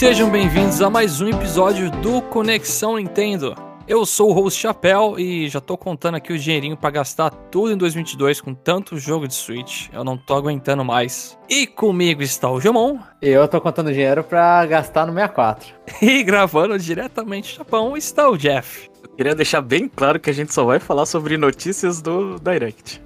Sejam 0.00 0.30
bem-vindos 0.30 0.80
a 0.80 0.88
mais 0.88 1.20
um 1.20 1.28
episódio 1.28 1.90
do 1.90 2.22
Conexão 2.22 2.96
Nintendo. 2.96 3.54
Eu 3.86 4.06
sou 4.06 4.30
o 4.30 4.32
host 4.32 4.58
Chapéu 4.58 5.16
e 5.18 5.46
já 5.46 5.60
tô 5.60 5.76
contando 5.76 6.14
aqui 6.14 6.32
o 6.32 6.38
dinheirinho 6.38 6.74
pra 6.74 6.88
gastar 6.88 7.28
tudo 7.28 7.74
em 7.74 7.76
2022 7.76 8.40
com 8.40 8.54
tanto 8.54 8.96
jogo 8.96 9.28
de 9.28 9.34
Switch. 9.34 9.90
Eu 9.92 10.02
não 10.02 10.16
tô 10.16 10.32
aguentando 10.32 10.82
mais. 10.82 11.38
E 11.50 11.66
comigo 11.66 12.22
está 12.22 12.50
o 12.50 12.58
Jamon. 12.58 12.98
E 13.20 13.28
eu 13.28 13.46
tô 13.46 13.60
contando 13.60 13.92
dinheiro 13.92 14.24
pra 14.24 14.64
gastar 14.64 15.04
no 15.06 15.12
64. 15.12 15.68
E 16.00 16.22
gravando 16.22 16.78
diretamente 16.78 17.52
do 17.52 17.58
Japão 17.58 17.94
está 17.94 18.26
o 18.30 18.38
Jeff. 18.38 18.88
Eu 19.02 19.10
queria 19.10 19.34
deixar 19.34 19.60
bem 19.60 19.86
claro 19.86 20.18
que 20.18 20.30
a 20.30 20.32
gente 20.32 20.54
só 20.54 20.64
vai 20.64 20.80
falar 20.80 21.04
sobre 21.04 21.36
notícias 21.36 22.00
do 22.00 22.36
Direct. 22.36 23.02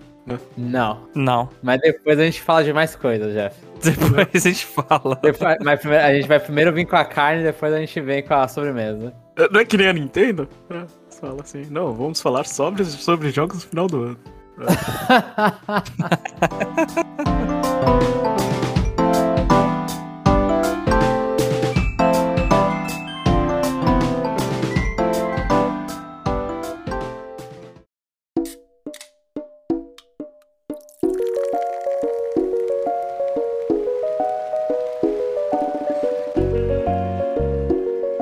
Não. 0.56 0.98
Não. 1.14 1.48
Mas 1.62 1.80
depois 1.80 2.18
a 2.18 2.24
gente 2.24 2.40
fala 2.40 2.64
de 2.64 2.72
mais 2.72 2.96
coisas, 2.96 3.32
Jeff. 3.34 3.56
Depois 3.82 4.46
a 4.46 4.48
gente 4.48 4.64
fala. 4.66 5.18
Depois- 5.22 5.58
mas 5.62 5.80
primeiro, 5.80 6.04
a 6.04 6.14
gente 6.14 6.26
vai 6.26 6.40
primeiro 6.40 6.72
vir 6.72 6.86
com 6.86 6.96
a 6.96 7.04
carne, 7.04 7.42
depois 7.42 7.72
a 7.72 7.78
gente 7.78 8.00
vem 8.00 8.22
com 8.22 8.34
a 8.34 8.48
sobremesa. 8.48 9.12
Não 9.50 9.60
é 9.60 9.64
que 9.64 9.76
nem 9.76 9.88
a 9.88 9.92
Nintendo? 9.92 10.48
É, 10.70 10.84
fala 11.20 11.42
assim, 11.42 11.66
não, 11.70 11.92
vamos 11.92 12.20
falar 12.22 12.46
sobre, 12.46 12.84
sobre 12.84 13.30
jogos 13.30 13.64
no 13.64 13.68
final 13.68 13.86
do 13.86 14.02
ano. 14.04 14.18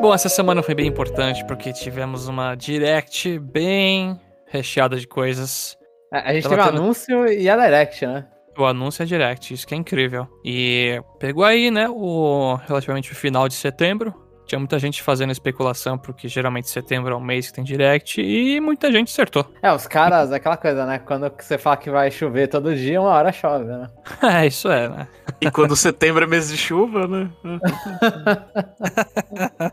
Bom, 0.03 0.13
essa 0.13 0.29
semana 0.29 0.63
foi 0.65 0.75
bem 0.75 0.89
importante 0.89 1.45
porque 1.47 1.73
tivemos 1.73 2.27
uma 2.27 2.57
direct 2.57 3.39
bem 3.39 4.21
recheada 4.49 4.99
de 4.99 5.07
coisas. 5.07 5.79
A, 6.13 6.31
a 6.31 6.35
gente 6.35 6.43
Tava 6.43 6.57
teve 6.57 6.69
o 6.69 6.71
tendo- 6.73 6.83
anúncio 6.83 7.27
e 7.33 7.49
a 7.49 7.57
Direct, 7.57 8.05
né? 8.07 8.27
O 8.59 8.65
anúncio 8.67 9.03
é 9.03 9.07
direct, 9.07 9.55
isso 9.55 9.67
que 9.67 9.75
é 9.75 9.77
incrível. 9.79 10.27
E 10.45 11.01
pegou 11.19 11.43
aí, 11.45 11.71
né, 11.71 11.89
o 11.89 12.57
relativamente 12.67 13.13
o 13.13 13.15
final 13.15 13.49
de 13.49 13.55
setembro. 13.55 14.13
Tinha 14.47 14.59
muita 14.59 14.79
gente 14.79 15.03
fazendo 15.03 15.31
especulação, 15.31 15.97
porque 15.97 16.29
geralmente 16.29 16.69
setembro 16.69 17.13
é 17.13 17.17
um 17.17 17.21
mês 17.21 17.49
que 17.49 17.55
tem 17.55 17.65
direct, 17.65 18.21
e 18.21 18.61
muita 18.61 18.91
gente 18.91 19.11
acertou. 19.11 19.47
É, 19.63 19.73
os 19.73 19.87
caras, 19.87 20.31
aquela 20.33 20.57
coisa, 20.57 20.85
né? 20.85 20.99
Quando 20.99 21.33
você 21.39 21.57
fala 21.57 21.77
que 21.77 21.91
vai 21.91 22.11
chover 22.11 22.49
todo 22.49 22.75
dia, 22.75 23.01
uma 23.01 23.11
hora 23.11 23.33
chove, 23.33 23.65
né? 23.65 23.89
É, 24.23 24.47
isso 24.47 24.71
é, 24.71 24.89
né? 24.89 25.09
E 25.41 25.51
quando 25.51 25.77
setembro 25.77 26.25
é 26.25 26.27
mês 26.27 26.49
de 26.49 26.57
chuva, 26.57 27.07
né? 27.07 27.31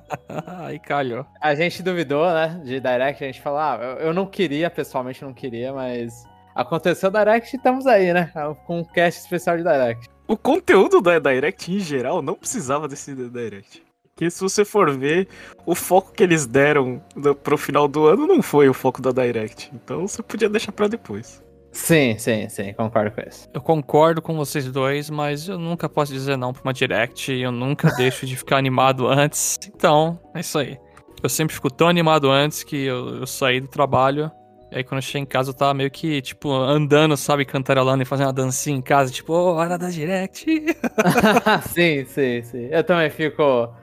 aí 0.65 0.79
calhou. 0.79 1.25
A 1.41 1.55
gente 1.55 1.83
duvidou, 1.83 2.31
né? 2.31 2.61
De 2.63 2.79
Direct, 2.79 3.23
a 3.23 3.27
gente 3.27 3.41
falou, 3.41 3.59
ah, 3.59 3.79
eu, 3.81 4.07
eu 4.07 4.13
não 4.13 4.25
queria, 4.25 4.69
pessoalmente 4.69 5.23
não 5.23 5.33
queria, 5.33 5.73
mas 5.73 6.23
aconteceu 6.55 7.11
Direct 7.11 7.55
e 7.55 7.57
estamos 7.57 7.85
aí, 7.85 8.13
né? 8.13 8.31
Com 8.65 8.79
um 8.79 8.83
cast 8.83 9.21
especial 9.21 9.57
de 9.57 9.63
Direct. 9.63 10.07
O 10.27 10.37
conteúdo 10.37 11.01
da 11.01 11.17
Direct 11.17 11.71
em 11.71 11.79
geral 11.79 12.21
não 12.21 12.35
precisava 12.35 12.87
desse 12.87 13.15
Direct. 13.15 13.88
Porque 14.19 14.29
se 14.29 14.41
você 14.41 14.65
for 14.65 14.91
ver, 14.91 15.29
o 15.65 15.73
foco 15.73 16.11
que 16.11 16.21
eles 16.21 16.45
deram 16.45 17.01
do- 17.15 17.33
pro 17.33 17.57
final 17.57 17.87
do 17.87 18.05
ano 18.05 18.27
não 18.27 18.41
foi 18.41 18.67
o 18.67 18.73
foco 18.73 19.01
da 19.01 19.11
Direct. 19.11 19.71
Então 19.73 20.05
você 20.05 20.21
podia 20.21 20.49
deixar 20.49 20.73
pra 20.73 20.89
depois. 20.89 21.41
Sim, 21.71 22.17
sim, 22.17 22.49
sim, 22.49 22.73
concordo 22.73 23.11
com 23.11 23.21
isso. 23.21 23.47
Eu 23.53 23.61
concordo 23.61 24.21
com 24.21 24.35
vocês 24.35 24.69
dois, 24.69 25.09
mas 25.09 25.47
eu 25.47 25.57
nunca 25.57 25.87
posso 25.87 26.11
dizer 26.11 26.35
não 26.35 26.51
pra 26.51 26.61
uma 26.63 26.73
direct, 26.73 27.31
e 27.31 27.41
eu 27.43 27.51
nunca 27.51 27.89
deixo 27.95 28.25
de 28.25 28.35
ficar 28.35 28.57
animado 28.57 29.07
antes. 29.07 29.57
Então, 29.73 30.19
é 30.35 30.41
isso 30.41 30.59
aí. 30.59 30.77
Eu 31.23 31.29
sempre 31.29 31.55
fico 31.55 31.71
tão 31.71 31.87
animado 31.87 32.29
antes 32.29 32.61
que 32.61 32.75
eu, 32.75 33.19
eu 33.19 33.27
saí 33.27 33.61
do 33.61 33.69
trabalho. 33.69 34.29
E 34.69 34.77
aí 34.79 34.83
quando 34.83 34.97
eu 34.97 35.01
cheguei 35.01 35.21
em 35.21 35.25
casa 35.25 35.51
eu 35.51 35.53
tava 35.53 35.73
meio 35.73 35.89
que, 35.89 36.21
tipo, 36.21 36.51
andando, 36.51 37.15
sabe, 37.15 37.45
cantarolando 37.45 38.03
e 38.03 38.05
fazendo 38.05 38.27
uma 38.27 38.33
dancinha 38.33 38.77
em 38.77 38.81
casa, 38.81 39.11
tipo, 39.13 39.31
oh, 39.31 39.53
hora 39.55 39.77
da 39.77 39.89
direct. 39.89 40.45
sim, 41.73 42.03
sim, 42.05 42.43
sim. 42.43 42.67
Eu 42.69 42.83
também 42.83 43.09
fico. 43.09 43.73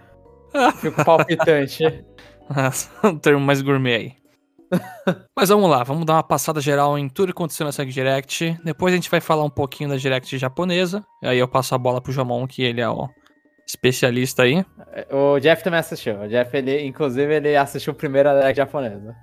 Fico 0.81 1.05
palpitante. 1.05 1.85
Um 3.05 3.19
termo 3.19 3.41
mais 3.41 3.61
gourmet 3.61 3.95
aí. 3.95 4.13
Mas 5.37 5.49
vamos 5.49 5.71
lá, 5.71 5.83
vamos 5.85 6.05
dar 6.05 6.15
uma 6.15 6.23
passada 6.23 6.61
geral 6.61 6.99
em 6.99 7.09
tudo 7.09 7.27
que 7.27 7.39
aconteceu 7.39 7.67
nessa 7.67 7.85
Direct. 7.85 8.59
Depois 8.65 8.93
a 8.93 8.97
gente 8.97 9.11
vai 9.11 9.21
falar 9.21 9.45
um 9.45 9.51
pouquinho 9.51 9.91
da 9.91 9.97
Direct 9.97 10.37
japonesa. 10.39 11.05
E 11.23 11.27
aí 11.27 11.39
eu 11.39 11.49
passo 11.49 11.75
a 11.75 11.79
bola 11.79 12.01
pro 12.01 12.13
Jamon, 12.13 12.47
que 12.47 12.63
ele 12.63 12.81
é 12.81 12.89
o 12.89 13.09
especialista 13.67 14.43
aí. 14.43 14.65
O 15.11 15.39
Jeff 15.41 15.63
também 15.63 15.81
assistiu. 15.81 16.21
O 16.21 16.29
Jeff, 16.29 16.57
ele, 16.57 16.85
inclusive, 16.85 17.35
ele 17.35 17.57
assistiu 17.57 17.95
primeiro 17.95 18.29
a 18.29 18.35
Direct 18.35 18.57
japonesa. 18.57 19.15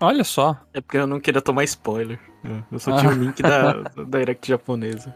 Olha 0.00 0.24
só. 0.24 0.56
É 0.74 0.80
porque 0.80 0.98
eu 0.98 1.06
não 1.06 1.20
queria 1.20 1.40
tomar 1.40 1.64
spoiler. 1.64 2.18
É, 2.44 2.62
Eu 2.72 2.78
só 2.78 2.96
tinha 2.96 3.10
o 3.10 3.14
link 3.14 3.40
da, 3.40 3.72
da 3.72 4.18
Direct 4.18 4.48
japonesa. 4.48 5.14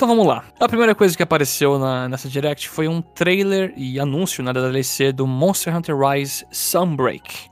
Então 0.00 0.08
vamos 0.08 0.26
lá. 0.26 0.42
A 0.58 0.66
primeira 0.66 0.94
coisa 0.94 1.14
que 1.14 1.22
apareceu 1.22 1.78
na- 1.78 2.08
nessa 2.08 2.26
Direct 2.26 2.70
foi 2.70 2.88
um 2.88 3.02
trailer 3.02 3.70
e 3.76 4.00
anúncio 4.00 4.42
né, 4.42 4.50
da 4.50 4.62
DLC 4.62 5.12
do 5.12 5.26
Monster 5.26 5.76
Hunter 5.76 5.94
Rise 5.94 6.42
Sunbreak. 6.50 7.50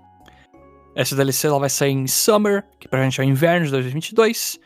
Essa 0.97 1.15
DLC 1.15 1.47
ela 1.47 1.59
vai 1.59 1.69
sair 1.69 1.91
em 1.93 2.07
Summer, 2.07 2.65
que 2.81 2.89
pra 2.89 3.03
gente 3.05 3.21
é 3.21 3.25
o 3.25 3.29
inverno 3.29 3.67
de 3.67 3.73
2022. 3.73 4.59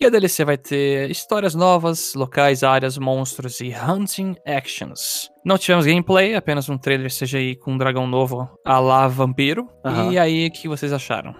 E 0.00 0.06
a 0.06 0.08
DLC 0.08 0.44
vai 0.44 0.56
ter 0.56 1.10
histórias 1.10 1.56
novas, 1.56 2.14
locais, 2.14 2.62
áreas, 2.62 2.96
monstros 2.96 3.58
e 3.60 3.74
hunting 3.74 4.36
actions. 4.46 5.28
Não 5.44 5.58
tivemos 5.58 5.84
gameplay, 5.84 6.36
apenas 6.36 6.68
um 6.68 6.78
trailer 6.78 7.10
CGI 7.10 7.56
com 7.56 7.72
um 7.72 7.76
dragão 7.76 8.06
novo 8.06 8.48
a 8.64 8.78
lá 8.78 9.08
vampiro. 9.08 9.68
E 10.12 10.16
aí, 10.16 10.46
o 10.46 10.52
que 10.52 10.68
vocês 10.68 10.92
acharam? 10.92 11.34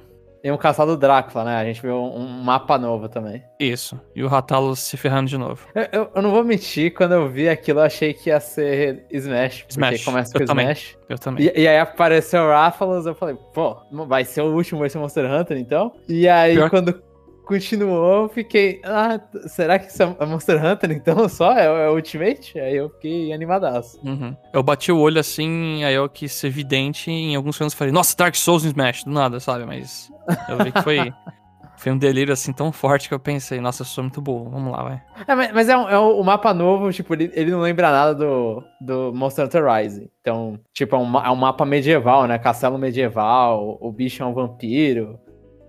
E 0.45 0.51
um 0.53 0.57
caçado 0.57 0.93
do 0.93 0.97
Drácula, 0.99 1.45
né? 1.45 1.57
A 1.57 1.65
gente 1.65 1.83
viu 1.83 1.97
um 1.97 2.25
mapa 2.27 2.79
novo 2.79 3.09
também. 3.09 3.43
Isso. 3.59 4.01
E 4.15 4.23
o 4.23 4.29
Ratalos 4.29 4.79
se 4.79 4.97
ferrando 4.97 5.29
de 5.29 5.37
novo. 5.37 5.67
Eu, 5.75 5.87
eu- 5.93 6.11
eu 6.15 6.23
não 6.23 6.31
vou 6.31 6.45
mentir, 6.45 6.95
quando 6.95 7.13
eu 7.13 7.29
vi 7.29 7.49
aquilo, 7.49 7.81
eu 7.81 7.85
achei 7.85 8.13
que 8.15 8.31
ia 8.31 8.39
ser 8.39 9.05
Smash. 9.11 9.63
Porque 9.63 9.73
Smash. 9.73 10.05
começa 10.05 10.33
com 10.33 10.39
Eu 10.43 10.47
também. 10.47 10.67
Smash. 10.67 10.97
Eu 11.09 11.19
também. 11.19 11.47
E, 11.47 11.63
e 11.63 11.67
aí 11.69 11.79
apareceu 11.79 12.43
o 12.43 12.49
Rathalos, 12.51 13.07
eu 13.07 13.15
falei, 13.15 13.37
pô, 13.53 13.77
vai 14.07 14.25
ser 14.25 14.43
o 14.43 14.55
último, 14.55 14.79
vai 14.81 14.89
ser 14.89 14.99
Monster 14.99 15.25
Hunter, 15.31 15.57
então? 15.59 15.93
E 16.09 16.29
aí, 16.29 16.55
Pior- 16.55 16.71
quando 16.71 17.03
continuou, 17.47 18.25
eu 18.25 18.29
fiquei, 18.29 18.81
ah, 18.85 19.19
será 19.47 19.79
que 19.79 19.87
isso 19.91 20.03
é 20.03 20.27
Monster 20.27 20.63
Hunter, 20.65 20.91
então, 20.93 21.27
só? 21.31 21.53
É, 21.53 21.71
o- 21.71 21.77
é 21.77 21.91
Ultimate? 21.91 22.59
Aí 22.59 22.77
eu 22.77 22.91
fiquei 22.91 23.33
animadaço. 23.33 23.99
Uhum. 24.05 24.37
Eu 24.53 24.63
bati 24.63 24.91
o 24.93 24.99
olho 24.99 25.19
assim, 25.21 25.83
aí 25.85 25.95
eu 25.95 26.09
quis 26.09 26.33
ser 26.33 26.49
evidente, 26.49 27.11
e 27.11 27.33
em 27.33 27.37
alguns 27.37 27.57
segundos 27.57 27.75
falei, 27.75 27.93
nossa, 27.93 28.17
Dark 28.17 28.35
Souls 28.35 28.63
no 28.65 28.69
Smash, 28.71 29.05
do 29.05 29.11
nada, 29.11 29.41
sabe? 29.41 29.65
Mas 29.65 30.11
eu 30.49 30.59
vi 30.59 30.73
que 30.73 30.83
foi, 30.83 31.13
foi 31.79 31.93
um 31.93 31.99
delírio 31.99 32.33
assim 32.33 32.53
tão 32.53 32.73
forte 32.73 33.09
que 33.09 33.15
eu 33.15 33.21
pensei, 33.21 33.61
nossa, 33.61 33.83
eu 33.83 33.87
sou 33.87 34.03
muito 34.05 34.21
burro, 34.21 34.51
vamos 34.51 34.73
lá, 34.73 34.83
vai. 34.83 35.03
É, 35.27 35.35
mas, 35.35 35.53
mas 35.53 35.69
é, 35.69 35.77
um, 35.77 35.89
é 35.89 35.99
um- 35.99 36.19
o 36.21 36.25
mapa 36.25 36.53
novo, 36.53 36.93
tipo, 36.93 37.15
ele, 37.15 37.31
ele 37.35 37.51
não 37.51 37.61
lembra 37.61 37.91
nada 37.91 38.15
do, 38.15 38.63
do 38.81 39.13
Monster 39.15 39.45
Hunter 39.45 39.65
Rise. 39.65 40.11
Então, 40.21 40.59
tipo, 40.75 40.97
é 40.97 40.99
um, 40.99 41.19
é 41.19 41.31
um 41.31 41.37
mapa 41.37 41.65
medieval, 41.65 42.27
né? 42.27 42.39
Castelo 42.39 42.77
medieval, 42.79 43.79
o 43.81 43.93
bicho 43.93 44.23
é 44.23 44.27
um 44.27 44.35
vampiro, 44.35 45.19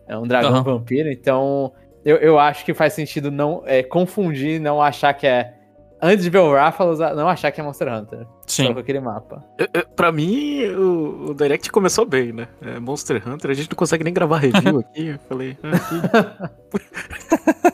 é 0.08 0.18
um 0.18 0.24
dragão 0.28 0.52
Aham. 0.52 0.64
vampiro, 0.64 1.12
então 1.12 1.72
eu, 2.06 2.18
eu 2.18 2.40
acho 2.40 2.64
que 2.66 2.74
faz 2.74 2.94
sentido 2.94 3.30
não 3.32 3.64
é, 3.66 3.84
confundir, 3.84 4.60
não 4.60 4.82
achar 4.82 5.14
que 5.14 5.28
é. 5.28 5.54
Antes 6.00 6.24
de 6.26 6.30
ver 6.30 6.38
o 6.38 6.54
Rathalos, 6.54 7.00
não 7.00 7.28
achar 7.28 7.52
que 7.52 7.60
é 7.60 7.64
Monster 7.64 7.92
Hunter. 7.92 8.20
Só 8.46 8.64
Sim. 8.68 8.72
com 8.74 8.80
aquele 8.80 9.00
mapa. 9.00 9.44
Eu- 9.58 9.68
eu- 9.74 9.88
Pra 9.96 10.12
mim, 10.12 10.64
o, 10.68 11.32
o 11.32 11.34
Direct 11.34 11.72
começou 11.72 12.06
bem, 12.06 12.32
né? 12.32 12.48
É, 12.62 12.80
Monster 12.80 13.28
Hunter, 13.28 13.50
a 13.50 13.54
gente 13.56 13.68
não 13.72 13.76
consegue 13.76 14.04
nem 14.04 14.14
gravar 14.14 14.38
review 14.38 14.78
aqui. 14.88 15.08
Eu 15.08 15.20
falei, 15.28 15.58
ah, 15.64 16.50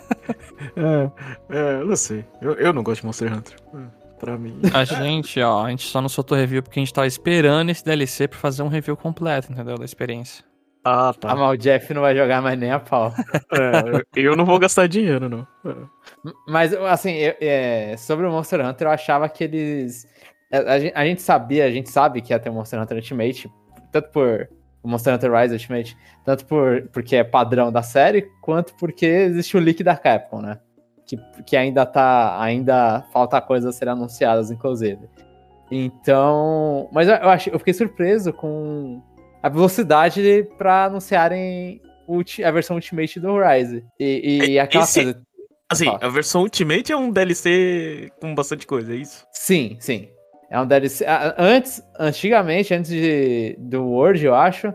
é, 0.77 1.11
é, 1.49 1.81
eu 1.81 1.85
não 1.85 1.95
sei. 1.97 2.23
Eu, 2.41 2.53
eu 2.53 2.71
não 2.73 2.81
gosto 2.81 3.01
de 3.01 3.07
Monster 3.07 3.33
Hunter. 3.33 3.55
É, 3.75 4.03
Pra 4.19 4.37
mim. 4.37 4.57
A 4.73 4.85
gente, 4.85 5.41
ó, 5.41 5.65
a 5.65 5.69
gente 5.69 5.85
só 5.89 6.01
não 6.01 6.07
soltou 6.07 6.37
review 6.37 6.63
porque 6.63 6.79
a 6.79 6.81
gente 6.81 6.93
tava 6.93 7.05
esperando 7.05 7.69
esse 7.71 7.83
DLC 7.83 8.25
pra 8.29 8.39
fazer 8.39 8.63
um 8.63 8.69
review 8.69 8.95
completo, 8.95 9.51
entendeu? 9.51 9.77
Da 9.77 9.83
experiência. 9.83 10.45
Ah, 10.85 11.09
Ah, 11.09 11.13
tá. 11.13 11.35
mas 11.35 11.51
o 11.53 11.57
Jeff 11.57 11.93
não 11.93 12.01
vai 12.01 12.15
jogar 12.15 12.41
mais 12.41 12.57
nem 12.59 12.71
a 12.71 12.79
pau. 12.79 13.13
É, 13.51 14.03
eu 14.15 14.35
não 14.35 14.45
vou 14.45 14.59
gastar 14.59 14.87
dinheiro, 14.87 15.29
não. 15.29 15.47
Mas, 16.47 16.73
assim, 16.73 17.13
eu- 17.13 17.35
é, 17.39 17.95
sobre 17.97 18.25
o 18.25 18.31
Monster 18.31 18.65
Hunter, 18.65 18.87
eu 18.87 18.91
achava 18.91 19.29
que 19.29 19.43
eles. 19.43 20.05
A, 20.51 20.73
a 20.73 20.79
gen- 20.79 20.91
a 20.93 21.05
gente 21.05 21.21
sabia, 21.21 21.65
a 21.65 21.71
gente 21.71 21.89
sabe 21.89 22.21
que 22.21 22.33
ia 22.33 22.39
ter 22.39 22.49
o 22.49 22.53
Monster 22.53 22.81
Hunter 22.81 22.97
Ultimate, 22.97 23.49
tanto 23.91 24.09
por 24.09 24.49
o 24.83 24.87
Monster 24.89 25.13
Hunter 25.15 25.31
Rise 25.31 25.53
Ultimate, 25.53 25.97
tanto 26.25 26.45
por, 26.45 26.89
porque 26.91 27.15
é 27.15 27.23
padrão 27.23 27.71
da 27.71 27.81
série, 27.81 28.23
quanto 28.41 28.73
porque 28.75 29.05
existe 29.05 29.55
o 29.55 29.59
leak 29.61 29.81
da 29.83 29.95
Capcom, 29.95 30.41
né? 30.41 30.59
Que, 31.07 31.17
que 31.45 31.55
ainda 31.55 31.85
tá. 31.85 32.41
Ainda 32.41 33.03
falta 33.13 33.39
coisas 33.39 33.73
a 33.73 33.77
serem 33.77 33.93
anunciadas, 33.93 34.51
inclusive. 34.51 35.07
Então. 35.71 36.89
Mas 36.91 37.07
eu, 37.07 37.15
eu, 37.15 37.29
achei, 37.29 37.53
eu 37.53 37.59
fiquei 37.59 37.73
surpreso 37.73 38.31
com 38.33 39.01
a 39.43 39.49
velocidade 39.49 40.47
pra 40.57 40.85
anunciarem 40.85 41.79
a 42.43 42.51
versão 42.51 42.75
Ultimate 42.77 43.19
do 43.19 43.37
Rise. 43.39 43.85
E, 43.99 44.51
e 44.53 44.59
aquela 44.59 44.83
Esse- 44.85 45.03
coisa. 45.03 45.21
Assim, 45.71 45.85
Fala. 45.85 45.99
a 46.01 46.09
versão 46.09 46.41
Ultimate 46.41 46.91
é 46.91 46.97
um 46.97 47.09
DLC 47.11 48.11
com 48.21 48.33
bastante 48.35 48.65
coisa, 48.67 48.93
é 48.93 48.97
isso? 48.97 49.25
Sim, 49.31 49.75
sim. 49.79 50.07
É 50.51 50.59
um 50.59 50.67
DLC. 50.67 51.03
Antes, 51.37 51.81
antigamente, 51.99 52.73
antes 52.73 52.91
de, 52.91 53.55
do 53.57 53.83
World, 53.83 54.23
eu 54.23 54.35
acho, 54.35 54.71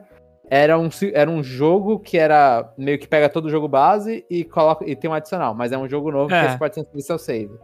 era 0.51 0.77
um, 0.79 0.89
era 1.13 1.31
um 1.31 1.41
jogo 1.43 2.01
que 2.01 2.19
era 2.19 2.73
meio 2.77 2.99
que 2.99 3.07
pega 3.07 3.29
todo 3.29 3.45
o 3.45 3.51
jogo 3.51 3.69
base 3.69 4.25
e 4.29 4.43
coloca 4.45 4.85
e 4.91 4.97
tem 4.97 5.09
um 5.09 5.15
adicional, 5.15 5.55
mas 5.55 5.71
é 5.71 5.79
um 5.79 5.89
jogo 5.89 6.11
novo 6.11 6.35
É. 6.35 6.43
que 6.47 6.53
você 6.53 6.59
pode 6.59 6.75
transferir 6.75 7.05
seu 7.05 7.19
save. 7.19 7.55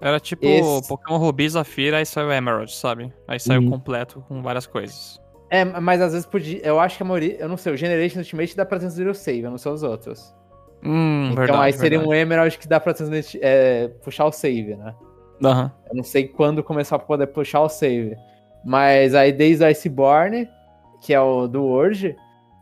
Era 0.00 0.18
tipo 0.20 0.46
Esse- 0.46 0.88
Pokémon 0.88 1.18
Ruby 1.18 1.48
Zafira, 1.48 1.98
aí 1.98 2.06
saiu 2.06 2.32
Emerald, 2.32 2.72
sabe? 2.74 3.12
Aí 3.26 3.38
saiu 3.40 3.60
Uhum. 3.60 3.70
completo 3.70 4.24
com 4.28 4.40
várias 4.40 4.66
coisas. 4.66 5.20
É, 5.50 5.64
mas 5.64 6.00
às 6.00 6.12
vezes 6.12 6.26
podia. 6.26 6.60
Eu 6.62 6.78
acho 6.78 6.96
que 6.96 7.02
a 7.02 7.06
maioria. 7.06 7.36
Eu 7.38 7.48
não 7.48 7.56
sei, 7.56 7.72
o 7.72 7.76
Generation 7.76 8.18
Ultimate 8.18 8.56
dá 8.56 8.66
pra 8.66 8.78
transferir 8.78 9.10
o 9.10 9.14
save, 9.14 9.42
eu 9.42 9.50
não 9.50 9.58
sei 9.58 9.72
os 9.72 9.82
outros. 9.82 10.34
Hum, 10.84 11.30
então 11.32 11.36
verdade. 11.36 11.62
aí 11.62 11.72
seria 11.72 11.98
verdade. 11.98 12.08
um 12.08 12.14
Emerald 12.14 12.58
que 12.58 12.68
dá 12.68 12.78
pra 12.78 12.94
transferir, 12.94 13.40
é, 13.42 13.88
puxar 14.02 14.26
o 14.26 14.32
save, 14.32 14.76
né? 14.76 14.94
Aham. 15.42 15.72
Eu 15.88 15.96
não 15.96 16.04
sei 16.04 16.28
quando 16.28 16.62
começar 16.62 16.96
a 16.96 16.98
poder 16.98 17.28
puxar 17.28 17.60
o 17.60 17.68
save. 17.68 18.16
Mas 18.64 19.14
aí 19.14 19.32
desde 19.32 19.64
o 19.64 19.66
Iceborne, 19.66 20.48
que 21.00 21.14
é 21.14 21.20
o 21.20 21.46
do 21.46 21.64
World, 21.64 22.14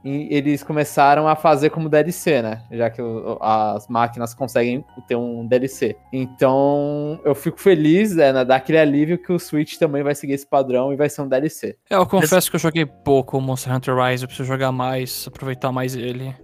e 0.07 0.29
eles 0.35 0.63
começaram 0.63 1.27
a 1.27 1.35
fazer 1.35 1.71
como 1.71 1.89
DLC, 1.89 2.41
né? 2.43 2.63
Já 2.71 2.89
que 2.89 3.03
o- 3.03 3.39
as 3.41 3.89
máquinas 3.89 4.33
conseguem 4.35 4.85
ter 5.09 5.17
um 5.17 5.47
DLC. 5.47 5.97
Então 6.13 7.21
eu 7.25 7.35
fico 7.35 7.59
feliz, 7.61 8.15
né, 8.15 8.33
na- 8.33 8.45
daquele 8.45 8.79
alívio 8.79 9.19
que 9.19 9.33
o 9.33 9.39
Switch 9.39 9.77
também 9.79 10.03
vai 10.03 10.15
seguir 10.15 10.35
esse 10.35 10.47
padrão 10.47 10.93
e 10.93 10.97
vai 10.97 11.09
ser 11.09 11.23
um 11.23 11.29
DLC. 11.29 11.77
É, 11.91 11.97
eu 11.97 12.07
confesso 12.07 12.49
que 12.51 12.57
eu 12.57 12.61
joguei 12.61 12.87
pouco 12.87 13.37
o 13.37 13.41
Monster 13.41 13.75
Hunter 13.75 13.97
Rise, 13.97 14.23
eu 14.25 14.29
preciso 14.29 14.47
jogar 14.49 14.71
mais, 14.73 15.27
aproveitar 15.27 15.73
mais 15.73 15.97
ele. 15.97 16.35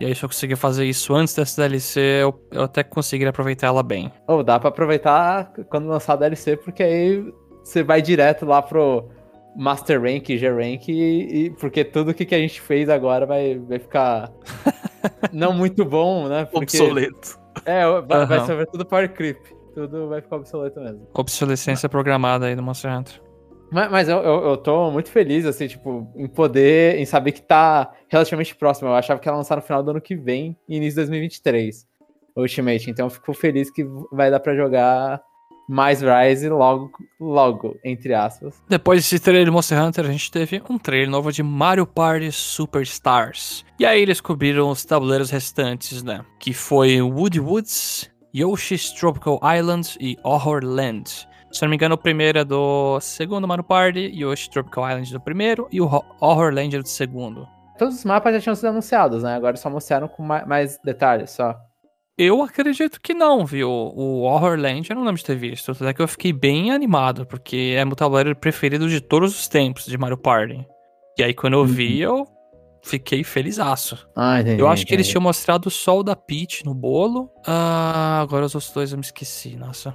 E 0.00 0.04
aí, 0.06 0.14
se 0.14 0.24
eu 0.24 0.28
conseguir 0.28 0.54
fazer 0.54 0.84
isso 0.84 1.12
antes 1.12 1.34
dessa 1.34 1.60
DLC, 1.62 2.00
eu, 2.22 2.32
eu 2.52 2.62
até 2.62 2.84
conseguiria 2.84 3.30
aproveitar 3.30 3.66
ela 3.66 3.82
bem. 3.82 4.12
Ou 4.28 4.44
dá 4.44 4.58
pra 4.60 4.68
aproveitar 4.68 5.52
quando 5.68 5.88
lançar 5.88 6.12
a 6.12 6.16
DLC, 6.16 6.56
porque 6.56 6.84
aí 6.84 7.24
você 7.64 7.82
vai 7.82 8.00
direto 8.00 8.46
lá 8.46 8.62
pro 8.62 9.08
Master 9.58 10.00
Rank, 10.00 10.28
G 10.28 10.48
Rank, 10.50 10.88
e, 10.88 11.46
e- 11.46 11.50
porque 11.50 11.84
tudo 11.84 12.14
que, 12.14 12.24
que 12.24 12.34
a 12.34 12.38
gente 12.38 12.60
fez 12.60 12.88
agora 12.88 13.26
vai, 13.26 13.58
vai 13.58 13.78
ficar 13.80 14.32
não 15.32 15.52
muito 15.52 15.84
bom, 15.84 16.28
né? 16.28 16.44
Porque, 16.44 16.78
Obsoleto. 16.80 17.38
É, 17.64 17.84
vai, 18.02 18.24
vai 18.24 18.38
Aham. 18.38 18.46
sofrer 18.46 18.66
tudo 18.68 18.86
Power 18.86 19.12
Creep. 19.12 19.38
Tudo 19.74 20.08
vai 20.08 20.20
ficar 20.20 20.36
obsoleto 20.36 20.80
mesmo. 20.80 21.06
Obsolescência 21.12 21.88
programada 21.88 22.46
aí 22.46 22.54
do 22.56 22.62
Monster 22.62 22.90
Hunter. 22.96 23.20
Mas, 23.70 23.90
mas 23.90 24.08
eu, 24.08 24.18
eu, 24.18 24.44
eu 24.50 24.56
tô 24.56 24.90
muito 24.90 25.10
feliz, 25.10 25.44
assim, 25.44 25.68
tipo, 25.68 26.10
em 26.16 26.26
poder, 26.26 26.96
em 26.98 27.04
saber 27.04 27.32
que 27.32 27.42
tá 27.42 27.92
relativamente 28.08 28.54
próximo. 28.56 28.88
Eu 28.88 28.94
achava 28.94 29.20
que 29.20 29.28
ia 29.28 29.32
lançar 29.34 29.56
no 29.56 29.62
final 29.62 29.82
do 29.82 29.90
ano 29.90 30.00
que 30.00 30.16
vem, 30.16 30.56
início 30.68 30.90
de 30.92 30.96
2023, 31.08 31.86
o 32.34 32.40
Ultimate. 32.40 32.90
Então 32.90 33.06
eu 33.06 33.10
fico 33.10 33.32
feliz 33.34 33.70
que 33.70 33.84
vai 34.12 34.30
dar 34.30 34.40
pra 34.40 34.54
jogar 34.56 35.20
mais 35.68 36.00
Rise 36.00 36.48
logo, 36.48 36.90
logo, 37.20 37.76
entre 37.84 38.14
aspas. 38.14 38.54
Depois 38.68 39.02
desse 39.02 39.18
trailer 39.22 39.44
de 39.44 39.50
Monster 39.50 39.82
Hunter, 39.82 40.06
a 40.06 40.10
gente 40.10 40.30
teve 40.30 40.62
um 40.68 40.78
trailer 40.78 41.10
novo 41.10 41.30
de 41.30 41.42
Mario 41.42 41.86
Party 41.86 42.32
Superstars. 42.32 43.64
E 43.78 43.84
aí 43.86 44.00
eles 44.00 44.20
cobriram 44.20 44.70
os 44.70 44.84
tabuleiros 44.84 45.30
restantes, 45.30 46.02
né? 46.02 46.24
Que 46.38 46.52
foi 46.52 47.00
Woody 47.02 47.40
Woods, 47.40 48.10
Yoshi's 48.34 48.90
Tropical 48.92 49.40
Island 49.42 49.96
e 50.00 50.16
Horror 50.24 50.64
Land. 50.64 51.28
Se 51.50 51.62
não 51.62 51.68
me 51.70 51.76
engano, 51.76 51.94
o 51.94 51.98
primeiro 51.98 52.38
é 52.38 52.44
do 52.44 52.98
segundo 53.00 53.46
Mario 53.48 53.64
Party, 53.64 54.10
Yoshi 54.14 54.50
Tropical 54.50 54.88
Island 54.88 55.12
do 55.12 55.20
primeiro 55.20 55.66
e 55.70 55.80
o 55.80 55.86
Ho- 55.86 56.04
Horror 56.20 56.52
Land 56.52 56.76
é 56.76 56.82
do 56.82 56.88
segundo. 56.88 57.46
Todos 57.78 57.94
os 57.96 58.04
mapas 58.04 58.34
já 58.34 58.40
tinham 58.40 58.54
sido 58.56 58.68
anunciados, 58.68 59.22
né? 59.22 59.34
Agora 59.36 59.56
só 59.56 59.70
mostraram 59.70 60.08
com 60.08 60.22
ma- 60.22 60.44
mais 60.44 60.78
detalhes, 60.84 61.30
só. 61.30 61.54
Eu 62.18 62.42
acredito 62.42 63.00
que 63.00 63.14
não, 63.14 63.46
viu? 63.46 63.70
O 63.70 64.22
Horror 64.22 64.58
Land 64.58 64.90
eu 64.90 64.96
não 64.96 65.04
lembro 65.04 65.18
de 65.18 65.24
ter 65.24 65.36
visto. 65.36 65.70
Até 65.70 65.94
que 65.94 66.02
eu 66.02 66.08
fiquei 66.08 66.32
bem 66.32 66.72
animado, 66.72 67.24
porque 67.24 67.74
é 67.76 67.84
meu 67.84 67.94
tabuleiro 67.94 68.34
preferido 68.34 68.88
de 68.88 69.00
todos 69.00 69.38
os 69.38 69.46
tempos 69.46 69.86
de 69.86 69.96
Mario 69.96 70.18
Party. 70.18 70.66
E 71.16 71.22
aí 71.22 71.32
quando 71.32 71.52
eu 71.54 71.64
vi, 71.64 72.00
eu 72.00 72.26
fiquei 72.82 73.22
felizaço. 73.22 74.08
Ah, 74.16 74.40
entendi. 74.40 74.60
Eu 74.60 74.66
acho 74.68 74.84
que 74.84 74.92
eles 74.94 75.06
tinham 75.06 75.22
mostrado 75.22 75.70
só 75.70 75.98
o 76.00 76.02
da 76.02 76.16
Peach 76.16 76.64
no 76.64 76.74
bolo. 76.74 77.30
Ah, 77.46 78.18
agora 78.20 78.46
os 78.46 78.54
outros 78.54 78.72
dois 78.72 78.90
eu 78.90 78.98
me 78.98 79.04
esqueci, 79.04 79.54
nossa. 79.56 79.94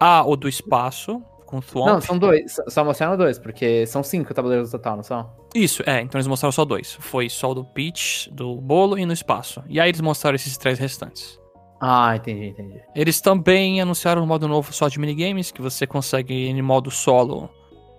Ah, 0.00 0.24
o 0.26 0.34
do 0.34 0.48
espaço, 0.48 1.22
com 1.46 1.58
o 1.58 1.62
Thwomp. 1.62 1.86
Não, 1.88 2.00
são 2.00 2.18
dois. 2.18 2.52
Só- 2.52 2.64
Só 2.68 2.84
mostraram 2.84 3.16
dois, 3.16 3.38
porque 3.38 3.86
são 3.86 4.02
cinco 4.02 4.34
tabuleiros 4.34 4.72
no 4.72 4.78
total, 4.78 4.96
não 4.96 5.02
são? 5.04 5.30
Isso, 5.54 5.82
é, 5.86 6.00
então 6.00 6.18
eles 6.18 6.26
mostraram 6.26 6.52
só 6.52 6.64
dois. 6.64 6.96
Foi 7.00 7.28
só 7.28 7.50
o 7.52 7.54
do 7.54 7.64
Peach, 7.64 8.28
do 8.32 8.56
bolo 8.60 8.98
e 8.98 9.06
no 9.06 9.12
espaço. 9.12 9.62
E 9.68 9.78
aí 9.78 9.88
eles 9.90 10.00
mostraram 10.00 10.34
esses 10.34 10.56
três 10.58 10.76
restantes. 10.78 11.38
Ah, 11.80 12.14
entendi, 12.14 12.48
entendi. 12.48 12.80
Eles 12.94 13.20
também 13.20 13.80
anunciaram 13.80 14.22
um 14.22 14.26
modo 14.26 14.46
novo 14.46 14.72
só 14.72 14.86
de 14.88 15.00
minigames, 15.00 15.50
que 15.50 15.62
você 15.62 15.86
consegue, 15.86 16.34
em 16.34 16.60
modo 16.60 16.90
solo, 16.90 17.48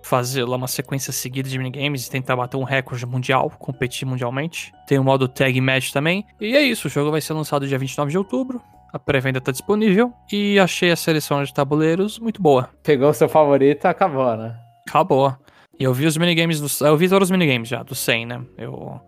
fazer 0.02 0.44
lá 0.44 0.56
uma 0.56 0.68
sequência 0.68 1.12
seguida 1.12 1.48
de 1.48 1.58
minigames 1.58 2.06
e 2.06 2.10
tentar 2.10 2.36
bater 2.36 2.56
um 2.56 2.62
recorde 2.62 3.04
mundial, 3.06 3.50
competir 3.58 4.06
mundialmente. 4.06 4.72
Tem 4.86 4.98
o 4.98 5.04
modo 5.04 5.26
Tag 5.26 5.60
Match 5.60 5.90
também. 5.90 6.24
E 6.40 6.56
é 6.56 6.62
isso, 6.62 6.86
o 6.86 6.90
jogo 6.90 7.10
vai 7.10 7.20
ser 7.20 7.32
lançado 7.32 7.66
dia 7.66 7.78
29 7.78 8.10
de 8.10 8.18
outubro. 8.18 8.62
A 8.92 8.98
pré-venda 8.98 9.40
tá 9.40 9.50
disponível 9.50 10.12
e 10.30 10.58
achei 10.58 10.90
a 10.90 10.96
seleção 10.96 11.42
de 11.42 11.52
tabuleiros 11.52 12.18
muito 12.18 12.42
boa. 12.42 12.68
Pegou 12.82 13.08
o 13.08 13.14
seu 13.14 13.28
favorito, 13.28 13.86
acabou, 13.86 14.36
né? 14.36 14.54
Acabou. 14.86 15.34
E 15.80 15.84
eu 15.84 15.94
vi 15.94 16.04
os 16.04 16.16
minigames 16.16 16.60
do. 16.60 16.86
Eu 16.86 16.96
vi 16.96 17.08
todos 17.08 17.28
os 17.28 17.30
minigames 17.30 17.68
já, 17.68 17.82
do 17.82 17.94
100, 17.94 18.26
né? 18.26 18.42
Eu 18.58 19.00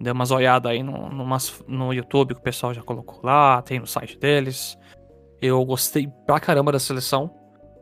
dei 0.00 0.12
umas 0.12 0.30
olhadas 0.30 0.70
aí 0.70 0.82
no, 0.82 1.08
numas- 1.08 1.62
no 1.66 1.92
YouTube 1.92 2.34
que 2.34 2.40
o 2.40 2.42
pessoal 2.42 2.72
já 2.74 2.82
colocou 2.82 3.20
lá, 3.22 3.60
tem 3.62 3.78
no 3.78 3.86
site 3.86 4.18
deles. 4.18 4.76
Eu 5.40 5.64
gostei 5.64 6.08
pra 6.26 6.40
caramba 6.40 6.72
da 6.72 6.78
seleção. 6.78 7.30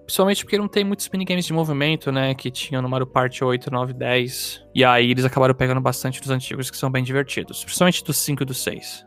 Principalmente 0.05 0.45
porque 0.45 0.57
não 0.59 0.69
tem 0.69 0.85
muitos 0.85 1.09
minigames 1.09 1.45
de 1.47 1.53
movimento, 1.53 2.13
né? 2.13 2.33
Que 2.35 2.49
tinham 2.51 2.81
no 2.81 2.89
Mario 2.89 3.07
Party 3.09 3.43
8, 3.43 3.71
9, 3.73 3.93
10. 3.93 4.63
E 4.75 4.85
aí 4.85 5.11
eles 5.11 5.25
acabaram 5.25 5.53
pegando 5.55 5.81
bastante 5.81 6.21
dos 6.21 6.31
antigos 6.31 6.71
que 6.71 6.77
são 6.77 6.91
bem 6.91 7.03
divertidos. 7.03 7.65
Principalmente 7.65 8.05
dos 8.05 8.17
5 8.19 8.43
e 8.43 8.47
do 8.47 8.55
6. 8.55 9.05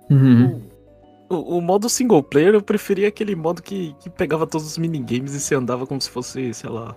O, 1.29 1.57
o 1.57 1.61
modo 1.61 1.87
single 1.87 2.21
player 2.23 2.53
eu 2.55 2.61
preferia 2.61 3.07
aquele 3.07 3.35
modo 3.35 3.61
que, 3.61 3.95
que 4.01 4.09
pegava 4.09 4.45
todos 4.47 4.65
os 4.67 4.77
minigames 4.77 5.33
e 5.35 5.39
você 5.39 5.55
andava 5.55 5.85
como 5.87 6.01
se 6.01 6.09
fosse, 6.09 6.53
sei 6.53 6.69
lá. 6.69 6.95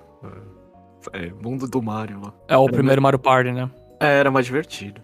É, 1.13 1.27
é, 1.27 1.33
mundo 1.35 1.69
do 1.69 1.81
Mario 1.83 2.21
lá. 2.23 2.33
É 2.49 2.57
o 2.57 2.65
Era 2.65 2.73
primeiro 2.73 3.01
Mario 3.03 3.19
Party, 3.19 3.53
né? 3.53 3.71
É, 4.01 4.19
era 4.19 4.31
mais 4.31 4.47
divertido. 4.47 5.01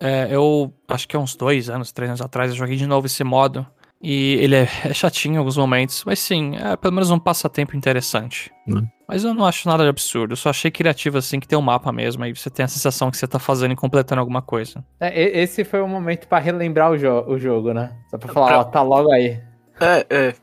É, 0.00 0.28
eu 0.30 0.72
acho 0.88 1.06
que 1.08 1.16
há 1.16 1.20
uns 1.20 1.34
dois 1.36 1.68
anos, 1.70 1.92
três 1.92 2.10
anos 2.10 2.20
atrás, 2.20 2.50
eu 2.50 2.56
joguei 2.56 2.76
de 2.76 2.86
novo 2.86 3.06
esse 3.06 3.22
modo. 3.24 3.66
E 4.02 4.34
ele 4.42 4.54
é, 4.54 4.68
é 4.84 4.92
chatinho 4.92 5.34
em 5.36 5.38
alguns 5.38 5.56
momentos, 5.56 6.04
mas 6.04 6.18
sim, 6.18 6.54
é 6.56 6.76
pelo 6.76 6.92
menos 6.92 7.10
um 7.10 7.18
passatempo 7.18 7.74
interessante. 7.74 8.52
Hum. 8.68 8.86
Mas 9.08 9.24
eu 9.24 9.32
não 9.32 9.46
acho 9.46 9.66
nada 9.66 9.84
de 9.84 9.88
absurdo, 9.88 10.32
eu 10.32 10.36
só 10.36 10.50
achei 10.50 10.70
criativo 10.70 11.16
assim 11.16 11.40
que 11.40 11.48
tem 11.48 11.58
um 11.58 11.62
mapa 11.62 11.90
mesmo, 11.90 12.22
aí 12.22 12.34
você 12.36 12.50
tem 12.50 12.62
a 12.64 12.68
sensação 12.68 13.10
que 13.10 13.16
você 13.16 13.26
tá 13.26 13.38
fazendo 13.38 13.72
e 13.72 13.76
completando 13.76 14.20
alguma 14.20 14.42
coisa. 14.42 14.84
É, 15.00 15.08
e- 15.18 15.42
esse 15.42 15.64
foi 15.64 15.80
o 15.80 15.88
momento 15.88 16.28
pra 16.28 16.38
relembrar 16.38 16.90
o, 16.90 16.98
jo 16.98 17.24
o 17.26 17.38
jogo, 17.38 17.72
né? 17.72 17.96
Só 18.10 18.18
pra 18.18 18.32
falar, 18.34 18.46
Pra- 18.48 18.58
ó, 18.60 18.64
tá 18.64 18.82
logo 18.82 19.10
aí. 19.10 19.40
É, 19.80 20.06
é. 20.10 20.34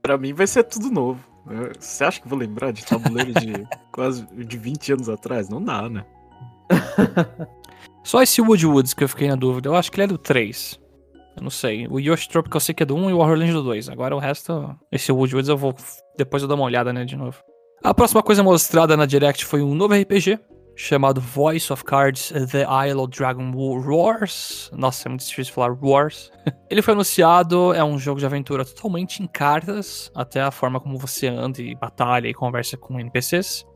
Pra 0.00 0.16
mim 0.16 0.32
vai 0.32 0.46
ser 0.46 0.62
tudo 0.62 0.88
novo. 0.88 1.18
É, 1.50 1.72
Você 1.80 2.04
acha 2.04 2.20
que 2.20 2.26
eu 2.26 2.30
vou 2.30 2.38
lembrar 2.38 2.70
de 2.72 2.84
tabuleiro 2.86 3.32
de 3.32 3.66
quase 3.92 4.24
de 4.32 4.56
20 4.56 4.92
anos 4.92 5.08
atrás? 5.08 5.48
Não 5.48 5.60
dá, 5.62 5.88
né? 5.88 6.04
Só 8.02 8.22
esse 8.22 8.40
Wood 8.40 8.66
Woods 8.66 8.94
que 8.94 9.04
eu 9.04 9.08
fiquei 9.08 9.28
na 9.28 9.36
dúvida, 9.36 9.68
eu 9.68 9.76
acho 9.76 9.90
que 9.90 9.96
ele 9.96 10.04
é 10.04 10.08
do 10.08 10.18
3. 10.18 10.80
Eu 11.36 11.42
não 11.42 11.50
sei. 11.50 11.86
O 11.88 11.98
Yoshi 11.98 12.28
Tropical 12.28 12.56
eu 12.56 12.60
sei 12.60 12.74
que 12.74 12.82
é 12.82 12.86
do 12.86 12.96
1 12.96 13.10
e 13.10 13.12
o 13.12 13.18
Horrorland 13.18 13.52
do 13.52 13.62
2. 13.62 13.88
Agora 13.88 14.14
o 14.16 14.18
resto, 14.18 14.76
esse 14.90 15.12
Wood 15.12 15.34
Woods 15.34 15.48
eu 15.48 15.56
vou. 15.56 15.74
Depois 16.16 16.42
eu 16.42 16.48
dou 16.48 16.56
uma 16.56 16.66
olhada 16.66 16.92
nele 16.92 17.06
de 17.06 17.16
novo. 17.16 17.38
A 17.82 17.94
próxima 17.94 18.22
coisa 18.22 18.42
mostrada 18.42 18.96
na 18.96 19.06
Direct 19.06 19.44
foi 19.44 19.62
um 19.62 19.74
novo 19.74 19.94
RPG 19.94 20.38
chamado 20.76 21.20
Voice 21.20 21.72
of 21.72 21.84
Cards 21.84 22.32
The 22.50 22.66
Isle 22.88 23.00
of 23.00 23.10
Dragon 23.10 23.52
Wars. 23.54 24.70
Nossa, 24.72 25.08
é 25.08 25.10
muito 25.10 25.26
difícil 25.26 25.52
falar 25.52 25.76
Wars. 25.80 26.30
Ele 26.70 26.82
foi 26.82 26.94
anunciado, 26.94 27.74
é 27.74 27.84
um 27.84 27.98
jogo 27.98 28.18
de 28.18 28.26
aventura 28.26 28.64
totalmente 28.64 29.22
em 29.22 29.26
cartas, 29.26 30.10
até 30.14 30.40
a 30.40 30.50
forma 30.50 30.80
como 30.80 30.98
você 30.98 31.26
anda 31.28 31.60
e 31.60 31.74
batalha 31.74 32.28
e 32.28 32.34
conversa 32.34 32.76
com 32.76 32.98
NPCs. 32.98 33.66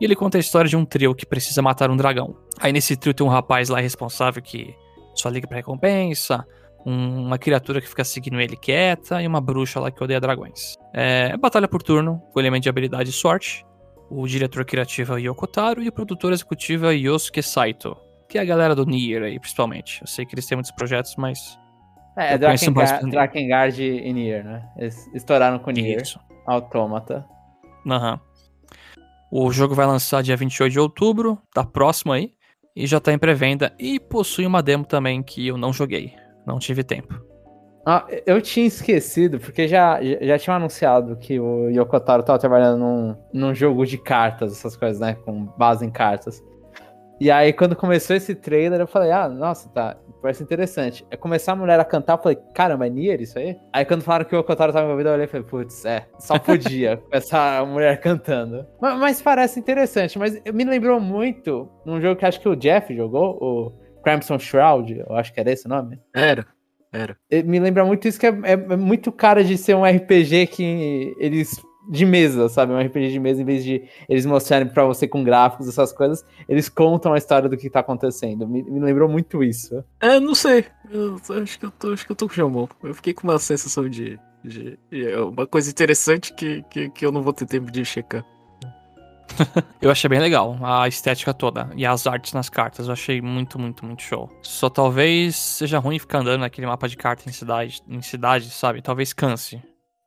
E 0.00 0.04
ele 0.04 0.16
conta 0.16 0.38
a 0.38 0.40
história 0.40 0.68
de 0.68 0.76
um 0.76 0.84
trio 0.84 1.14
que 1.14 1.26
precisa 1.26 1.60
matar 1.60 1.90
um 1.90 1.96
dragão. 1.96 2.34
Aí 2.60 2.72
nesse 2.72 2.96
trio 2.96 3.14
tem 3.14 3.26
um 3.26 3.30
rapaz 3.30 3.68
lá 3.68 3.80
responsável 3.80 4.42
que 4.42 4.74
só 5.14 5.28
liga 5.28 5.46
pra 5.48 5.56
recompensa, 5.56 6.46
um- 6.84 7.26
uma 7.26 7.38
criatura 7.38 7.80
que 7.80 7.88
fica 7.88 8.04
seguindo 8.04 8.40
ele 8.40 8.56
quieta 8.56 9.22
e 9.22 9.26
uma 9.26 9.40
bruxa 9.40 9.80
lá 9.80 9.90
que 9.90 10.02
odeia 10.02 10.20
dragões. 10.20 10.76
É 10.92 11.36
batalha 11.36 11.66
por 11.68 11.82
turno, 11.82 12.22
com 12.32 12.40
elemento 12.40 12.64
de 12.64 12.68
habilidade 12.68 13.10
e 13.10 13.12
sorte. 13.12 13.64
O 14.10 14.26
diretor 14.26 14.64
criativo 14.64 15.12
é 15.12 15.16
o 15.16 15.18
Yoko 15.18 15.46
Taro 15.46 15.82
e 15.82 15.88
o 15.88 15.92
produtor 15.92 16.32
executivo 16.32 16.86
é 16.86 16.94
Yosuke 16.94 17.42
Saito, 17.42 17.96
que 18.28 18.38
é 18.38 18.40
a 18.40 18.44
galera 18.44 18.74
do 18.74 18.84
Nier 18.84 19.22
aí, 19.22 19.38
principalmente. 19.38 20.00
Eu 20.00 20.06
sei 20.06 20.26
que 20.26 20.34
eles 20.34 20.46
têm 20.46 20.56
muitos 20.56 20.72
projetos, 20.72 21.14
mas... 21.16 21.58
É, 22.16 22.34
é 22.34 22.38
Drakengard. 22.38 23.10
Drakengard 23.10 23.82
e 23.82 24.12
Nier, 24.12 24.44
né? 24.44 24.68
Eles 24.76 25.06
estouraram 25.14 25.58
com 25.60 25.70
Nier. 25.70 26.02
Isso. 26.02 26.18
Autômata. 26.46 27.24
Aham. 27.86 28.20
O 29.30 29.50
jogo 29.52 29.76
vai 29.76 29.86
lançar 29.86 30.22
dia 30.24 30.36
28 30.36 30.72
de 30.72 30.80
outubro, 30.80 31.38
tá 31.54 31.64
próximo 31.64 32.12
aí, 32.12 32.32
e 32.80 32.86
já 32.86 32.98
tá 32.98 33.12
em 33.12 33.18
pré-venda, 33.18 33.72
e 33.78 34.00
possui 34.00 34.46
uma 34.46 34.62
demo 34.62 34.86
também 34.86 35.22
que 35.22 35.46
eu 35.46 35.58
não 35.58 35.72
joguei, 35.72 36.14
não 36.46 36.58
tive 36.58 36.82
tempo. 36.82 37.14
Ah, 37.84 38.06
eu 38.26 38.40
tinha 38.40 38.66
esquecido, 38.66 39.38
porque 39.38 39.68
já, 39.68 40.00
já 40.02 40.38
tinham 40.38 40.56
anunciado 40.56 41.16
que 41.16 41.38
o 41.38 41.68
Yoko 41.68 41.98
Taro 42.00 42.22
tava 42.22 42.38
trabalhando 42.38 42.78
num, 42.78 43.16
num 43.32 43.54
jogo 43.54 43.84
de 43.84 43.98
cartas, 43.98 44.52
essas 44.52 44.76
coisas, 44.76 45.00
né? 45.00 45.14
Com 45.24 45.44
base 45.58 45.84
em 45.84 45.90
cartas. 45.90 46.42
E 47.18 47.30
aí, 47.30 47.52
quando 47.52 47.76
começou 47.76 48.16
esse 48.16 48.34
trailer, 48.34 48.80
eu 48.80 48.86
falei, 48.86 49.12
ah, 49.12 49.28
nossa, 49.28 49.68
tá, 49.70 49.96
parece 50.20 50.42
interessante. 50.42 51.06
É 51.10 51.16
começar 51.16 51.52
a 51.52 51.56
mulher 51.56 51.78
a 51.80 51.84
cantar, 51.84 52.14
eu 52.14 52.22
falei, 52.22 52.38
caramba, 52.54 52.86
é 52.86 52.90
Nier 52.90 53.20
isso 53.20 53.38
aí? 53.38 53.56
Aí 53.72 53.84
quando 53.84 54.02
falaram 54.02 54.24
que 54.24 54.34
o 54.34 54.40
Okotaro 54.40 54.72
tava 54.72 54.86
envolvido, 54.86 55.08
eu 55.08 55.14
olhei 55.14 55.24
e 55.24 55.28
falei, 55.28 55.46
putz, 55.46 55.84
é, 55.84 56.06
só 56.18 56.38
podia 56.38 57.02
essa 57.10 57.64
mulher 57.64 58.00
cantando. 58.00 58.66
Mas, 58.80 58.98
mas, 58.98 59.22
parece 59.22 59.58
interessante, 59.58 60.18
mas 60.18 60.40
me 60.52 60.64
lembrou 60.64 61.00
muito 61.00 61.70
num 61.84 62.00
jogo 62.00 62.16
que 62.16 62.26
acho 62.26 62.40
que 62.40 62.48
o 62.48 62.56
Jeff 62.56 62.94
jogou, 62.94 63.38
o 63.40 63.72
Crimson 64.02 64.38
Shroud, 64.38 65.04
eu 65.08 65.14
acho 65.16 65.32
que 65.32 65.40
era 65.40 65.50
esse 65.50 65.66
o 65.66 65.68
nome. 65.68 65.98
Era. 66.14 66.46
Era. 66.92 67.16
Me 67.44 67.60
lembra 67.60 67.84
muito 67.84 68.08
isso, 68.08 68.18
que 68.18 68.26
é, 68.26 68.30
é, 68.30 68.52
é 68.52 68.76
muito 68.76 69.12
cara 69.12 69.44
de 69.44 69.56
ser 69.56 69.76
um 69.76 69.84
RPG 69.84 70.48
que 70.48 71.14
eles 71.20 71.62
de 71.90 72.06
mesa, 72.06 72.48
sabe? 72.48 72.72
Um 72.72 72.80
RPG 72.80 73.10
de 73.10 73.18
mesa, 73.18 73.42
em 73.42 73.44
vez 73.44 73.64
de 73.64 73.82
eles 74.08 74.24
mostrarem 74.24 74.68
para 74.68 74.84
você 74.84 75.08
com 75.08 75.24
gráficos, 75.24 75.68
essas 75.68 75.92
coisas, 75.92 76.24
eles 76.48 76.68
contam 76.68 77.12
a 77.12 77.18
história 77.18 77.48
do 77.48 77.56
que 77.56 77.68
tá 77.68 77.80
acontecendo. 77.80 78.46
Me, 78.46 78.62
me 78.62 78.78
lembrou 78.78 79.08
muito 79.08 79.42
isso. 79.42 79.84
É, 80.00 80.20
não 80.20 80.34
sei. 80.34 80.66
Eu, 80.88 81.16
acho 81.42 81.58
que 81.58 81.66
eu 81.66 81.70
tô, 81.72 81.92
acho 81.92 82.06
que 82.06 82.12
eu 82.12 82.16
tô 82.16 82.28
com 82.28 82.32
o 82.32 82.36
Jamon. 82.36 82.68
Eu 82.84 82.94
fiquei 82.94 83.12
com 83.12 83.26
uma 83.26 83.38
sensação 83.40 83.88
de, 83.88 84.18
de, 84.44 84.78
de, 84.88 85.08
é 85.08 85.20
uma 85.20 85.46
coisa 85.46 85.68
interessante 85.68 86.32
que, 86.32 86.62
que, 86.70 86.88
que 86.90 87.04
eu 87.04 87.10
não 87.10 87.22
vou 87.22 87.32
ter 87.32 87.46
tempo 87.46 87.72
de 87.72 87.84
checar. 87.84 88.24
eu 89.80 89.90
achei 89.90 90.08
bem 90.08 90.18
legal 90.18 90.58
a 90.62 90.86
estética 90.86 91.32
toda 91.32 91.70
e 91.74 91.84
as 91.84 92.06
artes 92.06 92.32
nas 92.32 92.48
cartas. 92.48 92.86
Eu 92.86 92.92
achei 92.92 93.20
muito, 93.20 93.58
muito, 93.58 93.84
muito 93.84 94.02
show. 94.02 94.30
Só 94.42 94.70
talvez 94.70 95.34
seja 95.34 95.80
ruim 95.80 95.98
ficar 95.98 96.18
andando 96.20 96.42
naquele 96.42 96.68
mapa 96.68 96.88
de 96.88 96.96
carta 96.96 97.28
em 97.28 97.32
cidade, 97.32 97.82
em 97.88 98.00
cidade, 98.00 98.48
sabe? 98.50 98.80
Talvez 98.80 99.12
canse. 99.12 99.60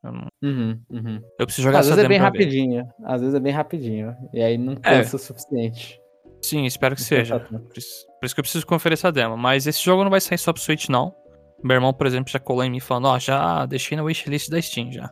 Eu, 0.04 0.12
não... 0.12 0.28
uhum, 0.44 0.80
uhum. 0.90 1.22
eu 1.40 1.46
preciso 1.46 1.68
jogar 1.68 1.80
Às 1.80 1.88
vezes 1.88 2.04
é 2.04 2.08
bem 2.08 2.18
rapidinho. 2.18 2.84
Ver. 2.84 2.94
Às 3.06 3.22
vezes 3.22 3.36
é 3.36 3.40
bem 3.40 3.54
rapidinho. 3.54 4.16
E 4.34 4.42
aí 4.42 4.58
não 4.58 4.74
é. 4.74 4.76
cansa 4.76 5.16
é. 5.16 5.18
o 5.18 5.20
suficiente. 5.20 6.00
Sim, 6.42 6.66
espero 6.66 6.96
que 6.96 7.02
não 7.02 7.08
seja. 7.08 7.40
Por 7.40 7.78
isso, 7.78 8.06
por 8.20 8.26
isso, 8.26 8.36
que 8.36 8.40
eu 8.40 8.44
preciso 8.44 8.66
conferir 8.68 8.94
essa 8.94 9.12
demo. 9.12 9.38
Mas 9.38 9.66
esse 9.66 9.84
jogo 9.84 10.04
não 10.04 10.12
vai 10.12 10.20
sair 10.20 10.38
só 10.38 10.52
pro 10.52 10.62
Switch, 10.62 10.90
não. 10.90 11.16
Meu 11.64 11.76
irmão, 11.76 11.94
por 11.94 12.06
exemplo, 12.06 12.30
já 12.30 12.40
colou 12.40 12.64
em 12.64 12.70
mim 12.70 12.82
falando, 12.82 13.06
ó, 13.06 13.16
oh, 13.16 13.20
já 13.20 13.66
deixei 13.66 13.96
na 13.96 14.04
wishlist 14.04 14.50
da 14.50 14.62
Steam 14.62 14.92
já. 14.92 15.10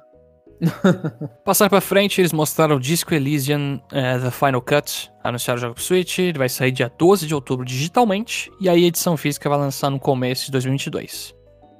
Passando 1.46 1.70
pra 1.70 1.82
frente, 1.82 2.20
eles 2.20 2.34
mostraram 2.34 2.76
o 2.76 2.80
Disco 2.80 3.14
Elysian 3.14 3.78
uh, 3.78 4.22
The 4.22 4.32
Final 4.32 4.62
Cut. 4.62 5.10
Anunciaram 5.24 5.58
o 5.58 5.62
jogo 5.62 5.76
pro 5.76 5.84
Switch. 5.84 6.20
Ele 6.20 6.38
vai 6.38 6.50
sair 6.50 6.72
dia 6.72 6.92
12 6.98 7.26
de 7.26 7.34
outubro 7.34 7.66
digitalmente. 7.66 8.52
E 8.60 8.68
aí 8.68 8.84
a 8.84 8.88
edição 8.88 9.16
física 9.16 9.50
vai 9.50 9.58
lançar 9.58 9.90
no 9.90 10.00
começo 10.00 10.48
de 10.48 10.52
2022. 10.52 11.34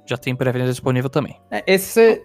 Já 0.06 0.16
tem 0.16 0.34
pré-venda 0.34 0.70
disponível 0.70 1.10
também. 1.10 1.38
É, 1.50 1.62
esse 1.66 2.22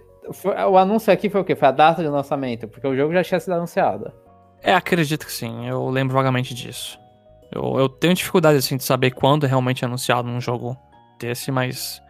o 0.70 0.78
anúncio 0.78 1.12
aqui 1.12 1.30
foi 1.30 1.42
o 1.42 1.44
quê? 1.44 1.56
Foi 1.56 1.68
a 1.68 1.72
data 1.72 2.02
de 2.02 2.10
lançamento, 2.10 2.68
porque 2.68 2.88
o 2.88 2.96
jogo 2.96 3.14
já 3.14 3.24
tinha 3.24 3.40
sido 3.40 3.54
anunciado. 3.54 4.12
É, 4.62 4.74
acredito 4.74 5.26
que 5.26 5.32
sim. 5.32 5.68
Eu 5.68 5.88
lembro 5.90 6.16
vagamente 6.16 6.54
disso. 6.54 7.00
Eu, 7.52 7.80
eu 7.80 7.90
tenho 7.90 8.14
dificuldade, 8.14 8.58
assim, 8.58 8.78
de 8.78 8.84
saber 8.84 9.12
quando 9.12 9.46
é 9.46 9.50
realmente 9.50 9.86
anunciado 9.86 10.28
um 10.28 10.42
jogo 10.42 10.78
desse, 11.20 11.52
mas 11.52 12.02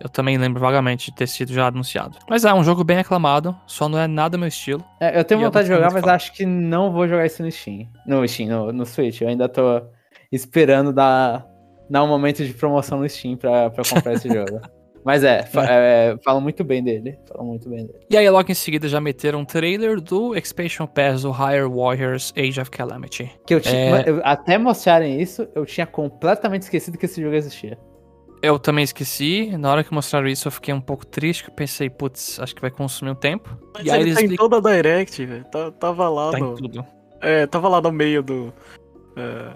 eu 0.00 0.08
também 0.08 0.36
lembro 0.36 0.60
vagamente 0.60 1.10
de 1.10 1.16
ter 1.16 1.26
sido 1.26 1.52
já 1.52 1.68
anunciado. 1.68 2.18
Mas 2.28 2.44
é 2.44 2.52
um 2.52 2.62
jogo 2.62 2.84
bem 2.84 2.98
aclamado, 2.98 3.56
só 3.66 3.88
não 3.88 3.98
é 3.98 4.06
nada 4.06 4.36
meu 4.36 4.48
estilo. 4.48 4.84
É, 5.00 5.18
eu 5.18 5.24
tenho 5.24 5.40
vontade 5.40 5.68
de 5.68 5.74
jogar, 5.74 5.92
mas 5.92 6.04
acho 6.04 6.32
que 6.32 6.44
não 6.44 6.92
vou 6.92 7.08
jogar 7.08 7.24
isso 7.24 7.42
no 7.42 7.50
Steam. 7.50 7.88
No 8.06 8.26
Steam, 8.26 8.48
no, 8.48 8.72
no 8.72 8.86
Switch. 8.86 9.20
Eu 9.20 9.28
ainda 9.28 9.48
tô 9.48 9.82
esperando 10.30 10.92
dar, 10.92 11.46
dar 11.88 12.02
um 12.02 12.08
momento 12.08 12.44
de 12.44 12.52
promoção 12.52 12.98
no 12.98 13.08
Steam 13.08 13.36
pra, 13.36 13.70
pra 13.70 13.84
comprar 13.88 14.14
esse 14.14 14.28
jogo. 14.32 14.60
Mas 15.06 15.22
é, 15.22 15.44
fa 15.44 15.64
é. 15.70 16.16
falam 16.24 16.40
muito 16.40 16.64
bem 16.64 16.82
dele. 16.82 17.16
Falam 17.28 17.46
muito 17.46 17.68
bem 17.68 17.86
dele. 17.86 18.00
E 18.10 18.16
aí, 18.16 18.28
logo 18.28 18.50
em 18.50 18.54
seguida, 18.54 18.88
já 18.88 19.00
meteram 19.00 19.38
um 19.38 19.44
trailer 19.44 20.00
do 20.00 20.34
Expansion 20.34 20.84
Pass 20.84 21.22
do 21.22 21.30
Higher 21.30 21.70
Warriors 21.70 22.34
Age 22.36 22.60
of 22.60 22.68
Calamity. 22.72 23.30
Que 23.46 23.54
eu 23.54 23.60
tinha. 23.60 24.00
É... 24.00 24.04
Até 24.24 24.58
mostrarem 24.58 25.22
isso, 25.22 25.46
eu 25.54 25.64
tinha 25.64 25.86
completamente 25.86 26.62
esquecido 26.62 26.98
que 26.98 27.06
esse 27.06 27.22
jogo 27.22 27.36
existia. 27.36 27.78
Eu 28.42 28.58
também 28.58 28.82
esqueci. 28.82 29.56
Na 29.56 29.70
hora 29.70 29.84
que 29.84 29.94
mostraram 29.94 30.26
isso, 30.26 30.48
eu 30.48 30.52
fiquei 30.52 30.74
um 30.74 30.80
pouco 30.80 31.06
triste. 31.06 31.44
Eu 31.46 31.54
pensei, 31.54 31.88
putz, 31.88 32.40
acho 32.40 32.52
que 32.52 32.60
vai 32.60 32.72
consumir 32.72 33.12
um 33.12 33.14
tempo. 33.14 33.56
Mas 33.74 33.86
e 33.86 33.90
aí 33.92 34.00
ele 34.00 34.10
eles 34.10 34.18
tá 34.18 34.24
em 34.24 34.34
toda 34.34 34.56
a 34.56 34.60
Direct, 34.60 35.24
velho. 35.24 35.44
Tá, 35.44 35.70
tava 35.70 36.08
lá 36.08 36.32
tá 36.32 36.38
no. 36.40 36.54
Em 36.54 36.56
tudo. 36.56 36.84
É, 37.20 37.46
tava 37.46 37.68
lá 37.68 37.80
no 37.80 37.92
meio 37.92 38.24
do. 38.24 38.52
É, 39.16 39.52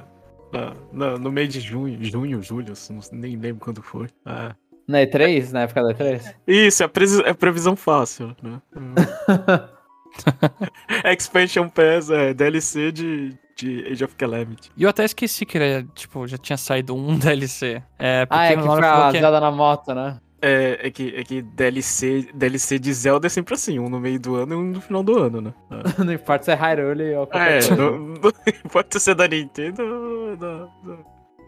no, 0.93 1.19
no 1.19 1.33
meio 1.33 1.49
de 1.49 1.59
junho, 1.59 1.99
junho, 2.05 2.41
julho, 2.41 2.73
nem 3.11 3.37
lembro 3.37 3.65
quando 3.65 3.83
foi. 3.83 4.07
É. 4.25 4.55
Na 4.91 4.99
E3? 4.99 5.53
Na 5.53 5.61
época 5.63 5.85
da 5.85 5.95
E3? 5.95 6.35
Isso, 6.49 6.83
é, 6.83 6.89
pre 6.89 7.07
é 7.25 7.33
previsão 7.33 7.77
fácil, 7.77 8.35
né? 8.43 8.61
Expansion 11.05 11.69
Pass 11.69 12.11
é 12.11 12.35
DLC 12.35 12.91
de, 12.91 13.39
de 13.57 13.87
Age 13.89 14.05
of 14.05 14.17
Calamity. 14.17 14.73
E 14.77 14.83
eu 14.83 14.91
até 14.91 15.05
esqueci 15.05 15.47
que 15.47 15.57
ele, 15.57 15.87
tipo, 15.95 16.27
já 16.27 16.37
tinha 16.37 16.57
saído 16.57 16.97
um 16.97 17.17
DLC. 17.17 17.81
É, 17.97 18.27
porque 18.27 18.43
ah, 18.43 18.47
é 18.47 18.57
que 18.57 18.63
foi 18.63 18.85
a 18.85 19.13
Zelda 19.13 19.37
é... 19.37 19.41
na 19.41 19.51
moto, 19.53 19.95
né? 19.95 20.19
É, 20.43 20.89
é, 20.89 20.91
que, 20.91 21.15
é 21.15 21.23
que 21.23 21.43
DLC, 21.43 22.29
DLC 22.35 22.79
de 22.79 22.93
Zelda 22.93 23.29
é 23.29 23.31
sempre 23.31 23.55
assim, 23.55 23.79
um 23.79 23.89
no 23.89 24.01
meio 24.01 24.19
do 24.19 24.35
ano 24.37 24.55
e 24.55 24.57
um 24.57 24.65
no 24.73 24.81
final 24.81 25.05
do 25.05 25.19
ano, 25.19 25.41
né? 25.41 25.55
É. 25.71 26.03
não 26.03 26.13
importa 26.13 26.45
se 26.45 26.51
é 26.51 26.55
Hyrule 26.55 27.15
ou 27.15 27.27
qualquer 27.27 27.63
É, 27.63 27.77
não, 27.77 27.99
não 27.99 28.33
importa 28.65 28.99
se 28.99 29.11
é 29.11 29.15
da 29.15 29.29
Nintendo 29.29 29.83
ou 29.83 30.37
da, 30.37 30.65
da 30.83 30.97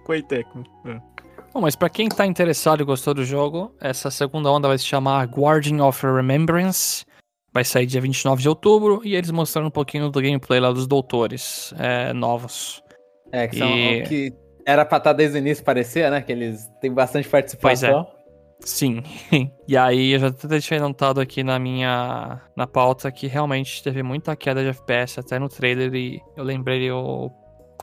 Koei 0.05 0.23
É. 0.31 1.12
Bom, 1.53 1.61
mas 1.61 1.77
para 1.77 1.91
quem 1.91 2.09
tá 2.09 2.25
interessado 2.25 2.81
e 2.81 2.85
gostou 2.85 3.13
do 3.13 3.25
jogo, 3.25 3.75
essa 3.79 4.11
segunda 4.11 4.51
onda 4.51 4.69
vai 4.69 4.79
se 4.79 4.87
chamar 4.87 5.27
Guardian 5.27 5.85
of 5.85 6.05
Remembrance. 6.07 7.05
Vai 7.53 7.63
sair 7.63 7.85
dia 7.85 8.01
29 8.01 8.41
de 8.41 8.49
outubro 8.49 9.03
e 9.05 9.15
eles 9.15 9.31
mostraram 9.31 9.69
um 9.69 9.71
pouquinho 9.71 10.09
do 10.09 10.21
gameplay 10.23 10.59
lá 10.59 10.73
dos 10.73 10.87
doutores 10.87 11.75
é, 11.79 12.15
novos. 12.15 12.83
É, 13.31 13.47
que, 13.47 13.59
são, 13.59 13.69
e... 13.69 14.03
que 14.05 14.33
era 14.67 14.87
pra 14.87 14.97
estar 14.97 15.11
tá 15.11 15.13
desde 15.13 15.37
o 15.37 15.39
início 15.39 15.63
parecer, 15.63 16.11
né? 16.11 16.23
Que 16.23 16.33
eles 16.33 16.67
têm 16.81 16.91
bastante 16.91 17.29
participação. 17.29 18.05
Pois 18.05 18.17
é. 18.19 18.23
Sim. 18.65 19.03
e 19.69 19.77
aí 19.77 20.13
eu 20.13 20.21
já 20.21 20.29
até 20.29 20.49
deixei 20.49 20.79
anotado 20.79 21.21
aqui 21.21 21.43
na 21.43 21.59
minha 21.59 22.41
na 22.57 22.67
pauta 22.67 23.13
que 23.13 23.27
realmente 23.27 23.83
teve 23.83 24.03
muita 24.03 24.35
queda 24.35 24.63
de 24.63 24.71
FPS 24.71 25.21
até 25.21 25.39
no 25.39 25.51
trailer 25.51 25.93
e 25.95 26.21
eu 26.35 26.45
lembrei 26.45 26.91
o 26.91 27.31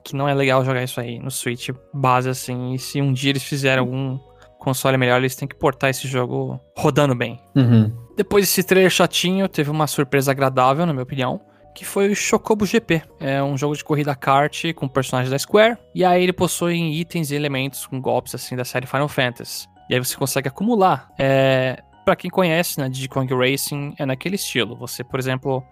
que 0.03 0.15
não 0.15 0.27
é 0.27 0.33
legal 0.33 0.63
jogar 0.63 0.83
isso 0.83 0.99
aí 0.99 1.19
no 1.19 1.31
Switch 1.31 1.69
base 1.93 2.29
assim. 2.29 2.73
E 2.73 2.79
se 2.79 3.01
um 3.01 3.13
dia 3.13 3.31
eles 3.31 3.43
fizerem 3.43 3.79
algum 3.79 4.19
console 4.57 4.97
melhor, 4.97 5.17
eles 5.17 5.35
têm 5.35 5.47
que 5.47 5.55
portar 5.55 5.89
esse 5.89 6.07
jogo 6.07 6.59
rodando 6.77 7.15
bem. 7.15 7.39
Uhum. 7.55 7.91
Depois 8.15 8.45
desse 8.45 8.63
trailer 8.63 8.91
chatinho, 8.91 9.47
teve 9.47 9.69
uma 9.69 9.87
surpresa 9.87 10.31
agradável, 10.31 10.85
na 10.85 10.93
minha 10.93 11.03
opinião. 11.03 11.41
Que 11.73 11.85
foi 11.85 12.09
o 12.09 12.15
Chocobo 12.15 12.65
GP. 12.65 13.01
É 13.19 13.41
um 13.41 13.57
jogo 13.57 13.75
de 13.75 13.83
corrida 13.83 14.13
kart 14.13 14.73
com 14.75 14.87
personagens 14.87 15.31
da 15.31 15.39
Square. 15.39 15.77
E 15.95 16.03
aí 16.03 16.23
ele 16.23 16.33
possui 16.33 16.75
itens 16.99 17.31
e 17.31 17.35
elementos 17.35 17.85
com 17.85 18.01
golpes 18.01 18.35
assim 18.35 18.55
da 18.55 18.65
série 18.65 18.85
Final 18.85 19.07
Fantasy. 19.07 19.65
E 19.89 19.93
aí 19.93 19.99
você 19.99 20.17
consegue 20.17 20.49
acumular. 20.49 21.09
É, 21.17 21.81
para 22.03 22.15
quem 22.15 22.29
conhece, 22.29 22.79
né, 22.79 22.89
Digicong 22.89 23.27
Racing 23.33 23.93
é 23.97 24.05
naquele 24.05 24.35
estilo. 24.35 24.75
Você, 24.75 25.03
por 25.03 25.19
exemplo, 25.19 25.63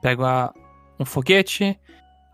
pega 0.00 0.52
um 1.00 1.04
foguete, 1.04 1.78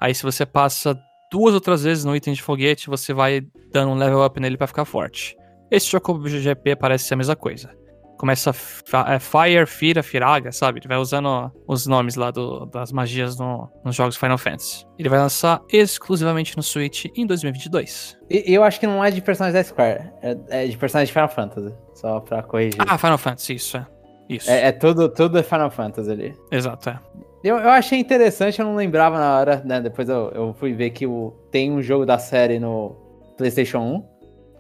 aí 0.01 0.15
se 0.15 0.23
você 0.23 0.45
passa 0.45 1.01
duas 1.35 1.53
outras 1.53 1.83
vezes 1.83 2.05
no 2.05 2.15
item 2.15 2.33
de 2.33 2.41
foguete, 2.41 2.89
você 2.89 3.13
vai 3.13 3.45
dando 3.73 3.91
um 3.91 3.97
level 3.97 4.25
up 4.25 4.39
nele 4.39 4.57
para 4.57 4.69
ficar 4.69 4.85
forte. 4.85 5.37
Esse 5.69 5.87
Chocobo 5.87 6.29
GP 6.29 6.77
parece 6.77 7.07
ser 7.07 7.15
a 7.15 7.17
mesma 7.17 7.35
coisa. 7.35 7.75
Começa 8.17 8.51
é, 8.51 9.19
Fire, 9.19 9.67
Fira, 9.67 10.01
Firaga, 10.01 10.53
sabe? 10.53 10.79
Ele 10.79 10.87
vai 10.87 10.97
usando 10.97 11.51
os 11.67 11.89
nomes 11.89 12.15
lá 12.15 12.31
do, 12.31 12.67
das 12.67 12.93
magias 12.93 13.37
no, 13.37 13.69
nos 13.85 13.97
jogos 13.97 14.17
Final 14.17 14.39
Fantasy. 14.39 14.87
Ele 14.97 15.09
vai 15.09 15.19
lançar 15.19 15.61
exclusivamente 15.69 16.57
no 16.57 16.63
Switch 16.63 17.07
em 17.17 17.27
2022. 17.27 18.17
E 18.31 18.55
eu 18.55 18.63
acho 18.63 18.79
que 18.79 18.87
não 18.87 19.05
é 19.05 19.11
de 19.11 19.21
personagens 19.21 19.55
da 19.55 19.69
Square, 19.69 20.13
é, 20.23 20.37
é 20.51 20.67
de 20.69 20.77
personagens 20.77 21.09
de 21.09 21.13
Final 21.13 21.29
Fantasy. 21.29 21.75
Só 21.95 22.21
pra 22.21 22.45
corrigir. 22.45 22.81
Ah, 22.87 22.97
Final 22.97 23.19
Fantasy, 23.19 23.55
isso, 23.55 23.77
é. 23.77 23.87
Isso. 24.29 24.49
É, 24.49 24.69
é 24.69 24.73
tudo, 24.73 25.09
tudo 25.09 25.37
é 25.37 25.43
Final 25.43 25.73
Fantasy 25.73 26.13
ali. 26.13 26.37
Exato, 26.53 26.91
é. 26.91 27.01
Eu, 27.45 27.59
eu 27.59 27.69
achei 27.69 27.99
interessante, 27.99 28.59
eu 28.59 28.65
não 28.65 28.75
lembrava 28.75 29.19
na 29.19 29.39
hora, 29.39 29.63
né? 29.67 29.79
Depois 29.79 30.09
eu, 30.09 30.31
eu 30.31 30.55
fui 30.55 30.73
ver 30.73 30.91
que 30.91 31.07
o, 31.07 31.31
tem 31.51 31.71
um 31.71 31.83
jogo 31.83 32.07
da 32.07 32.19
série 32.19 32.59
no 32.59 32.97
PlayStation 33.37 33.81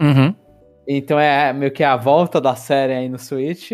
1. 0.00 0.06
Uhum. 0.06 0.34
Então 0.86 1.18
é 1.18 1.50
meio 1.54 1.72
que 1.72 1.82
a 1.82 1.96
volta 1.96 2.42
da 2.42 2.54
série 2.54 2.92
aí 2.92 3.08
no 3.08 3.18
Switch. 3.18 3.72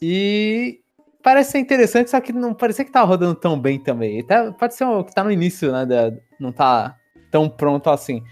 E 0.00 0.78
parece 1.20 1.50
ser 1.50 1.58
interessante, 1.58 2.10
só 2.10 2.20
que 2.20 2.32
não 2.32 2.54
parecia 2.54 2.84
que 2.84 2.92
tava 2.92 3.06
rodando 3.06 3.34
tão 3.34 3.58
bem 3.58 3.76
também. 3.76 4.20
Até, 4.20 4.52
pode 4.52 4.74
ser 4.74 4.86
que 5.02 5.12
tá 5.12 5.24
no 5.24 5.32
início, 5.32 5.72
né? 5.72 5.84
Da, 5.84 6.12
não 6.38 6.52
tá 6.52 6.94
tão 7.32 7.48
pronto 7.48 7.90
assim. 7.90 8.22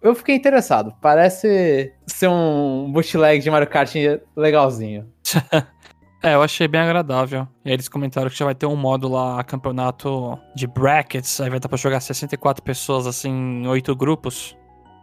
Eu 0.00 0.14
fiquei 0.14 0.36
interessado. 0.36 0.94
Parece 1.02 1.92
ser 2.06 2.28
um 2.28 2.92
bootleg 2.92 3.42
de 3.42 3.50
Mario 3.50 3.68
Kart 3.68 3.92
legalzinho. 4.36 5.12
É, 6.22 6.34
eu 6.34 6.42
achei 6.42 6.66
bem 6.66 6.80
agradável. 6.80 7.46
E 7.64 7.68
aí 7.68 7.74
eles 7.74 7.88
comentaram 7.88 8.28
que 8.28 8.36
já 8.36 8.44
vai 8.44 8.54
ter 8.54 8.66
um 8.66 8.74
modo 8.76 9.08
lá, 9.08 9.42
campeonato 9.44 10.36
de 10.54 10.66
brackets, 10.66 11.40
aí 11.40 11.48
vai 11.48 11.60
dar 11.60 11.68
pra 11.68 11.78
jogar 11.78 12.00
64 12.00 12.62
pessoas 12.62 13.06
assim 13.06 13.30
em 13.30 13.66
8 13.68 13.94
grupos. 13.94 14.56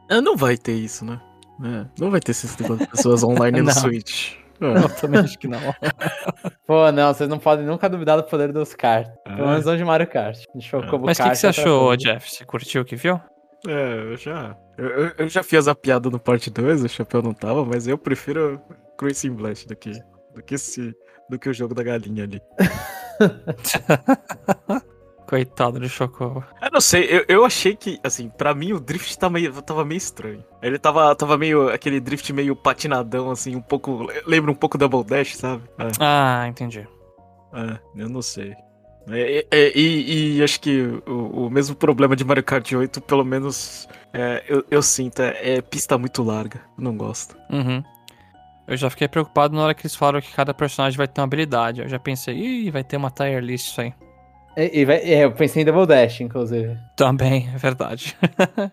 É, 0.09 0.19
não 0.19 0.35
vai 0.35 0.57
ter 0.57 0.73
isso, 0.73 1.05
né? 1.05 1.19
É, 1.63 1.85
não 1.99 2.11
vai 2.11 2.19
ter 2.19 2.33
64 2.33 2.85
pessoas 2.91 3.23
online 3.23 3.61
no 3.61 3.71
Switch. 3.71 4.33
Eu 4.59 4.89
também 4.95 5.19
acho 5.21 5.37
que 5.39 5.47
não. 5.47 5.59
Pô, 6.67 6.91
não, 6.91 7.13
vocês 7.13 7.29
não 7.29 7.37
podem 7.39 7.65
nunca 7.65 7.89
duvidar 7.89 8.17
do 8.17 8.23
poder 8.23 8.51
dos 8.53 8.73
kart. 8.73 9.07
Pelo 9.25 9.43
É. 9.43 9.47
menos 9.51 9.65
não 9.65 9.75
de 9.75 9.83
Mario 9.83 10.07
Kart. 10.07 10.37
Chocobo 10.61 11.05
Mas 11.05 11.19
o 11.19 11.23
que, 11.23 11.29
que 11.29 11.35
você 11.35 11.45
é 11.45 11.49
outra 11.49 11.61
achou, 11.63 11.79
coisa. 11.87 11.97
Jeff? 12.03 12.31
Você 12.31 12.45
curtiu 12.45 12.81
o 12.81 12.85
que 12.85 12.95
viu? 12.95 13.19
É, 13.67 14.11
eu 14.11 14.17
já. 14.17 14.55
Eu, 14.77 14.85
eu- 14.89 15.11
eu 15.19 15.29
já 15.29 15.43
fiz 15.43 15.67
a 15.67 15.75
piada 15.75 16.09
no 16.09 16.19
parte 16.19 16.49
2, 16.49 16.83
o 16.83 16.89
chapéu 16.89 17.21
não 17.21 17.33
tava, 17.33 17.65
mas 17.65 17.87
eu 17.87 17.97
prefiro 17.97 18.61
Cruising 18.97 19.33
Blast 19.33 19.67
do 19.67 19.75
que, 19.75 19.91
do 20.33 20.41
que 20.43 20.55
esse. 20.55 20.93
Do 21.29 21.39
que 21.39 21.49
o 21.49 21.53
jogo 21.53 21.73
da 21.73 21.83
galinha 21.83 22.23
ali. 22.23 22.41
Coitado 25.27 25.79
do 25.79 25.89
Chocobo. 25.89 26.43
Eu 26.61 26.69
não 26.71 26.79
sei, 26.79 27.03
eu, 27.05 27.25
eu 27.27 27.45
achei 27.45 27.75
que, 27.75 27.99
assim, 28.03 28.29
pra 28.29 28.53
mim 28.53 28.73
o 28.73 28.79
drift 28.79 29.17
tava 29.17 29.33
meio, 29.33 29.61
tava 29.61 29.83
meio 29.83 29.97
estranho. 29.97 30.43
Ele 30.61 30.77
tava, 30.77 31.15
tava 31.15 31.35
meio. 31.37 31.69
aquele 31.69 31.99
drift 31.99 32.31
meio 32.31 32.55
patinadão, 32.55 33.31
assim, 33.31 33.55
um 33.55 33.61
pouco. 33.61 34.07
Lembra 34.27 34.51
um 34.51 34.55
pouco 34.55 34.77
Double 34.77 35.03
Dash, 35.03 35.35
sabe? 35.35 35.63
É. 35.79 35.89
Ah, 35.99 36.45
entendi. 36.47 36.87
É, 37.53 37.79
eu 37.95 38.07
não 38.07 38.21
sei. 38.21 38.53
É, 39.09 39.39
é, 39.39 39.47
é, 39.51 39.77
e, 39.77 40.37
e 40.37 40.43
acho 40.43 40.59
que 40.59 40.81
o, 41.07 41.45
o 41.45 41.49
mesmo 41.49 41.75
problema 41.75 42.15
de 42.15 42.23
Mario 42.23 42.43
Kart 42.43 42.71
8, 42.71 43.01
pelo 43.01 43.23
menos 43.23 43.87
é, 44.13 44.43
eu, 44.47 44.63
eu 44.69 44.81
sinto, 44.81 45.21
é, 45.21 45.57
é 45.57 45.61
pista 45.61 45.97
muito 45.97 46.23
larga. 46.23 46.61
Não 46.77 46.95
gosto. 46.95 47.35
Uhum. 47.49 47.83
Eu 48.67 48.75
já 48.77 48.89
fiquei 48.89 49.07
preocupado 49.07 49.55
na 49.55 49.63
hora 49.63 49.73
que 49.73 49.81
eles 49.81 49.95
falaram 49.95 50.21
que 50.21 50.33
cada 50.33 50.53
personagem 50.53 50.97
vai 50.97 51.07
ter 51.07 51.21
uma 51.21 51.25
habilidade. 51.25 51.81
Eu 51.81 51.87
já 51.89 51.99
pensei, 51.99 52.35
ih, 52.35 52.71
vai 52.71 52.83
ter 52.83 52.97
uma 52.97 53.11
tier 53.11 53.41
list 53.43 53.67
isso 53.67 53.81
aí. 53.81 53.93
E, 54.57 54.81
e 54.81 54.85
vai- 54.85 54.97
é, 55.01 55.23
eu 55.25 55.31
pensei 55.31 55.61
em 55.61 55.65
Double 55.65 55.85
Dash, 55.85 56.21
inclusive. 56.21 56.75
Também, 56.97 57.49
é 57.53 57.57
verdade. 57.57 58.15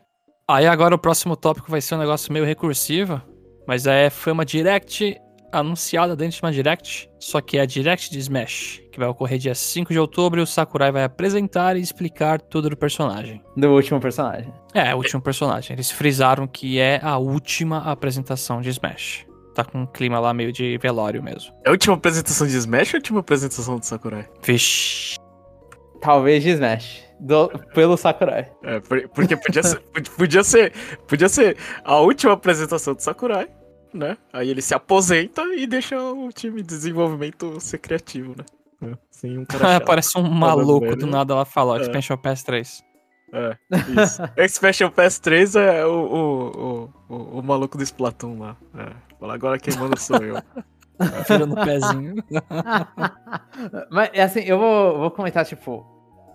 aí 0.48 0.66
agora 0.66 0.94
o 0.94 0.98
próximo 0.98 1.36
tópico 1.36 1.70
vai 1.70 1.80
ser 1.80 1.94
um 1.94 1.98
negócio 1.98 2.32
meio 2.32 2.44
recursivo. 2.44 3.20
Mas 3.66 3.86
é, 3.86 4.08
foi 4.10 4.32
uma 4.32 4.44
direct 4.44 5.16
anunciada 5.52 6.16
dentro 6.16 6.36
de 6.38 6.42
uma 6.42 6.50
direct. 6.52 7.08
Só 7.20 7.40
que 7.40 7.58
é 7.58 7.60
a 7.60 7.66
direct 7.66 8.10
de 8.10 8.18
Smash. 8.18 8.80
Que 8.90 8.98
vai 8.98 9.08
ocorrer 9.08 9.38
dia 9.38 9.54
5 9.54 9.92
de 9.92 9.98
outubro 9.98 10.40
e 10.40 10.42
o 10.42 10.46
Sakurai 10.46 10.90
vai 10.90 11.04
apresentar 11.04 11.76
e 11.76 11.80
explicar 11.80 12.40
tudo 12.40 12.70
do 12.70 12.76
personagem. 12.76 13.42
Do 13.56 13.68
último 13.72 14.00
personagem. 14.00 14.52
É, 14.72 14.94
o 14.94 14.98
último 14.98 15.20
personagem. 15.20 15.74
Eles 15.74 15.90
frisaram 15.90 16.46
que 16.46 16.78
é 16.78 16.98
a 17.02 17.18
última 17.18 17.78
apresentação 17.90 18.60
de 18.60 18.70
Smash. 18.70 19.26
Tá 19.54 19.64
com 19.64 19.82
um 19.82 19.86
clima 19.86 20.18
lá 20.18 20.32
meio 20.32 20.52
de 20.52 20.78
velório 20.78 21.22
mesmo. 21.22 21.52
É 21.64 21.68
a 21.68 21.72
última 21.72 21.94
apresentação 21.94 22.46
de 22.46 22.56
Smash 22.56 22.94
ou 22.94 22.96
a 22.96 23.00
última 23.00 23.20
apresentação 23.20 23.78
do 23.78 23.84
Sakurai? 23.84 24.28
Vixe. 24.42 25.16
Talvez 26.00 26.42
de 26.42 26.50
Smash. 26.50 27.02
Do- 27.20 27.48
pelo 27.74 27.96
Sakurai. 27.96 28.50
É, 28.62 28.80
por- 28.80 29.08
porque 29.10 29.36
podia 29.36 29.62
ser, 29.62 29.80
podia 30.16 30.42
ser. 30.42 30.72
Podia 31.06 31.28
ser 31.28 31.56
a 31.84 31.98
última 31.98 32.32
apresentação 32.32 32.94
do 32.94 33.00
Sakurai, 33.02 33.48
né? 33.94 34.16
Aí 34.32 34.48
ele 34.48 34.62
se 34.62 34.74
aposenta 34.74 35.42
e 35.54 35.66
deixa 35.66 35.96
o 36.02 36.30
time 36.32 36.62
de 36.62 36.68
desenvolvimento 36.68 37.60
ser 37.60 37.78
criativo, 37.78 38.34
né? 38.36 38.44
É, 38.90 38.96
Sem 39.10 39.38
um 39.38 39.44
cara. 39.44 39.78
Parece 39.84 40.18
um 40.18 40.22
maluco 40.28 40.86
velho. 40.86 40.96
do 40.96 41.06
nada 41.06 41.34
lá 41.34 41.44
fala, 41.44 41.74
ó, 41.74 41.78
É. 41.78 41.82
Expansion 41.82 42.16
Pass 42.16 42.42
3. 42.42 42.82
É, 43.32 43.56
isso. 44.02 44.22
Expansion 44.36 44.90
Pass 44.90 45.18
3 45.18 45.56
é 45.56 45.86
o, 45.86 45.90
o, 45.90 46.90
o, 47.08 47.14
o, 47.14 47.38
o 47.38 47.42
maluco 47.42 47.78
do 47.78 47.82
Splatoon 47.82 48.38
lá. 48.38 48.56
É. 48.76 48.92
Fala, 49.18 49.34
agora 49.34 49.58
quem 49.58 49.74
manda 49.76 49.96
sou 49.96 50.18
eu. 50.18 50.36
Filho 51.26 51.46
no 51.46 51.56
pezinho. 51.56 52.14
Mas, 53.90 54.10
é 54.12 54.22
assim, 54.22 54.40
eu 54.40 54.58
vou, 54.58 54.98
vou 54.98 55.10
comentar, 55.10 55.44
tipo... 55.44 55.86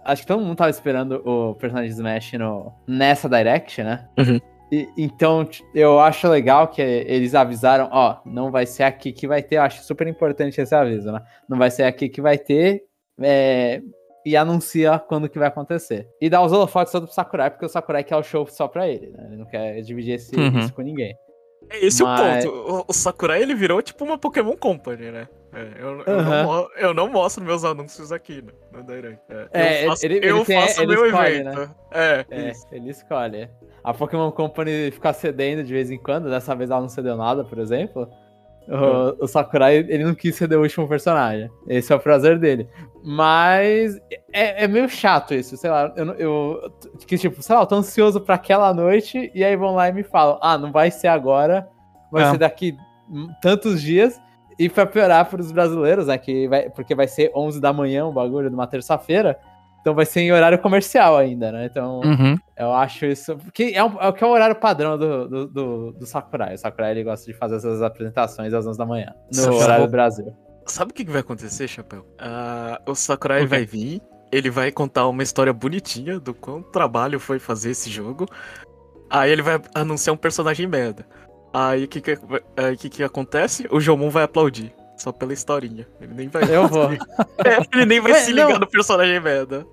Acho 0.03 0.21
que 0.21 0.27
todo 0.27 0.41
mundo 0.41 0.55
tava 0.55 0.69
esperando 0.69 1.21
o 1.25 1.53
personagem 1.55 1.91
Smash 1.91 2.33
no, 2.33 2.73
nessa 2.87 3.27
Direct, 3.27 3.83
né? 3.83 4.07
Uhum. 4.17 4.39
E- 4.71 4.89
então, 4.97 5.47
eu 5.73 5.99
acho 5.99 6.27
legal 6.29 6.67
que 6.69 6.81
eles 6.81 7.35
avisaram, 7.35 7.89
ó, 7.91 8.17
não 8.25 8.49
vai 8.49 8.65
ser 8.65 8.83
aqui 8.83 9.11
que 9.11 9.27
vai 9.27 9.43
ter, 9.43 9.57
eu 9.57 9.63
acho 9.63 9.83
super 9.83 10.07
importante 10.07 10.59
esse 10.59 10.73
aviso, 10.73 11.11
né? 11.11 11.21
Não 11.47 11.57
vai 11.57 11.69
ser 11.69 11.83
aqui 11.83 12.07
que 12.07 12.21
vai 12.21 12.37
ter, 12.37 12.83
é, 13.21 13.81
e 14.29 14.35
anuncia 14.37 14.99
quando 14.99 15.29
que 15.29 15.39
vai 15.39 15.47
acontecer. 15.47 16.07
E 16.21 16.29
dá 16.29 16.41
os 16.41 16.51
holofotes 16.51 16.91
todo 16.91 17.05
pro 17.05 17.13
Sakurai, 17.13 17.49
porque 17.49 17.65
o 17.65 17.69
Sakurai 17.69 18.03
quer 18.03 18.15
o 18.17 18.23
show 18.23 18.45
só 18.47 18.67
pra 18.67 18.87
ele, 18.87 19.07
né? 19.11 19.25
Ele 19.27 19.37
não 19.37 19.45
quer 19.45 19.81
dividir 19.81 20.15
esse, 20.15 20.35
Uhum. 20.35 20.59
isso 20.59 20.73
com 20.73 20.81
ninguém. 20.81 21.15
É 21.69 21.85
esse 21.85 22.01
Mas- 22.03 22.45
o 22.45 22.51
ponto. 22.51 22.85
O, 22.89 22.93
Sakurai 22.93 23.41
ele 23.41 23.53
virou 23.55 23.81
tipo 23.81 24.03
uma 24.05 24.17
Pokémon 24.17 24.55
Company, 24.55 25.11
né? 25.11 25.27
É, 25.53 25.61
eu, 25.81 26.01
eu, 26.05 26.21
não, 26.23 26.67
eu 26.77 26.93
não 26.93 27.07
mostro 27.09 27.43
meus 27.43 27.63
anúncios 27.63 28.11
aqui 28.11 28.41
no, 28.41 28.79
no 28.79 28.85
Direct. 28.85 29.19
É, 29.29 29.47
É, 29.53 29.85
eu 29.85 29.89
faço, 29.89 30.05
ele- 30.05 30.17
ele 30.17 30.29
eu 30.31 30.45
tem- 30.45 30.61
faço 30.61 30.81
ele 30.81 30.93
meu 30.95 31.05
escolhe, 31.05 31.35
evento. 31.39 31.75
É, 31.91 32.25
É, 32.29 32.49
isso. 32.51 32.67
ele 32.71 32.89
escolhe. 32.89 33.49
A 33.83 33.93
Pokémon 33.93 34.31
Company 34.31 34.91
fica 34.91 35.11
cedendo 35.13 35.63
de 35.63 35.73
vez 35.73 35.89
em 35.89 35.97
quando, 35.97 36.29
dessa 36.29 36.53
vez 36.55 36.69
ela 36.69 36.81
não 36.81 36.89
cedeu 36.89 37.15
nada, 37.17 37.43
por 37.43 37.57
exemplo. 37.57 38.07
O, 38.69 39.23
o 39.23 39.27
Sakurai, 39.27 39.77
ele 39.77 40.03
não 40.03 40.13
quis 40.13 40.35
ceder 40.35 40.57
o 40.57 40.61
último 40.61 40.87
personagem. 40.87 41.49
Esse 41.67 41.93
é 41.93 41.95
o 41.95 41.99
prazer 41.99 42.37
dele. 42.37 42.67
Mas 43.03 43.95
é, 44.33 44.65
é 44.65 44.67
meio 44.67 44.89
chato 44.89 45.33
isso, 45.33 45.55
sei 45.55 45.69
lá. 45.69 45.93
Eu, 45.95 46.13
eu 46.15 46.71
que 47.07 47.17
tipo, 47.17 47.41
sei 47.41 47.55
lá, 47.55 47.61
eu 47.61 47.65
tô 47.65 47.75
ansioso 47.75 48.19
pra 48.19 48.35
aquela 48.35 48.73
noite 48.73 49.31
e 49.33 49.43
aí 49.43 49.55
vão 49.55 49.73
lá 49.75 49.87
e 49.87 49.93
me 49.93 50.03
falam: 50.03 50.37
ah, 50.41 50.57
não 50.57 50.71
vai 50.71 50.91
ser 50.91 51.07
agora, 51.07 51.67
vai 52.11 52.23
É. 52.23 52.31
ser 52.31 52.37
daqui 52.37 52.75
tantos 53.41 53.81
dias. 53.81 54.19
E 54.59 54.67
pra 54.67 54.85
piorar 54.87 55.29
pros 55.29 55.51
brasileiros, 55.51 56.07
né? 56.07 56.17
Que 56.17 56.47
vai, 56.47 56.69
porque 56.69 56.95
vai 56.95 57.07
ser 57.07 57.31
11 57.35 57.61
da 57.61 57.71
manhã, 57.71 58.05
um 58.07 58.11
bagulho 58.11 58.49
de 58.49 58.55
uma 58.55 58.65
terça-feira. 58.67 59.39
Então 59.81 59.93
vai 59.95 60.05
ser 60.05 60.21
em 60.21 60.31
horário 60.31 60.59
comercial 60.59 61.15
ainda, 61.17 61.51
né? 61.51 61.65
Então. 61.65 62.01
Uhum. 62.01 62.35
Eu 62.57 62.73
acho 62.73 63.05
isso. 63.05 63.37
Porque 63.37 63.71
é, 63.75 63.83
um- 63.83 64.01
é 64.01 64.07
o 64.07 64.13
que 64.13 64.23
é 64.23 64.27
o 64.27 64.31
horário 64.31 64.55
padrão 64.55 64.97
do, 64.97 65.27
do, 65.29 65.47
do, 65.47 65.91
do 65.93 66.05
Sakurai. 66.05 66.55
O 66.55 66.57
Sakurai 66.57 66.91
ele 66.91 67.03
gosta 67.03 67.25
de 67.25 67.37
fazer 67.37 67.55
essas 67.57 67.81
apresentações 67.81 68.53
às 68.53 68.65
11 68.67 68.77
da 68.77 68.85
manhã. 68.85 69.13
No 69.27 69.33
Sabe- 69.43 69.55
horário 69.55 69.85
do 69.85 69.91
Brasil. 69.91 70.35
Sabe 70.65 70.91
o 70.91 70.93
que 70.93 71.05
que 71.05 71.11
vai 71.11 71.21
acontecer, 71.21 71.67
Chapéu? 71.67 72.05
Ah, 72.19 72.81
o 72.85 72.93
Sakurai 72.95 73.39
O 73.39 73.43
quê? 73.43 73.47
vai 73.47 73.65
vir, 73.65 74.01
ele 74.31 74.49
vai 74.49 74.69
contar 74.71 75.07
uma 75.07 75.23
história 75.23 75.53
bonitinha 75.53 76.19
do 76.19 76.33
quão 76.33 76.61
trabalho 76.61 77.19
foi 77.21 77.39
fazer 77.39 77.71
esse 77.71 77.89
jogo. 77.89 78.25
Aí 79.09 79.31
ele 79.31 79.41
vai 79.41 79.61
anunciar 79.73 80.13
um 80.13 80.17
personagem 80.17 80.67
merda. 80.67 81.05
Aí 81.53 81.85
o 81.85 81.87
que 81.87 82.01
que, 82.01 82.17
aí, 82.57 82.75
que 82.75 82.89
que 82.89 83.01
acontece? 83.03 83.65
O 83.71 83.79
Jomon 83.79 84.09
vai 84.09 84.23
aplaudir. 84.23 84.73
Só 84.97 85.11
pela 85.11 85.31
historinha. 85.31 85.87
Ele 86.01 86.13
nem 86.13 86.27
vai. 86.27 86.41
Eu 86.53 86.67
vou. 86.67 86.91
É, 86.91 86.97
ele 87.73 87.85
nem 87.85 87.99
vai 88.01 88.11
Mas 88.13 88.21
se 88.23 88.31
ligar 88.33 88.49
não. 88.49 88.59
no 88.59 88.67
personagem 88.67 89.19
merda. 89.19 89.65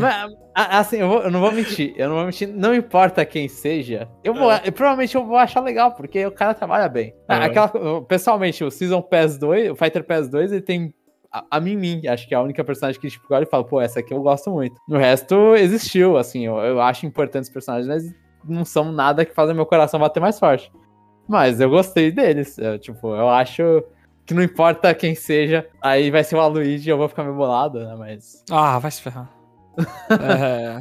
Mas, 0.00 0.30
assim, 0.54 0.98
eu, 0.98 1.08
vou- 1.08 1.22
eu 1.22 1.30
não 1.30 1.40
vou 1.40 1.50
mentir. 1.52 1.94
Eu 1.96 2.08
não 2.10 2.16
vou 2.16 2.24
mentir. 2.26 2.48
Não 2.48 2.74
importa 2.74 3.24
quem 3.24 3.48
seja. 3.48 4.08
Eu 4.22 4.34
vou. 4.34 4.52
É. 4.52 4.62
eu- 4.64 4.72
provavelmente 4.72 5.14
eu 5.14 5.24
vou 5.24 5.36
achar 5.36 5.60
legal, 5.60 5.92
porque 5.92 6.24
o 6.26 6.30
cara 6.30 6.52
trabalha 6.54 6.88
bem. 6.88 7.14
Ah, 7.28 7.38
É. 7.38 7.46
Aquela, 7.46 8.02
pessoalmente, 8.02 8.62
o 8.64 8.70
Season 8.70 9.00
Pass 9.02 9.38
2, 9.38 9.70
o 9.70 9.76
Fighter 9.76 10.04
Pass 10.04 10.28
2, 10.28 10.52
ele 10.52 10.62
tem. 10.62 10.92
A, 11.32 11.44
a 11.56 11.60
Mimi, 11.60 12.06
acho 12.08 12.26
que 12.28 12.34
é 12.34 12.36
a 12.36 12.42
única 12.42 12.62
personagem 12.64 13.00
que 13.00 13.08
tipo, 13.10 13.26
olha 13.34 13.42
e 13.42 13.46
fala, 13.46 13.64
pô, 13.64 13.80
essa 13.80 14.00
aqui 14.00 14.12
eu 14.14 14.22
gosto 14.22 14.50
muito. 14.50 14.76
No 14.88 14.96
resto, 14.96 15.54
existiu, 15.56 16.16
assim, 16.16 16.46
eu, 16.46 16.56
eu 16.58 16.80
acho 16.80 17.04
importantes 17.04 17.48
os 17.48 17.52
personagens, 17.52 17.88
mas 17.88 18.04
não 18.48 18.64
são 18.64 18.92
nada 18.92 19.24
que 19.24 19.34
fazem 19.34 19.54
meu 19.54 19.66
coração 19.66 19.98
bater 20.00 20.20
mais 20.20 20.38
forte. 20.38 20.70
Mas 21.28 21.60
eu 21.60 21.68
gostei 21.68 22.10
deles. 22.12 22.56
eu, 22.58 22.78
tipo, 22.78 23.14
eu 23.14 23.28
acho 23.28 23.82
que 24.26 24.34
não 24.34 24.42
importa 24.42 24.92
quem 24.94 25.14
seja, 25.14 25.66
aí 25.80 26.10
vai 26.10 26.24
ser 26.24 26.36
o 26.36 26.40
Aluigi 26.40 26.88
e 26.88 26.92
eu 26.92 26.98
vou 26.98 27.08
ficar 27.08 27.22
meio 27.22 27.36
bolado, 27.36 27.78
né? 27.78 27.94
Mas. 27.96 28.42
Ah, 28.50 28.78
vai 28.78 28.90
se 28.90 29.00
ferrar. 29.00 29.30
É, 30.10 30.78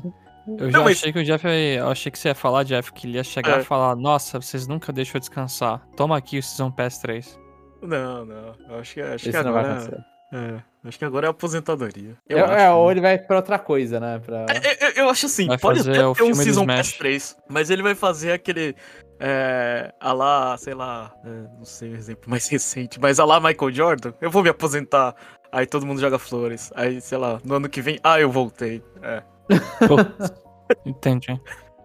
eu 0.48 0.72
já 0.72 0.78
Não, 0.78 0.84
mas- 0.86 0.98
achei 0.98 1.12
que 1.14 1.20
o 1.20 1.24
Jeff. 1.24 1.46
Eu 1.48 1.90
achei 1.90 2.12
que 2.12 2.18
você 2.20 2.30
ia 2.30 2.36
falar, 2.36 2.64
Jeff, 2.64 2.92
que 2.94 3.08
ele 3.08 3.18
ia 3.18 3.24
chegar 3.24 3.58
É. 3.58 3.62
e 3.62 3.64
falar: 3.64 3.96
Nossa, 3.96 4.40
vocês 4.42 4.68
nunca 4.68 4.92
deixam 4.94 5.16
eu 5.16 5.20
descansar. 5.20 5.82
Toma 5.96 6.18
aqui 6.18 6.38
o 6.40 6.44
Season 6.44 6.72
Pass 6.72 6.98
3. 7.00 7.40
Não, 7.82 8.26
não. 8.26 8.56
Eu 8.70 8.80
acho 8.80 8.94
que, 8.96 9.02
acho 9.02 9.24
que 9.24 9.30
Isso 9.30 9.44
não 9.44 9.54
vai 9.54 9.64
agora. 9.64 9.78
acontecer. 9.80 10.04
É, 10.34 10.88
acho 10.88 10.98
que 11.00 11.06
agora 11.06 11.28
é 11.28 11.30
aposentadoria. 11.30 12.16
Eu 12.28 12.40
É, 12.40 12.42
acho, 12.42 12.54
é, 12.54 12.58
né? 12.58 12.72
ou 12.72 12.92
ele 12.92 13.00
vai 13.00 13.18
pra 13.18 13.38
outra 13.38 13.60
coisa, 13.60 14.00
né? 14.00 14.20
Pra... 14.26 14.46
É, 14.50 14.88
Eu, 14.88 15.04
eu 15.06 15.10
acho 15.10 15.28
assim, 15.28 15.48
Vai 15.48 15.58
pode 15.58 15.80
até 15.82 16.06
o 16.06 16.14
ter 16.14 16.24
um 16.24 16.34
Season. 16.34 16.66
Pass 16.66 16.94
3, 16.94 17.38
mas 17.48 17.70
ele 17.70 17.84
vai 17.84 17.94
fazer 17.96 18.32
aquele. 18.32 18.76
É, 19.20 19.94
a 20.00 20.12
lá, 20.12 20.58
sei 20.58 20.74
lá, 20.74 21.14
é, 21.24 21.30
não 21.58 21.64
sei 21.64 21.92
o 21.92 21.96
exemplo 21.96 22.30
mais 22.30 22.48
recente, 22.50 23.00
mas 23.00 23.20
a 23.20 23.26
lá 23.26 23.40
Michael 23.40 23.72
Jordan, 23.72 24.14
eu 24.20 24.30
vou 24.30 24.44
me 24.44 24.50
aposentar, 24.50 25.16
aí 25.52 25.66
todo 25.66 25.86
mundo 25.86 26.02
joga 26.02 26.20
flores, 26.20 26.72
aí 26.76 27.00
sei 27.00 27.18
lá, 27.18 27.40
no 27.44 27.56
ano 27.56 27.70
que 27.70 27.82
vem, 27.82 27.98
ah, 28.04 28.20
eu 28.20 28.30
voltei. 28.30 28.84
É. 29.02 29.24
Entendi. 30.86 31.40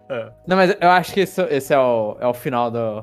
é. 0.09 0.31
Não, 0.47 0.57
mas 0.57 0.75
eu 0.79 0.89
acho 0.89 1.13
que 1.13 1.21
isso, 1.21 1.41
esse 1.43 1.73
é 1.73 1.79
o, 1.79 2.17
é 2.19 2.27
o 2.27 2.33
final 2.33 2.69
do, 2.69 3.01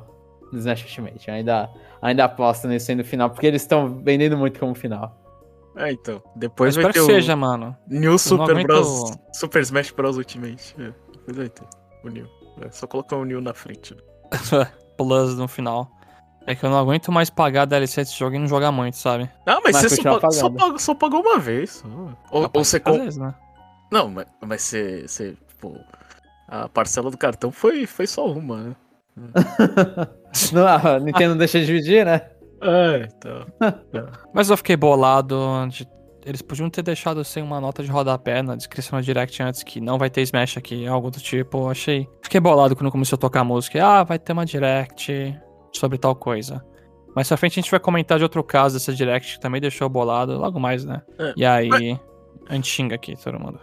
do 0.52 0.58
Smash 0.58 0.82
Ultimate. 0.82 1.28
Eu 1.28 1.34
ainda, 1.34 1.70
ainda 2.02 2.24
aposto 2.24 2.68
nisso 2.68 2.90
aí 2.90 2.96
no 2.96 3.04
final, 3.04 3.30
porque 3.30 3.46
eles 3.46 3.62
estão 3.62 3.98
vendendo 4.00 4.36
muito 4.36 4.60
como 4.60 4.74
final. 4.74 5.16
É, 5.76 5.92
então, 5.92 6.14
Eu 6.14 6.32
depois 6.34 6.74
vai 6.74 6.86
espero 6.86 6.92
ter 6.92 7.00
que 7.00 7.12
o 7.12 7.14
seja, 7.14 7.36
mano. 7.36 7.76
New 7.86 8.18
Super 8.18 8.62
Bros, 8.64 9.12
Super 9.32 9.62
Smash 9.62 9.92
Bros 9.92 10.16
Ultimate, 10.16 10.74
é, 10.78 10.92
depois 11.12 11.36
vai 11.36 11.48
ter 11.48 11.64
o 12.04 12.08
New. 12.08 12.26
É, 12.60 12.70
só 12.70 12.86
colocar 12.86 13.16
o 13.16 13.24
New 13.24 13.40
na 13.40 13.54
frente. 13.54 13.94
né? 13.94 14.02
Plus 14.96 15.36
no 15.36 15.48
final. 15.48 15.90
É 16.46 16.54
que 16.54 16.64
eu 16.64 16.70
não 16.70 16.78
aguento 16.78 17.12
mais 17.12 17.28
pagar 17.28 17.66
DLC 17.66 18.00
desse 18.00 18.18
jogo 18.18 18.34
e 18.34 18.38
não 18.38 18.48
jogar 18.48 18.72
muito, 18.72 18.96
sabe? 18.96 19.30
Ah, 19.44 19.60
mas, 19.62 19.74
Mas 19.74 19.92
você 19.92 20.02
só, 20.02 20.30
só 20.30 20.48
pagou, 20.50 20.78
só 20.78 20.94
pagou 20.94 21.20
uma 21.20 21.38
vez. 21.38 21.70
só. 21.72 21.88
Ou, 22.30 22.50
ou 22.52 22.64
você 22.64 22.80
vezes, 22.80 23.18
né? 23.18 23.34
Não, 23.92 24.08
mas, 24.08 24.26
mas 24.40 24.62
você, 24.62 25.06
você, 25.06 25.36
tipo, 25.46 25.78
a 26.48 26.68
parcela 26.68 27.10
do 27.10 27.18
cartão 27.18 27.52
foi, 27.52 27.86
foi 27.86 28.06
só 28.06 28.26
uma, 28.26 28.56
né? 28.62 28.76
Não, 30.52 30.66
a 30.66 30.98
Nintendo 31.00 31.34
deixa 31.34 31.60
de 31.60 31.66
dividir, 31.66 32.06
né? 32.06 32.22
É, 32.62 33.08
então. 33.12 33.46
Mas 34.32 34.48
eu 34.48 34.56
fiquei 34.56 34.76
bolado. 34.76 35.36
De... 35.68 35.86
Eles 36.28 36.42
podiam 36.42 36.68
ter 36.68 36.82
deixado 36.82 37.24
sem 37.24 37.42
uma 37.42 37.58
nota 37.60 37.82
de 37.82 37.90
rodapé 37.90 38.42
na 38.42 38.54
descrição 38.54 38.98
do 39.00 39.04
direct 39.04 39.42
antes 39.42 39.62
que 39.62 39.80
não 39.80 39.96
vai 39.98 40.10
ter 40.10 40.20
Smash 40.22 40.58
aqui, 40.58 40.86
algo 40.86 41.10
do 41.10 41.18
tipo. 41.18 41.56
Eu 41.58 41.70
achei. 41.70 42.06
Fiquei 42.22 42.38
bolado 42.38 42.76
quando 42.76 42.90
começou 42.90 43.16
a 43.16 43.18
tocar 43.18 43.40
a 43.40 43.44
música. 43.44 43.82
Ah, 43.84 44.04
vai 44.04 44.18
ter 44.18 44.32
uma 44.34 44.44
direct 44.44 45.34
sobre 45.72 45.96
tal 45.96 46.14
coisa. 46.14 46.62
Mais 47.16 47.26
pra 47.26 47.36
frente 47.38 47.58
a 47.58 47.62
gente 47.62 47.70
vai 47.70 47.80
comentar 47.80 48.18
de 48.18 48.24
outro 48.24 48.44
caso 48.44 48.74
dessa 48.76 48.92
direct 48.92 49.34
que 49.36 49.40
também 49.40 49.60
deixou 49.60 49.88
bolado, 49.88 50.36
logo 50.38 50.60
mais, 50.60 50.84
né? 50.84 51.00
É, 51.18 51.32
E 51.36 51.44
aí. 51.46 51.98
A 52.48 52.54
gente 52.54 52.68
xinga 52.68 52.94
aqui 52.94 53.14
todo 53.16 53.38
mundo. 53.38 53.58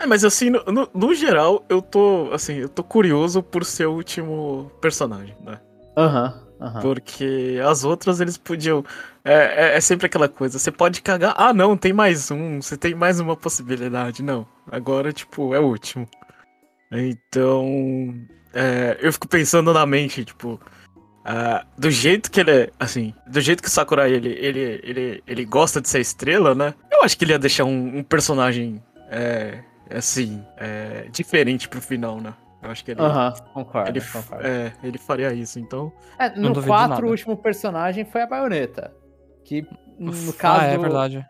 É, 0.00 0.06
mas 0.06 0.24
assim, 0.24 0.50
no, 0.50 0.62
no- 0.64 0.88
no 0.94 1.14
geral, 1.14 1.64
eu 1.68 1.80
tô, 1.80 2.28
assim, 2.32 2.54
eu 2.54 2.68
tô 2.68 2.82
curioso 2.84 3.42
por 3.42 3.64
ser 3.64 3.86
o 3.86 3.92
último 3.94 4.70
personagem, 4.80 5.34
né? 5.44 5.58
Aham, 5.96 6.45
aham. 6.60 6.80
Porque 6.80 7.60
as 7.66 7.84
outras 7.84 8.20
eles 8.20 8.36
podiam. 8.36 8.84
É, 9.24 9.72
é- 9.72 9.76
é 9.76 9.80
sempre 9.80 10.06
aquela 10.06 10.28
coisa, 10.28 10.58
você 10.58 10.70
pode 10.70 11.02
cagar. 11.02 11.34
Ah, 11.36 11.52
não, 11.52 11.76
tem 11.76 11.92
mais 11.92 12.30
um, 12.30 12.60
você 12.62 12.76
tem 12.76 12.94
mais 12.94 13.18
uma 13.20 13.36
possibilidade. 13.36 14.22
Não, 14.22 14.46
agora, 14.70 15.12
tipo, 15.12 15.54
é 15.54 15.60
o 15.60 15.64
último. 15.66 16.08
Então. 16.90 18.14
é, 18.54 18.96
eu 19.00 19.12
fico 19.12 19.28
pensando 19.28 19.72
na 19.72 19.84
mente, 19.86 20.24
tipo. 20.24 20.60
ah, 21.24 21.66
do 21.76 21.90
jeito 21.90 22.30
que 22.30 22.40
ele 22.40 22.50
é, 22.52 22.70
assim, 22.78 23.12
do 23.26 23.40
jeito 23.40 23.62
que 23.62 23.68
o 23.68 23.70
Sakurai 23.72 24.12
ele, 24.12 24.30
ele, 24.30 24.80
ele, 24.84 25.22
ele 25.26 25.44
gosta 25.44 25.80
de 25.80 25.88
ser 25.88 26.00
estrela, 26.00 26.54
né? 26.54 26.74
Eu 26.92 27.02
acho 27.02 27.18
que 27.18 27.24
ele 27.24 27.32
ia 27.32 27.38
deixar 27.38 27.64
um, 27.64 27.98
um 27.98 28.02
personagem, 28.04 28.82
é, 29.10 29.58
assim, 29.90 30.42
é, 30.56 31.08
diferente 31.10 31.68
pro 31.68 31.80
final, 31.80 32.20
né? 32.20 32.32
Eu 32.66 32.72
acho 32.72 32.84
que 32.84 32.90
ele, 32.90 33.00
Aham, 33.00 33.32
concordo, 33.54 33.90
ele, 33.90 34.00
concordo. 34.00 34.46
é, 34.46 34.72
ele 34.82 34.98
faria 34.98 35.32
isso, 35.32 35.58
então. 35.58 35.92
É, 36.18 36.28
no 36.30 36.48
duvido 36.48 36.60
de 36.62 36.66
4, 36.66 36.88
nada. 36.88 37.06
o 37.06 37.10
último 37.10 37.36
personagem 37.36 38.04
foi 38.04 38.22
a 38.22 38.26
baioneta. 38.26 38.92
Que, 39.44 39.62
no 39.98 40.10
ah, 40.12 40.32
caso. 40.36 40.64
é 40.64 40.78
verdade. 40.78 41.26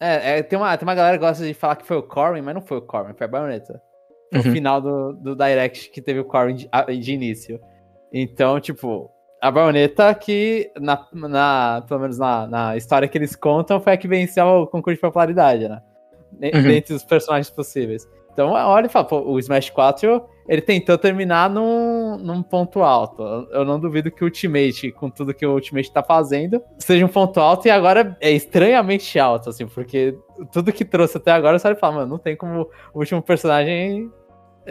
É, 0.00 0.38
é, 0.38 0.42
tem, 0.42 0.58
uma, 0.58 0.76
tem 0.76 0.88
uma 0.88 0.94
galera 0.94 1.18
que 1.18 1.24
gosta 1.24 1.44
de 1.44 1.52
falar 1.52 1.76
que 1.76 1.86
foi 1.86 1.98
o 1.98 2.02
Corrin, 2.02 2.40
mas 2.40 2.54
não 2.54 2.62
foi 2.62 2.78
o 2.78 2.82
Corrin, 2.82 3.12
foi 3.12 3.26
a 3.26 3.30
baioneta. 3.30 3.80
Foi 4.32 4.40
Uhum. 4.40 4.48
o 4.48 4.52
final 4.52 4.80
do, 4.80 5.12
do 5.12 5.36
Direct 5.36 5.90
que 5.90 6.00
teve 6.00 6.20
o 6.20 6.24
Corrin 6.24 6.54
de, 6.54 6.68
de 7.00 7.12
início. 7.12 7.60
Então, 8.12 8.58
tipo, 8.60 9.10
a 9.42 9.50
baioneta 9.50 10.14
que, 10.14 10.70
na, 10.80 11.06
na, 11.12 11.84
pelo 11.86 12.00
menos 12.00 12.16
na, 12.18 12.46
na 12.46 12.76
história 12.76 13.08
que 13.08 13.18
eles 13.18 13.36
contam, 13.36 13.80
foi 13.80 13.92
a 13.92 13.96
que 13.96 14.08
venceu 14.08 14.46
o 14.46 14.66
concurso 14.66 14.94
de 14.96 15.00
popularidade, 15.00 15.68
né? 15.68 15.82
Uhum. 16.32 16.62
Dentre 16.62 16.94
os 16.94 17.04
personagens 17.04 17.50
possíveis. 17.50 18.08
Então, 18.32 18.52
olha 18.52 18.86
e 18.86 18.88
fala, 18.88 19.04
pô, 19.04 19.20
o 19.20 19.38
Smash 19.38 19.70
4, 19.70 20.24
ele 20.50 20.60
tentou 20.60 20.98
terminar 20.98 21.48
num, 21.48 22.18
num 22.18 22.42
ponto 22.42 22.82
alto. 22.82 23.22
Eu- 23.52 23.64
não 23.64 23.78
duvido 23.78 24.10
que 24.10 24.24
o 24.24 24.26
Ultimate, 24.26 24.90
com 24.90 25.08
tudo 25.08 25.32
que 25.32 25.46
o 25.46 25.52
Ultimate 25.52 25.92
tá 25.92 26.02
fazendo, 26.02 26.60
seja 26.76 27.06
um 27.06 27.08
ponto 27.08 27.38
alto 27.38 27.68
e 27.68 27.70
agora 27.70 28.16
é 28.20 28.32
estranhamente 28.32 29.16
alto, 29.16 29.48
assim, 29.48 29.68
porque 29.68 30.12
tudo 30.50 30.72
que 30.72 30.84
trouxe 30.84 31.18
até 31.18 31.30
agora, 31.30 31.56
você 31.56 31.72
fala, 31.76 31.98
mano, 31.98 32.08
não 32.08 32.18
tem 32.18 32.34
como 32.36 32.68
o 32.92 32.98
último 32.98 33.22
personagem 33.22 34.10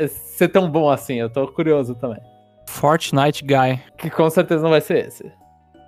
ser 0.08 0.50
tão 0.50 0.70
bom 0.70 0.89
assim. 0.89 1.15
Eu 1.15 1.30
tô 1.30 1.48
curioso 1.48 1.96
também. 1.96 2.20
Fortnite 2.68 3.44
Guy. 3.46 3.80
Que 3.98 4.10
com 4.10 4.30
certeza 4.30 4.62
não 4.62 4.70
vai 4.72 4.82
ser 4.82 5.08
esse. 5.08 5.32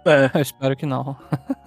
É, 0.05 0.29
Eu 0.37 0.41
espero 0.41 0.75
que 0.75 0.85
não. 0.85 1.15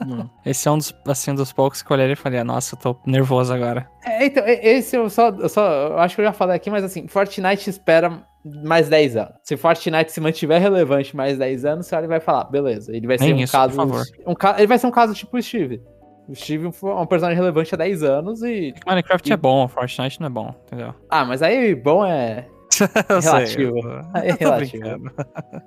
não. 0.06 0.30
Esse 0.44 0.68
é 0.68 0.70
um 0.70 0.78
dos, 0.78 0.94
assim, 1.06 1.34
dos 1.34 1.52
poucos 1.52 1.82
que 1.82 1.90
eu 1.90 1.96
olhei 1.96 2.12
e 2.12 2.16
falei, 2.16 2.40
ah, 2.40 2.44
nossa, 2.44 2.74
eu 2.74 2.78
tô 2.78 2.96
nervoso 3.06 3.52
agora. 3.52 3.88
É, 4.04 4.26
então, 4.26 4.44
esse 4.46 4.96
eu 4.96 5.08
só, 5.08 5.28
eu 5.30 5.48
só. 5.48 5.66
Eu 5.88 5.98
acho 5.98 6.14
que 6.14 6.20
eu 6.20 6.26
já 6.26 6.32
falei 6.32 6.56
aqui, 6.56 6.70
mas 6.70 6.84
assim, 6.84 7.06
Fortnite 7.08 7.70
espera 7.70 8.22
mais 8.44 8.88
10 8.88 9.16
anos. 9.16 9.32
Se 9.42 9.56
Fortnite 9.56 10.12
se 10.12 10.20
mantiver 10.20 10.60
relevante 10.60 11.16
mais 11.16 11.38
10 11.38 11.64
anos, 11.64 11.86
você 11.86 11.96
olha 11.96 12.06
vai 12.08 12.20
falar, 12.20 12.44
beleza. 12.44 12.94
Ele 12.94 13.06
vai 13.06 13.16
ser 13.18 13.24
Nem 13.24 13.34
um 13.34 13.38
isso, 13.38 13.52
caso. 13.52 13.80
Um, 13.80 14.34
ele 14.58 14.66
vai 14.66 14.78
ser 14.78 14.86
um 14.86 14.90
caso 14.90 15.14
tipo 15.14 15.36
o 15.36 15.42
Steve. 15.42 15.80
O 16.28 16.34
Steve 16.34 16.72
foi 16.72 16.90
um 16.92 17.06
personagem 17.06 17.38
relevante 17.38 17.74
há 17.74 17.78
10 17.78 18.02
anos 18.02 18.42
e. 18.42 18.74
Minecraft 18.86 19.28
E- 19.28 19.32
é 19.32 19.36
bom, 19.36 19.66
Fortnite 19.68 20.20
não 20.20 20.26
é 20.26 20.30
bom, 20.30 20.54
entendeu? 20.66 20.94
Ah, 21.08 21.24
mas 21.24 21.42
aí 21.42 21.74
bom 21.74 22.04
é. 22.04 22.46
Eu 23.08 23.20
Relativo. 23.20 23.78
eu 24.14 24.20
É 24.22 24.32
relativo. 24.32 25.10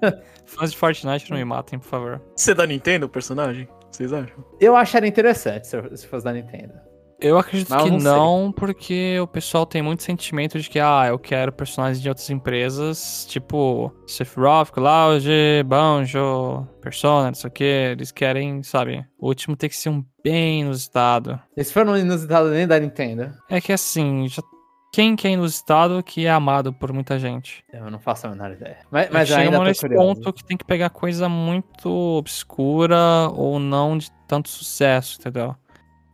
Fãs 0.45 0.71
de 0.71 0.77
Fortnite 0.77 1.29
não 1.29 1.37
me 1.37 1.45
matem, 1.45 1.79
por 1.79 1.87
favor. 1.87 2.21
Você 2.35 2.53
da 2.53 2.65
Nintendo, 2.65 3.05
o 3.05 3.09
personagem? 3.09 3.67
Vocês 3.91 4.13
acham? 4.13 4.43
Eu 4.59 4.75
acharia 4.75 5.09
interessante 5.09 5.67
se, 5.67 6.07
fosse 6.07 6.23
da 6.23 6.33
Nintendo. 6.33 6.73
Eu 7.19 7.39
acredito 7.39 7.69
Mas 7.69 7.83
que 7.83 7.89
não 7.89 7.97
não, 7.97 8.51
porque 8.51 9.19
o 9.19 9.25
pessoal 9.25 9.65
tem 9.65 9.81
muito 9.81 10.03
sentimento 10.03 10.59
de 10.59 10.69
que, 10.69 10.79
ah, 10.79 11.05
eu 11.07 11.17
quero 11.17 11.51
personagens 11.51 11.99
de 11.99 12.07
outras 12.07 12.29
empresas, 12.29 13.25
tipo 13.27 13.91
Sephiroth, 14.05 14.69
Cloud, 14.69 15.27
Banjo, 15.65 16.67
Persona, 16.79 17.27
não 17.27 17.33
sei 17.33 17.47
o 17.47 17.51
que. 17.51 17.63
Eles 17.63 18.11
querem, 18.11 18.61
sabe, 18.61 19.03
o 19.17 19.27
último 19.27 19.55
tem 19.55 19.67
que 19.67 19.75
ser 19.75 19.89
um 19.89 20.05
bem 20.23 20.61
inusitado. 20.61 21.39
Esse 21.55 21.73
foi 21.73 21.83
um 21.85 21.97
inusitado 21.97 22.49
nem 22.51 22.67
da 22.67 22.79
Nintendo. 22.79 23.33
É 23.49 23.59
que 23.59 23.73
assim, 23.73 24.27
já... 24.27 24.43
quem 24.91 25.15
que 25.15 25.27
é 25.27 25.31
inusitado 25.31 26.01
que 26.01 26.25
é 26.25 26.29
amado 26.31 26.73
por 26.73 26.91
muita 26.91 27.19
gente? 27.19 27.63
Eu 27.71 27.89
não 27.91 27.99
faço 27.99 28.27
a 28.27 28.29
menor 28.29 28.51
ideia. 28.51 28.77
Mas, 28.89 29.09
mas 29.11 29.29
eu 29.29 29.35
Chega 29.35 29.41
ainda 29.47 29.57
tô 29.57 29.63
nesse 29.63 29.81
curioso. 29.81 30.15
ponto 30.15 30.33
que 30.33 30.43
tem 30.43 30.57
que 30.57 30.65
pegar 30.65 30.89
coisa 30.89 31.29
muito 31.29 31.89
obscura 31.89 33.29
ou 33.33 33.59
não 33.59 33.97
de 33.97 34.11
tanto 34.27 34.49
sucesso, 34.49 35.17
entendeu? 35.19 35.55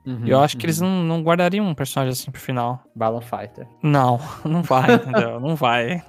Uhum, 0.06 0.26
E 0.26 0.32
eu 0.32 0.40
acho 0.42 0.58
que 0.58 0.66
eles 0.66 0.82
uhum. 0.82 0.88
não, 0.90 1.04
não 1.18 1.24
guardariam 1.24 1.66
um 1.66 1.74
personagem 1.74 2.12
assim 2.12 2.30
pro 2.30 2.42
final. 2.42 2.84
Balloon 2.94 3.22
Fighter. 3.22 3.66
Não, 3.82 4.20
não 4.44 4.62
vai, 4.62 4.96
entendeu? 4.96 5.40
Não 5.40 5.56
vai. 5.56 6.04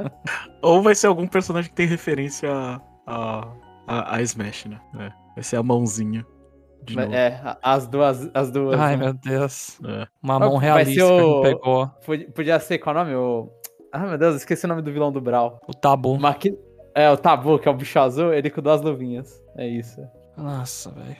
Ou 0.62 0.82
vai 0.82 0.94
ser 0.94 1.08
algum 1.08 1.26
personagem 1.26 1.68
que 1.68 1.76
tem 1.76 1.86
referência 1.86 2.50
a, 2.50 2.80
a, 3.06 3.48
a, 3.86 4.16
a 4.16 4.22
Smash, 4.22 4.64
né? 4.66 4.80
É. 4.98 5.12
Vai 5.34 5.42
ser 5.44 5.56
a 5.56 5.62
mãozinha. 5.62 6.24
De 6.84 6.96
novo. 6.96 7.14
É, 7.14 7.56
as 7.62 7.86
duas. 7.86 8.30
As 8.34 8.50
duas 8.50 8.78
Ai, 8.78 8.96
né? 8.96 9.04
meu 9.04 9.14
Deus. 9.14 9.78
É. 9.84 10.06
Uma 10.22 10.36
Ah, 10.36 10.38
mão 10.38 10.56
realista 10.56 10.94
ser 10.94 11.00
que 11.00 11.12
o- 11.12 11.36
me 11.36 11.42
pegou. 11.42 11.90
Podia, 12.34 12.60
ser, 12.60 12.78
qual 12.78 12.96
é 12.96 13.00
o 13.00 13.04
nome? 13.04 13.14
O... 13.16 13.48
Ah, 13.92 13.98
meu 14.00 14.18
Deus, 14.18 14.36
esqueci 14.36 14.64
o 14.64 14.68
nome 14.68 14.82
do 14.82 14.92
vilão 14.92 15.10
do 15.12 15.20
Brawl. 15.20 15.60
O 15.68 15.72
tabu. 15.72 16.18
Maqui... 16.18 16.56
É, 16.96 17.10
o 17.10 17.16
Tabu, 17.16 17.58
que 17.58 17.66
é 17.68 17.70
o 17.72 17.74
bicho 17.74 17.98
azul, 17.98 18.32
ele 18.32 18.48
com 18.48 18.62
duas 18.62 18.80
luvinhas. 18.80 19.42
É 19.56 19.66
isso. 19.66 20.00
Nossa, 20.36 20.92
velho. 20.92 21.16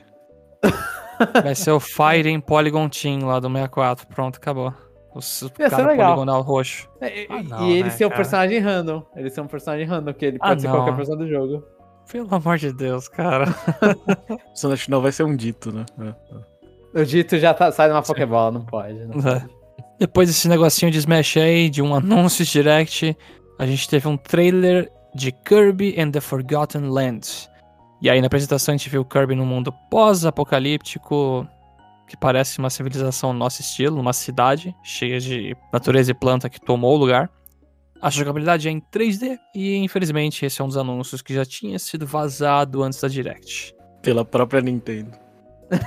Vai 1.43 1.53
ser 1.55 1.71
o 1.71 1.79
Fighting 1.81 2.39
Polygon 2.39 2.87
Team 2.89 3.25
lá 3.25 3.39
do 3.41 3.47
64. 3.49 4.07
Pronto, 4.07 4.37
acabou. 4.37 4.73
O 5.13 5.19
Ia 5.61 5.69
cara 5.69 5.87
legal. 5.87 6.07
poligonal 6.15 6.41
roxo. 6.41 6.89
É, 6.99 7.23
e- 7.23 7.27
Ah, 7.29 7.39
e 7.39 7.43
não, 7.43 7.69
ele 7.69 7.83
né, 7.83 7.89
ser 7.89 8.05
um 8.05 8.09
personagem 8.09 8.59
random. 8.59 9.03
Ele 9.15 9.29
ser 9.29 9.41
um 9.41 9.47
personagem 9.47 9.85
random, 9.85 10.13
que 10.13 10.25
ele 10.25 10.37
Ah, 10.41 10.47
pode 10.49 10.61
ser 10.61 10.67
não. 10.67 10.75
qualquer 10.75 10.95
pessoa 10.97 11.17
do 11.17 11.27
jogo. 11.27 11.63
Pelo 12.11 12.33
amor 12.33 12.57
de 12.57 12.71
Deus, 12.71 13.07
cara. 13.07 13.45
O 14.29 14.37
personagem 14.55 14.85
final 14.85 15.01
vai 15.01 15.11
ser 15.11 15.23
um 15.23 15.35
dito, 15.35 15.71
né? 15.71 15.85
É, 15.99 16.99
é. 16.99 17.01
O 17.01 17.05
dito 17.05 17.37
já 17.37 17.53
tá, 17.53 17.71
sai 17.71 17.87
de 17.89 17.93
uma 17.93 18.01
Pokébola, 18.01 18.51
não 18.51 18.65
pode. 18.65 18.93
Não 19.05 19.19
É. 19.19 19.39
pode. 19.39 19.53
Depois 19.99 20.27
desse 20.29 20.47
negocinho 20.47 20.91
de 20.91 20.97
Smash 20.99 21.37
aí, 21.37 21.69
de 21.69 21.81
um 21.81 21.93
anúncio 21.95 22.45
direct, 22.45 23.15
a 23.57 23.65
gente 23.65 23.87
teve 23.89 24.07
um 24.07 24.17
trailer 24.17 24.91
de 25.13 25.31
Kirby 25.31 25.95
and 25.99 26.11
the 26.11 26.19
Forgotten 26.21 26.89
Lands. 26.89 27.49
E 28.01 28.09
aí 28.09 28.19
na 28.19 28.27
apresentação 28.27 28.73
a 28.73 28.77
gente 28.77 28.89
viu 28.89 29.05
Kirby 29.05 29.35
num 29.35 29.45
mundo 29.45 29.73
pós-apocalíptico, 29.89 31.47
que 32.07 32.15
parece 32.17 32.59
uma 32.59 32.69
civilização 32.69 33.33
no 33.33 33.39
nosso 33.39 33.61
estilo, 33.61 33.99
uma 33.99 34.13
cidade 34.13 34.75
cheia 34.83 35.19
de 35.19 35.55
natureza 35.73 36.11
e 36.11 36.13
planta 36.13 36.49
que 36.49 36.59
tomou 36.59 36.93
o 36.95 36.97
lugar. 36.97 37.29
A 38.01 38.09
jogabilidade 38.09 38.67
é 38.67 38.71
em 38.71 38.81
3D 38.81 39.37
e 39.53 39.75
infelizmente 39.77 40.45
esse 40.45 40.61
é 40.61 40.63
um 40.63 40.67
dos 40.67 40.77
anúncios 40.77 41.21
que 41.21 41.33
já 41.33 41.45
tinha 41.45 41.79
sido 41.79 42.05
vazado 42.05 42.83
antes 42.83 42.99
da 43.01 43.07
Direct 43.07 43.73
Pela 44.01 44.23
própria 44.23 44.61
Nintendo. 44.61 45.11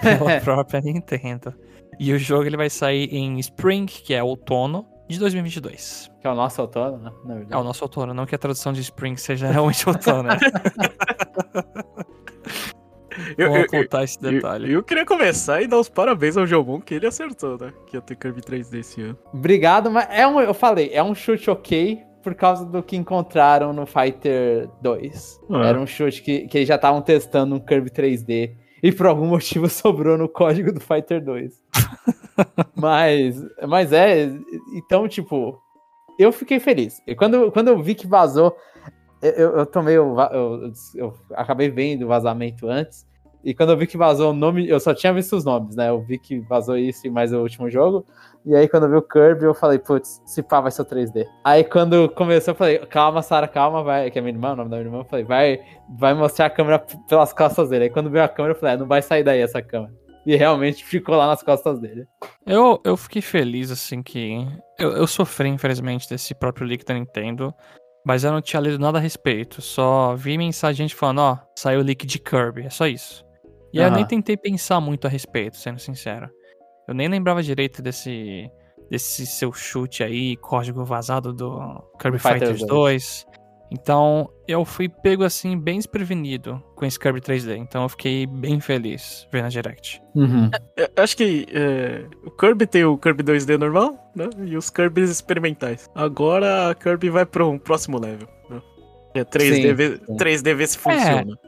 pela 0.03 0.41
própria 0.43 0.81
Nintendo. 0.81 1.55
E 2.01 2.13
o 2.13 2.19
jogo 2.19 2.45
ele 2.45 2.57
vai 2.57 2.71
sair 2.71 3.13
em 3.15 3.39
Spring, 3.39 3.87
que 3.87 4.15
é 4.15 4.23
outono, 4.23 4.87
de 5.09 5.19
2022. 5.19 6.11
Que 6.21 6.27
é 6.27 6.31
o 6.31 6.35
nosso 6.35 6.61
outono, 6.61 6.99
né? 6.99 7.11
Na 7.25 7.35
verdade. 7.35 7.55
É 7.55 7.57
o 7.57 7.65
nosso 7.65 7.83
outono, 7.85 8.13
não 8.13 8.27
que 8.27 8.35
a 8.35 8.39
tradução 8.39 8.73
de 8.73 8.81
Spring 8.83 9.17
seja 9.17 9.51
realmente 9.51 9.89
outono, 9.89 10.25
né? 10.25 10.39
Eu, 13.37 13.49
Vou 13.49 13.57
eu, 13.57 13.63
eu, 13.63 13.67
ocultar 13.67 14.05
esse 14.05 14.19
eu, 14.25 14.31
detalhe. 14.33 14.73
eu 14.73 14.83
queria 14.83 15.05
começar 15.05 15.61
e 15.63 15.67
dar 15.67 15.79
os 15.79 15.89
parabéns 15.89 16.37
ao 16.37 16.47
Jomon, 16.47 16.81
que 16.81 16.95
ele 16.95 17.07
acertou, 17.07 17.59
né? 17.59 17.73
Que 17.87 17.97
ia 17.97 18.01
ter 18.01 18.17
Kirby 18.17 18.41
3D 18.41 18.79
esse 18.79 19.03
ano. 19.03 19.19
Obrigado, 19.33 19.91
mas 19.91 20.07
é 20.11 20.27
um, 20.27 20.41
eu 20.41 20.55
falei, 20.55 20.91
é 20.93 21.03
um 21.03 21.15
chute 21.15 21.51
ok 21.51 22.01
por 22.23 22.35
causa 22.35 22.65
do 22.65 22.83
que 22.83 22.97
encontraram 22.97 23.73
no 23.73 23.87
Fighter 23.87 24.69
2. 24.83 25.41
Ah. 25.51 25.67
Era 25.67 25.81
um 25.81 25.87
chute 25.87 26.23
que, 26.23 26.47
que 26.49 26.59
eles 26.59 26.69
já 26.69 26.75
estavam 26.77 27.01
testando 27.03 27.55
um 27.55 27.61
Kirby 27.61 27.91
3D 27.91 28.55
e 28.83 28.93
por 28.93 29.07
algum 29.07 29.27
motivo 29.29 29.69
sobrou 29.69 30.17
no 30.19 30.29
código 30.29 30.73
do 30.73 30.81
Fighter 30.81 31.23
2. 31.25 31.53
mas, 32.77 33.37
mas 33.67 33.93
é, 33.93 34.31
então, 34.75 35.09
tipo, 35.09 35.59
eu 36.19 36.33
fiquei 36.33 36.61
feliz. 36.61 37.01
E 37.07 37.15
quando, 37.15 37.51
quando 37.53 37.69
eu 37.69 37.83
vi 37.83 37.95
que 37.95 38.07
vazou, 38.07 38.57
eu, 39.23 39.57
eu 39.59 39.67
tomei 39.67 39.99
o, 39.99 40.15
va- 40.15 40.31
eu, 40.33 40.73
eu 40.95 41.15
acabei 41.35 41.71
vendo 41.71 42.05
o 42.05 42.09
vazamento 42.09 42.69
antes. 42.69 43.07
E 43.45 43.55
quando 43.55 43.71
eu 43.71 43.77
vi 43.77 43.87
que 43.87 43.97
vazou 43.97 44.31
o 44.31 44.35
nome, 44.35 44.69
eu 44.69 44.81
só 44.81 44.93
tinha 44.93 45.13
visto 45.13 45.37
os 45.37 45.45
nomes, 45.45 45.77
né? 45.77 45.89
Eu 45.89 46.01
vi 46.01 46.19
que 46.19 46.41
vazou 46.41 46.77
isso 46.77 47.07
e 47.07 47.11
mais 47.11 47.33
o 47.33 47.41
último 47.41 47.71
jogo. 47.71 48.05
E 48.45 48.55
aí 48.55 48.69
quando 48.69 48.85
eu 48.85 48.91
vi 48.91 48.97
o 48.97 49.03
Kirby, 49.03 49.45
eu 49.45 49.55
falei, 49.55 49.79
putz, 49.79 50.21
se 50.27 50.43
pá, 50.43 50.61
vai 50.61 50.71
ser 50.71 50.83
o 50.83 50.85
3D. 50.85 51.27
Aí 51.45 51.63
quando 51.65 52.09
começou, 52.11 52.53
eu 52.53 52.57
falei, 52.57 52.79
calma, 52.79 53.23
Sara, 53.23 53.47
calma, 53.47 53.83
vai. 53.83 54.11
Que 54.11 54.19
é 54.19 54.23
minha 54.23 54.35
irmã, 54.35 54.53
o 54.53 54.57
nome 54.57 54.71
da 54.71 54.77
minha 54.77 54.89
irmã, 54.89 54.99
eu 54.99 55.05
falei, 55.05 55.25
vai, 55.25 55.61
vai 55.99 56.15
mostrar 56.15 56.47
a 56.47 56.51
câmera 56.51 56.79
pelas 57.09 57.33
costas 57.33 57.69
dele. 57.69 57.85
Aí 57.85 57.91
quando 57.91 58.11
veio 58.11 58.25
a 58.25 58.29
câmera, 58.29 58.55
eu 58.55 58.59
falei, 58.59 58.75
é, 58.75 58.79
não 58.79 58.87
vai 58.87 59.03
sair 59.03 59.23
daí 59.23 59.41
essa 59.41 59.63
câmera. 59.63 59.93
E 60.27 60.37
realmente 60.37 60.85
ficou 60.85 61.17
lá 61.17 61.27
nas 61.27 61.43
costas 61.43 61.79
dele. 61.79 62.07
Eu, 62.45 62.81
eu 62.85 62.97
fiquei 62.97 63.23
feliz, 63.23 63.71
assim, 63.71 64.03
que. 64.03 64.47
Eu, 64.79 64.91
eu 64.93 65.07
sofri, 65.07 65.49
infelizmente, 65.49 66.09
desse 66.09 66.35
próprio 66.35 66.67
leak 66.67 66.85
da 66.85 66.93
Nintendo. 66.93 67.55
Mas 68.05 68.25
eu 68.25 68.33
não 68.33 68.41
tinha 68.41 68.61
lido 68.61 68.79
nada 68.79 68.99
a 68.99 69.01
respeito. 69.01 69.63
Só 69.63 70.15
vi 70.15 70.37
mensagem 70.37 70.87
de 70.87 70.95
falando, 70.95 71.21
ó, 71.21 71.39
saiu 71.57 71.81
o 71.81 71.83
leak 71.83 72.07
de 72.07 72.19
Kirby. 72.19 72.67
É 72.67 72.71
só 72.71 72.87
isso. 72.87 73.25
E 73.73 73.81
aí 73.81 73.87
eu 73.87 73.93
nem 73.93 74.05
tentei 74.05 74.37
pensar 74.37 74.81
muito 74.81 75.07
a 75.07 75.11
respeito, 75.11 75.57
sendo 75.57 75.79
sincero. 75.79 76.31
Eu 76.87 76.95
nem 76.95 77.09
lembrava 77.09 77.43
direito 77.43 77.83
desse. 77.83 78.51
Desse 78.91 79.27
seu 79.27 79.53
chute 79.53 80.03
aí, 80.03 80.35
código 80.39 80.83
vazado 80.83 81.31
do 81.31 81.61
Kirby 82.01 82.19
Fighters 82.19 82.53
Fighters 82.53 82.67
2. 82.67 83.27
Então, 83.71 84.31
eu 84.47 84.65
fui 84.65 84.89
pego 84.89 85.25
assim, 85.25 85.59
bem 85.59 85.77
desprevenido 85.77 86.63
com 86.75 86.87
esse 86.87 86.99
Kirby 86.99 87.21
3D. 87.21 87.57
Então, 87.57 87.83
eu 87.83 87.89
fiquei 87.89 88.27
bem 88.27 88.61
feliz 88.61 89.29
vendo 89.31 89.45
a 89.45 89.49
Direct. 89.49 90.01
Uhum. 90.15 90.51
Eu 90.77 91.03
acho 91.03 91.17
que 91.17 91.47
é, 91.53 92.07
o 92.25 92.31
Kirby 92.31 92.67
tem 92.67 92.85
o 92.85 92.97
Kirby 92.97 93.23
2D 93.23 93.59
normal, 93.59 94.11
né? 94.17 94.31
E 94.47 94.57
os 94.57 94.71
Kirbys 94.71 95.11
experimentais. 95.11 95.89
Agora 95.95 96.71
a 96.71 96.75
Kirby 96.75 97.11
vai 97.11 97.27
para 97.27 97.47
um 97.47 97.59
próximo 97.59 98.01
level, 98.01 98.27
né? 98.49 98.63
É 99.15 99.25
3D, 99.25 99.55
Sim, 99.55 99.75
vê, 99.75 99.97
sim. 99.97 100.17
3D 100.17 100.55
vê 100.55 100.67
se 100.67 100.79
funciona. 100.79 101.39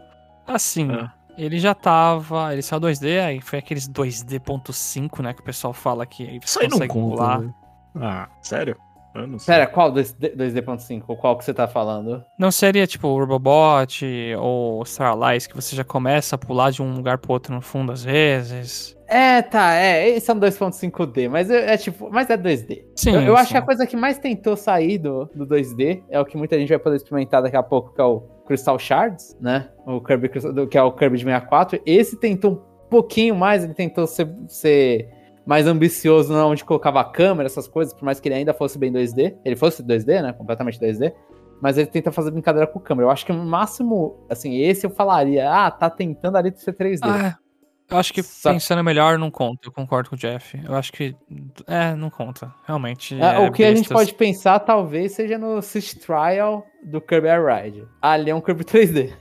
Assim, 0.47 0.91
É. 0.93 1.20
ele 1.45 1.59
já 1.59 1.75
tava. 1.75 2.53
Ele 2.53 2.63
saiu 2.63 2.81
2D, 2.81 3.25
aí 3.25 3.41
foi 3.41 3.59
aqueles 3.59 3.89
2D.5, 3.89 5.23
né? 5.23 5.33
Que 5.35 5.41
o 5.41 5.45
pessoal 5.45 5.73
fala 5.73 6.07
que 6.07 6.27
aí 6.29 6.41
Isso 6.45 6.59
aí 6.61 6.67
não 6.67 6.73
consegue 6.73 6.93
conta. 6.93 7.17
pular. 7.17 7.41
né? 7.41 7.55
Ah, 7.97 8.29
sério? 8.43 8.77
Eu 9.15 9.27
não 9.27 9.39
sei. 9.41 9.55
Pera, 9.55 9.67
qual 9.67 9.93
2D 9.93 10.37
2D.5? 10.37 11.17
Qual 11.17 11.37
que 11.37 11.45
você 11.45 11.53
tá 11.53 11.67
falando? 11.67 12.25
Não 12.39 12.51
seria 12.53 12.87
tipo 12.87 13.09
o 13.09 13.19
Robobot 13.19 14.05
ou 14.39 14.83
Starlight, 14.85 15.49
que 15.49 15.57
você 15.57 15.75
já 15.75 15.83
começa 15.83 16.37
a 16.37 16.39
pular 16.39 16.71
de 16.71 16.81
um 16.81 16.95
lugar 16.95 17.19
pro 17.19 17.33
outro 17.33 17.53
no 17.53 17.61
fundo 17.61 17.91
às 17.91 18.05
vezes. 18.05 18.97
É, 19.11 19.43
tá, 19.43 19.75
é, 19.75 20.09
esse 20.11 20.31
é 20.31 20.35
um 20.35 20.39
2.5D, 20.39 21.29
mas 21.29 21.51
é, 21.51 21.75
é 21.75 21.77
tipo, 21.77 22.09
mas 22.13 22.31
é 22.31 22.39
2D. 22.39 22.85
Sim. 22.95 23.11
eu 23.17 23.23
eu 23.23 23.37
acho 23.37 23.51
que 23.51 23.59
a 23.59 23.63
coisa 23.63 23.85
que 23.85 23.97
mais 23.97 24.19
tentou 24.19 24.57
sair 24.57 24.99
do, 24.99 25.25
do 25.35 25.45
2D 25.45 26.05
é 26.09 26.21
o 26.21 26.25
que 26.25 26.37
muita 26.37 26.57
gente 26.57 26.69
vai 26.69 26.79
poder 26.79 26.95
experimentar 26.95 27.43
daqui 27.43 27.57
a 27.57 27.63
pouco, 27.63 27.93
que 27.93 28.01
é 28.01 28.05
o 28.05 28.21
Crystal 28.47 28.79
Shards, 28.79 29.37
né? 29.41 29.69
O 29.85 30.01
Kirby, 30.01 30.29
que 30.69 30.79
é 30.79 30.83
o 30.83 30.93
Kirby 30.93 31.19
de 31.19 31.25
64. 31.25 31.81
Esse 31.85 32.21
tentou 32.21 32.53
um 32.53 32.89
pouquinho 32.89 33.35
mais, 33.35 33.65
ele 33.65 33.75
tentou 33.75 34.07
ser, 34.07 34.33
ser 34.47 35.09
mais 35.45 35.67
ambicioso 35.67 36.33
na 36.33 36.47
onde 36.47 36.65
colocava 36.65 37.01
a 37.01 37.05
câmera, 37.05 37.49
essas 37.49 37.67
coisas, 37.67 37.93
por 37.93 38.05
mais 38.05 38.21
que 38.21 38.29
ele 38.29 38.37
ainda 38.37 38.55
fosse 38.55 38.79
bem 38.79 38.93
2D. 38.93 39.35
Ele 39.45 39.57
fosse 39.57 39.83
2D, 39.83 40.23
né? 40.23 40.33
Completamente 40.33 40.79
2D. 40.79 41.13
Mas 41.61 41.77
ele 41.77 41.89
tenta 41.89 42.13
fazer 42.13 42.31
brincadeira 42.31 42.67
com 42.67 42.79
câmera. 42.79 43.09
Eu 43.09 43.11
acho 43.11 43.27
que 43.27 43.33
o 43.33 43.35
máximo, 43.35 44.25
assim, 44.31 44.57
esse 44.61 44.87
eu 44.87 44.91
falaria, 44.91 45.51
ah, 45.51 45.69
tá 45.69 45.91
tentando 45.91 46.37
ali 46.37 46.53
ser 46.55 46.75
3D. 46.75 47.01
Ah, 47.03 47.37
eu 47.91 47.99
acho 47.99 48.13
que 48.13 48.23
Só- 48.23 48.53
pensando 48.53 48.83
melhor 48.85 49.19
não 49.19 49.31
conta, 49.31 49.69
eu 49.69 49.73
concordo 49.73 50.09
com 50.11 50.17
o 50.17 50.19
Jeff. 50.19 50.61
Eu 50.65 50.75
acho 50.75 50.93
que. 50.93 51.15
É, 51.67 51.95
não 51.95 52.09
conta. 52.11 52.53
Realmente. 52.67 53.15
É, 53.21 53.35
é 53.35 53.39
o 53.49 53.53
que 53.53 53.65
a 53.65 53.69
gente 53.71 53.81
bestas. 53.89 53.97
pode 53.97 54.15
pensar, 54.15 54.59
talvez, 54.61 55.13
seja 55.13 55.37
no 55.39 55.61
Siege 55.61 55.97
Trial 55.99 56.65
do 56.85 57.01
Kirby 57.01 57.29
Air 57.29 57.45
Ride. 57.47 57.85
Ali 58.01 58.31
é 58.31 58.35
um 58.35 58.41
Kirby 58.41 58.63
3D. 58.65 59.13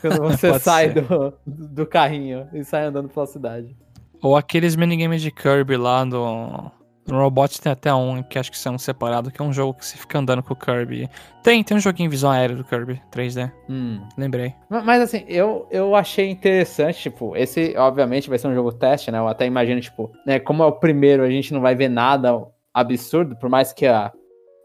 Quando 0.00 0.22
você 0.30 0.58
sai 0.58 0.92
ser. 0.92 1.02
do, 1.02 1.34
do 1.46 1.86
carrinho 1.86 2.48
e 2.52 2.64
sai 2.64 2.84
andando 2.84 3.08
pela 3.08 3.26
cidade. 3.26 3.76
Ou 4.22 4.36
aqueles 4.36 4.74
minigames 4.74 5.22
de 5.22 5.30
Kirby 5.30 5.76
lá 5.76 6.04
do. 6.04 6.70
No 7.08 7.18
Robot 7.18 7.60
tem 7.60 7.72
até 7.72 7.92
um 7.94 8.22
que 8.22 8.38
acho 8.38 8.50
que 8.50 8.58
são 8.58 8.76
separados, 8.78 9.32
que 9.32 9.40
é 9.40 9.44
um 9.44 9.52
jogo 9.52 9.72
que 9.78 9.86
você 9.86 9.96
fica 9.96 10.18
andando 10.18 10.42
com 10.42 10.52
o 10.52 10.56
Kirby. 10.56 11.08
Tem, 11.42 11.64
tem 11.64 11.76
um 11.76 11.80
joguinho 11.80 12.10
visão 12.10 12.30
aérea 12.30 12.54
do 12.54 12.62
Kirby 12.64 13.00
3D. 13.10 13.50
Hum. 13.68 14.00
Lembrei. 14.16 14.54
Ma- 14.68 14.82
Mas 14.82 15.00
assim, 15.02 15.24
eu, 15.26 15.66
eu 15.70 15.94
achei 15.94 16.28
interessante, 16.28 17.00
tipo, 17.00 17.34
esse 17.34 17.74
obviamente 17.78 18.28
vai 18.28 18.38
ser 18.38 18.48
um 18.48 18.54
jogo 18.54 18.72
teste, 18.72 19.10
né? 19.10 19.18
Eu 19.18 19.26
até 19.28 19.46
imagino, 19.46 19.80
tipo, 19.80 20.12
né, 20.26 20.38
como 20.38 20.62
é 20.62 20.66
o 20.66 20.72
primeiro, 20.72 21.22
a 21.22 21.30
gente 21.30 21.54
não 21.54 21.60
vai 21.62 21.74
ver 21.74 21.88
nada 21.88 22.38
absurdo, 22.74 23.34
por 23.36 23.48
mais 23.48 23.72
que 23.72 23.86
a, 23.86 24.12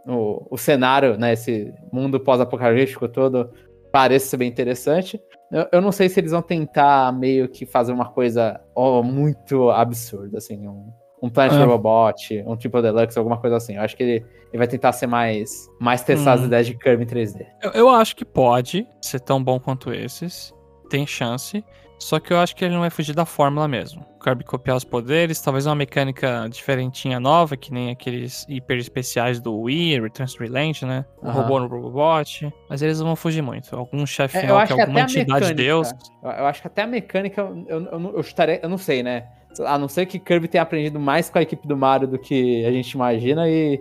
o, 0.06 0.46
o 0.52 0.58
cenário, 0.58 1.18
né, 1.18 1.34
esse 1.34 1.74
mundo 1.94 2.20
pós-apocalíptico 2.20 3.08
todo 3.08 3.50
pareça 3.92 4.26
ser 4.28 4.38
bem 4.38 4.50
interessante. 4.50 5.18
Eu, 5.52 5.68
eu 5.72 5.82
não 5.82 5.92
sei 5.92 6.10
se 6.10 6.20
eles 6.20 6.32
vão 6.32 6.42
tentar 6.42 7.14
meio 7.14 7.48
que 7.48 7.66
fazer 7.66 7.94
uma 7.94 8.10
coisa 8.10 8.60
ó, 8.76 9.02
muito 9.02 9.70
absurda, 9.70 10.40
assim, 10.40 10.68
um, 10.68 10.92
um 11.24 11.30
Planet 11.30 11.54
É. 11.58 11.64
Robot, 11.64 12.44
um 12.46 12.58
Triple 12.58 12.82
Deluxe, 12.82 13.18
alguma 13.18 13.38
coisa 13.38 13.56
assim. 13.56 13.78
Eu 13.78 13.82
acho 13.82 13.96
que 13.96 14.04
ele, 14.04 14.14
ele 14.52 14.58
vai 14.58 14.68
tentar 14.68 14.92
ser 14.92 15.08
mais, 15.08 15.70
mais 15.80 16.04
testar 16.04 16.34
as 16.34 16.42
Hum. 16.42 16.46
ideias 16.48 16.68
de 16.68 16.78
Kirby 16.78 17.04
em 17.04 17.08
3D. 17.08 17.46
Eu, 17.62 17.72
eu 17.72 17.90
acho 17.90 18.14
que 18.16 18.26
pode 18.26 18.86
ser 19.02 19.22
tão 19.22 19.42
bom 19.42 19.58
quanto 19.58 19.94
esses. 19.94 20.54
Tem 20.90 21.08
chance. 21.08 21.64
Só 21.98 22.20
que 22.20 22.34
eu 22.34 22.38
acho 22.40 22.54
que 22.58 22.66
ele 22.66 22.74
não 22.74 22.82
vai 22.82 22.90
fugir 22.90 23.16
da 23.16 23.24
fórmula 23.24 23.66
mesmo. 23.66 24.06
O 24.18 24.20
Kirby 24.22 24.44
copiar 24.44 24.76
os 24.76 24.84
poderes, 24.84 25.40
talvez 25.40 25.66
uma 25.66 25.76
mecânica 25.76 26.46
diferentinha 26.50 27.18
nova, 27.18 27.56
que 27.56 27.72
nem 27.72 27.92
aqueles 27.92 28.46
hiper 28.50 28.78
especiais 28.78 29.40
do 29.40 29.58
Wii, 29.62 30.02
Returns 30.02 30.34
to 30.34 30.44
Reland, 30.44 30.86
né? 30.86 31.06
O 31.22 31.28
Aham. 31.30 31.42
robô 31.42 31.60
no 31.62 31.68
Robobot. 31.68 32.54
Mas 32.70 32.82
eles 32.82 33.00
não 33.00 33.06
vão 33.08 33.16
fugir 33.16 33.42
muito. 33.42 33.74
Algum 33.74 34.06
chefe 34.06 34.38
É, 34.38 34.42
que 34.42 34.82
alguma 34.82 35.00
entidade 35.00 35.34
mecânica. 35.34 35.54
Deus. 35.54 35.90
Eu, 36.22 36.30
eu 36.32 36.46
acho 36.46 36.62
que 36.62 36.68
até 36.68 36.82
a 36.82 36.88
mecânica 36.88 37.40
eu, 37.40 37.66
eu, 37.70 37.86
eu, 37.86 38.14
eu 38.18 38.24
eu 38.62 38.70
não 38.70 38.78
sei, 38.78 39.02
né? 39.02 39.26
A 39.66 39.78
não 39.78 39.88
ser 39.88 40.06
que 40.06 40.18
Kirby 40.20 40.48
tenha 40.48 40.62
aprendido 40.64 41.00
mais 41.00 41.30
com 41.30 41.38
a 41.38 41.42
equipe 41.42 41.68
do 41.68 41.76
Mario 41.78 42.08
do 42.08 42.18
que 42.20 42.66
a 42.66 42.72
gente 42.72 42.92
imagina 42.92 43.48
e, 43.50 43.80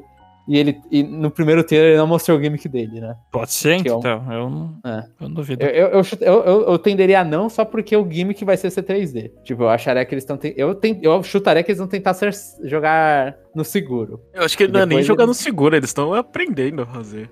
e 0.49 0.59
ele 0.59 0.81
e 0.91 1.03
no 1.03 1.31
primeiro 1.31 1.63
trailer 1.65 1.91
ele 1.91 1.99
não 1.99 2.07
mostrou 2.07 2.37
o 2.37 2.43
gimmick 2.43 2.69
dele, 2.69 3.01
né? 3.01 3.17
Pode 3.31 3.53
ser, 3.53 3.81
Que 3.83 3.89
é 3.89 3.95
um- 3.95 3.99
então. 4.01 4.33
Eu 4.33 4.51
não, 4.51 4.79
É. 4.85 4.99
eu 5.21 5.29
não 5.29 5.35
duvido. 5.35 5.65
Eu, 5.65 5.71
eu, 5.89 6.03
eu, 6.21 6.45
eu, 6.45 6.63
eu- 6.73 6.79
tenderia 6.79 7.21
a 7.21 7.25
não 7.25 7.49
só 7.49 7.65
porque 7.65 7.97
o 7.97 8.09
gimmick 8.11 8.45
vai 8.45 8.57
ser 8.57 8.71
ser 8.71 8.83
3D. 8.83 9.31
Tipo, 9.45 9.63
eu 9.63 9.69
acharia 9.69 10.05
que 10.05 10.15
eles 10.15 10.25
estão. 10.25 10.39
Eu, 10.57 10.75
ten- 10.75 10.99
eu 11.03 11.23
chutaria 11.23 11.63
que 11.63 11.71
eles 11.71 11.79
vão 11.79 11.87
tentar 11.89 12.13
ser, 12.15 12.33
jogar 12.65 13.35
no 13.55 13.65
seguro. 13.65 14.21
Eu 14.35 14.43
acho 14.45 14.57
que 14.59 14.67
não 14.69 14.81
é 14.81 14.87
nem 14.87 15.03
jogar 15.03 15.23
ele- 15.25 15.29
no 15.29 15.35
seguro, 15.35 15.77
eles 15.77 15.91
estão 15.91 16.13
aprendendo 16.13 16.83
a 16.83 16.87
fazer. 16.87 17.31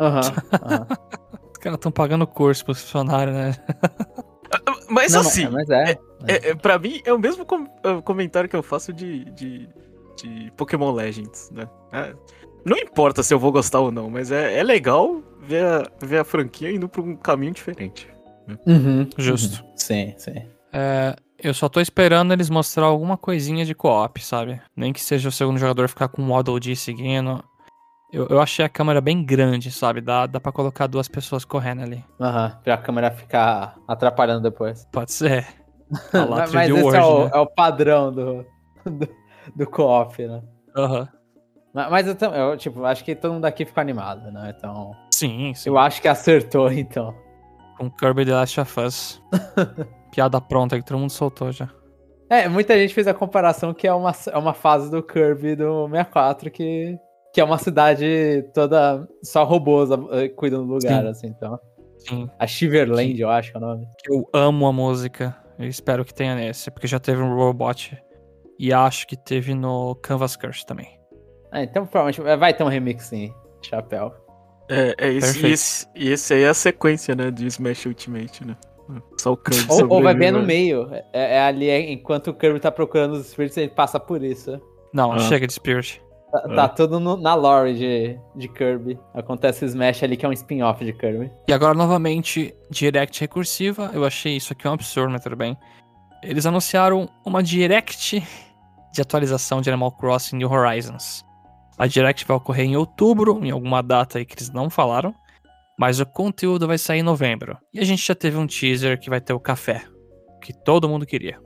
Aham. 0.00 0.20
aham. 0.62 0.86
Os 1.52 1.58
caras 1.60 1.76
estão 1.76 1.90
pagando 1.92 2.26
curso 2.26 2.64
pro 2.64 2.74
funcionário, 2.74 3.32
né? 3.32 3.54
Mas 4.88 5.12
Não, 5.12 5.20
assim, 5.20 5.48
mas 5.48 5.68
é. 5.70 5.98
é, 6.26 6.50
é, 6.50 6.54
pra 6.54 6.78
mim 6.78 7.00
é 7.04 7.12
o 7.12 7.18
mesmo 7.18 7.44
com- 7.44 7.66
é, 7.84 8.00
comentário 8.02 8.48
que 8.48 8.56
eu 8.56 8.62
faço 8.62 8.92
de, 8.92 9.24
de, 9.32 9.68
de 10.22 10.52
Pokémon 10.56 10.92
Legends, 10.92 11.50
né? 11.50 11.68
É, 11.92 12.14
não 12.64 12.76
importa 12.76 13.22
se 13.22 13.32
eu 13.34 13.38
vou 13.38 13.52
gostar 13.52 13.80
ou 13.80 13.90
não, 13.92 14.08
mas 14.10 14.30
é, 14.32 14.58
é 14.58 14.62
legal 14.62 15.22
ver 15.42 15.64
a, 15.64 15.90
ver 16.00 16.18
a 16.18 16.24
franquia 16.24 16.70
indo 16.70 16.88
pra 16.88 17.02
um 17.02 17.14
caminho 17.16 17.52
diferente. 17.52 18.08
Uhum, 18.66 19.08
Justo. 19.18 19.62
uhum. 19.62 19.72
Sim, 19.76 20.14
sim. 20.16 20.34
É, 20.72 21.14
eu 21.42 21.52
só 21.52 21.68
tô 21.68 21.80
esperando 21.80 22.32
eles 22.32 22.48
mostrar 22.48 22.86
alguma 22.86 23.16
coisinha 23.16 23.64
de 23.64 23.74
co-op, 23.74 24.22
sabe? 24.24 24.60
Nem 24.74 24.92
que 24.92 25.00
seja 25.00 25.28
o 25.28 25.32
segundo 25.32 25.58
jogador 25.58 25.88
ficar 25.88 26.08
com 26.08 26.22
o 26.22 26.28
Waddle 26.32 26.58
Dee 26.58 26.74
seguindo. 26.76 27.42
Eu, 28.10 28.26
eu 28.28 28.40
achei 28.40 28.64
a 28.64 28.68
câmera 28.68 29.00
bem 29.00 29.22
grande, 29.22 29.70
sabe? 29.70 30.00
Dá, 30.00 30.26
dá 30.26 30.40
pra 30.40 30.50
colocar 30.50 30.86
duas 30.86 31.08
pessoas 31.08 31.44
correndo 31.44 31.82
ali. 31.82 32.02
Aham. 32.18 32.58
Pra 32.64 32.74
a 32.74 32.78
câmera 32.78 33.10
ficar 33.10 33.76
atrapalhando 33.86 34.42
depois. 34.42 34.86
Pode 34.90 35.12
ser. 35.12 35.46
Lá, 36.12 36.26
mas 36.26 36.50
3D 36.50 36.54
mas 36.54 36.70
esse 36.70 36.82
World, 36.82 36.96
é, 36.96 37.02
o, 37.02 37.24
né? 37.24 37.30
é 37.34 37.38
o 37.38 37.46
padrão 37.46 38.12
do, 38.12 38.46
do, 38.84 39.08
do 39.54 39.66
co-op, 39.70 40.26
né? 40.26 40.42
Aham. 40.76 41.08
Mas, 41.74 41.90
mas 41.90 42.22
eu, 42.22 42.30
eu, 42.30 42.56
tipo, 42.56 42.84
acho 42.84 43.04
que 43.04 43.14
todo 43.14 43.34
mundo 43.34 43.44
aqui 43.44 43.64
ficou 43.64 43.80
animado, 43.80 44.30
né? 44.32 44.54
Então, 44.56 44.92
Sim, 45.12 45.52
sim. 45.54 45.68
eu 45.68 45.78
acho 45.78 46.00
que 46.00 46.08
acertou, 46.08 46.70
então. 46.72 47.14
Com 47.76 47.90
Kirby 47.90 48.24
The 48.24 48.32
Last 48.32 48.60
of 48.60 48.80
Us. 48.80 49.22
Piada 50.10 50.40
pronta 50.40 50.78
que 50.78 50.84
todo 50.84 50.98
mundo 50.98 51.10
soltou 51.10 51.52
já. 51.52 51.68
É, 52.30 52.48
muita 52.48 52.76
gente 52.76 52.92
fez 52.92 53.06
a 53.06 53.14
comparação 53.14 53.72
que 53.72 53.86
é 53.86 53.92
uma, 53.92 54.12
é 54.30 54.36
uma 54.36 54.52
fase 54.52 54.90
do 54.90 55.02
Kirby 55.02 55.56
do 55.56 55.88
64 55.88 56.50
que, 56.50 56.98
que 57.38 57.42
é 57.42 57.44
uma 57.44 57.56
cidade 57.58 58.44
toda 58.52 59.08
só 59.22 59.44
robôs 59.44 59.90
eh, 59.92 60.28
cuidam 60.30 60.66
do 60.66 60.72
lugar, 60.74 61.02
Sim. 61.04 61.08
assim, 61.08 61.26
então. 61.28 61.56
Sim. 61.98 62.28
A 62.36 62.48
Shiverland, 62.48 63.20
eu 63.20 63.30
acho 63.30 63.52
que 63.52 63.56
é 63.56 63.60
o 63.60 63.62
nome. 63.62 63.86
Eu 64.10 64.28
amo 64.32 64.66
a 64.66 64.72
música. 64.72 65.36
Eu 65.56 65.68
espero 65.68 66.04
que 66.04 66.12
tenha 66.12 66.34
nesse, 66.34 66.68
porque 66.68 66.88
já 66.88 66.98
teve 66.98 67.22
um 67.22 67.36
Robot. 67.36 67.96
E 68.58 68.72
acho 68.72 69.06
que 69.06 69.16
teve 69.16 69.54
no 69.54 69.94
Canvas 70.02 70.34
Curse 70.34 70.66
também. 70.66 70.98
Ah, 71.52 71.62
então 71.62 71.86
provavelmente 71.86 72.20
vai 72.40 72.52
ter 72.52 72.64
um 72.64 72.68
remix 72.68 73.04
sim, 73.04 73.32
chapéu. 73.62 74.12
É, 74.68 74.96
é 74.98 75.12
isso. 75.12 75.46
E 75.46 75.52
esse, 75.52 75.86
e 75.94 76.08
esse 76.10 76.34
aí 76.34 76.42
é 76.42 76.48
a 76.48 76.54
sequência, 76.54 77.14
né, 77.14 77.30
de 77.30 77.46
Smash 77.46 77.86
Ultimate, 77.86 78.44
né? 78.44 78.56
Só 79.20 79.34
o 79.34 79.36
Kirby 79.36 79.64
Ou, 79.70 79.82
ou 79.92 80.02
vai 80.02 80.12
ver 80.12 80.32
sobrevive, 80.32 80.32
no 80.32 80.42
meio. 80.44 80.88
É, 81.12 81.36
é 81.36 81.40
ali, 81.42 81.70
é- 81.70 81.88
enquanto 81.92 82.30
o 82.30 82.34
Kirby 82.34 82.58
tá 82.58 82.72
procurando 82.72 83.12
os 83.12 83.28
espíritos, 83.28 83.56
ele 83.58 83.68
passa 83.70 84.00
por 84.00 84.24
isso. 84.24 84.60
Não, 84.92 85.12
Ah. 85.12 85.20
chega 85.20 85.46
de 85.46 85.52
Spirit. 85.52 86.02
Tá, 86.30 86.40
tá 86.54 86.68
tudo 86.68 87.00
no- 87.00 87.16
na 87.16 87.34
lore 87.34 87.74
de, 87.74 88.18
de 88.36 88.48
Kirby. 88.48 88.98
Acontece 89.14 89.64
o 89.64 89.66
Smash 89.66 90.02
ali, 90.02 90.16
que 90.16 90.26
é 90.26 90.28
um 90.28 90.32
spin-off 90.32 90.84
de 90.84 90.92
Kirby. 90.92 91.32
E 91.48 91.52
agora, 91.52 91.74
novamente, 91.74 92.54
Direct 92.70 93.18
recursiva. 93.20 93.90
Eu 93.94 94.04
achei 94.04 94.36
isso 94.36 94.52
aqui 94.52 94.68
um 94.68 94.72
absurdo, 94.72 95.10
mas 95.10 95.22
tudo 95.22 95.36
bem. 95.36 95.56
Eles 96.22 96.44
anunciaram 96.44 97.08
uma 97.24 97.42
Direct 97.42 98.22
de 98.92 99.00
atualização 99.00 99.60
de 99.60 99.70
Animal 99.70 99.92
Crossing 99.92 100.36
New 100.36 100.50
Horizons. 100.50 101.24
A 101.78 101.86
Direct 101.86 102.26
vai 102.26 102.36
ocorrer 102.36 102.66
em 102.66 102.76
outubro, 102.76 103.38
em 103.44 103.50
alguma 103.50 103.82
data 103.82 104.18
aí 104.18 104.24
que 104.26 104.34
eles 104.34 104.50
não 104.50 104.68
falaram. 104.68 105.14
Mas 105.78 106.00
o 106.00 106.04
conteúdo 106.06 106.66
vai 106.66 106.76
sair 106.76 106.98
em 106.98 107.04
novembro. 107.04 107.56
E 107.72 107.78
a 107.78 107.84
gente 107.84 108.04
já 108.04 108.14
teve 108.14 108.36
um 108.36 108.46
teaser 108.48 108.98
que 109.00 109.08
vai 109.08 109.20
ter 109.20 109.32
o 109.32 109.38
café. 109.40 109.84
Que 110.42 110.52
todo 110.52 110.88
mundo 110.88 111.06
queria. 111.06 111.38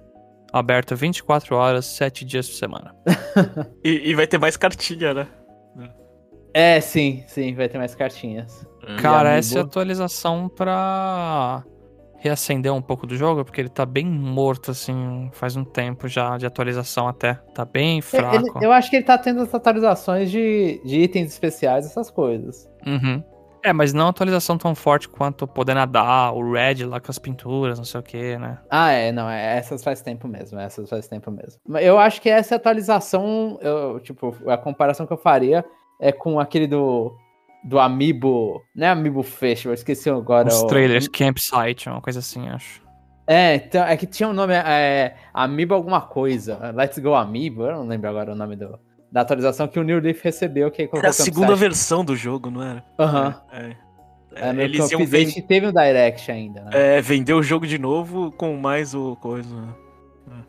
Aberto 0.53 0.95
24 0.95 1.57
horas, 1.57 1.87
7 1.87 2.25
dias 2.25 2.49
por 2.49 2.57
semana. 2.57 2.95
E, 3.85 4.11
e 4.11 4.15
vai 4.15 4.27
ter 4.27 4.39
mais 4.39 4.57
cartinha, 4.57 5.13
né? 5.15 5.27
É, 6.55 6.81
sim, 6.81 7.25
sim, 7.27 7.55
vai 7.55 7.69
ter 7.69 7.79
mais 7.79 7.95
cartinhas. 7.95 8.67
Cara, 9.01 9.31
amiibo? 9.31 9.39
essa 9.39 9.59
é 9.59 9.63
a 9.63 9.65
atualização 9.65 10.49
pra 10.51 11.65
reacender 12.19 12.73
um 12.73 12.83
pouco 12.83 13.07
do 13.07 13.17
jogo, 13.17 13.45
porque 13.45 13.61
ele 13.61 13.69
tá 13.71 13.85
bem 13.87 14.05
morto, 14.07 14.71
assim, 14.71 15.29
faz 15.33 15.57
um 15.57 15.65
tempo 15.65 16.07
já 16.07 16.37
de 16.37 16.45
atualização 16.47 17.09
até. 17.09 17.35
Tá 17.55 17.65
bem 17.65 17.95
Ele- 17.95 18.03
fraco. 18.03 18.63
eu 18.63 18.71
acho 18.71 18.91
que 18.91 18.97
ele 18.97 19.05
tá 19.05 19.17
tendo 19.19 19.41
as 19.41 19.53
atualizações 19.55 20.31
de, 20.31 20.81
de 20.85 21.01
itens 21.01 21.33
especiais, 21.33 21.87
essas 21.87 22.11
coisas. 22.11 22.69
Uhum. 22.87 23.25
É, 23.65 23.73
mas 23.73 23.93
não 23.93 24.09
atualização 24.09 24.59
tão 24.59 24.75
forte 24.75 25.09
quanto 25.09 25.47
poder 25.47 25.75
nadar, 25.75 26.35
o 26.35 26.53
Red 26.53 26.85
lá 26.85 26.99
com 27.01 27.11
as 27.11 27.19
pinturas, 27.19 27.79
não 27.79 27.85
sei 27.85 28.01
o 28.01 28.03
que, 28.03 28.37
né? 28.37 28.59
Ah, 28.69 28.91
é, 28.91 29.13
não, 29.13 29.31
é, 29.31 29.57
essas 29.57 29.85
faz 29.85 30.03
tempo 30.03 30.27
mesmo, 30.27 30.59
essas 30.59 30.91
faz 30.91 31.07
tempo 31.07 31.31
mesmo. 31.31 31.61
Eu 31.79 31.99
acho 31.99 32.21
que 32.21 32.29
essa 32.29 32.57
atualização, 32.57 33.59
eu, 33.63 34.01
tipo, 34.01 34.37
a 34.49 34.57
comparação 34.57 35.07
que 35.07 35.13
eu 35.13 35.17
faria 35.17 35.65
é 36.01 36.11
com 36.11 36.41
aquele 36.41 36.67
do, 36.67 37.17
do 37.63 37.79
Amiibo, 37.79 38.61
não 38.75 38.87
é 38.89 38.91
Amiibo 38.91 39.23
Festival, 39.23 39.75
esqueci 39.75 40.11
agora. 40.11 40.49
Os 40.49 40.63
o- 40.63 40.67
trailers, 40.67 41.07
Campsite, 41.07 41.89
uma 41.89 42.01
coisa 42.01 42.19
assim, 42.19 42.49
acho. 42.49 42.83
É, 43.25 43.55
então, 43.55 43.85
é 43.85 43.97
que 43.97 44.07
tinha 44.07 44.29
um 44.29 44.33
nome, 44.33 44.55
é, 44.55 45.15
Amiibo 45.33 45.73
alguma 45.75 46.01
coisa, 46.01 46.73
Let's 46.75 46.99
Go 46.99 47.15
Amiibo, 47.15 47.63
eu 47.65 47.77
não 47.77 47.87
lembro 47.87 48.11
agora 48.11 48.33
o 48.33 48.35
nome 48.35 48.57
do, 48.57 48.77
da 49.13 49.21
atualização 49.21 49.69
que 49.69 49.79
o 49.79 49.83
New 49.85 50.01
Leaf 50.01 50.23
recebeu, 50.25 50.71
que 50.71 50.89
Era 50.93 51.11
a 51.11 51.13
segunda 51.13 51.55
versão 51.55 52.05
do 52.05 52.17
jogo, 52.17 52.51
não 52.51 52.63
era? 52.63 52.85
Aham. 52.99 53.41
É. 53.53 53.77
É, 54.35 54.49
É, 54.49 54.53
meio 54.55 54.71
que 54.71 54.77
eles 54.77 54.89
o 54.91 54.93
iam 54.95 55.03
update 55.03 55.35
ven- 55.35 55.43
teve 55.47 55.67
um 55.67 55.73
Direct 55.73 56.33
ainda, 56.33 56.63
né? 56.65 56.71
é, 56.73 57.01
vender 57.03 57.35
o 57.35 57.43
jogo 57.43 57.67
de 57.67 57.79
novo 57.79 58.33
com 58.33 58.57
mais 58.57 58.95
o 58.95 59.15
coisa. 59.17 59.55
né? 59.55 59.69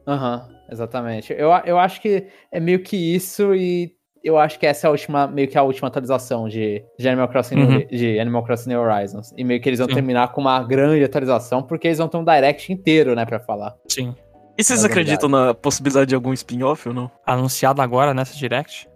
Aham, 0.08 0.48
exatamente. 0.72 1.34
Eu, 1.34 1.50
eu 1.66 1.78
acho 1.78 2.00
que 2.02 2.28
é 2.50 2.60
meio 2.62 2.80
que 2.82 2.96
isso 2.96 3.54
e 3.54 3.92
eu 4.24 4.38
acho 4.38 4.58
que 4.58 4.66
essa 4.66 4.88
é 4.88 4.88
a 4.88 4.92
última, 4.92 5.28
meio 5.28 5.50
que 5.50 5.58
a 5.58 5.64
última 5.64 5.90
atualização 5.90 6.48
de, 6.48 6.82
de 6.98 7.10
Animal 7.10 7.28
Crossing 7.28 7.56
Uhum. 7.58 7.68
New- 7.80 7.88
de 7.88 8.20
Animal 8.22 8.44
Crossing 8.46 8.70
New 8.70 8.80
Horizons. 8.80 9.34
E 9.36 9.44
meio 9.44 9.60
que 9.62 9.68
eles 9.68 9.80
vão 9.80 9.88
Sim. 9.90 9.96
terminar 9.96 10.32
com 10.32 10.40
uma 10.40 10.64
grande 10.64 11.04
atualização, 11.04 11.62
porque 11.62 11.88
eles 11.90 11.98
vão 11.98 12.08
ter 12.08 12.16
um 12.16 12.24
direct 12.24 12.72
inteiro, 12.72 13.14
né, 13.16 13.26
pra 13.26 13.42
falar. 13.42 13.76
Sim. 13.90 14.16
E 14.58 14.64
vocês 14.64 14.84
É 14.84 14.88
acreditam 14.88 15.28
na 15.30 15.54
possibilidade 15.54 16.08
de 16.10 16.16
algum 16.16 16.34
spin-off 16.34 16.88
ou 16.88 16.94
não? 16.94 17.12
Anunciado 17.26 17.82
agora 17.82 18.14
nessa 18.14 18.36
Direct? 18.36 18.88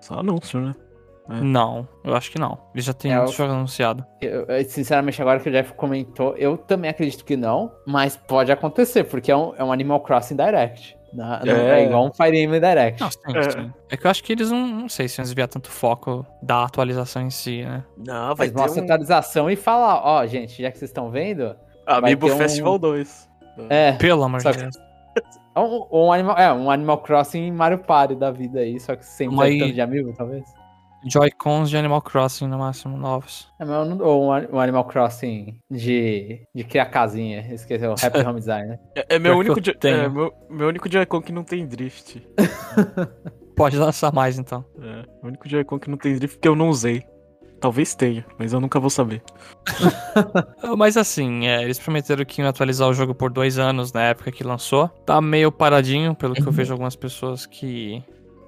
Só 0.00 0.20
anúncio, 0.20 0.60
né? 0.60 0.74
É. 1.28 1.40
Não, 1.40 1.88
eu 2.04 2.14
acho 2.14 2.30
que 2.30 2.38
não. 2.38 2.56
Ele 2.72 2.82
já 2.82 2.92
tem 2.92 3.12
É, 3.12 3.26
jogo 3.26 3.52
anunciado. 3.52 4.06
Eu, 4.20 4.44
eu, 4.46 4.64
sinceramente, 4.64 5.20
agora 5.20 5.40
que 5.40 5.48
o 5.48 5.52
Jeff 5.52 5.72
comentou, 5.74 6.36
eu 6.36 6.56
também 6.56 6.88
acredito 6.88 7.24
que 7.24 7.36
não, 7.36 7.72
mas 7.84 8.16
pode 8.16 8.52
acontecer, 8.52 9.02
porque 9.04 9.32
é 9.32 9.36
um, 9.36 9.52
é 9.56 9.64
um 9.64 9.72
Animal 9.72 10.00
Crossing 10.00 10.36
Direct. 10.36 10.96
Na- 11.12 11.40
não- 11.44 11.52
É. 11.52 11.80
é. 11.80 11.84
igual 11.86 12.06
um 12.06 12.12
Fire 12.12 12.36
Emblem 12.38 12.60
Direct. 12.60 13.00
Não, 13.00 13.10
sim, 13.10 13.18
É. 13.34 13.50
sim. 13.50 13.72
É 13.90 13.96
que 13.96 14.06
eu 14.06 14.10
acho 14.10 14.22
que 14.22 14.32
eles 14.34 14.50
não, 14.52 14.66
não 14.66 14.88
sei 14.88 15.08
se 15.08 15.18
iam 15.20 15.24
desviar 15.24 15.48
tanto 15.48 15.68
foco 15.70 16.24
da 16.42 16.62
atualização 16.64 17.22
em 17.22 17.30
si, 17.30 17.62
né? 17.64 17.82
Não, 17.96 18.34
vai 18.36 18.46
Mas 18.48 18.52
ter 18.52 18.60
mostra 18.60 18.80
a 18.80 18.82
um 18.82 18.84
atualização 18.84 19.50
e 19.50 19.56
fala, 19.56 20.00
ó, 20.04 20.24
gente, 20.26 20.62
já 20.62 20.70
que 20.70 20.78
vocês 20.78 20.90
estão 20.90 21.10
vendo, 21.10 21.56
Amiibo 21.86 22.26
ter 22.28 22.34
um- 22.34 22.38
Festival 22.38 22.78
2. 22.78 23.28
É, 23.70 23.92
Pelo 23.92 24.24
amor 24.24 24.40
de 24.42 24.52
Deus. 24.52 24.76
É 25.56 25.58
um, 25.60 25.86
um 25.90 26.12
Animal, 26.12 26.36
é, 26.36 26.52
um 26.52 26.70
Animal 26.70 26.98
Crossing 26.98 27.50
Mario 27.50 27.78
Party 27.78 28.14
da 28.14 28.30
vida 28.30 28.60
aí, 28.60 28.78
só 28.78 28.94
que 28.94 29.06
sem 29.06 29.26
Mas- 29.30 29.58
tanto 29.58 29.72
de 29.72 29.80
amigo, 29.80 30.12
talvez. 30.14 30.44
Joy-Cons 31.08 31.70
de 31.70 31.76
Animal 31.78 32.02
Crossing, 32.02 32.46
no 32.46 32.58
máximo, 32.58 32.96
novos. 32.98 33.50
É, 33.58 33.64
mas 33.64 33.88
não- 33.88 34.04
ou 34.04 34.24
um, 34.24 34.56
um 34.56 34.60
Animal 34.60 34.84
Crossing 34.84 35.58
de, 35.70 36.46
de 36.54 36.64
criar 36.64 36.86
casinha, 36.86 37.40
esqueceu, 37.54 37.94
Happy 38.02 38.18
Home 38.20 38.40
Design, 38.40 38.68
né? 38.68 38.78
É, 38.94 39.14
é 39.14 39.18
meu 39.18 39.38
único 39.38 39.58
é, 39.84 40.08
meu, 40.08 40.32
meu 40.50 40.68
único 40.68 40.90
Joy-Con 40.90 41.22
que 41.22 41.32
não 41.32 41.44
tem 41.44 41.66
drift. 41.66 42.22
Pode 43.56 43.78
lançar 43.78 44.12
mais, 44.12 44.38
então. 44.38 44.64
É, 44.78 45.04
o 45.22 45.28
único 45.28 45.48
Joy-Con 45.48 45.78
que 45.78 45.88
não 45.88 45.96
tem 45.96 46.14
drift 46.16 46.38
que 46.38 46.48
eu 46.48 46.54
não 46.54 46.68
usei. 46.68 47.02
Talvez 47.60 47.94
tenha, 47.94 48.24
mas 48.38 48.52
eu 48.52 48.60
nunca 48.60 48.78
vou 48.78 48.90
saber. 48.90 49.22
Mas 50.76 50.96
assim, 50.96 51.46
é, 51.46 51.62
eles 51.62 51.78
prometeram 51.78 52.24
que 52.24 52.40
iam 52.40 52.48
atualizar 52.48 52.88
o 52.88 52.92
jogo 52.94 53.14
por 53.14 53.30
dois 53.30 53.58
anos 53.58 53.92
na 53.92 54.02
época 54.02 54.30
que 54.30 54.44
lançou. 54.44 54.88
Tá 55.06 55.20
meio 55.20 55.50
paradinho, 55.50 56.14
pelo 56.14 56.34
que 56.34 56.46
eu 56.46 56.52
vejo 56.52 56.72
algumas 56.72 56.94
pessoas 56.94 57.46
que 57.46 58.04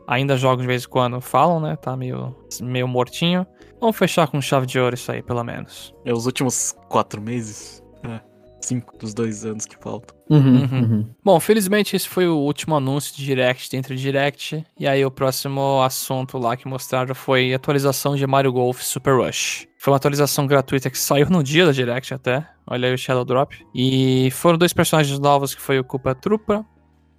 ainda 0.06 0.36
jogam 0.36 0.62
de 0.62 0.66
vez 0.66 0.84
em 0.84 0.88
quando 0.88 1.20
falam, 1.20 1.60
né? 1.60 1.76
Tá 1.76 1.96
meio, 1.96 2.36
meio 2.60 2.86
mortinho. 2.86 3.46
Vamos 3.80 3.96
fechar 3.96 4.26
com 4.28 4.40
chave 4.40 4.66
de 4.66 4.78
ouro 4.78 4.94
isso 4.94 5.10
aí, 5.10 5.22
pelo 5.22 5.42
menos. 5.44 5.94
É 6.04 6.12
os 6.12 6.26
últimos 6.26 6.74
quatro 6.88 7.20
meses. 7.20 7.82
É, 8.02 8.20
cinco 8.68 8.96
dos 8.98 9.14
dois 9.14 9.44
anos 9.44 9.66
que 9.66 9.76
faltam. 9.76 10.16
Uhum. 10.30 11.08
Bom, 11.24 11.40
felizmente 11.40 11.96
esse 11.96 12.08
foi 12.08 12.28
o 12.28 12.36
último 12.36 12.76
anúncio 12.76 13.16
de 13.16 13.24
Direct 13.24 13.70
dentro 13.70 13.96
de 13.96 14.02
Direct. 14.02 14.64
E 14.78 14.86
aí 14.86 15.04
o 15.04 15.10
próximo 15.10 15.82
assunto 15.82 16.38
lá 16.38 16.56
que 16.56 16.68
mostraram 16.68 17.14
foi 17.14 17.52
a 17.52 17.56
atualização 17.56 18.14
de 18.14 18.26
Mario 18.26 18.52
Golf 18.52 18.82
Super 18.82 19.16
Rush. 19.16 19.66
Foi 19.78 19.92
uma 19.92 19.96
atualização 19.96 20.46
gratuita 20.46 20.90
que 20.90 20.98
saiu 20.98 21.28
no 21.30 21.42
dia 21.42 21.64
da 21.64 21.72
Direct 21.72 22.12
até. 22.12 22.46
Olha 22.66 22.88
aí 22.88 22.94
o 22.94 22.98
Shadow 22.98 23.24
Drop. 23.24 23.56
E 23.74 24.30
foram 24.32 24.58
dois 24.58 24.72
personagens 24.72 25.18
novos 25.18 25.54
que 25.54 25.62
foi 25.62 25.78
o 25.78 25.84
Koopa 25.84 26.14
Troopa 26.14 26.64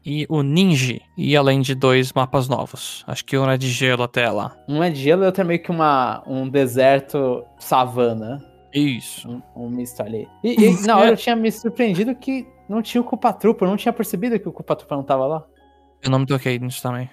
e 0.05 0.25
o 0.29 0.43
Ninja. 0.43 0.99
E 1.17 1.35
além 1.35 1.61
de 1.61 1.73
dois 1.73 2.13
mapas 2.13 2.47
novos. 2.47 3.03
Acho 3.07 3.25
que 3.25 3.37
um 3.37 3.49
é 3.49 3.57
de 3.57 3.69
gelo 3.69 4.03
até 4.03 4.29
lá. 4.29 4.55
Um 4.67 4.83
é 4.83 4.89
de 4.89 5.01
gelo 5.01 5.23
e 5.23 5.25
outro 5.25 5.41
é 5.41 5.45
meio 5.45 5.63
que 5.63 5.71
uma, 5.71 6.23
um 6.27 6.47
deserto 6.47 7.43
savana. 7.57 8.48
Isso. 8.73 9.29
Um, 9.55 9.65
um 9.65 9.69
misto 9.69 10.01
ali. 10.01 10.27
E, 10.43 10.55
e 10.61 10.81
na 10.85 10.97
hora 10.97 11.11
eu 11.11 11.17
tinha 11.17 11.35
me 11.35 11.51
surpreendido 11.51 12.15
que 12.15 12.45
não 12.67 12.81
tinha 12.81 13.01
o 13.01 13.03
Culpa 13.03 13.33
Trupa, 13.33 13.65
eu 13.65 13.69
não 13.69 13.77
tinha 13.77 13.91
percebido 13.93 14.39
que 14.39 14.47
o 14.47 14.51
Culpa 14.51 14.75
Trupa 14.75 14.95
não 14.95 15.03
tava 15.03 15.25
lá. 15.25 15.45
Eu 16.01 16.09
não 16.11 16.19
me 16.19 16.25
toquei 16.25 16.57
nisso 16.59 16.81
também. 16.81 17.09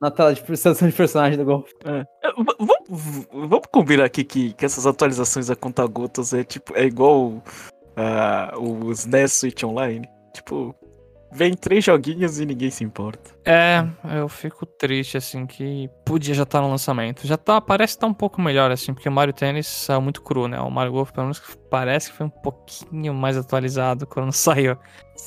Na 0.00 0.10
tela 0.12 0.32
de 0.32 0.56
seleção 0.56 0.86
de 0.88 0.94
personagem 0.94 1.36
do 1.36 1.44
Golf. 1.44 1.68
É, 1.84 2.02
v- 2.02 2.56
vamos, 2.58 3.26
vamos 3.32 3.66
combinar 3.72 4.04
aqui 4.04 4.22
que, 4.22 4.52
que 4.52 4.64
essas 4.64 4.86
atualizações 4.86 5.50
a 5.50 5.56
conta-gotas 5.56 6.32
é 6.32 6.44
tipo, 6.44 6.76
é 6.76 6.84
igual 6.84 7.42
ah, 7.96 8.52
os 8.60 9.06
NES 9.06 9.32
Switch 9.32 9.64
Online. 9.64 10.08
Tipo, 10.32 10.72
vem 11.32 11.54
três 11.54 11.84
joguinhos 11.84 12.40
e 12.40 12.46
ninguém 12.46 12.70
se 12.70 12.82
importa. 12.84 13.30
É, 13.44 13.84
eu 14.18 14.28
fico 14.28 14.64
triste, 14.66 15.16
assim, 15.16 15.46
que 15.46 15.88
podia 16.04 16.34
já 16.34 16.42
estar 16.42 16.60
no 16.60 16.68
lançamento. 16.70 17.26
Já 17.26 17.36
tá, 17.36 17.60
parece 17.60 17.94
que 17.94 18.00
tá 18.00 18.06
um 18.06 18.14
pouco 18.14 18.40
melhor, 18.40 18.70
assim, 18.70 18.92
porque 18.94 19.08
o 19.08 19.12
Mario 19.12 19.32
Tennis 19.34 19.66
saiu 19.66 20.00
muito 20.00 20.22
cru, 20.22 20.48
né? 20.48 20.60
O 20.60 20.70
Mario 20.70 20.92
Golf, 20.92 21.10
pelo 21.12 21.26
menos, 21.26 21.40
parece 21.70 22.10
que 22.10 22.16
foi 22.16 22.26
um 22.26 22.30
pouquinho 22.30 23.14
mais 23.14 23.36
atualizado 23.36 24.06
quando 24.06 24.32
saiu. 24.32 24.76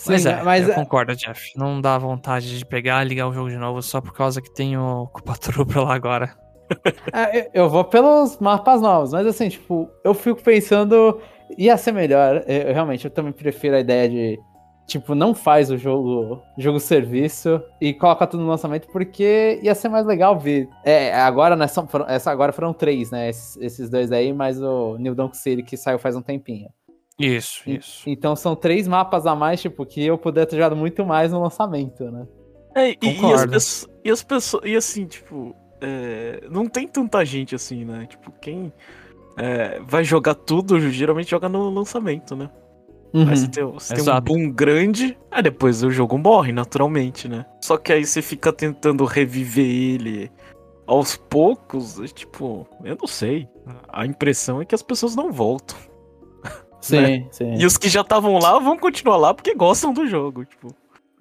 Mas 0.06 0.24
Sim, 0.24 0.30
é, 0.30 0.42
mas 0.44 0.68
eu 0.68 0.74
concordo, 0.74 1.16
Jeff. 1.16 1.52
Não 1.58 1.82
dá 1.82 1.98
vontade 1.98 2.58
de 2.58 2.66
pegar 2.66 3.06
e 3.06 3.10
ligar 3.10 3.28
o 3.28 3.34
jogo 3.34 3.50
de 3.50 3.58
novo 3.58 3.82
só 3.82 4.00
por 4.00 4.14
causa 4.14 4.42
que 4.42 4.54
tem 4.54 4.78
o 4.78 5.08
Culpa 5.08 5.36
Troopa 5.38 5.80
lá 5.84 5.94
agora. 5.94 6.36
É, 7.12 7.50
eu- 7.54 7.68
vou 7.70 7.84
pelos 7.84 8.40
mapas 8.40 8.80
novos, 8.82 9.12
mas 9.12 9.28
assim, 9.28 9.50
tipo, 9.50 9.90
eu 10.06 10.14
fico 10.14 10.42
pensando, 10.42 11.20
ia 11.58 11.76
ser 11.76 11.92
melhor. 11.92 12.46
Eu, 12.48 12.62
eu 12.70 12.74
realmente, 12.74 13.04
eu 13.04 13.12
também 13.12 13.34
prefiro 13.34 13.76
a 13.76 13.80
ideia 13.82 14.08
de, 14.08 14.40
tipo, 14.92 15.16
não 15.16 15.34
faz 15.34 15.70
o 15.72 15.78
jogo, 15.78 16.42
jogo 16.58 16.80
serviço 16.80 17.62
e 17.80 17.94
coloca 17.94 18.26
tudo 18.28 18.44
no 18.44 18.50
lançamento, 18.50 18.88
porque 18.92 19.60
ia 19.64 19.74
ser 19.76 19.90
mais 19.90 20.06
legal 20.06 20.38
ver. 20.40 20.68
É, 20.84 21.14
agora, 21.14 21.56
né, 21.56 21.68
são, 21.68 21.88
foram, 21.88 22.06
essa 22.08 22.32
agora 22.32 22.52
foram 22.52 22.74
três, 22.74 23.12
né, 23.12 23.30
esses, 23.30 23.58
esses 23.58 23.90
dois 23.90 24.12
aí, 24.12 24.32
mais 24.34 24.62
o 24.62 24.98
New 24.98 25.16
Donk 25.16 25.36
City 25.38 25.64
que 25.64 25.76
saiu 25.78 26.00
faz 26.00 26.16
um 26.16 26.22
tempinho. 26.22 26.70
Isso, 27.20 27.62
E- 27.68 27.78
isso. 27.78 28.10
Então 28.10 28.36
são 28.36 28.56
três 28.56 28.88
mapas 28.88 29.26
a 29.26 29.36
mais, 29.36 29.62
tipo, 29.62 29.86
que 29.86 30.04
eu 30.04 30.18
poderia 30.18 30.48
ter 30.48 30.56
jogado 30.56 30.76
muito 30.76 31.06
mais 31.06 31.32
no 31.32 31.42
lançamento, 31.42 32.10
né? 32.12 32.26
É, 32.76 32.92
e, 32.92 32.98
e 33.02 33.34
as 33.34 33.46
pessoas, 33.46 33.90
e 34.06 34.10
as 34.12 34.24
pessoas. 34.24 34.64
E 34.66 34.76
assim, 34.76 35.06
tipo. 35.06 35.54
é, 35.82 36.48
não 36.50 36.68
tem 36.68 36.88
tanta 36.88 37.24
gente 37.26 37.54
assim, 37.54 37.84
né? 37.84 38.06
Tipo, 38.10 38.32
quem 38.42 38.72
é, 39.38 39.80
vai 39.82 40.04
jogar 40.04 40.36
tudo 40.36 40.80
geralmente 40.90 41.30
joga 41.30 41.50
no 41.50 41.70
lançamento, 41.70 42.36
né? 42.36 42.50
Uhum. 43.14 43.28
Aí 43.28 43.38
você 43.38 43.48
tem, 43.48 43.66
você 43.66 43.94
tem 43.94 44.14
um 44.14 44.22
boom 44.22 44.52
grande, 44.52 45.18
aí 45.30 45.44
depois 45.44 45.84
o 45.84 45.92
jogo 45.92 46.18
morre 46.18 46.52
naturalmente, 46.52 47.28
né? 47.28 47.46
Só 47.62 47.78
que 47.78 47.92
aí 47.92 48.06
você 48.06 48.22
fica 48.22 48.54
tentando 48.54 49.04
reviver 49.04 49.66
ele 49.66 50.32
aos 50.88 51.16
poucos, 51.16 52.00
e, 52.00 52.08
tipo, 52.08 52.68
eu 52.84 52.98
não 53.00 53.08
sei. 53.08 53.48
A 53.90 54.06
impressão 54.06 54.62
é 54.62 54.66
que 54.66 54.76
as 54.76 54.82
pessoas 54.82 55.16
não 55.16 55.32
voltam. 55.32 55.78
Sim, 56.82 57.02
né? 57.02 57.28
sim. 57.32 57.54
E 57.58 57.66
os 57.66 57.78
que 57.78 57.88
já 57.88 58.02
estavam 58.02 58.40
lá 58.40 58.58
vão 58.58 58.78
continuar 58.78 59.16
lá 59.16 59.34
porque 59.34 59.54
gostam 59.54 59.94
do 59.94 60.08
jogo, 60.08 60.44
tipo. 60.46 60.74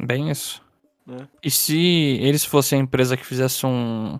Bem 0.02 0.30
isso. 0.30 0.62
É. 1.06 1.26
E 1.42 1.50
se 1.50 2.18
eles 2.22 2.44
fossem 2.44 2.80
a 2.80 2.82
empresa 2.82 3.16
que 3.16 3.26
fizesse 3.26 3.66
um, 3.66 4.18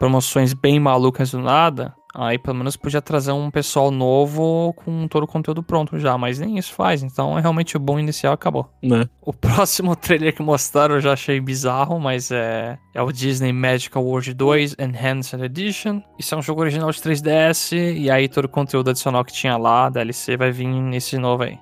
promoções 0.00 0.52
bem 0.52 0.80
malucas 0.80 1.30
do 1.30 1.40
nada, 1.40 1.94
aí 2.14 2.38
pelo 2.38 2.56
menos 2.56 2.76
podia 2.76 3.00
trazer 3.00 3.32
um 3.32 3.50
pessoal 3.50 3.90
novo 3.90 4.72
com 4.74 5.06
todo 5.08 5.24
o 5.24 5.26
conteúdo 5.26 5.62
pronto 5.62 5.98
já, 5.98 6.16
mas 6.18 6.38
nem 6.38 6.58
isso 6.58 6.72
faz, 6.72 7.02
então 7.02 7.38
é 7.38 7.40
realmente 7.40 7.76
o 7.76 7.80
bom 7.80 7.98
inicial 7.98 8.32
acabou. 8.32 8.68
Né? 8.82 9.08
O 9.20 9.32
próximo 9.32 9.94
trailer 9.96 10.34
que 10.34 10.42
mostraram 10.42 10.96
eu 10.96 11.00
já 11.00 11.12
achei 11.12 11.40
bizarro, 11.40 11.98
mas 12.00 12.30
é, 12.30 12.78
é 12.94 13.02
o 13.02 13.12
Disney 13.12 13.52
Magical 13.52 14.04
World 14.04 14.34
2 14.34 14.76
Enhanced 14.78 15.40
Edition. 15.42 16.02
Isso 16.18 16.34
é 16.34 16.38
um 16.38 16.42
jogo 16.42 16.60
original 16.60 16.90
de 16.90 16.98
3DS, 16.98 17.72
e 17.96 18.10
aí 18.10 18.28
todo 18.28 18.46
o 18.46 18.48
conteúdo 18.48 18.90
adicional 18.90 19.24
que 19.24 19.32
tinha 19.32 19.56
lá, 19.56 19.88
DLC, 19.88 20.36
vai 20.36 20.50
vir 20.50 20.66
nesse 20.66 21.18
novo 21.18 21.44
aí. 21.44 21.58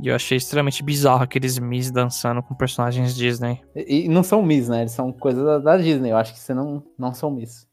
E 0.00 0.08
eu 0.08 0.14
achei 0.14 0.38
extremamente 0.38 0.82
bizarro 0.82 1.24
aqueles 1.24 1.58
Mis 1.58 1.90
dançando 1.90 2.40
com 2.42 2.54
personagens 2.54 3.16
Disney. 3.16 3.60
E, 3.74 4.04
e 4.04 4.08
não 4.08 4.22
são 4.22 4.42
Miss, 4.42 4.68
né? 4.68 4.82
Eles 4.82 4.92
são 4.92 5.12
coisas 5.12 5.44
da, 5.44 5.58
da 5.58 5.76
Disney. 5.76 6.12
Eu 6.12 6.16
acho 6.16 6.32
que 6.32 6.38
você 6.38 6.54
não, 6.54 6.84
não 6.96 7.12
são 7.12 7.30
Miss. 7.30 7.66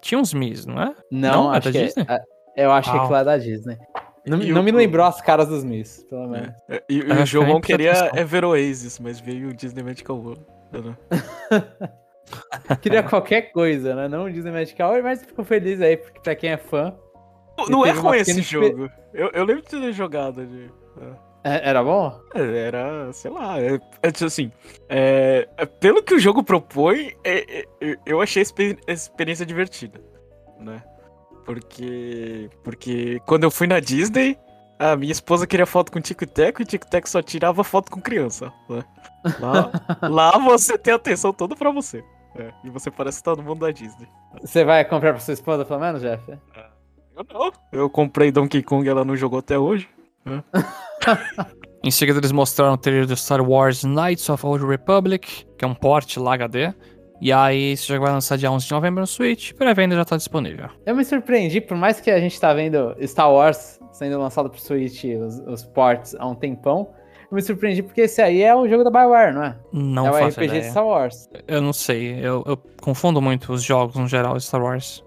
Tinha 0.00 0.18
uns 0.20 0.32
Mis, 0.34 0.64
não 0.66 0.80
é? 0.82 0.94
Não, 1.10 1.44
Não, 1.44 1.54
é 1.54 1.58
acho 1.58 1.66
da 1.72 1.78
que 1.78 1.84
Disney? 1.86 2.06
É, 2.08 2.20
é, 2.62 2.64
eu 2.66 2.72
acho 2.72 2.90
que 2.90 2.96
Ah. 2.96 3.00
aquilo 3.02 3.16
é 3.16 3.24
da 3.24 3.36
Disney. 3.36 3.76
Não, 4.26 4.38
não 4.38 4.60
o- 4.60 4.64
me 4.64 4.70
lembrou 4.70 5.04
as 5.06 5.20
caras 5.20 5.48
dos 5.48 5.64
Miss, 5.64 6.04
pelo 6.08 6.28
menos. 6.28 6.52
É, 6.68 6.82
E, 6.88 6.94
e 6.96 6.98
Eu 7.00 7.04
o 7.14 7.16
que 7.18 7.26
João 7.26 7.60
queria. 7.60 8.10
Ever 8.14 8.44
Oasis, 8.44 8.98
mas 9.00 9.18
veio 9.20 9.48
o 9.48 9.54
Disney 9.54 9.82
Magical 9.82 10.16
World. 10.18 10.42
né? 10.72 10.96
Queria 12.80 13.02
qualquer 13.02 13.50
coisa, 13.52 13.94
né? 13.94 14.08
Não 14.08 14.24
o 14.26 14.30
Disney 14.32 14.52
Magical, 14.52 15.02
mas 15.02 15.22
fico 15.24 15.42
feliz 15.42 15.80
aí, 15.80 15.96
porque 15.96 16.20
pra 16.20 16.34
quem 16.36 16.50
é 16.50 16.56
fã. 16.56 16.94
Não 17.68 17.84
é 17.84 17.90
ruim 17.90 18.18
esse 18.18 18.40
jogo. 18.42 18.88
Eu, 19.12 19.30
eu 19.32 19.44
lembro 19.44 19.62
de 19.62 19.68
ter 19.68 19.92
jogado. 19.92 20.46
De, 20.46 20.66
é- 21.00 21.29
Era 21.42 21.82
bom? 21.82 22.20
é, 22.34 22.58
era, 22.66 23.12
sei 23.14 23.30
lá, 23.30 23.58
é, 23.60 23.80
é 24.02 24.10
tipo 24.10 24.26
assim. 24.26 24.52
é, 24.88 25.48
é, 25.56 25.64
pelo 25.66 26.02
que 26.02 26.14
o 26.14 26.18
jogo 26.18 26.42
propõe, 26.44 27.14
é- 27.24 27.60
é- 27.80 27.96
eu 28.04 28.20
achei 28.20 28.40
a 28.40 28.44
expe- 28.44 28.78
a 28.86 28.92
experiência 28.92 29.46
divertida, 29.46 30.00
né? 30.58 30.82
Porque, 31.46 32.50
porque 32.62 33.20
quando 33.26 33.44
eu 33.44 33.50
fui 33.50 33.66
na 33.66 33.80
Disney, 33.80 34.38
a 34.78 34.94
minha 34.96 35.10
esposa 35.12 35.46
queria 35.46 35.64
foto 35.66 35.90
com 35.90 35.98
o 35.98 36.02
Tico 36.02 36.24
e 36.24 36.26
Teco 36.26 36.60
e 36.60 36.64
o 36.64 36.66
Tico 36.66 36.86
e 36.86 36.90
Teco 36.90 37.08
só 37.08 37.22
tirava 37.22 37.64
foto 37.64 37.90
com 37.90 38.00
criança. 38.00 38.52
né? 38.68 38.84
Lá, 39.40 39.70
lá 40.08 40.38
você 40.38 40.76
tem 40.78 40.92
a 40.92 40.96
atenção 40.96 41.32
toda 41.32 41.56
pra 41.56 41.70
você. 41.70 42.04
é, 42.36 42.52
e 42.64 42.70
você 42.70 42.90
parece 42.90 43.18
estar 43.18 43.34
no 43.34 43.42
mundo 43.42 43.60
da 43.60 43.70
Disney. 43.70 44.06
Você 44.42 44.62
vai 44.62 44.84
comprar 44.84 45.12
pra 45.12 45.20
sua 45.20 45.34
esposa, 45.34 45.64
pelo 45.64 45.80
menos, 45.80 46.02
Jeff? 46.02 46.22
Eu 47.16 47.26
não. 47.32 47.52
Eu 47.72 47.90
comprei 47.90 48.30
Donkey 48.30 48.62
Kong 48.62 48.86
ela 48.88 49.04
não 49.04 49.16
jogou 49.16 49.38
até 49.38 49.58
hoje. 49.58 49.88
Em 51.82 51.90
seguida, 51.90 52.18
eles 52.18 52.30
mostraram 52.30 52.74
o 52.74 52.76
trailer 52.76 53.06
do 53.06 53.16
Star 53.16 53.40
Wars 53.40 53.84
Knights 53.84 54.28
of 54.28 54.44
Old 54.44 54.66
Republic, 54.66 55.46
que 55.56 55.64
é 55.64 55.68
um 55.68 55.74
port 55.74 56.18
lá 56.18 56.34
HD. 56.34 56.74
E 57.22 57.32
aí, 57.32 57.72
esse 57.72 57.88
jogo 57.88 58.04
vai 58.04 58.12
lançar 58.12 58.36
dia 58.36 58.52
11 58.52 58.66
de 58.66 58.72
novembro 58.72 59.00
no 59.00 59.06
Switch. 59.06 59.52
Pré-venda 59.54 59.94
já 59.96 60.04
tá 60.04 60.16
disponível. 60.16 60.68
Eu 60.84 60.94
me 60.94 61.04
surpreendi, 61.04 61.60
por 61.60 61.76
mais 61.78 61.98
que 61.98 62.10
a 62.10 62.20
gente 62.20 62.38
tá 62.38 62.52
vendo 62.52 62.94
Star 63.06 63.32
Wars 63.32 63.80
sendo 63.92 64.18
lançado 64.18 64.48
pro 64.48 64.60
Switch, 64.60 65.04
os, 65.04 65.38
os 65.40 65.64
ports, 65.64 66.14
há 66.18 66.26
um 66.26 66.34
tempão. 66.34 66.88
Eu 67.30 67.34
me 67.34 67.42
surpreendi 67.42 67.82
porque 67.82 68.02
esse 68.02 68.20
aí 68.20 68.42
é 68.42 68.54
o 68.54 68.68
jogo 68.68 68.84
da 68.84 68.90
BioWare, 68.90 69.34
não 69.34 69.44
é? 69.44 69.56
Não 69.72 70.06
é 70.06 70.10
o 70.10 70.14
faço 70.14 70.40
RPG 70.40 70.44
ideia. 70.46 70.62
de 70.62 70.70
Star 70.70 70.86
Wars. 70.86 71.28
Eu 71.46 71.62
não 71.62 71.72
sei, 71.72 72.14
eu, 72.18 72.42
eu 72.46 72.56
confundo 72.80 73.20
muito 73.20 73.52
os 73.52 73.62
jogos 73.62 73.96
no 73.96 74.08
geral 74.08 74.36
de 74.36 74.42
Star 74.42 74.62
Wars. 74.62 75.04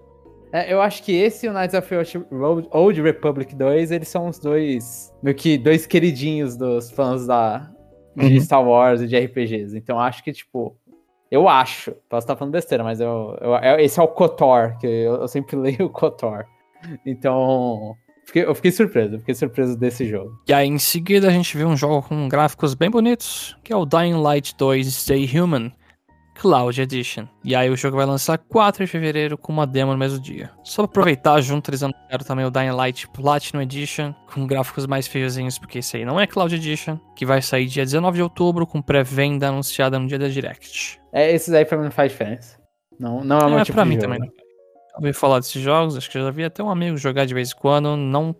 É, 0.54 0.72
eu 0.72 0.80
acho 0.80 1.02
que 1.02 1.10
esse 1.12 1.46
e 1.46 1.48
o 1.48 1.52
Knights 1.52 1.74
of 1.74 1.94
Old- 2.30 2.68
Old, 2.70 3.02
Republic 3.02 3.56
2, 3.56 3.90
eles 3.90 4.06
são 4.06 4.28
os 4.28 4.38
dois, 4.38 5.12
meio 5.20 5.34
que 5.36 5.58
dois 5.58 5.84
queridinhos 5.84 6.56
dos 6.56 6.92
fãs 6.92 7.26
da, 7.26 7.68
de 8.16 8.34
Uhum. 8.34 8.40
Star 8.40 8.64
Wars 8.64 9.00
e 9.00 9.08
de 9.08 9.16
RPGs. 9.16 9.76
Então 9.76 9.98
acho 9.98 10.22
que, 10.22 10.32
tipo, 10.32 10.76
eu 11.28 11.48
acho, 11.48 11.90
posso 12.08 12.24
estar 12.24 12.36
falando 12.36 12.52
besteira, 12.52 12.84
mas 12.84 13.00
eu, 13.00 13.36
eu- 13.40 13.56
é- 13.56 13.82
esse 13.82 13.98
é 13.98 14.02
o 14.04 14.06
KOTOR, 14.06 14.78
que 14.78 14.86
eu, 14.86 15.14
eu 15.22 15.26
sempre 15.26 15.56
leio 15.58 15.86
o 15.86 15.90
KOTOR. 15.90 16.44
Então, 17.04 17.94
fiquei- 18.24 18.44
eu 18.44 18.54
fiquei 18.54 18.70
surpreso, 18.70 19.14
eu 19.16 19.18
fiquei 19.18 19.34
surpreso 19.34 19.76
desse 19.76 20.06
jogo. 20.06 20.30
E 20.48 20.52
aí, 20.52 20.68
em 20.68 20.78
seguida, 20.78 21.26
a 21.26 21.30
gente 21.32 21.56
viu 21.56 21.66
um 21.66 21.76
jogo 21.76 22.06
com 22.08 22.28
gráficos 22.28 22.74
bem 22.74 22.90
bonitos, 22.90 23.56
que 23.64 23.72
é 23.72 23.76
o 23.76 23.84
Dying 23.84 24.14
Light 24.22 24.54
2 24.56 24.86
Stay 24.94 25.28
Human 25.36 25.72
Cloud 26.34 26.80
Edition. 26.80 27.26
E 27.44 27.54
aí, 27.54 27.70
o 27.70 27.76
jogo 27.76 27.96
vai 27.96 28.06
lançar 28.06 28.36
4 28.38 28.84
de 28.84 28.90
fevereiro 28.90 29.38
com 29.38 29.52
uma 29.52 29.66
demo 29.66 29.92
no 29.92 29.98
mesmo 29.98 30.18
dia. 30.20 30.50
Só 30.62 30.82
pra 30.82 30.90
aproveitar, 30.90 31.40
junto 31.40 31.70
eles 31.70 31.82
anunciaram 31.82 32.24
também 32.26 32.44
o 32.44 32.50
Dying 32.50 32.70
Light 32.72 33.08
Platinum 33.08 33.62
Edition, 33.62 34.12
com 34.32 34.46
gráficos 34.46 34.86
mais 34.86 35.06
feiozinhos, 35.06 35.58
porque 35.58 35.78
esse 35.78 35.96
aí 35.96 36.04
não 36.04 36.18
é 36.20 36.26
Cloud 36.26 36.54
Edition, 36.54 36.98
que 37.16 37.24
vai 37.24 37.40
sair 37.40 37.66
dia 37.66 37.84
19 37.84 38.16
de 38.16 38.22
outubro, 38.22 38.66
com 38.66 38.82
pré-venda 38.82 39.48
anunciada 39.48 39.98
no 39.98 40.06
dia 40.06 40.18
da 40.18 40.28
Direct. 40.28 41.00
É, 41.12 41.32
esses 41.32 41.52
aí 41.54 41.64
pra 41.64 41.78
mim 41.78 41.84
não 41.84 41.90
faz 41.90 42.10
diferença. 42.12 42.58
Não, 42.98 43.22
não 43.24 43.38
é 43.38 43.44
o 43.46 43.50
meu 43.50 43.58
É, 43.60 43.64
tipo 43.64 43.74
pra 43.76 43.84
mim 43.84 43.92
jogo. 43.94 44.02
também 44.02 44.18
não. 44.18 44.26
Eu 44.26 44.32
ouvi 44.98 45.12
falar 45.12 45.40
desses 45.40 45.60
jogos, 45.60 45.96
acho 45.96 46.08
que 46.10 46.16
eu 46.18 46.22
já 46.22 46.30
vi 46.30 46.44
até 46.44 46.62
um 46.62 46.70
amigo 46.70 46.96
jogar 46.96 47.24
de 47.24 47.34
vez 47.34 47.50
em 47.52 47.56
quando, 47.56 47.96
não 47.96 48.34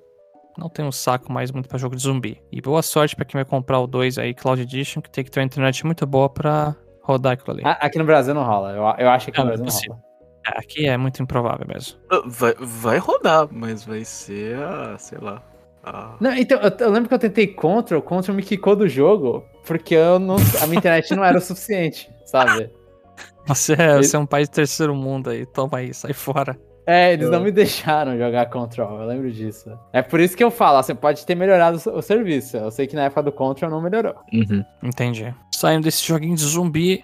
não 0.57 0.69
tenho 0.69 0.87
um 0.87 0.93
saco 0.93 1.33
mais 1.33 1.51
muito 1.51 1.69
pra 1.69 1.77
jogo 1.77 1.97
de 1.97 2.03
zumbi. 2.03 2.41
E 2.53 2.61
boa 2.61 2.81
sorte 2.81 3.17
pra 3.17 3.25
quem 3.25 3.37
vai 3.37 3.45
comprar 3.45 3.81
o 3.81 3.89
2 3.89 4.19
aí, 4.19 4.33
Cloud 4.33 4.63
Edition, 4.63 5.03
que 5.03 5.11
tem 5.11 5.25
que 5.25 5.31
ter 5.33 5.41
uma 5.41 5.47
internet 5.47 5.85
muito 5.85 6.07
boa 6.07 6.29
pra 6.29 6.77
rodar 7.05 7.35
aquilo 7.35 7.53
ali. 7.53 7.63
Aqui 7.65 7.99
no 7.99 8.05
Brasil 8.05 8.35
não 8.35 8.43
rola, 8.45 8.73
eu, 8.73 8.83
eu 9.05 9.11
acho 9.11 9.27
que 9.27 9.31
aqui 9.31 9.39
Não, 9.39 9.47
no 9.47 9.53
é 9.53 9.57
Brasil 9.57 9.65
não 9.65 9.73
possível. 9.73 9.93
rola. 9.95 10.05
É, 10.47 10.59
Aqui 10.61 10.87
é 10.87 10.97
muito 10.97 11.23
improvável 11.23 11.67
mesmo. 11.67 11.99
Ah, 12.11 12.23
Vai, 12.27 12.55
vai 12.59 12.99
rodar, 12.99 13.49
mas 13.51 13.85
vai 13.85 14.05
ser 14.05 14.59
a, 14.59 14.97
sei 14.99 15.19
lá. 15.19 15.43
A... 15.83 16.17
Não, 16.21 16.33
então, 16.35 16.59
eu, 16.61 16.71
eu 16.81 16.91
lembro 16.91 17.09
que 17.09 17.15
eu 17.15 17.19
tentei 17.19 17.47
Control, 17.47 18.03
Control 18.03 18.35
me 18.37 18.43
quicou 18.43 18.75
do 18.77 18.89
jogo, 18.89 19.45
porque 19.67 19.95
eu 19.95 20.19
não, 20.19 20.37
a 20.63 20.67
minha 20.67 20.79
internet 20.79 21.15
não 21.15 21.25
era 21.25 21.39
o 21.39 21.41
suficiente, 21.41 22.11
sabe? 22.27 22.71
Você 23.47 23.75
é, 23.75 23.97
você 23.99 24.17
é 24.17 24.19
um 24.19 24.25
país 24.25 24.49
de 24.49 24.55
terceiro 24.55 24.95
mundo 24.95 25.29
aí, 25.29 25.45
toma 25.45 25.77
aí, 25.79 25.93
sai 25.93 26.15
fora. 26.15 26.59
É, 26.87 27.13
eles 27.15 27.31
não 27.31 27.41
É. 27.41 27.45
me 27.45 27.51
deixaram 27.51 28.19
jogar 28.19 28.47
Control, 28.51 29.01
eu 29.01 29.07
lembro 29.07 29.31
disso. 29.33 29.79
É 29.93 30.03
por 30.03 30.21
isso 30.21 30.37
que 30.37 30.45
eu 30.45 30.51
falo, 30.51 30.83
você 30.83 30.95
pode 30.95 31.25
ter 31.25 31.35
melhorado 31.35 31.79
o, 31.91 32.03
serviço. 32.03 32.57
Eu 32.59 32.71
sei 32.71 32.87
que 32.87 32.95
na 32.95 33.05
época 33.05 33.23
do 33.23 33.33
Control 33.33 33.71
não 33.71 33.81
melhorou. 33.81 34.15
Uhum. 34.33 34.65
Entendi. 34.83 35.35
Saindo 35.53 35.85
desse 35.85 36.05
joguinho 36.07 36.37
de 36.37 36.45
zumbi, 36.45 37.03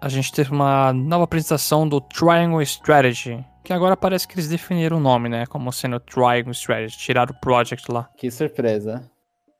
a 0.00 0.08
gente 0.08 0.32
teve 0.32 0.50
uma 0.52 0.92
nova 0.92 1.24
apresentação 1.24 1.86
do 1.86 2.00
Triangle 2.00 2.62
Strategy, 2.62 3.44
que 3.64 3.72
agora 3.72 3.96
parece 3.96 4.26
que 4.26 4.34
eles 4.34 4.48
definiram 4.48 4.96
o 4.96 5.00
nome, 5.00 5.28
né, 5.28 5.44
como 5.46 5.70
sendo 5.72 6.00
Triangle 6.00 6.52
Strategy, 6.52 6.96
tiraram 6.96 7.34
o 7.34 7.40
project 7.40 7.90
lá. 7.92 8.08
Que 8.16 8.30
surpresa. 8.30 9.02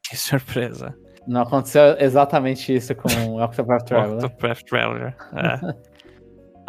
Que 0.09 0.17
surpresa. 0.17 0.95
Não 1.27 1.43
aconteceu 1.43 1.95
exatamente 1.99 2.75
isso 2.75 2.95
com 2.95 3.09
o 3.33 3.43
Octopath 3.45 3.85
Traveler. 3.85 4.25
Octopath 4.25 4.63
Traveler. 4.65 5.15
É. 5.35 5.75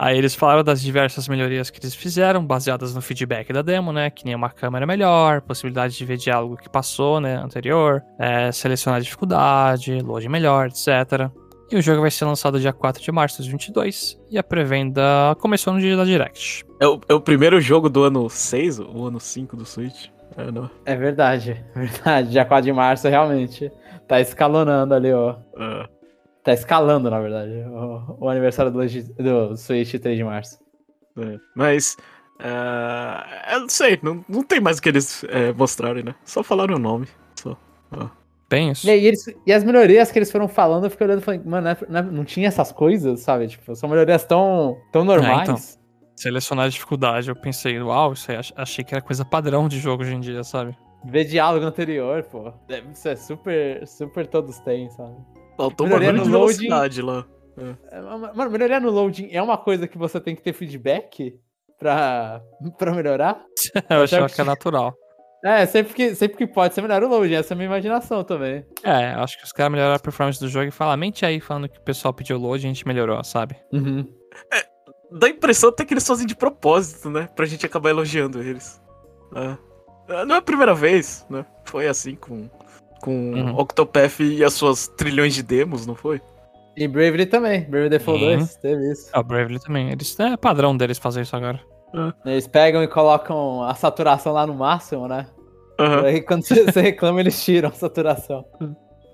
Aí 0.02 0.18
eles 0.18 0.34
falaram 0.34 0.64
das 0.64 0.82
diversas 0.82 1.28
melhorias 1.28 1.70
que 1.70 1.78
eles 1.78 1.93
fizeram, 1.93 2.45
baseadas 2.45 2.95
no 2.95 3.02
feedback 3.02 3.52
da 3.52 3.62
demo, 3.62 3.91
né? 3.91 4.10
Que 4.10 4.24
nem 4.24 4.34
uma 4.34 4.50
câmera 4.50 4.88
melhor, 4.88 5.41
possibilidade 5.41 5.97
de 5.97 6.06
ver 6.06 6.16
diálogo 6.16 6.56
que 6.56 6.70
passou, 6.70 7.20
né? 7.20 7.36
Anterior, 7.36 8.02
é, 8.18 8.50
selecionar 8.50 9.02
a 9.02 9.04
dificuldade, 9.04 10.00
load 10.00 10.30
melhor, 10.30 10.68
etc. 10.68 11.30
E 11.70 11.76
o 11.76 11.82
jogo 11.82 12.00
vai 12.00 12.10
ser 12.10 12.24
lançado 12.24 12.62
dia 12.62 12.72
4 12.72 13.04
de 13.04 13.12
março 13.12 13.43
de 13.43 13.50
2022 13.50 14.18
e 14.32 14.38
a 14.38 14.43
pré-venda 14.43 15.36
começou 15.38 15.74
no 15.74 15.82
dia 15.82 15.97
da 15.97 16.06
Direct. 16.06 16.66
É, 16.80 16.88
o, 16.88 17.02
é 17.10 17.14
o 17.14 17.20
primeiro 17.20 17.60
jogo 17.60 17.89
do 17.89 18.06
ano 18.06 18.30
6 18.30 18.80
ou 18.80 19.08
ano 19.08 19.20
5 19.20 19.58
do 19.58 19.66
Switch? 19.66 20.08
É, 20.38 20.50
não. 20.50 20.70
É 20.86 20.95
verdade, 20.95 21.62
é 21.76 21.78
verdade. 21.78 22.30
Dia 22.30 22.45
4 22.45 22.64
de 22.64 22.72
março, 22.72 23.10
realmente. 23.10 23.70
Tá 24.08 24.22
escalonando 24.22 24.93
ali, 24.93 25.12
ó. 25.12 25.36
Ah, 25.58 25.89
Tá 26.43 26.53
escalando, 26.53 27.09
na 27.09 27.19
verdade, 27.19 27.51
o, 27.67 28.17
o 28.25 28.29
aniversário 28.29 28.71
do, 28.71 28.79
do 28.79 29.57
Switch 29.57 29.93
3 29.99 30.17
de 30.17 30.23
março. 30.23 30.57
é. 31.17 31.37
Mas. 31.55 31.97
ah, 32.39 33.25
eu 33.53 33.59
não 33.61 33.69
sei, 33.69 33.99
não, 34.01 34.23
não 34.27 34.43
tem 34.43 34.59
mais 34.59 34.77
o 34.77 34.81
que 34.81 34.89
eles 34.89 35.23
é, 35.25 35.51
mostrarem, 35.53 36.03
né? 36.03 36.15
Só 36.23 36.41
falaram 36.43 36.75
o 36.75 36.79
nome. 36.79 37.07
Só. 37.35 37.57
Bem 38.49 38.71
isso. 38.71 38.87
E, 38.87 38.89
aí 38.89 39.05
eles, 39.05 39.25
e 39.45 39.53
as 39.53 39.63
melhorias 39.63 40.11
que 40.11 40.17
eles 40.17 40.31
foram 40.31 40.47
falando, 40.47 40.85
eu 40.85 40.89
fiquei 40.89 41.05
olhando 41.05 41.19
e 41.21 41.23
falei, 41.23 41.41
mano, 41.45 41.69
não, 41.87 41.99
é- 41.99 42.03
não 42.03 42.21
é- 42.23 42.25
tinha 42.25 42.47
essas 42.47 42.71
coisas, 42.71 43.19
sabe? 43.19 43.47
Tipo, 43.47 43.75
são 43.75 43.87
melhorias 43.89 44.23
tão, 44.25 44.77
tão 44.91 45.03
normais. 45.03 45.43
então. 45.49 45.55
Selecionar 46.15 46.65
a 46.65 46.69
dificuldade, 46.69 47.29
eu 47.29 47.35
pensei, 47.35 47.79
uau, 47.79 48.13
isso 48.13 48.29
aí, 48.31 48.37
ach- 48.37 48.51
achei 48.55 48.83
que 48.83 48.93
era 48.93 49.01
coisa 49.01 49.23
padrão 49.23 49.67
de 49.69 49.79
jogo 49.79 50.03
hoje 50.03 50.13
em 50.15 50.19
dia, 50.19 50.43
sabe? 50.43 50.75
Ver 51.05 51.23
diálogo 51.25 51.65
anterior, 51.65 52.23
pô. 52.23 52.51
É, 52.67 52.79
Isso 52.91 53.07
é 53.07 53.15
super, 53.15 53.87
super 53.87 54.25
todos 54.27 54.57
têm, 54.59 54.89
sabe? 54.89 55.15
Faltou 55.60 55.86
um 55.86 55.89
Melhoria 55.89 56.14
bagulho 56.14 56.24
de 56.24 56.30
no 56.32 56.38
loading. 56.39 56.68
velocidade 56.70 57.01
lá. 57.01 57.26
É, 57.91 57.99
ma- 58.01 58.34
Mano, 58.34 58.49
melhoria 58.51 58.80
no 58.80 58.89
loading 58.89 59.28
é 59.34 59.41
uma 59.41 59.57
coisa 59.57 59.89
que 59.89 59.97
você 59.97 60.18
tem 60.22 60.34
que 60.34 60.41
ter 60.41 60.53
feedback 60.53 61.38
pra, 61.78 62.41
pra 62.80 62.93
melhorar? 62.93 63.43
eu 63.89 64.03
achava 64.03 64.30
que 64.30 64.39
é 64.39 64.43
natural. 64.45 64.93
É, 65.43 65.66
sempre 65.66 65.93
que, 65.93 66.16
sempre 66.16 66.38
que 66.38 66.47
pode, 66.47 66.74
você 66.74 66.82
melhora 66.82 67.05
o 67.05 67.10
loading. 67.10 67.34
Essa 67.34 67.53
é 67.53 67.55
a 67.55 67.57
minha 67.57 67.68
imaginação 67.68 68.24
também. 68.24 68.66
É, 68.84 69.07
acho 69.16 69.38
que 69.38 69.43
os 69.43 69.51
caras 69.51 69.72
melhoraram 69.72 69.95
a 69.97 69.99
performance 69.99 70.39
do 70.39 70.47
jogo 70.47 70.68
e 70.68 70.72
falam, 70.72 70.95
mente 70.95 71.26
aí 71.26 71.41
falando 71.41 71.68
que 71.68 71.78
o 71.78 71.82
pessoal 71.84 72.14
pediu 72.14 72.38
load 72.38 72.64
e 72.64 72.66
a 72.66 72.70
gente 72.70 72.88
melhorou, 72.88 73.22
sabe? 73.26 73.57
Uhum. 73.74 74.05
Dá 75.12 75.28
a 75.28 75.30
impressão 75.30 75.70
até 75.70 75.84
que 75.84 75.93
eles 75.93 76.07
fazem 76.07 76.26
de 76.28 76.36
propósito, 76.36 77.10
né? 77.10 77.28
Pra 77.36 77.45
gente 77.45 77.66
acabar 77.66 77.89
elogiando 77.89 78.41
eles. 78.41 78.82
É. 79.36 79.57
É, 80.14 80.26
Não 80.26 80.36
é 80.36 80.38
a 80.38 80.41
primeira 80.41 80.74
vez, 80.74 81.26
né? 81.30 81.45
Foi 81.66 81.88
assim 81.88 82.16
com, 82.16 82.49
com 83.02 83.34
Uhum. 83.34 83.58
Octopath 83.60 84.20
e 84.20 84.43
as 84.43 84.54
suas 84.54 84.88
trilhões 84.88 85.34
de 85.34 85.43
demos, 85.43 85.86
não 85.86 85.95
foi? 85.95 86.22
E 86.78 86.88
Bravely 86.88 87.26
também. 87.26 87.62
Bravely 87.62 87.89
Default 87.89 88.20
Sim. 88.24 88.38
2, 88.38 88.56
teve 88.58 88.91
isso. 88.91 89.10
Ah, 89.14 89.20
o 89.20 89.24
Bravely 89.24 89.60
também. 89.60 89.91
Eles, 89.91 90.18
é 90.20 90.38
padrão 90.38 90.76
deles 90.78 90.97
fazer 90.97 91.22
isso 91.22 91.36
agora. 91.36 91.60
Eles 92.26 92.47
pegam 92.47 92.84
e 92.84 92.88
colocam 92.88 93.64
a 93.64 93.74
saturação 93.74 94.32
lá 94.34 94.45
no 94.45 94.54
máximo, 94.54 95.08
né? 95.08 95.26
Aham. 95.80 96.06
Aí 96.06 96.22
quando 96.22 96.43
você 96.43 96.82
reclama, 96.82 97.20
eles 97.20 97.43
tiram 97.43 97.70
a 97.70 97.72
saturação. 97.74 98.45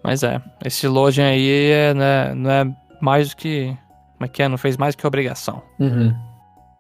Mas 0.04 0.22
é, 0.24 0.42
esse 0.64 0.88
loading 0.88 1.22
aí 1.22 1.72
é, 1.72 1.94
né, 1.94 2.34
não 2.36 2.52
é 2.52 2.66
mais 3.02 3.30
do 3.30 3.38
que. 3.38 3.68
Como 4.14 4.26
é 4.26 4.28
que 4.28 4.44
é? 4.44 4.48
Não 4.48 4.58
fez 4.58 4.78
mais 4.78 4.96
do 4.96 5.00
que 5.00 5.08
obrigação. 5.08 5.62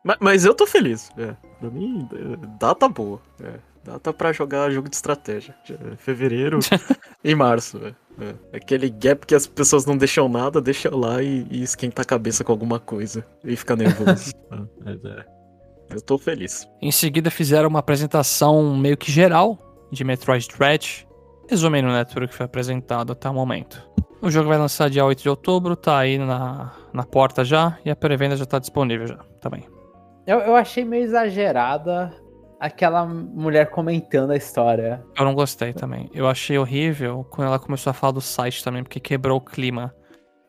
Ma- 0.04 0.18
Mas, 0.20 0.46
eu 0.46 0.54
tô 0.54 0.68
feliz. 0.68 1.10
É. 1.18 1.34
Pra 1.60 1.70
mim, 1.70 2.08
é, 2.14 2.48
data 2.60 2.88
boa. 2.88 3.20
É. 3.44 3.54
Data 3.86 4.12
pra 4.12 4.34
jogar 4.34 4.72
jogo 4.72 4.90
de 4.90 4.96
estratégia. 4.96 5.56
É 5.70 5.96
Fevereiro 5.96 6.60
e 7.24 7.36
março. 7.36 7.80
É. 7.86 7.94
É. 8.20 8.58
Aquele 8.58 8.90
gap 8.90 9.26
que 9.26 9.36
as 9.36 9.46
pessoas 9.46 9.86
não 9.86 9.98
deixam 9.98 10.28
nada, 10.28 10.62
deixa 10.62 10.94
lá 10.96 11.22
e, 11.22 11.46
e 11.52 11.62
esquenta 11.62 12.02
a 12.02 12.06
cabeça 12.06 12.44
com 12.44 12.52
alguma 12.52 12.80
coisa. 12.80 13.26
E 13.44 13.56
fica 13.56 13.76
nervoso. 13.76 14.32
É, 14.52 14.56
mas 14.84 15.06
é. 15.06 15.26
Eu 15.92 16.02
tô 16.02 16.18
feliz. 16.18 16.68
Em 16.82 16.92
seguida 16.92 17.30
fizeram 17.30 17.70
uma 17.70 17.80
apresentação 17.80 18.76
meio 18.76 18.98
que 18.98 19.12
geral 19.12 19.60
de 19.92 20.04
Metroid 20.04 20.48
Dread, 20.58 21.08
resumindo 21.48 21.90
né, 21.90 22.04
tudo 22.04 22.28
que 22.28 22.34
foi 22.34 22.48
apresentado 22.48 23.12
até 23.12 23.30
o 23.30 23.34
momento. 23.34 23.88
O 24.20 24.32
jogo 24.32 24.50
vai 24.50 24.58
lançar 24.58 24.90
dia 24.90 25.06
8 25.06 25.22
de 25.22 25.30
outubro, 25.30 25.76
tá 25.76 26.00
aí 26.00 26.18
na, 26.18 26.74
na 26.92 27.04
porta 27.04 27.46
já, 27.46 27.78
e 27.86 27.92
a 27.92 27.96
pré-venda 27.96 28.36
já 28.36 28.46
tá 28.46 28.58
disponível 28.58 29.06
já, 29.06 29.20
também. 29.40 29.68
Eu, 30.26 30.40
eu 30.40 30.56
achei 30.56 30.84
meio 30.84 31.04
exagerada 31.04 32.12
aquela 32.60 33.06
mulher 33.06 33.70
comentando 33.70 34.32
a 34.32 34.36
história. 34.38 35.04
Eu 35.18 35.26
não 35.26 35.34
gostei 35.36 35.74
também. 35.74 36.10
Eu 36.14 36.28
achei 36.28 36.58
horrível 36.58 37.26
quando 37.32 37.48
ela 37.48 37.60
começou 37.60 37.92
a 37.92 37.94
falar 37.94 38.12
do 38.14 38.22
site 38.22 38.64
também, 38.64 38.84
porque 38.84 39.00
quebrou 39.00 39.38
o 39.38 39.42
clima. 39.42 39.94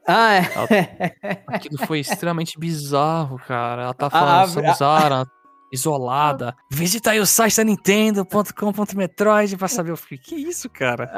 Ah, 0.08 0.34
é. 0.34 1.14
Aquilo 1.48 1.78
foi 1.86 1.98
extremamente 2.00 2.58
bizarro, 2.60 3.38
cara. 3.38 3.82
Ela 3.82 3.94
tá 3.94 4.06
Ah, 4.06 4.10
falando, 4.10 4.40
abre- 4.42 4.52
somos 4.52 4.80
Ara, 4.82 5.26
isolada. 5.72 6.54
Visita 6.70 7.10
aí 7.10 7.18
o 7.18 7.26
site 7.26 7.56
da 7.56 7.64
Nintendo.com.metroid 7.64 9.56
pra 9.56 9.66
saber. 9.66 9.90
Eu 9.90 9.96
fiquei, 9.96 10.18
que 10.18 10.36
isso, 10.36 10.70
cara? 10.70 11.10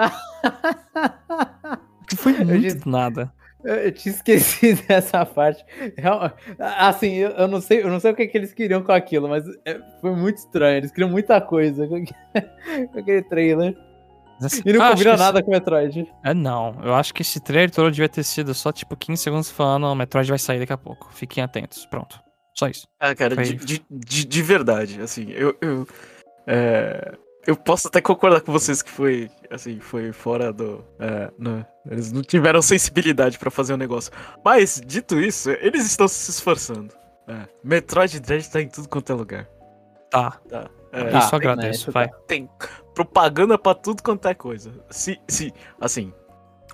Foi 2.17 2.33
Eu 2.41 2.47
muito 2.47 2.61
disse- 2.63 2.79
do 2.79 2.91
nada. 2.91 3.31
Eu, 3.65 3.93
tinha 3.93 4.15
esquecido 4.15 4.83
dessa 4.87 5.27
parte. 5.27 5.65
Assim, 6.59 7.15
eu, 7.15 7.31
eu 7.31 7.49
não 7.49 7.61
sei, 7.61 7.83
eu 7.83 7.89
não 7.89 7.99
sei 8.01 8.13
o 8.13 8.15
que, 8.15 8.27
que 8.27 8.39
eles 8.39 8.53
queriam 8.53 8.83
com 8.83 8.93
aquilo, 8.93 9.29
mas 9.29 9.45
é, 9.65 9.81
foi 10.01 10.15
muito 10.15 10.37
estranho. 10.39 10.77
Eles 10.79 10.91
queriam 10.93 11.11
muita 11.11 11.41
coisa 11.41 11.87
com, 11.87 11.97
aquele- 12.99 13.23
trailer. 13.29 13.77
Assim, 14.41 14.63
E 14.65 14.73
não 14.73 14.81
acho 14.83 14.93
combina 14.93 15.11
que 15.11 15.15
esse- 15.17 15.25
nada 15.25 15.43
com 15.43 15.51
Metroid. 15.51 16.13
É, 16.25 16.33
não. 16.33 16.77
Eu 16.85 16.95
acho 16.95 17.13
que 17.13 17.23
esse 17.23 17.41
trailer 17.41 17.71
todo 17.73 17.91
devia 17.91 18.09
ter 18.09 18.23
sido 18.23 18.55
só, 18.55 18.71
tipo, 18.71 18.97
15 18.97 19.21
segundos 19.23 19.51
falando, 19.51 19.85
o 19.87 19.95
Metroid 19.97 20.29
vai 20.29 20.39
sair 20.39 20.61
daqui 20.61 20.73
a 20.73 20.79
pouco. 20.79 21.09
Fiquem 21.13 21.43
atentos. 21.43 21.85
Pronto. 21.87 22.21
Só 22.55 22.69
isso. 22.69 22.87
Ah, 23.01 23.15
cara, 23.15 23.37
de, 23.37 23.83
de, 23.91 24.25
de 24.27 24.43
verdade, 24.43 25.01
assim, 25.01 25.31
eu. 25.31 25.57
Eu, 25.61 25.87
é, 26.47 27.13
eu 27.49 27.57
posso 27.57 27.89
até 27.89 27.99
concordar 28.03 28.43
com 28.43 28.53
vocês 28.53 28.83
que 28.83 28.91
foi, 28.91 29.31
assim, 29.51 29.81
foi 29.81 30.13
fora 30.13 30.53
do. 30.53 30.85
é, 30.99 31.31
não, 31.39 31.65
eles 31.91 32.13
não 32.13 32.21
tiveram 32.21 32.61
sensibilidade 32.61 33.39
pra 33.39 33.51
fazer 33.51 33.73
o 33.73 33.77
negócio. 33.79 34.13
Mas, 34.45 34.79
dito 34.85 35.19
isso, 35.19 35.49
eles 35.53 35.87
estão 35.87 36.07
se 36.07 36.31
esforçando. 36.31 36.93
É, 37.27 37.49
Metroid 37.65 38.21
Dread 38.21 38.51
tá 38.51 38.61
em 38.61 38.69
tudo 38.69 38.87
quanto 38.87 39.11
é 39.11 39.15
lugar. 39.15 39.49
Tá. 40.11 40.33
Tá. 40.47 40.69
É, 40.93 41.05
Tá, 41.05 41.19
isso 41.21 41.31
né, 41.33 41.37
agradeço, 41.37 41.81
isso 41.81 41.93
vai. 41.93 42.11
tem 42.27 42.51
propaganda 42.95 43.57
pra 43.57 43.75
tudo 43.75 44.03
quanto 44.03 44.29
é 44.29 44.35
coisa. 44.35 44.71
Se, 44.91 45.19
se 45.27 45.51
assim, 45.81 46.13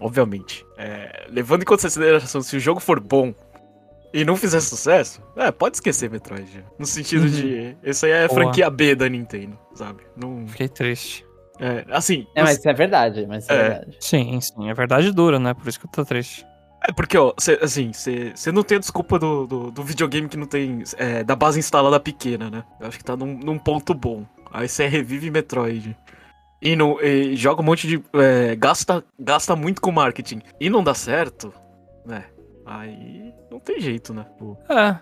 obviamente, 0.00 0.66
é, 0.76 1.24
levando 1.28 1.62
em 1.62 1.66
consideração 1.66 2.42
se 2.42 2.56
o 2.56 2.60
jogo 2.60 2.80
for 2.80 2.98
bom 2.98 3.32
e 4.14 4.24
não 4.24 4.36
fizer 4.36 4.60
sucesso, 4.60 5.20
é, 5.36 5.50
pode 5.50 5.76
esquecer 5.76 6.08
Metroid. 6.08 6.64
No 6.78 6.86
sentido 6.86 7.24
Uhum. 7.24 7.28
de, 7.30 7.76
isso 7.82 8.06
aí 8.06 8.12
é 8.12 8.28
Boa. 8.28 8.40
franquia 8.40 8.70
B 8.70 8.94
da 8.94 9.08
Nintendo, 9.08 9.58
sabe? 9.74 10.04
Não, 10.16 10.46
Fiquei 10.48 10.68
triste. 10.68 11.26
é, 11.60 11.84
assim, 11.90 12.26
É, 12.34 12.42
mas 12.42 12.58
isso 12.58 12.68
é 12.68 12.72
verdade, 12.72 13.26
mas 13.26 13.42
isso 13.44 13.52
é, 13.52 13.56
É. 13.56 13.68
verdade. 13.68 13.96
Sim, 14.00 14.40
sim. 14.40 14.70
É 14.70 14.74
verdade 14.74 15.12
dura, 15.12 15.38
né? 15.38 15.52
Por 15.52 15.68
isso 15.68 15.78
que 15.80 15.86
eu 15.86 15.90
tô 15.90 16.04
triste. 16.04 16.46
é 16.86 16.92
porque, 16.92 17.16
ó, 17.18 17.32
cê, 17.38 17.58
assim, 17.62 17.92
você 17.92 18.52
não 18.52 18.62
tem 18.62 18.76
a 18.76 18.80
desculpa 18.80 19.18
do, 19.18 19.46
do, 19.46 19.70
do 19.70 19.82
videogame 19.82 20.28
que 20.28 20.36
não 20.36 20.46
tem, 20.46 20.82
é, 20.98 21.24
da 21.24 21.34
base 21.34 21.58
instalada 21.58 21.98
pequena, 21.98 22.48
né? 22.50 22.62
Eu 22.80 22.86
acho 22.88 22.98
que 22.98 23.04
tá 23.04 23.16
num, 23.16 23.34
num 23.38 23.58
ponto 23.58 23.92
bom. 23.94 24.24
Aí 24.52 24.68
você 24.68 24.86
revive 24.86 25.30
Metroid. 25.30 25.96
E, 26.62 26.76
não, 26.76 27.00
e 27.02 27.34
joga 27.36 27.60
um 27.60 27.64
monte 27.64 27.86
de. 27.88 28.02
é, 28.14 28.54
gasta, 28.56 29.02
gasta 29.18 29.56
muito 29.56 29.80
com 29.82 29.90
marketing 29.90 30.40
e 30.60 30.70
não 30.70 30.82
dá 30.84 30.94
certo, 30.94 31.52
né? 32.06 32.24
Aí 32.66 33.32
não 33.54 33.60
tem 33.60 33.80
jeito, 33.80 34.12
né? 34.14 34.26
Pô. 34.38 34.56
É. 34.68 34.96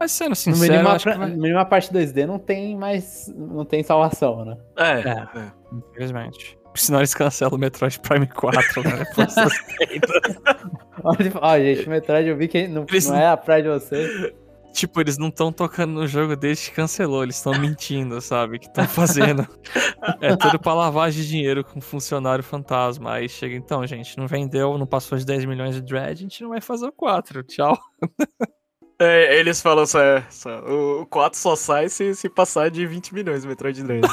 Mas 0.00 0.12
sendo 0.12 0.30
No 0.30 0.36
sincero, 0.36 0.62
mínimo, 0.72 0.88
eu 0.88 0.92
a, 0.92 0.94
acho 0.94 1.04
que 1.04 1.10
pra- 1.10 1.18
vai... 1.18 1.28
no 1.30 1.36
mínimo 1.42 1.58
a 1.58 1.64
parte 1.64 1.92
2D 1.92 2.24
não 2.26 2.38
tem 2.38 2.76
mais. 2.76 3.32
não 3.36 3.64
tem 3.64 3.82
salvação, 3.82 4.44
né? 4.44 4.56
É, 4.76 5.00
É. 5.00 5.28
é. 5.40 5.52
Infelizmente. 5.90 6.56
Senão 6.74 7.00
eles 7.00 7.12
cancelam 7.12 7.56
o 7.56 7.58
Metroid 7.58 7.98
Prime 7.98 8.26
4, 8.28 8.82
né? 8.84 9.04
Olha, 11.02 11.32
ó, 11.40 11.58
gente, 11.58 11.86
o 11.86 11.90
Metroid 11.90 12.28
eu 12.28 12.36
vi 12.36 12.48
que 12.48 12.68
não, 12.68 12.84
Eles 12.88 13.08
não- 13.08 13.16
é 13.16 13.26
a 13.28 13.36
praia 13.36 13.62
de 13.62 13.68
vocês. 13.68 14.32
Tipo, 14.72 15.00
eles 15.00 15.18
não 15.18 15.28
estão 15.28 15.52
tocando 15.52 15.92
no 15.92 16.06
jogo 16.06 16.36
desde 16.36 16.70
que 16.70 16.76
cancelou. 16.76 17.22
Eles 17.22 17.36
estão 17.36 17.58
mentindo, 17.58 18.20
sabe? 18.20 18.58
Que 18.58 18.66
estão 18.66 18.86
fazendo. 18.86 19.46
É 20.20 20.34
tudo 20.36 20.58
pra 20.58 20.74
lavagem 20.74 21.22
de 21.22 21.28
dinheiro 21.28 21.64
com 21.64 21.80
funcionário 21.80 22.42
fantasma. 22.42 23.14
Aí 23.14 23.28
chega, 23.28 23.54
então, 23.54 23.86
gente, 23.86 24.16
não 24.16 24.26
vendeu, 24.26 24.78
não 24.78 24.86
passou 24.86 25.18
de 25.18 25.26
10 25.26 25.44
milhões 25.44 25.74
de 25.74 25.82
dread, 25.82 26.12
a 26.12 26.14
gente 26.14 26.42
não 26.42 26.50
vai 26.50 26.60
fazer 26.60 26.86
o 26.86 26.92
4. 26.92 27.42
Tchau. 27.42 27.78
É, 29.00 29.38
eles 29.38 29.62
falam 29.62 29.86
só, 29.86 30.00
é, 30.00 30.26
só, 30.28 30.58
o 30.58 31.06
4 31.06 31.38
só 31.38 31.54
sai 31.54 31.88
se, 31.88 32.16
se 32.16 32.28
passar 32.28 32.68
de 32.68 32.84
20 32.84 33.14
milhões 33.14 33.44
o 33.44 33.48
Metroid 33.48 33.80
Dread. 33.84 34.04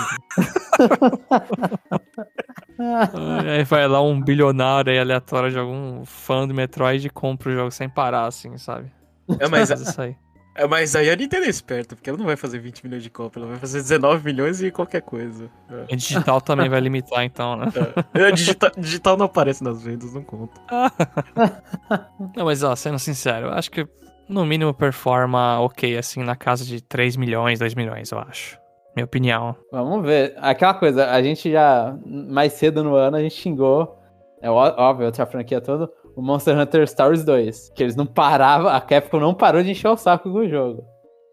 Aí 3.44 3.64
vai 3.64 3.88
lá 3.88 4.00
um 4.04 4.22
bilionário 4.22 4.92
aí 4.92 5.00
aleatório 5.00 5.50
de 5.50 5.58
algum 5.58 6.06
fã 6.06 6.48
do 6.48 6.54
Metroid 6.54 7.08
e 7.08 7.10
compra 7.10 7.50
o 7.50 7.54
jogo 7.54 7.72
sem 7.72 7.90
parar, 7.90 8.28
assim, 8.28 8.58
sabe? 8.58 8.92
é, 9.40 9.48
mas, 9.48 9.72
isso 9.72 10.00
aí. 10.00 10.16
É, 10.56 10.66
mas 10.66 10.96
aí 10.96 11.10
a 11.10 11.16
Nintendo 11.16 11.46
é 11.46 11.50
esperta, 11.50 11.96
porque 11.96 12.10
ela 12.10 12.18
não 12.18 12.26
vai 12.26 12.38
fazer 12.38 12.60
20 12.60 12.86
milhões 12.86 13.04
de 13.04 13.10
cópia, 13.10 13.40
ela 13.42 13.50
vai 13.50 13.58
fazer 13.58 13.82
19 13.82 14.24
milhões 14.24 14.62
e 14.62 14.72
qualquer 14.72 15.02
coisa. 15.02 15.50
É. 15.70 15.94
E 15.94 15.96
digital 15.98 16.40
também 16.40 16.70
vai 16.70 16.80
limitar, 16.80 17.24
então, 17.24 17.58
né? 17.58 17.66
É, 18.14 18.32
digital, 18.32 18.72
digital 18.78 19.18
não 19.18 19.26
aparece 19.26 19.64
nas 19.64 19.84
vendas, 19.84 20.14
não 20.14 20.24
conta. 20.24 20.60
Não, 22.36 22.46
mas 22.46 22.64
ó, 22.64 22.76
sendo 22.76 22.98
sincero, 22.98 23.48
eu 23.48 23.54
acho 23.54 23.70
que 23.70 23.88
no 24.28 24.46
mínimo 24.46 24.74
performa 24.74 25.60
ok, 25.60 25.98
assim, 25.98 26.24
na 26.24 26.36
casa 26.36 26.66
de 26.66 26.82
3 26.82 27.16
milhões, 27.16 27.60
2 27.60 27.76
milhões, 27.76 28.12
eu 28.12 28.20
acho. 28.20 28.58
Minha 28.96 29.06
opinião. 29.06 29.56
Vamos 29.72 30.06
ver. 30.06 30.34
Aquela 30.38 30.74
coisa, 30.74 31.12
a 31.12 31.22
gente 31.22 31.52
já. 31.52 31.96
Mais 32.06 32.54
cedo 32.54 32.84
no 32.84 32.96
ano, 32.96 33.18
a 33.18 33.22
gente 33.22 33.36
xingou. 33.36 34.00
É 34.42 34.50
óbvio, 34.50 35.08
outra 35.08 35.26
franquia 35.26 35.60
toda. 35.60 35.90
O 36.16 36.22
Monster 36.22 36.58
Hunter 36.58 36.88
Stories 36.88 37.24
2. 37.24 37.72
Que 37.76 37.84
eles 37.84 37.96
não 37.96 38.06
paravam. 38.06 38.70
A 38.70 38.80
Capcom 38.80 39.20
não 39.20 39.34
parou 39.34 39.62
de 39.62 39.72
encher 39.72 39.90
o 39.90 39.98
saco 39.98 40.32
com 40.32 40.40
o 40.40 40.50
jogo. 40.50 40.84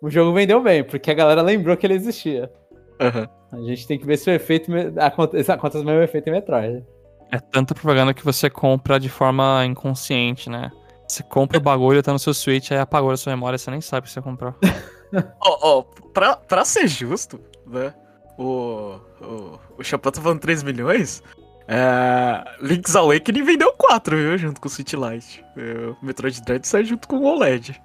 O 0.03 0.11
jogo 0.11 0.33
vendeu 0.33 0.61
bem, 0.61 0.83
porque 0.83 1.11
a 1.11 1.14
galera 1.14 1.43
lembrou 1.43 1.76
que 1.76 1.87
ele 1.87 1.95
existia. 1.95 2.51
Aham. 3.01 3.28
A 3.53 3.61
gente 3.61 3.87
tem 3.87 3.99
que 3.99 4.07
ver 4.07 4.16
se 4.16 4.30
o 4.30 4.33
efeito. 4.33 4.72
Acontece, 4.99 5.53
acontece 5.53 5.83
o 5.83 5.87
mesmo 5.87 6.03
efeito 6.03 6.28
em 6.28 6.33
Metroid. 6.33 6.85
É 7.30 7.39
tanta 7.39 7.74
propaganda 7.74 8.12
que 8.12 8.24
você 8.24 8.51
compra 8.51 8.99
de 8.99 9.09
forma 9.09 9.64
inconsciente, 9.64 10.51
né? 10.51 10.70
Você 11.07 11.22
compra 11.22 11.59
o 11.59 11.61
bagulho, 11.61 12.03
tá 12.03 12.12
no 12.12 12.18
seu 12.18 12.33
Switch, 12.33 12.72
aí 12.72 12.78
apagou 12.78 13.11
a 13.11 13.16
sua 13.16 13.33
memória, 13.35 13.59
você 13.59 13.70
nem 13.70 13.80
sabe 13.80 14.07
que 14.07 14.12
você 14.12 14.20
comprou. 14.20 14.55
Ó, 15.45 15.59
ó, 15.61 15.83
pra, 16.14 16.37
pra 16.37 16.64
ser 16.64 16.89
justo, 16.89 17.39
né? 17.66 17.93
O, 18.39 18.99
o, 19.20 19.59
o 19.76 19.85
Chapéu 19.85 20.11
tá 20.11 20.22
falando 20.22 20.41
3 20.41 20.62
milhões. 20.62 21.22
É, 21.69 22.45
Link's 22.61 22.95
Awakening 22.97 23.43
vendeu 23.45 23.73
4, 23.75 24.17
viu? 24.17 24.39
Junto 24.39 24.61
com 24.61 24.69
o 24.69 24.71
City 24.71 24.97
Light. 24.97 25.45
É, 25.57 25.89
O 25.91 25.97
Metroid 26.05 26.41
Dread 26.43 26.67
sai 26.67 26.85
junto 26.85 27.07
com 27.09 27.17
o 27.19 27.25
OLED. 27.25 27.81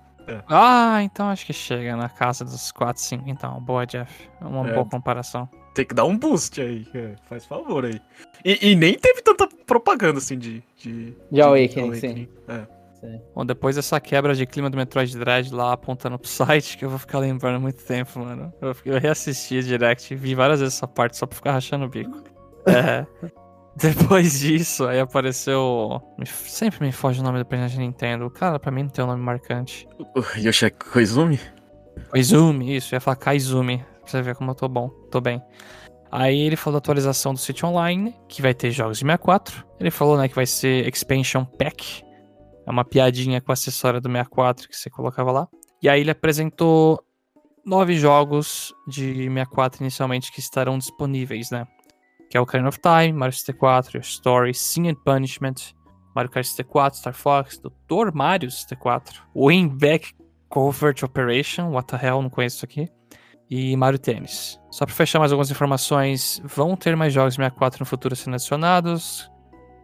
Ah, 0.49 0.99
então 1.03 1.29
acho 1.29 1.45
que 1.45 1.53
chega 1.53 1.95
na 1.95 2.09
casa 2.09 2.43
dos 2.43 2.69
4, 2.73 3.01
5, 3.01 3.29
então. 3.29 3.61
Boa, 3.61 3.85
Jeff. 3.85 4.29
É 4.41 4.45
uma 4.45 4.67
É. 4.69 4.73
boa 4.73 4.85
comparação. 4.85 5.47
Tem 5.73 5.85
que 5.85 5.93
dar 5.95 6.03
um 6.03 6.17
boost 6.17 6.59
aí. 6.59 6.85
é, 6.93 7.15
faz 7.29 7.45
favor 7.45 7.85
aí. 7.85 8.01
E, 8.43 8.71
e 8.71 8.75
nem 8.75 8.93
teve 8.95 9.21
tanta 9.21 9.47
propaganda 9.65 10.17
assim 10.17 10.37
de. 10.37 10.61
De, 10.75 11.15
De 11.31 11.41
Awakening, 11.41 11.93
sim. 11.95 12.27
É. 12.47 12.65
Bom, 13.33 13.45
depois 13.45 13.75
dessa 13.77 14.01
quebra 14.01 14.33
de 14.35 14.45
clima 14.45 14.69
do 14.69 14.75
Metroid 14.75 15.17
Dread 15.17 15.53
lá 15.53 15.71
apontando 15.73 16.17
pro 16.19 16.27
site, 16.27 16.77
que 16.77 16.83
eu 16.83 16.89
vou 16.89 16.99
ficar 16.99 17.19
lembrando 17.19 17.61
muito 17.61 17.81
tempo, 17.85 18.19
mano. 18.19 18.51
Eu, 18.59 18.75
eu 18.83 18.99
reassisti 18.99 19.59
a 19.59 19.61
Direct, 19.61 20.13
vi 20.15 20.35
várias 20.35 20.59
vezes 20.59 20.75
essa 20.75 20.87
parte 20.87 21.15
só 21.15 21.25
pra 21.25 21.35
ficar 21.37 21.51
rachando 21.53 21.85
o 21.85 21.89
bico. 21.89 22.21
É. 22.67 23.05
Depois 23.81 24.39
disso, 24.39 24.87
aí 24.87 24.99
apareceu. 24.99 26.01
sempre 26.25 26.83
me 26.83 26.91
foge 26.91 27.19
o 27.19 27.23
nome 27.23 27.37
do 27.37 27.45
presidente 27.45 27.75
da 27.75 27.81
Nintendo. 27.81 28.29
Cara, 28.31 28.59
pra 28.59 28.71
mim, 28.71 28.83
não 28.83 28.89
tem 28.89 29.03
um 29.03 29.07
nome 29.07 29.21
marcante. 29.21 29.87
O 30.15 30.39
Yoshi 30.39 30.71
Koizumi? 30.71 31.39
Koizumi, 32.09 32.75
isso, 32.75 32.95
ia 32.95 32.99
falar 32.99 33.17
Kaizumi. 33.17 33.77
Pra 33.77 34.07
você 34.07 34.21
ver 34.23 34.35
como 34.35 34.51
eu 34.51 34.55
tô 34.55 34.67
bom, 34.67 34.89
tô 35.11 35.21
bem. 35.21 35.41
Aí 36.11 36.39
ele 36.39 36.55
falou 36.55 36.79
da 36.79 36.83
atualização 36.83 37.33
do 37.33 37.39
Switch 37.39 37.63
Online, 37.63 38.15
que 38.27 38.41
vai 38.41 38.53
ter 38.53 38.71
jogos 38.71 38.97
de 38.97 39.05
64. 39.05 39.63
Ele 39.79 39.91
falou, 39.91 40.17
né, 40.17 40.27
que 40.27 40.35
vai 40.35 40.45
ser 40.45 40.87
Expansion 40.87 41.45
Pack. 41.45 42.03
É 42.65 42.71
uma 42.71 42.83
piadinha 42.83 43.39
com 43.41 43.51
o 43.51 43.53
acessório 43.53 44.01
do 44.01 44.09
64 44.09 44.67
que 44.67 44.75
você 44.75 44.89
colocava 44.89 45.31
lá. 45.31 45.47
E 45.83 45.87
aí 45.87 46.01
ele 46.01 46.11
apresentou 46.11 47.03
nove 47.63 47.95
jogos 47.95 48.73
de 48.87 49.13
64 49.13 49.83
inicialmente 49.83 50.31
que 50.31 50.39
estarão 50.39 50.79
disponíveis, 50.79 51.51
né? 51.51 51.67
Que 52.29 52.37
é 52.37 52.39
o 52.39 52.43
Ocarina 52.43 52.69
of 52.69 52.79
Time, 52.79 53.13
Mario 53.13 53.33
64, 53.33 53.99
Story, 53.99 54.53
Sin 54.53 54.89
and 54.89 54.95
Punishment, 54.95 55.73
Mario 56.15 56.31
Kart 56.31 56.45
64, 56.45 56.99
Star 56.99 57.13
Fox, 57.13 57.59
Dr. 57.59 58.11
Mario 58.13 58.49
64, 58.49 59.21
Winback 59.35 60.13
Covert 60.49 61.03
Operation, 61.03 61.69
what 61.69 61.87
the 61.87 61.97
hell, 61.97 62.21
não 62.21 62.29
conheço 62.29 62.57
isso 62.57 62.65
aqui, 62.65 62.89
e 63.49 63.75
Mario 63.77 63.99
Tennis. 63.99 64.59
Só 64.71 64.85
para 64.85 64.95
fechar 64.95 65.19
mais 65.19 65.31
algumas 65.31 65.51
informações, 65.51 66.41
vão 66.43 66.75
ter 66.75 66.95
mais 66.95 67.13
jogos 67.13 67.33
de 67.33 67.37
64 67.37 67.79
no 67.79 67.85
futuro 67.85 68.15
sendo 68.15 68.35
adicionados, 68.35 69.31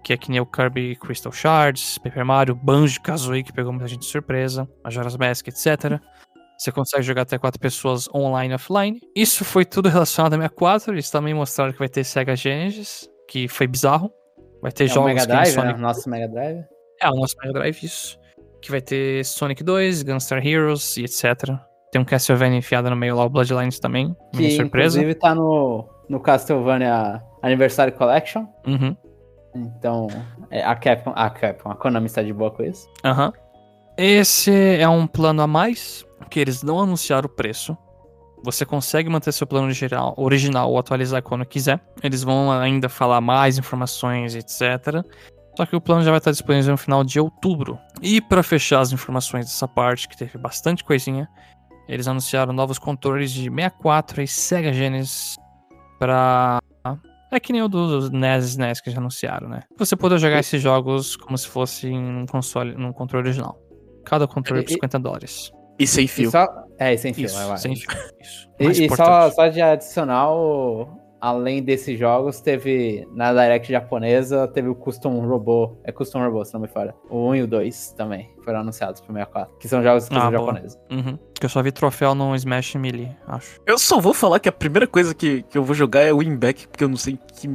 que 0.03 0.11
é 0.11 0.17
que 0.17 0.29
nem 0.29 0.39
o 0.39 0.45
Kirby 0.45 0.95
Crystal 0.97 1.31
Shards, 1.31 1.97
Paper 1.97 2.25
Mario, 2.25 2.55
Banjo-Kazooie, 2.55 3.43
que 3.43 3.53
pegou 3.53 3.71
muita 3.71 3.87
gente 3.87 4.01
de 4.01 4.07
surpresa, 4.07 4.67
Majora's 4.83 5.15
Mask, 5.15 5.47
etc. 5.47 6.01
Você 6.63 6.71
consegue 6.71 7.03
jogar 7.03 7.23
até 7.23 7.37
quatro 7.37 7.59
pessoas 7.59 8.07
online 8.15 8.53
e 8.53 8.55
offline. 8.55 8.97
Isso 9.13 9.43
foi 9.43 9.65
tudo 9.65 9.89
relacionado 9.89 10.31
a 10.35 10.37
64. 10.37 10.93
Eles 10.93 11.09
também 11.09 11.33
mostraram 11.33 11.73
que 11.73 11.79
vai 11.79 11.89
ter 11.89 12.05
Sega 12.05 12.37
Genesis, 12.37 13.09
que 13.27 13.49
foi 13.49 13.67
bizarro. 13.67 14.09
Vai 14.61 14.71
ter 14.71 14.83
É 14.83 14.85
o 14.85 14.89
jogos 14.89 15.07
Mega 15.07 15.21
que 15.23 15.27
nem 15.27 15.35
Drive, 15.35 15.53
Sonic 15.53 15.73
né? 15.73 15.81
Nosso 15.81 16.09
Mega 16.09 16.27
Drive. 16.29 16.63
é, 17.01 17.09
o 17.09 17.15
nosso 17.15 17.35
Mega 17.41 17.51
Drive, 17.59 17.83
isso. 17.83 18.17
Que 18.61 18.71
vai 18.71 18.79
ter 18.79 19.25
Sonic 19.25 19.61
2, 19.61 20.03
Gunstar 20.03 20.47
Heroes 20.47 20.95
e 20.95 21.03
etc. 21.03 21.51
Tem 21.91 22.01
um 22.01 22.05
Castlevania 22.05 22.59
enfiado 22.59 22.89
no 22.89 22.95
meio 22.95 23.17
lá, 23.17 23.25
o 23.25 23.29
Bloodlines 23.29 23.77
também. 23.77 24.15
Minha 24.33 24.49
Que 24.49 24.55
surpresa. 24.55 24.97
inclusive 24.99 25.19
tá 25.19 25.35
no, 25.35 25.85
no 26.07 26.21
Castlevania 26.21 27.21
Anniversary 27.41 27.91
Collection. 27.91 28.45
Uhum. 28.65 28.95
Então, 29.53 30.07
é, 30.49 30.63
a 30.63 30.73
Capcom, 30.77 31.11
a 31.13 31.29
Capcom, 31.29 31.71
a 31.71 31.75
Konami 31.75 32.05
está 32.05 32.23
de 32.23 32.31
boa 32.31 32.51
com 32.51 32.63
isso. 32.63 32.87
Aham. 33.03 33.33
Esse 33.97 34.51
é 34.51 34.89
um 34.89 35.05
plano 35.05 35.41
a 35.41 35.47
mais, 35.47 36.05
que 36.29 36.39
eles 36.39 36.63
não 36.63 36.79
anunciaram 36.79 37.27
o 37.27 37.29
preço. 37.29 37.77
Você 38.43 38.65
consegue 38.65 39.09
manter 39.09 39.31
seu 39.31 39.47
plano 39.47 39.67
original, 39.67 40.13
original 40.17 40.69
ou 40.69 40.77
atualizar 40.77 41.21
quando 41.21 41.45
quiser. 41.45 41.79
Eles 42.01 42.23
vão 42.23 42.51
ainda 42.51 42.89
falar 42.89 43.21
mais 43.21 43.57
informações, 43.57 44.35
etc. 44.35 45.05
Só 45.55 45.65
que 45.65 45.75
o 45.75 45.81
plano 45.81 46.03
já 46.03 46.09
vai 46.09 46.17
estar 46.17 46.31
disponível 46.31 46.71
no 46.71 46.77
final 46.77 47.03
de 47.03 47.19
outubro. 47.19 47.79
E 48.01 48.19
para 48.19 48.41
fechar 48.41 48.81
as 48.81 48.91
informações 48.91 49.45
dessa 49.45 49.67
parte, 49.67 50.09
que 50.09 50.17
teve 50.17 50.37
bastante 50.37 50.83
coisinha, 50.83 51.29
eles 51.87 52.07
anunciaram 52.07 52.51
novos 52.51 52.79
controles 52.79 53.31
de 53.31 53.43
64 53.43 54.21
e 54.23 54.27
Sega 54.27 54.73
Genesis 54.73 55.35
para 55.99 56.59
é 57.35 57.39
que 57.39 57.51
nem 57.51 57.63
o 57.63 57.67
do 57.67 58.11
NES 58.11 58.45
e 58.45 58.47
SNES 58.49 58.79
que 58.79 58.91
já 58.91 58.99
anunciaram, 58.99 59.49
né? 59.49 59.63
Você 59.77 59.95
poder 59.95 60.19
jogar 60.19 60.39
esses 60.39 60.61
jogos 60.61 61.15
como 61.15 61.35
se 61.35 61.47
fosse 61.47 61.89
um 61.89 62.27
console, 62.27 62.75
num 62.75 62.93
controle 62.93 63.27
original. 63.27 63.59
Cada 64.05 64.27
controle 64.27 64.63
por 64.63 64.69
E- 64.69 64.71
e- 64.71 64.75
50 64.75 64.99
dólares. 64.99 65.51
E 65.79 65.87
sem 65.87 66.05
E 66.05 66.07
fio. 66.07 66.29
só, 66.31 66.47
é, 66.77 66.93
e 66.93 66.97
sem 66.97 67.13
fio, 67.13 67.25
Isso, 67.25 67.35
vai, 67.35 67.47
vai. 67.47 67.57
sem 67.57 67.75
fio. 67.75 67.89
Isso. 68.21 68.49
E, 68.59 68.85
e 68.85 68.95
só, 68.95 69.29
só 69.31 69.47
de 69.47 69.59
adicional, 69.59 70.99
além 71.19 71.63
desses 71.63 71.97
jogos, 71.97 72.41
teve 72.41 73.07
na 73.15 73.31
Direct 73.33 73.71
japonesa, 73.71 74.47
teve 74.47 74.67
o 74.69 74.75
Custom 74.75 75.19
Robô. 75.25 75.77
É 75.83 75.91
Custom 75.91 76.23
Robô, 76.23 76.45
se 76.45 76.53
não 76.53 76.61
me 76.61 76.67
falha. 76.67 76.93
O 77.09 77.29
1 77.29 77.35
e 77.35 77.41
o 77.43 77.47
2 77.47 77.91
também 77.93 78.29
foram 78.43 78.59
anunciados 78.59 79.01
pro 79.01 79.13
64. 79.13 79.57
Que 79.57 79.67
são 79.67 79.81
jogos 79.81 80.03
exclusivos 80.03 80.33
Ah, 80.35 80.37
japoneses. 80.37 80.79
Uhum. 80.91 81.17
Que 81.33 81.45
eu 81.45 81.49
só 81.49 81.61
vi 81.63 81.71
troféu 81.71 82.13
no 82.13 82.35
Smash 82.35 82.75
Melee, 82.75 83.09
acho. 83.27 83.59
Eu 83.65 83.79
só 83.79 83.99
vou 83.99 84.13
falar 84.13 84.39
que 84.39 84.47
a 84.49 84.51
primeira 84.51 84.85
coisa 84.85 85.15
que, 85.15 85.41
que 85.43 85.57
eu 85.57 85.63
vou 85.63 85.73
jogar 85.73 86.01
é 86.01 86.13
o 86.13 86.17
Winback, 86.19 86.67
porque 86.67 86.83
eu 86.83 86.89
não 86.89 86.97
sei 86.97 87.17
que 87.35 87.49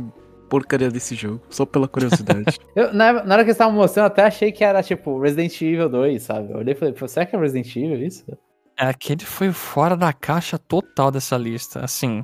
porcaria 0.49 0.91
desse 0.91 1.15
jogo. 1.15 1.41
Só 1.51 1.65
pela 1.67 1.87
curiosidade. 1.89 2.59
Eu, 2.75 2.93
na, 2.95 3.13
na 3.25 3.35
hora 3.35 3.45
que 3.45 3.51
eles 3.51 3.57
estavam 3.57 3.75
mostrando, 3.75 4.05
eu 4.05 4.13
até 4.13 4.23
achei 4.25 4.51
que 4.53 4.65
era 4.65 4.83
tipo 4.83 5.21
Resident 5.21 5.61
Evil 5.61 5.89
2, 5.89 6.23
sabe? 6.23 6.53
Eu 6.53 6.59
olhei 6.59 6.75
e 6.75 6.77
falei, 6.77 6.95
será 7.09 7.27
que 7.27 7.35
é 7.37 7.39
Resident 7.39 7.75
Evil 7.77 8.07
isso? 8.07 8.25
É, 8.79 8.87
aquele 8.87 9.25
foi 9.25 9.51
fora 9.53 9.97
da 9.97 10.13
caixa 10.13 10.57
total 10.59 11.11
dessa 11.11 11.37
lista. 11.37 11.85
Assim, 11.85 12.23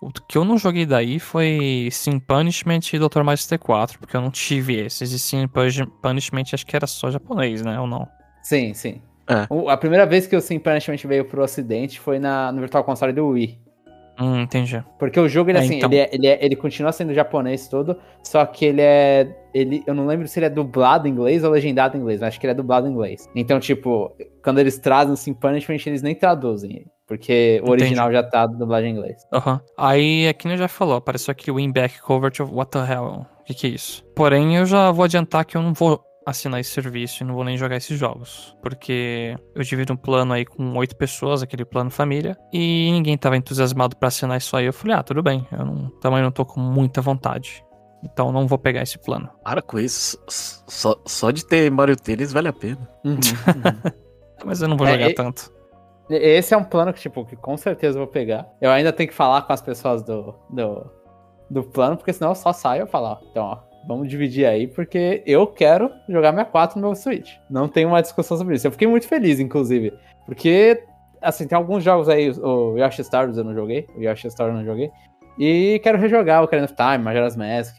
o 0.00 0.10
que 0.10 0.38
eu 0.38 0.44
não 0.44 0.56
joguei 0.56 0.86
daí 0.86 1.18
foi 1.18 1.88
Sim 1.90 2.18
Punishment 2.20 2.80
e 2.92 2.98
Dr. 2.98 3.22
Mario 3.22 3.38
64, 3.38 3.98
porque 3.98 4.16
eu 4.16 4.20
não 4.20 4.30
tive 4.30 4.76
esses. 4.76 5.10
E 5.12 5.18
Sim 5.18 5.48
Punish- 5.48 5.86
Punishment 6.00 6.44
acho 6.52 6.64
que 6.66 6.76
era 6.76 6.86
só 6.86 7.10
japonês, 7.10 7.62
né? 7.62 7.78
Ou 7.80 7.86
não? 7.86 8.06
Sim, 8.42 8.72
sim. 8.74 9.02
É. 9.28 9.46
O- 9.50 9.68
a 9.68 9.76
primeira 9.76 10.06
vez 10.06 10.26
que 10.26 10.36
o 10.36 10.40
Sim 10.40 10.58
Punishment 10.60 10.98
veio 11.04 11.24
pro 11.24 11.42
ocidente 11.42 11.98
foi 11.98 12.18
na, 12.18 12.52
no 12.52 12.60
Virtual 12.60 12.84
Console 12.84 13.12
do 13.12 13.26
Wii. 13.28 13.58
Hum, 14.22 14.40
entendi. 14.42 14.82
Porque 14.98 15.18
o 15.18 15.28
jogo, 15.28 15.50
ele, 15.50 15.58
É, 15.58 15.60
assim, 15.62 15.76
então. 15.76 15.90
ele, 15.90 15.98
é- 16.00 16.10
ele, 16.12 16.26
é- 16.26 16.38
ele 16.44 16.54
continua 16.56 16.92
sendo 16.92 17.12
japonês 17.12 17.66
todo, 17.68 17.96
só 18.22 18.44
que 18.46 18.64
ele 18.66 18.80
é. 18.80 19.36
Ele, 19.52 19.82
eu 19.86 19.92
não 19.94 20.06
lembro 20.06 20.26
se 20.28 20.38
ele 20.38 20.46
é 20.46 20.50
dublado 20.50 21.06
em 21.06 21.10
inglês 21.10 21.44
ou 21.44 21.50
legendado 21.50 21.96
em 21.96 22.00
inglês, 22.00 22.20
mas 22.20 22.28
acho 22.28 22.40
que 22.40 22.46
ele 22.46 22.52
é 22.52 22.54
dublado 22.56 22.86
em 22.86 22.90
inglês. 22.90 23.28
Então, 23.34 23.58
tipo, 23.60 24.10
quando 24.42 24.58
eles 24.60 24.78
trazem 24.78 25.12
o 25.12 25.16
Sim 25.16 25.34
Punishment, 25.34 25.78
eles 25.86 26.00
nem 26.02 26.14
traduzem. 26.14 26.86
Porque 27.06 27.60
o 27.62 27.66
Entendi. 27.66 27.82
original 27.82 28.10
já 28.12 28.22
tá 28.22 28.46
dublado 28.46 28.86
em 28.86 28.90
inglês. 28.92 29.16
Aham. 29.30 29.60
Aí, 29.76 30.24
é 30.24 30.32
que 30.32 30.48
nem 30.48 30.56
já 30.56 30.68
falou, 30.68 30.94
apareceu 30.96 31.32
aqui 31.32 31.50
o 31.50 31.56
Winback 31.56 32.00
Covert 32.00 32.40
of 32.40 32.50
What 32.54 32.70
the 32.70 32.78
Hell. 32.78 33.26
O 33.40 33.44
que, 33.44 33.52
que 33.52 33.66
é 33.66 33.70
isso? 33.70 34.02
Porém, 34.16 34.56
eu 34.56 34.64
já 34.64 34.90
vou 34.90 35.04
adiantar 35.04 35.44
que 35.44 35.56
eu 35.56 35.60
não 35.62 35.74
vou 35.74 36.00
assinar 36.26 36.60
esse 36.60 36.70
serviço 36.70 37.22
e 37.22 37.26
não 37.26 37.34
vou 37.34 37.44
nem 37.44 37.56
jogar 37.56 37.76
esses 37.76 37.98
jogos. 37.98 38.56
Porque 38.62 39.36
eu 39.54 39.62
divido 39.62 39.92
um 39.92 39.96
plano 39.96 40.32
aí 40.32 40.44
com 40.44 40.76
oito 40.76 40.96
pessoas, 40.96 41.42
aquele 41.42 41.64
plano 41.64 41.90
família, 41.90 42.36
e 42.52 42.90
ninguém 42.92 43.16
tava 43.18 43.36
entusiasmado 43.36 43.96
pra 43.96 44.08
assinar 44.08 44.38
isso 44.38 44.56
aí. 44.56 44.66
Eu 44.66 44.72
falei, 44.72 44.96
ah, 44.96 45.02
tudo 45.02 45.22
bem, 45.22 45.46
eu 45.52 45.64
não, 45.64 45.88
também 46.00 46.22
não 46.22 46.30
tô 46.30 46.44
com 46.44 46.60
muita 46.60 47.00
vontade. 47.00 47.64
Então 48.04 48.32
não 48.32 48.46
vou 48.48 48.58
pegar 48.58 48.82
esse 48.82 48.98
plano. 48.98 49.28
Para 49.44 49.62
com 49.62 49.78
isso. 49.78 50.18
Só, 50.28 50.96
só 51.06 51.30
de 51.30 51.46
ter 51.46 51.70
Mario 51.70 51.96
Tênis 51.96 52.32
vale 52.32 52.48
a 52.48 52.52
pena. 52.52 52.88
Uhum, 53.04 53.14
uhum. 53.14 53.92
Mas 54.44 54.60
eu 54.60 54.66
não 54.68 54.76
vou 54.76 54.86
É, 54.88 54.92
jogar 54.94 55.10
e- 55.10 55.14
tanto. 55.14 55.52
Esse 56.10 56.52
é 56.52 56.56
um 56.56 56.64
plano 56.64 56.92
que, 56.92 57.00
tipo, 57.00 57.24
que 57.24 57.36
com 57.36 57.56
certeza 57.56 57.96
eu 57.98 58.02
vou 58.04 58.12
pegar. 58.12 58.46
Eu 58.60 58.70
ainda 58.70 58.92
tenho 58.92 59.08
que 59.08 59.14
falar 59.14 59.42
com 59.42 59.52
as 59.52 59.62
pessoas 59.62 60.02
do, 60.02 60.34
do, 60.50 60.90
do 61.48 61.62
plano, 61.62 61.96
porque 61.96 62.12
senão 62.12 62.32
eu 62.32 62.34
só 62.34 62.52
saio 62.52 62.80
e 62.80 62.82
eu 62.82 62.86
falo, 62.88 63.06
ó, 63.06 63.18
então, 63.30 63.44
ó, 63.44 63.58
vamos 63.86 64.08
dividir 64.08 64.46
aí, 64.46 64.66
porque 64.66 65.22
eu 65.26 65.46
quero 65.46 65.90
jogar 66.08 66.30
64 66.32 66.80
no 66.80 66.86
meu 66.88 66.94
Switch. 66.96 67.34
Não 67.50 67.68
tem 67.68 67.84
uma 67.84 68.00
discussão 68.00 68.36
sobre 68.36 68.54
isso. 68.56 68.66
Eu 68.66 68.72
fiquei 68.72 68.86
muito 68.88 69.06
feliz, 69.08 69.40
inclusive, 69.40 69.92
porque, 70.26 70.82
assim, 71.20 71.46
tem 71.46 71.56
alguns 71.56 71.82
jogos 71.82 72.08
aí, 72.08 72.30
o 72.30 72.76
Yoshi 72.78 73.02
Stars 73.02 73.36
eu 73.36 73.44
não 73.44 73.54
joguei, 73.54 73.86
o 73.96 74.02
Yoshi 74.02 74.28
Stars 74.28 74.52
eu 74.52 74.58
não 74.58 74.64
joguei, 74.64 74.90
e 75.38 75.80
quero 75.82 75.98
rejogar 75.98 76.40
o 76.40 76.44
Ocarina 76.44 76.66
of 76.66 76.74
Time, 76.74 76.98
Majora's 77.04 77.36
Mask, 77.36 77.78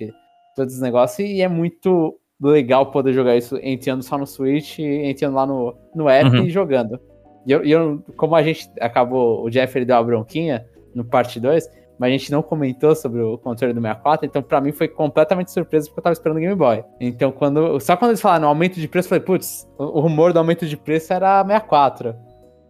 todos 0.56 0.76
os 0.76 0.82
negócios, 0.82 1.28
e 1.28 1.42
é 1.42 1.48
muito 1.48 2.20
legal 2.42 2.88
poder 2.92 3.14
jogar 3.14 3.36
isso 3.38 3.58
entrando 3.62 4.04
só 4.04 4.18
no 4.18 4.26
Switch 4.28 4.80
entrando 4.80 5.36
lá 5.36 5.46
no, 5.46 5.74
no 5.96 6.10
app 6.10 6.30
Uhum. 6.36 6.44
e 6.46 6.50
jogando. 6.50 7.00
E 7.46 7.52
eu, 7.52 7.64
eu- 7.64 8.04
como 8.18 8.36
a 8.36 8.44
gente 8.44 8.70
acabou, 8.82 9.44
o 9.46 9.50
Jeff 9.50 9.78
ele 9.78 9.86
deu 9.86 9.96
uma 9.96 10.04
bronquinha 10.04 10.66
no 10.94 11.06
parte 11.06 11.40
2, 11.40 11.70
mas 12.00 12.10
a 12.10 12.12
gente 12.12 12.32
não 12.32 12.42
comentou 12.42 12.96
sobre 12.96 13.22
o 13.22 13.38
controle 13.38 13.74
do 13.74 13.82
64, 13.82 14.26
então 14.26 14.42
pra 14.42 14.60
mim 14.62 14.72
foi 14.72 14.88
completamente 14.88 15.52
surpresa 15.52 15.88
porque 15.88 16.00
eu 16.00 16.04
tava 16.04 16.14
esperando 16.14 16.38
o 16.38 16.40
Game 16.40 16.56
Boy. 16.56 16.84
Então 17.00 17.32
quando, 17.32 17.80
só 17.80 17.96
quando 17.96 18.12
eles 18.12 18.22
falaram 18.22 18.48
aumento 18.48 18.80
de 18.80 18.88
preço, 18.88 19.08
eu 19.08 19.10
falei, 19.10 19.24
putz, 19.24 19.68
o, 19.78 19.84
o 19.84 20.00
rumor 20.02 20.34
do 20.34 20.40
aumento 20.40 20.66
de 20.66 20.76
preço 20.78 21.14
era 21.14 21.44
64. 21.44 22.16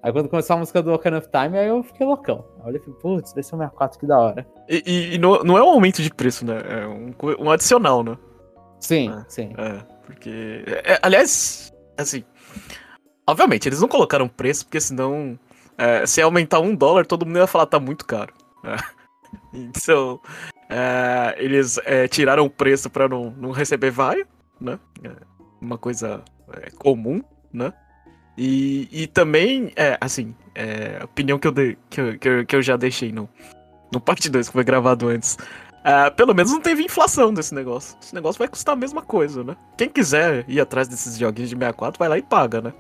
Aí 0.01 0.11
quando 0.11 0.28
começou 0.28 0.55
a 0.55 0.59
música 0.59 0.82
do 0.84 0.91
Ocarina 0.93 1.19
of 1.19 1.30
Time, 1.30 1.57
aí 1.57 1.67
eu 1.69 1.82
fiquei 1.82 2.05
loucão. 2.05 2.43
Aí 2.57 2.61
eu 2.63 2.67
olhei 2.67 2.82
e 2.82 2.84
falei, 2.84 2.99
putz, 2.99 3.32
deve 3.34 3.47
ser 3.47 3.55
um 3.55 3.59
64, 3.59 3.99
que 3.99 4.05
da 4.05 4.19
hora. 4.19 4.45
E, 4.67 4.84
e- 4.86 5.15
e 5.15 5.17
não, 5.17 5.41
não 5.43 5.57
é 5.57 5.63
um 5.63 5.69
aumento 5.69 6.01
de 6.01 6.13
preço, 6.13 6.45
né? 6.45 6.61
É 6.67 6.86
um, 6.88 7.13
um 7.45 7.49
adicional, 7.49 8.03
né? 8.03 8.17
Sim, 8.82 9.09
Ah. 9.09 9.24
sim. 9.30 9.53
É, 9.57 9.80
porque. 10.05 10.65
é, 10.84 10.99
aliás, 11.01 11.71
assim. 11.97 12.21
Obviamente, 13.26 13.69
eles 13.69 13.80
não 13.80 13.88
colocaram 13.88 14.28
preço, 14.28 14.65
porque 14.65 14.82
senão. 14.82 15.39
é, 15.78 16.05
se 16.05 16.21
aumentar 16.21 16.59
um 16.59 16.76
dólar, 16.76 17.05
todo 17.05 17.26
mundo 17.26 17.39
ia 17.39 17.47
falar 17.47 17.65
tá 17.65 17.80
muito 17.80 18.05
caro. 18.05 18.34
né? 18.61 18.76
Então. 19.53 20.19
é, 20.69 21.36
eles 21.38 21.79
é, 21.86 22.07
tiraram 22.07 22.45
o 22.45 22.49
preço 22.49 22.89
pra 22.89 23.07
não, 23.07 23.31
não 23.31 23.51
receber 23.51 23.91
vaia, 23.91 24.27
né? 24.59 24.79
É, 25.03 25.11
uma 25.61 25.77
coisa 25.77 26.23
é, 26.53 26.69
comum, 26.71 27.21
né? 27.51 27.73
E, 28.38 28.89
e 28.91 29.07
também, 29.07 29.71
é, 29.75 29.97
assim, 30.01 30.34
é, 30.55 30.97
a 31.01 31.05
opinião 31.05 31.38
que 31.38 31.47
eu, 31.47 31.51
dei, 31.51 31.77
que, 31.89 32.01
eu, 32.01 32.17
que, 32.17 32.29
eu, 32.29 32.45
que 32.45 32.55
eu 32.55 32.61
já 32.61 32.75
deixei 32.75 33.11
no, 33.11 33.29
no 33.91 34.01
parte 34.01 34.29
2, 34.29 34.47
que 34.47 34.53
foi 34.53 34.63
gravado 34.63 35.07
antes. 35.07 35.38
Ah, 35.84 36.09
pelo 36.09 36.34
menos 36.34 36.51
não 36.51 36.61
teve 36.61 36.84
inflação 36.84 37.34
desse 37.34 37.53
negócio. 37.53 37.97
Esse 38.01 38.15
negócio 38.15 38.39
vai 38.39 38.47
custar 38.47 38.73
a 38.73 38.77
mesma 38.77 39.01
coisa, 39.01 39.43
né? 39.43 39.55
Quem 39.77 39.89
quiser 39.89 40.45
ir 40.47 40.59
atrás 40.59 40.88
desses 40.88 41.17
joguinhos 41.17 41.49
de 41.49 41.55
64, 41.55 41.99
vai 41.99 42.09
lá 42.09 42.17
e 42.17 42.23
paga, 42.23 42.61
né? 42.61 42.73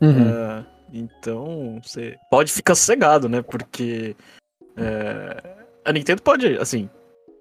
Uhum. 0.00 0.32
Ah, 0.32 0.64
então, 0.92 1.80
você 1.82 2.16
pode 2.30 2.52
ficar 2.52 2.76
sossegado, 2.76 3.28
né? 3.28 3.42
Porque 3.42 4.16
é, 4.76 5.57
a 5.88 5.92
Nintendo 5.92 6.22
pode, 6.22 6.58
assim, 6.58 6.88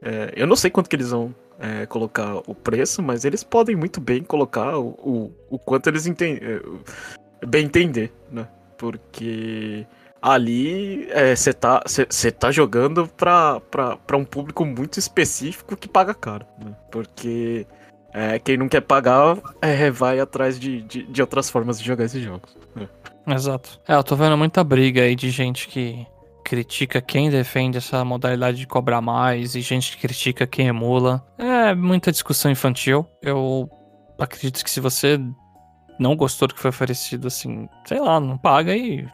é, 0.01 0.31
eu 0.35 0.47
não 0.47 0.55
sei 0.55 0.71
quanto 0.71 0.89
que 0.89 0.95
eles 0.95 1.09
vão 1.11 1.33
é, 1.59 1.85
colocar 1.85 2.35
o 2.47 2.55
preço, 2.55 3.01
mas 3.03 3.25
eles 3.25 3.43
podem 3.43 3.75
muito 3.75 3.99
bem 3.99 4.23
colocar 4.23 4.77
o, 4.77 4.89
o, 4.99 5.31
o 5.49 5.59
quanto 5.59 5.87
eles 5.87 6.05
entendem, 6.05 6.61
bem 7.45 7.65
entender, 7.65 8.11
né? 8.31 8.47
Porque 8.77 9.85
ali 10.21 11.07
você 11.35 11.51
tá, 11.53 11.81
cê- 11.85 12.07
cê 12.09 12.31
tá 12.31 12.51
jogando 12.51 13.07
pra, 13.07 13.59
pra, 13.59 13.97
pra 13.97 14.17
um 14.17 14.25
público 14.25 14.63
muito 14.65 14.99
específico 14.99 15.75
que 15.75 15.87
paga 15.87 16.13
caro, 16.13 16.45
né? 16.63 16.75
Porque 16.91 17.65
é, 18.13 18.37
quem 18.39 18.55
não 18.57 18.69
quer 18.69 18.81
pagar 18.81 19.37
é, 19.61 19.89
vai 19.89 20.19
atrás 20.19 20.59
de, 20.59 20.81
de, 20.83 21.03
de 21.03 21.21
outras 21.21 21.49
formas 21.49 21.79
de 21.79 21.85
jogar 21.87 22.05
esses 22.05 22.21
jogos. 22.23 22.55
Exato. 23.27 23.79
É, 23.87 23.95
eu 23.95 24.03
tô 24.03 24.15
vendo 24.15 24.37
muita 24.37 24.63
briga 24.63 25.01
aí 25.01 25.15
de 25.15 25.29
gente 25.31 25.67
que 25.67 26.05
critica 26.47 27.01
quem 27.01 27.29
defende 27.29 27.77
essa 27.77 28.05
modalidade 28.05 28.57
de 28.57 28.65
cobrar 28.65 29.01
mais 29.01 29.53
e 29.53 29.59
gente 29.59 29.91
que 29.97 30.01
critica 30.07 30.47
quem 30.47 30.67
emula. 30.67 31.21
É 31.37 31.75
muita 31.75 32.09
discussão 32.09 32.49
infantil. 32.49 33.05
Eu 33.21 33.69
acredito 34.17 34.63
que 34.63 34.71
se 34.71 34.79
você 34.79 35.19
não 35.99 36.15
gostou 36.15 36.47
do 36.47 36.53
que 36.53 36.61
foi 36.61 36.69
oferecido, 36.69 37.27
assim, 37.27 37.67
sei 37.85 37.99
lá, 37.99 38.17
não 38.17 38.37
paga 38.37 38.73
e, 38.73 39.05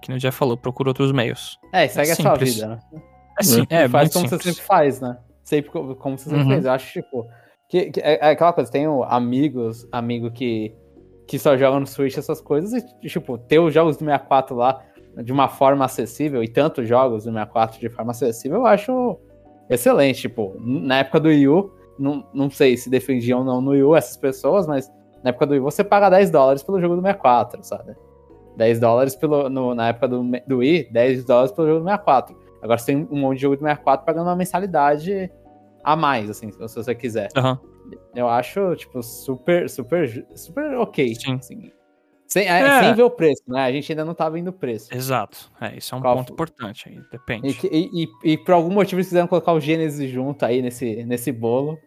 que 0.00 0.10
o 0.10 0.18
Jeff 0.18 0.38
falou, 0.38 0.56
procura 0.56 0.88
outros 0.88 1.12
meios. 1.12 1.58
É, 1.74 1.84
e 1.84 1.88
segue 1.90 2.08
É 2.08 2.12
a 2.12 2.16
sua 2.16 2.34
vida, 2.36 2.66
né? 2.68 2.78
É, 3.38 3.42
sim, 3.42 3.66
é, 3.68 3.86
faz 3.86 4.04
muito 4.04 4.12
como 4.14 4.24
simples. 4.28 4.42
você 4.42 4.48
sempre 4.52 4.62
faz, 4.66 5.00
né? 5.02 5.18
Sempre 5.44 5.70
co- 5.70 5.94
como 5.96 6.16
você 6.16 6.30
sempre 6.30 6.44
Uhum. 6.44 6.50
fez. 6.52 6.64
Eu 6.64 6.72
acho, 6.72 6.90
tipo, 6.92 7.26
que, 7.68 7.90
que 7.90 8.00
é, 8.00 8.14
é 8.28 8.30
aquela 8.30 8.54
coisa, 8.54 8.72
tenho 8.72 9.04
amigos, 9.04 9.86
amigo 9.92 10.30
que, 10.30 10.74
que 11.26 11.38
só 11.38 11.54
joga 11.54 11.78
no 11.78 11.86
Switch 11.86 12.16
essas 12.16 12.40
coisas, 12.40 12.72
e, 13.02 13.08
tipo, 13.08 13.36
ter 13.36 13.58
os 13.58 13.74
jogos 13.74 13.96
do 13.98 14.04
64 14.06 14.56
lá 14.56 14.82
de 15.22 15.32
uma 15.32 15.48
forma 15.48 15.84
acessível, 15.84 16.42
e 16.42 16.48
tantos 16.48 16.88
jogos 16.88 17.24
do 17.24 17.32
64 17.32 17.80
de 17.80 17.88
forma 17.88 18.10
acessível, 18.12 18.58
eu 18.58 18.66
acho 18.66 19.18
excelente. 19.68 20.22
Tipo, 20.22 20.54
na 20.60 20.98
época 20.98 21.20
do 21.20 21.28
Wii 21.28 21.48
U, 21.48 21.70
não, 21.98 22.24
não 22.32 22.50
sei 22.50 22.76
se 22.76 22.88
defendiam 22.88 23.40
ou 23.40 23.44
não 23.44 23.60
no 23.60 23.70
Wii 23.72 23.82
U 23.82 23.96
essas 23.96 24.16
pessoas, 24.16 24.66
mas 24.66 24.90
na 25.22 25.30
época 25.30 25.46
do 25.46 25.50
Wii 25.52 25.60
U 25.60 25.64
você 25.64 25.82
paga 25.82 26.08
10 26.10 26.30
dólares 26.30 26.62
pelo 26.62 26.80
jogo 26.80 26.94
do 26.96 27.02
64, 27.02 27.62
sabe? 27.64 27.94
10 28.56 28.80
dólares 28.80 29.14
pelo, 29.14 29.48
no- 29.48 29.74
na 29.74 29.88
época 29.88 30.08
do, 30.08 30.22
do 30.46 30.58
Wii, 30.58 30.90
10 30.90 31.24
dólares 31.24 31.52
pelo 31.52 31.66
jogo 31.68 31.80
do 31.80 31.84
64. 31.84 32.36
Agora 32.62 32.78
você 32.78 32.86
tem 32.86 33.08
um 33.10 33.18
monte 33.20 33.36
de 33.36 33.42
jogo 33.42 33.56
do 33.56 33.60
64 33.60 34.04
pagando 34.04 34.26
uma 34.26 34.36
mensalidade 34.36 35.30
a 35.84 35.94
mais, 35.94 36.28
assim, 36.28 36.50
se 36.50 36.58
você 36.58 36.94
quiser. 36.94 37.28
Aham. 37.36 37.58
Eu 38.14 38.28
acho, 38.28 38.74
tipo, 38.76 39.02
super, 39.02 39.68
super, 39.70 40.26
super 40.34 40.74
ok. 40.76 41.14
Sim. 41.14 41.34
assim. 41.36 41.72
Sem, 42.28 42.46
é, 42.46 42.60
É. 42.60 42.82
sem 42.82 42.94
ver 42.94 43.02
o 43.04 43.10
preço, 43.10 43.42
né? 43.48 43.64
A 43.64 43.72
gente 43.72 43.90
ainda 43.90 44.04
não 44.04 44.14
tá 44.14 44.28
vendo 44.28 44.48
o 44.48 44.52
preço. 44.52 44.94
Exato. 44.94 45.50
É, 45.60 45.76
isso 45.78 45.94
é 45.94 45.98
um 45.98 46.00
Qual 46.02 46.16
ponto 46.16 46.26
foi? 46.28 46.34
importante 46.34 46.88
aí, 46.88 47.00
depende. 47.10 47.58
E, 47.66 47.66
e, 47.72 48.04
e, 48.04 48.32
e 48.34 48.38
por 48.38 48.52
algum 48.52 48.70
motivo 48.70 48.96
eles 49.00 49.08
quiseram 49.08 49.26
colocar 49.26 49.52
o 49.52 49.60
Gênesis 49.60 50.10
junto 50.10 50.44
aí 50.44 50.60
nesse, 50.60 51.02
nesse 51.04 51.32
bolo. 51.32 51.78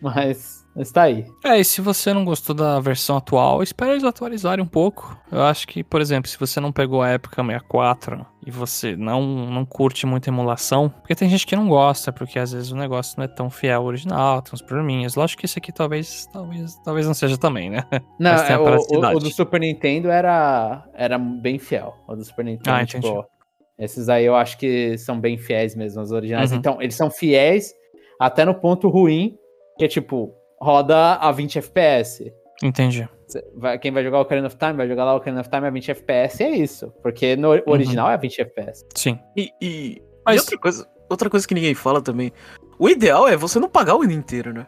Mas 0.00 0.64
está 0.76 1.02
aí. 1.02 1.24
É, 1.44 1.60
e 1.60 1.64
se 1.64 1.80
você 1.80 2.12
não 2.12 2.24
gostou 2.24 2.56
da 2.56 2.80
versão 2.80 3.16
atual, 3.18 3.62
espera 3.62 3.92
eles 3.92 4.02
atualizarem 4.02 4.64
um 4.64 4.68
pouco. 4.68 5.16
Eu 5.30 5.42
acho 5.44 5.68
que, 5.68 5.84
por 5.84 6.00
exemplo, 6.00 6.28
se 6.28 6.36
você 6.40 6.58
não 6.58 6.72
pegou 6.72 7.02
a 7.02 7.10
época 7.10 7.44
64 7.44 8.26
e 8.44 8.50
você 8.50 8.96
não, 8.96 9.22
não 9.22 9.64
curte 9.64 10.04
muita 10.04 10.28
emulação, 10.28 10.88
porque 10.88 11.14
tem 11.14 11.28
gente 11.28 11.46
que 11.46 11.54
não 11.54 11.68
gosta, 11.68 12.12
porque 12.12 12.38
às 12.38 12.52
vezes 12.52 12.72
o 12.72 12.76
negócio 12.76 13.14
não 13.16 13.24
é 13.24 13.28
tão 13.28 13.48
fiel 13.48 13.80
ao 13.80 13.86
original, 13.86 14.42
tem 14.42 14.52
uns 14.52 14.62
probleminhas. 14.62 15.14
Lógico 15.14 15.40
que 15.40 15.46
esse 15.46 15.58
aqui 15.58 15.70
talvez, 15.70 16.26
talvez, 16.32 16.74
talvez 16.84 17.06
não 17.06 17.14
seja 17.14 17.38
também, 17.38 17.70
né? 17.70 17.84
Não, 18.18 18.32
é, 18.32 18.58
o, 18.58 19.16
o, 19.16 19.18
do 19.20 19.30
Super 19.30 19.60
Nintendo 19.60 20.10
era, 20.10 20.84
era 20.92 21.18
bem 21.18 21.58
fiel. 21.58 21.94
O 22.08 22.16
do 22.16 22.24
Super 22.24 22.44
Nintendo, 22.44 22.76
Ah, 22.76 22.84
tipo, 22.84 23.24
esses 23.78 24.08
aí 24.08 24.24
eu 24.24 24.34
acho 24.34 24.58
que 24.58 24.98
são 24.98 25.20
bem 25.20 25.38
fiéis 25.38 25.76
mesmo, 25.76 26.02
os 26.02 26.10
originais. 26.10 26.50
Uhum. 26.50 26.58
Então, 26.58 26.82
eles 26.82 26.96
são 26.96 27.10
fiéis 27.10 27.72
até 28.18 28.44
no 28.44 28.54
ponto 28.54 28.88
ruim, 28.88 29.36
que 29.78 29.84
é 29.84 29.88
tipo, 29.88 30.34
roda 30.60 31.14
a 31.14 31.30
20 31.30 31.58
FPS. 31.58 32.32
Entendi. 32.62 33.08
Vai- 33.54 33.78
quem 33.78 33.90
vai 33.92 34.02
jogar 34.02 34.18
o 34.18 34.22
Ocarina 34.22 34.46
of 34.46 34.56
Time 34.56 34.72
vai 34.74 34.88
jogar 34.88 35.04
lá 35.04 35.14
o 35.14 35.16
Ocarina 35.16 35.40
of 35.40 35.50
Time 35.50 35.66
a 35.66 35.70
20 35.70 35.90
FPS 35.90 36.42
e 36.42 36.46
é 36.46 36.50
isso. 36.56 36.92
Porque 37.02 37.36
no 37.36 37.48
o 37.50 37.70
original 37.70 38.10
é 38.10 38.16
20 38.18 38.40
FPS. 38.40 38.84
Sim. 38.94 39.18
E, 39.36 39.50
e- 39.60 39.66
e 39.96 40.02
Mas- 40.26 40.40
outra, 40.40 40.58
coisa, 40.58 40.88
outra 41.08 41.30
coisa 41.30 41.46
que 41.46 41.54
ninguém 41.54 41.74
fala 41.74 42.00
também. 42.02 42.32
O 42.78 42.88
ideal 42.88 43.28
é 43.28 43.36
você 43.36 43.58
não 43.60 43.68
pagar 43.68 43.96
o 43.96 44.02
ano 44.02 44.12
inteiro, 44.12 44.52
né? 44.52 44.66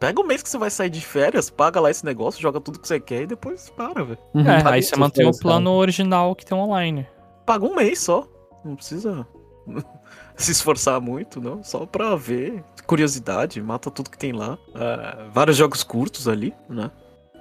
Pega 0.00 0.20
o 0.20 0.26
mês 0.26 0.42
que 0.42 0.48
você 0.48 0.58
vai 0.58 0.70
sair 0.70 0.90
de 0.90 1.00
férias, 1.00 1.48
paga 1.48 1.80
lá 1.80 1.90
esse 1.90 2.04
negócio, 2.04 2.40
joga 2.42 2.60
tudo 2.60 2.78
que 2.80 2.86
você 2.86 2.98
quer 3.00 3.22
e 3.22 3.26
depois 3.26 3.70
para, 3.70 4.02
velho. 4.04 4.18
É, 4.34 4.42
Paga 4.58 4.70
aí 4.72 4.80
isso, 4.80 4.90
você 4.90 4.96
mantém 4.96 5.26
o 5.26 5.32
sabe? 5.32 5.42
plano 5.42 5.70
original 5.70 6.34
que 6.34 6.44
tem 6.44 6.56
online. 6.58 7.06
Paga 7.46 7.64
um 7.64 7.74
mês 7.74 8.00
só. 8.00 8.26
Não 8.64 8.74
precisa 8.76 9.26
se 10.36 10.52
esforçar 10.52 11.00
muito, 11.00 11.40
não. 11.40 11.62
Só 11.62 11.86
pra 11.86 12.16
ver. 12.16 12.62
Curiosidade, 12.86 13.62
mata 13.62 13.90
tudo 13.90 14.10
que 14.10 14.18
tem 14.18 14.32
lá. 14.32 14.58
Ah, 14.74 15.26
vários 15.32 15.56
jogos 15.56 15.82
curtos 15.82 16.28
ali, 16.28 16.52
né? 16.68 16.90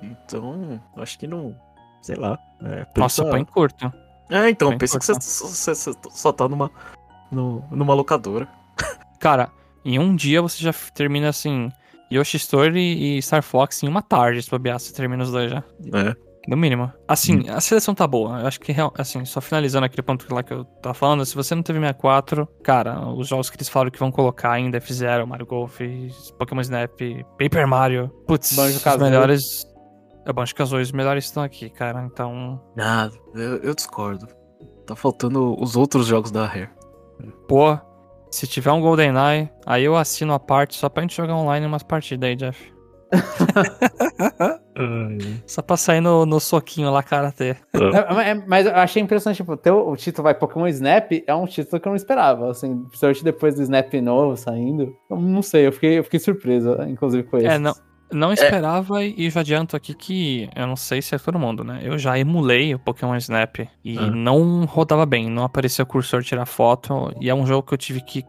Então, 0.03 0.79
acho 0.97 1.17
que 1.17 1.27
não. 1.27 1.55
Sei 2.01 2.15
lá. 2.15 2.37
É, 2.63 2.85
Nossa, 2.97 3.23
põe 3.25 3.43
curto. 3.45 3.91
É, 4.29 4.49
então, 4.49 4.69
Bem 4.69 4.77
pensa 4.77 4.99
que 4.99 5.05
você, 5.05 5.13
curto. 5.13 5.23
você- 5.25 5.93
só 6.11 6.31
tá 6.31 6.47
numa, 6.49 6.69
no- 7.31 7.63
numa 7.71 7.93
locadora. 7.93 8.47
Cara, 9.19 9.49
em 9.85 9.99
um 9.99 10.15
dia 10.15 10.41
você 10.41 10.61
já 10.63 10.73
termina 10.93 11.29
assim. 11.29 11.71
Yoshi 12.11 12.37
Story 12.37 13.17
e 13.17 13.21
Star 13.21 13.41
Fox 13.41 13.81
em 13.81 13.87
uma 13.87 14.01
tarde, 14.01 14.41
se 14.43 14.49
bobear, 14.51 14.79
você 14.79 14.93
termina 14.93 15.23
os 15.23 15.31
dois 15.31 15.49
já. 15.49 15.63
É. 15.93 16.15
No 16.47 16.57
mínimo. 16.57 16.91
Assim, 17.07 17.49
a 17.49 17.59
seleção 17.61 17.95
tá 17.95 18.05
boa. 18.05 18.41
Eu 18.41 18.47
acho 18.47 18.59
que, 18.59 18.75
assim, 18.97 19.23
só 19.25 19.39
finalizando 19.39 19.85
aquele 19.85 20.03
ponto 20.03 20.31
lá 20.31 20.43
que 20.43 20.53
eu 20.53 20.65
tava 20.65 20.93
falando, 20.93 21.25
se 21.25 21.33
você 21.35 21.55
não 21.55 21.63
teve 21.63 21.79
64, 21.79 22.45
cara, 22.61 22.99
os 23.09 23.29
jogos 23.29 23.49
que 23.49 23.55
eles 23.55 23.69
falaram 23.69 23.89
que 23.89 23.97
vão 23.97 24.11
colocar 24.11 24.51
ainda 24.51 24.79
fizeram 24.81 25.25
Mario 25.25 25.45
Golf, 25.45 25.79
Pokémon 26.37 26.61
Snap, 26.61 26.91
Paper 27.39 27.65
Mario. 27.67 28.09
Putz, 28.27 28.51
os 28.57 28.97
melhores. 28.99 29.65
É 30.25 30.31
Banjo 30.31 30.55
Kazooie, 30.55 30.83
os 30.83 30.91
melhores 30.91 31.25
estão 31.25 31.43
aqui, 31.43 31.69
cara. 31.69 32.03
Então, 32.03 32.61
Nada, 32.75 33.13
eu, 33.33 33.57
eu 33.57 33.75
discordo. 33.75 34.27
Tá 34.85 34.95
faltando 34.95 35.55
os 35.61 35.75
outros 35.75 36.05
jogos 36.05 36.31
da 36.31 36.45
Rare. 36.45 36.69
pô, 37.47 37.77
se 38.31 38.47
tiver 38.47 38.71
um 38.71 38.81
GoldenEye, 38.81 39.49
aí 39.65 39.83
eu 39.83 39.95
assino 39.95 40.33
a 40.33 40.39
parte 40.39 40.75
só 40.75 40.89
pra 40.89 41.01
gente 41.01 41.15
jogar 41.15 41.35
online 41.35 41.65
umas 41.65 41.83
partidas 41.83 42.29
aí, 42.29 42.35
Jeff. 42.35 42.73
Só 45.45 45.61
pra 45.61 45.77
sair 45.77 46.01
no, 46.01 46.25
no 46.25 46.39
soquinho 46.39 46.91
lá, 46.91 47.03
karatê. 47.03 47.55
É, 47.73 48.31
é, 48.31 48.33
mas 48.47 48.65
eu 48.65 48.75
achei 48.75 49.03
impressionante, 49.03 49.37
tipo, 49.37 49.55
ter 49.55 49.69
o, 49.69 49.95
título 49.95 50.23
vai 50.23 50.33
Pokémon 50.33 50.65
Snap 50.67 51.11
é 51.27 51.35
um 51.35 51.45
título 51.45 51.79
que 51.79 51.87
eu 51.87 51.91
não 51.91 51.95
esperava, 51.95 52.49
assim, 52.49 52.83
principalmente 52.85 53.23
depois 53.23 53.53
do 53.55 53.61
Snap 53.61 53.93
novo 54.01 54.35
saindo. 54.35 54.95
Eu 55.09 55.17
não 55.17 55.43
sei, 55.43 55.67
eu 55.67 55.71
fiquei, 55.71 55.99
eu 55.99 56.03
fiquei 56.03 56.19
surpreso, 56.19 56.75
inclusive, 56.87 57.23
com 57.23 57.37
isso. 57.37 57.47
É, 57.47 57.59
não, 57.59 57.75
não 58.11 58.31
esperava 58.33 59.03
e 59.03 59.29
já 59.29 59.39
adianto 59.39 59.75
aqui 59.75 59.93
que 59.93 60.49
eu 60.55 60.67
não 60.67 60.75
sei 60.75 61.01
se 61.01 61.15
é 61.15 61.19
todo 61.19 61.39
mundo, 61.39 61.63
né? 61.63 61.79
Eu 61.83 61.97
já 61.97 62.17
emulei 62.19 62.73
o 62.75 62.79
Pokémon 62.79 63.15
Snap 63.17 63.59
e 63.83 63.97
Ah. 63.97 64.07
não 64.11 64.65
rodava 64.65 65.05
bem, 65.05 65.29
não 65.29 65.43
aparecia 65.43 65.83
o 65.83 65.87
cursor 65.87 66.23
tirar 66.23 66.45
foto 66.45 67.11
e 67.19 67.29
é 67.29 67.33
um 67.35 67.45
jogo 67.45 67.67
que 67.67 67.73
eu 67.73 67.77
tive 67.77 68.01
que 68.01 68.23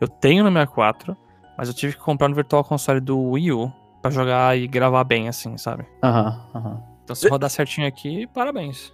eu 0.00 0.08
tenho 0.08 0.42
no 0.44 0.50
64, 0.50 1.16
mas 1.58 1.68
eu 1.68 1.74
tive 1.74 1.92
que 1.94 2.00
comprar 2.00 2.28
no 2.28 2.34
Virtual 2.34 2.64
Console 2.64 3.00
do 3.00 3.18
Wii 3.20 3.52
U 3.52 3.72
pra 4.00 4.10
jogar 4.10 4.56
e 4.56 4.66
gravar 4.66 5.04
bem 5.04 5.28
assim, 5.28 5.56
sabe? 5.58 5.84
Aham, 6.02 6.40
aham. 6.54 6.82
Então 7.04 7.14
se 7.14 7.28
rodar 7.28 7.50
certinho 7.50 7.86
aqui, 7.86 8.26
parabéns. 8.28 8.92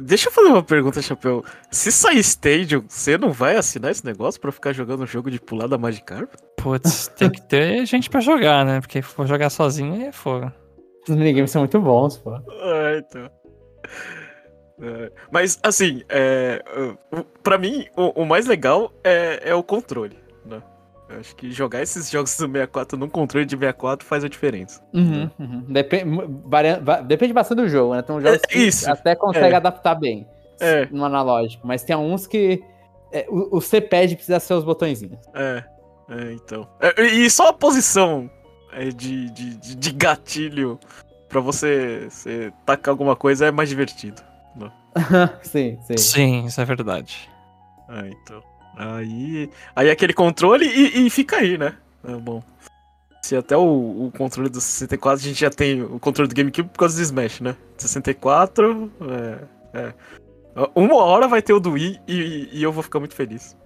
Deixa 0.00 0.28
eu 0.28 0.32
fazer 0.32 0.48
uma 0.48 0.62
pergunta, 0.62 1.00
Chapéu. 1.00 1.44
Se 1.70 1.90
sair 1.90 2.18
Stadium, 2.18 2.84
você 2.88 3.16
não 3.16 3.30
vai 3.30 3.56
assinar 3.56 3.90
esse 3.90 4.04
negócio 4.04 4.40
pra 4.40 4.52
ficar 4.52 4.72
jogando 4.72 5.02
um 5.02 5.06
jogo 5.06 5.30
de 5.30 5.40
pular 5.40 5.66
da 5.66 5.78
Magikarp? 5.78 6.34
Putz, 6.56 7.08
tem 7.08 7.30
que 7.30 7.40
ter 7.42 7.84
gente 7.86 8.10
pra 8.10 8.20
jogar, 8.20 8.64
né? 8.64 8.80
Porque 8.80 9.02
se 9.02 9.08
for 9.08 9.26
jogar 9.26 9.50
sozinho 9.50 9.94
aí 9.94 10.04
é 10.04 10.12
fogo. 10.12 10.52
Os 11.08 11.14
minigames 11.14 11.50
são 11.50 11.62
muito 11.62 11.80
bons, 11.80 12.18
pô. 12.18 12.30
Ah, 12.34 12.96
então. 12.98 13.30
É, 14.80 15.12
mas, 15.30 15.58
assim, 15.62 16.02
é, 16.08 16.62
pra 17.42 17.58
mim, 17.58 17.86
o, 17.96 18.22
o 18.22 18.26
mais 18.26 18.46
legal 18.46 18.92
é, 19.04 19.50
é 19.50 19.54
o 19.54 19.62
controle? 19.62 20.21
Eu 21.12 21.20
acho 21.20 21.36
que 21.36 21.50
jogar 21.50 21.82
esses 21.82 22.10
jogos 22.10 22.30
do 22.36 22.46
64 22.46 22.96
num 22.98 23.08
controle 23.08 23.44
de 23.46 23.56
64 23.56 24.06
faz 24.06 24.24
a 24.24 24.28
diferença. 24.28 24.82
Uhum, 24.92 25.30
uhum. 25.38 25.64
Depende, 25.68 26.04
varia- 26.46 26.80
va- 26.80 27.00
depende 27.00 27.32
bastante 27.32 27.58
do 27.62 27.68
jogo, 27.68 27.94
né? 27.94 28.02
Tem 28.02 28.14
uns 28.16 28.22
jogos 28.22 28.40
É, 28.42 28.46
que 28.46 28.58
isso, 28.58 28.90
até 28.90 29.14
consegue 29.14 29.54
é. 29.54 29.56
adaptar 29.56 29.94
bem 29.94 30.26
É. 30.60 30.86
no 30.90 31.04
analógico, 31.04 31.66
mas 31.66 31.82
tem 31.84 31.94
uns 31.96 32.26
que 32.26 32.62
é, 33.12 33.26
o, 33.28 33.58
o 33.58 33.60
C-pad 33.60 34.14
precisa 34.16 34.40
ser 34.40 34.54
os 34.54 34.64
botõezinhos. 34.64 35.18
É, 35.34 35.64
é 36.08 36.32
então. 36.32 36.66
É, 36.80 37.02
e 37.02 37.28
só 37.30 37.48
a 37.48 37.52
posição 37.52 38.30
é, 38.72 38.86
de, 38.88 39.28
de, 39.30 39.54
de- 39.56 39.74
de 39.76 39.92
gatilho 39.92 40.78
pra 41.28 41.40
você, 41.40 42.06
você 42.10 42.52
tacar 42.64 42.92
alguma 42.92 43.14
coisa 43.16 43.46
é 43.46 43.50
mais 43.50 43.68
divertido. 43.68 44.22
sim, 45.42 45.78
sim. 45.82 45.96
Sim, 45.96 46.44
isso 46.46 46.60
é 46.60 46.64
verdade. 46.66 47.28
Ah, 47.88 48.06
então. 48.06 48.42
Aí, 48.76 49.50
aí 49.76 49.90
aquele 49.90 50.12
controle 50.12 50.66
e, 50.66 51.06
e 51.06 51.10
fica 51.10 51.36
aí, 51.36 51.58
né? 51.58 51.74
É 52.04 52.14
bom. 52.14 52.42
Se 53.22 53.36
até 53.36 53.56
o, 53.56 54.06
o 54.06 54.12
controle 54.16 54.48
do 54.48 54.60
64, 54.60 55.20
a 55.24 55.28
gente 55.28 55.40
já 55.40 55.50
tem 55.50 55.82
o 55.82 55.98
controle 56.00 56.28
do 56.28 56.34
GameCube 56.34 56.68
por 56.68 56.78
causa 56.78 56.96
do 56.96 57.02
Smash, 57.02 57.40
né? 57.40 57.56
64, 57.78 58.90
é, 59.74 59.78
é. 59.78 59.94
Uma 60.74 60.96
hora 60.96 61.28
vai 61.28 61.40
ter 61.40 61.52
o 61.52 61.60
do 61.60 61.72
Wii 61.72 62.00
e, 62.06 62.48
e 62.52 62.62
eu 62.62 62.72
vou 62.72 62.82
ficar 62.82 62.98
muito 62.98 63.14
feliz. 63.14 63.56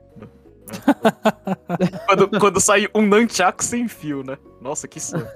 quando, 2.06 2.40
quando 2.40 2.60
sair 2.60 2.90
um 2.94 3.02
Nunchaku 3.02 3.64
sem 3.64 3.88
fio, 3.88 4.22
né? 4.22 4.36
Nossa, 4.60 4.86
que 4.86 5.00
sonho. 5.00 5.26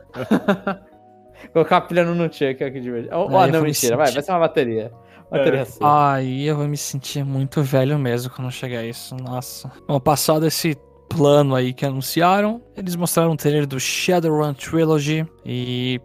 Colocar 1.52 1.78
a 1.78 1.80
pilha 1.80 2.04
no 2.04 2.14
Nunchuck, 2.14 2.62
olha 2.62 2.70
que 2.70 2.80
divertido. 2.80 3.14
Oh, 3.16 3.36
Aí 3.38 3.48
oh, 3.48 3.52
não, 3.52 3.62
mentira, 3.62 3.96
vai, 3.96 4.10
vai 4.12 4.22
ser 4.22 4.32
uma 4.32 4.40
bateria. 4.40 4.92
Bateria 5.30 5.60
É. 5.60 5.66
Aí 5.80 6.46
eu 6.46 6.56
vou 6.56 6.66
me 6.66 6.76
sentir 6.76 7.24
muito 7.24 7.62
velho 7.62 7.98
mesmo 7.98 8.30
quando 8.30 8.50
chegar 8.50 8.84
isso. 8.84 9.14
Nossa. 9.16 9.70
Bom, 9.86 9.98
passado 10.00 10.46
esse 10.46 10.76
plano 11.08 11.54
aí 11.54 11.72
que 11.72 11.84
anunciaram. 11.84 12.62
Eles 12.76 12.96
mostraram 12.96 13.32
um 13.32 13.36
trailer 13.36 13.66
do 13.66 13.78
Shadowrun 13.78 14.54
Trilogy 14.54 15.26
e. 15.44 16.00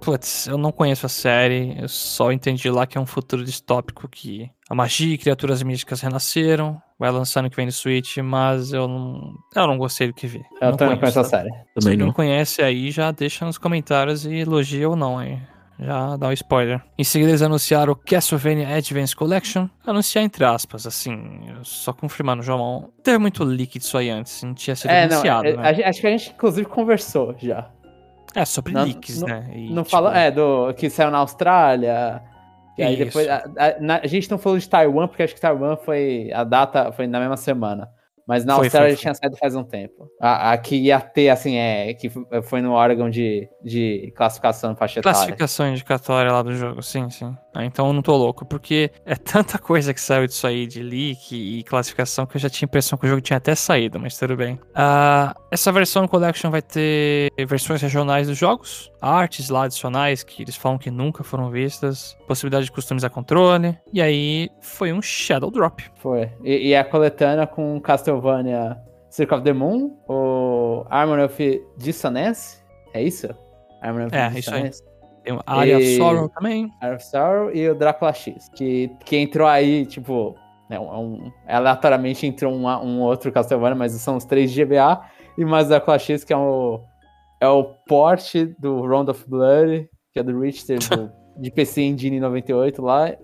Putz, 0.00 0.48
eu 0.48 0.58
não 0.58 0.72
conheço 0.72 1.06
a 1.06 1.08
série, 1.08 1.76
eu 1.80 1.88
só 1.88 2.32
entendi 2.32 2.68
lá 2.68 2.84
que 2.88 2.98
é 2.98 3.00
um 3.00 3.06
futuro 3.06 3.44
distópico 3.44 4.08
que 4.08 4.50
a 4.68 4.74
magia 4.74 5.14
e 5.14 5.18
criaturas 5.18 5.62
místicas 5.62 6.00
renasceram. 6.00 6.82
Vai 6.98 7.08
lançar 7.12 7.40
no 7.40 7.48
que 7.48 7.54
vem 7.54 7.66
no 7.66 7.72
Switch, 7.72 8.16
mas 8.18 8.72
eu 8.72 8.88
não. 8.88 9.32
Eu 9.54 9.66
não 9.68 9.78
gostei 9.78 10.08
do 10.08 10.14
que 10.14 10.26
vi. 10.26 10.42
Eu 10.60 10.70
não 10.70 10.76
também 10.76 10.98
conheço 10.98 11.20
a 11.20 11.22
tá? 11.22 11.28
série. 11.28 11.50
Também 11.74 11.92
Se 11.92 11.96
não. 11.96 12.06
não 12.06 12.12
conhece 12.12 12.62
aí, 12.62 12.90
já 12.90 13.12
deixa 13.12 13.44
nos 13.44 13.58
comentários 13.58 14.26
e 14.26 14.34
elogia 14.34 14.88
ou 14.88 14.96
não 14.96 15.18
aí. 15.18 15.38
Já 15.84 16.16
dá 16.16 16.28
um 16.28 16.32
spoiler. 16.32 16.80
Em 16.98 17.04
seguida, 17.04 17.30
eles 17.30 17.42
anunciaram 17.42 17.92
o 17.92 17.96
Castlevania 17.96 18.76
Advance 18.76 19.14
Collection. 19.16 19.68
Anunciar 19.86 20.24
entre 20.24 20.44
aspas, 20.44 20.86
assim, 20.86 21.40
só 21.62 21.92
confirmando, 21.92 22.42
João. 22.42 22.90
Teve 23.02 23.18
muito 23.18 23.42
leak 23.42 23.78
disso 23.78 23.98
aí 23.98 24.08
antes, 24.10 24.42
não 24.42 24.54
tinha 24.54 24.76
sido 24.76 24.90
É, 24.90 25.06
não, 25.06 25.14
anunciado, 25.16 25.48
é, 25.48 25.56
né? 25.56 25.84
acho 25.84 26.00
que 26.00 26.06
a 26.06 26.10
gente 26.10 26.30
inclusive 26.30 26.66
conversou 26.68 27.34
já. 27.38 27.68
É, 28.34 28.44
sobre 28.44 28.72
não- 28.72 28.84
leaks, 28.84 29.20
não- 29.20 29.28
né? 29.28 29.50
E, 29.54 29.68
não 29.70 29.82
tipo, 29.82 29.90
fala, 29.90 30.16
é, 30.18 30.30
do 30.30 30.72
que 30.74 30.88
saiu 30.88 31.10
na 31.10 31.18
Austrália. 31.18 32.22
E 32.78 32.82
aí 32.82 32.94
Isso. 32.94 33.04
depois. 33.04 33.28
A, 33.28 33.36
a- 33.36 34.00
a 34.02 34.06
gente 34.06 34.30
não 34.30 34.38
falou 34.38 34.58
de 34.58 34.66
Taiwan, 34.68 35.06
porque 35.06 35.22
acho 35.22 35.34
que 35.34 35.40
Taiwan 35.40 35.76
foi. 35.76 36.30
A 36.32 36.42
data 36.42 36.90
foi 36.92 37.06
na 37.06 37.20
mesma 37.20 37.36
semana. 37.36 37.88
Mas 38.26 38.44
na 38.44 38.54
Foi, 38.54 38.66
Austrália 38.66 38.90
foi, 38.90 38.96
já 38.96 39.00
tinha 39.00 39.14
saído 39.14 39.36
faz 39.36 39.54
um 39.54 39.64
tempo. 39.64 40.08
A, 40.20 40.52
a 40.52 40.58
que 40.58 40.76
ia 40.76 41.00
ter, 41.00 41.28
assim, 41.28 41.56
é. 41.56 41.92
Que 41.94 42.10
foi 42.44 42.62
no 42.62 42.72
órgão 42.72 43.10
de, 43.10 43.48
de 43.62 44.12
classificação 44.16 44.76
faixa 44.76 45.00
etária. 45.00 45.14
Classificação 45.14 45.68
indicatória 45.68 46.32
lá 46.32 46.42
do 46.42 46.54
jogo, 46.54 46.82
sim, 46.82 47.10
sim. 47.10 47.36
Ah, 47.54 47.64
então 47.64 47.86
eu 47.86 47.92
não 47.92 48.02
tô 48.02 48.16
louco, 48.16 48.44
porque 48.46 48.90
é 49.04 49.14
tanta 49.14 49.58
coisa 49.58 49.92
que 49.92 50.00
saiu 50.00 50.26
disso 50.26 50.46
aí 50.46 50.66
de 50.66 50.82
leak 50.82 51.34
e 51.34 51.62
classificação 51.64 52.24
que 52.24 52.36
eu 52.36 52.40
já 52.40 52.48
tinha 52.48 52.66
a 52.66 52.68
impressão 52.68 52.98
que 52.98 53.04
o 53.04 53.08
jogo 53.08 53.20
tinha 53.20 53.36
até 53.36 53.54
saído, 53.54 54.00
mas 54.00 54.16
tudo 54.16 54.36
bem. 54.36 54.58
Ah, 54.74 55.34
essa 55.50 55.70
versão 55.70 56.08
Collection 56.08 56.50
vai 56.50 56.62
ter 56.62 57.30
versões 57.46 57.82
regionais 57.82 58.26
dos 58.26 58.38
jogos, 58.38 58.90
artes 59.00 59.50
lá 59.50 59.64
adicionais 59.64 60.22
que 60.22 60.42
eles 60.42 60.56
falam 60.56 60.78
que 60.78 60.90
nunca 60.90 61.22
foram 61.22 61.50
vistas, 61.50 62.16
possibilidade 62.26 62.66
de 62.66 62.72
customizar 62.72 63.10
controle, 63.10 63.76
e 63.92 64.00
aí 64.00 64.48
foi 64.60 64.92
um 64.92 65.02
Shadow 65.02 65.50
Drop. 65.50 65.84
Foi. 65.96 66.30
E, 66.42 66.68
e 66.68 66.76
a 66.76 66.84
coletânea 66.84 67.46
com 67.46 67.78
Castlevania 67.80 68.78
Circle 69.10 69.36
of 69.36 69.44
the 69.44 69.52
Moon, 69.52 69.94
o 70.08 70.86
Harmony 70.88 71.22
of 71.22 71.62
Dissonance. 71.76 72.62
É 72.94 73.02
isso? 73.02 73.28
Harmony 73.82 74.06
of 74.06 74.16
É, 74.16 74.38
isso 74.38 74.54
aí. 74.54 74.70
Tem 75.22 75.32
o 75.34 75.40
Area 75.46 75.78
of 75.78 75.96
Sorrow 75.96 76.28
também. 76.28 76.72
Eye 76.82 76.94
of 76.94 77.04
Sorrow 77.04 77.50
e 77.52 77.68
o 77.68 77.74
Drácula 77.74 78.12
X. 78.12 78.48
Que, 78.54 78.90
que 79.04 79.16
entrou 79.16 79.46
aí, 79.46 79.86
tipo, 79.86 80.34
né, 80.68 80.78
um, 80.78 81.30
aleatoriamente 81.46 82.26
entrou 82.26 82.52
um, 82.52 82.66
um 82.66 83.00
outro 83.00 83.30
Castlevania, 83.30 83.76
mas 83.76 83.92
são 83.92 84.16
os 84.16 84.24
três 84.24 84.54
GBA. 84.54 85.00
E 85.38 85.44
mais 85.44 85.66
o 85.66 85.68
Drácula 85.70 85.98
X, 85.98 86.24
que 86.24 86.32
é 86.32 86.36
o, 86.36 86.80
é 87.40 87.48
o 87.48 87.64
porte 87.86 88.46
do 88.58 88.80
Round 88.86 89.10
of 89.10 89.28
Blood, 89.28 89.88
que 90.12 90.18
é 90.18 90.22
do 90.22 90.38
Richter, 90.40 90.78
do, 90.78 91.10
de 91.40 91.50
PC 91.50 91.82
Engine 91.82 92.20
98 92.20 92.82
lá. 92.82 93.14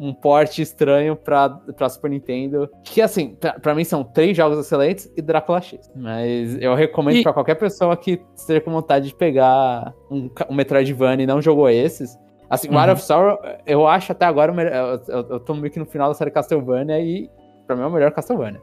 Um 0.00 0.14
porte 0.14 0.62
estranho 0.62 1.16
pra, 1.16 1.48
pra 1.48 1.88
Super 1.88 2.08
Nintendo. 2.10 2.70
Que, 2.84 3.02
assim, 3.02 3.34
pra, 3.34 3.54
pra 3.54 3.74
mim 3.74 3.82
são 3.82 4.04
três 4.04 4.36
jogos 4.36 4.58
excelentes 4.58 5.12
e 5.16 5.20
Drácula 5.20 5.60
X. 5.60 5.90
Mas 5.96 6.56
eu 6.60 6.74
recomendo 6.74 7.16
E- 7.16 7.22
pra 7.24 7.32
qualquer 7.32 7.56
pessoa 7.56 7.96
que 7.96 8.22
esteja 8.36 8.60
com 8.60 8.70
vontade 8.70 9.08
de 9.08 9.14
pegar 9.14 9.92
um, 10.10 10.30
um 10.48 10.54
Metroidvania 10.54 11.24
e 11.24 11.26
não 11.26 11.42
jogou 11.42 11.68
esses. 11.68 12.16
Assim, 12.48 12.68
o 12.68 12.72
Uhum. 12.72 12.78
Art 12.78 12.92
of 12.92 13.02
Sorrow, 13.02 13.38
eu 13.66 13.86
acho 13.88 14.12
até 14.12 14.24
agora, 14.24 14.52
o 14.52 14.54
melhor- 14.54 14.72
eu, 15.08 15.14
eu, 15.16 15.28
eu 15.30 15.40
tô 15.40 15.52
meio 15.54 15.70
que 15.70 15.78
no 15.80 15.84
final 15.84 16.08
da 16.08 16.14
série 16.14 16.30
Castlevania 16.30 16.98
e 17.00 17.28
pra 17.66 17.74
mim 17.76 17.82
é 17.82 17.86
o 17.86 17.90
melhor 17.90 18.10
Castlevania. 18.12 18.60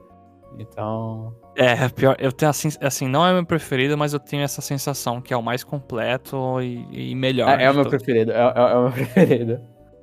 Então. 0.57 1.33
É, 1.57 1.89
pior, 1.89 2.15
eu 2.19 2.31
tenho 2.31 2.49
assim, 2.49 2.69
assim, 2.81 3.07
não 3.07 3.25
é 3.27 3.33
meu 3.33 3.45
preferido, 3.45 3.97
mas 3.97 4.13
eu 4.13 4.19
tenho 4.19 4.41
essa 4.43 4.61
sensação 4.61 5.21
que 5.21 5.33
é 5.33 5.38
o 5.38 5.43
mais 5.43 5.63
completo 5.63 6.61
e, 6.61 7.11
e 7.11 7.15
melhor. 7.15 7.59
É, 7.59 7.65
é 7.65 7.71
o 7.71 7.73
meu 7.75 7.86
preferido. 7.89 8.31
É, 8.31 8.36
é- 8.36 8.53
é 8.55 8.75
o 8.75 8.83
meu 8.83 8.91
preferido. 8.93 9.59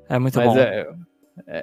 É 0.08 0.18
muito 0.18 0.36
Mas 0.38 0.46
bom. 0.52 0.58
é, 0.58 0.80
é- 0.80 0.88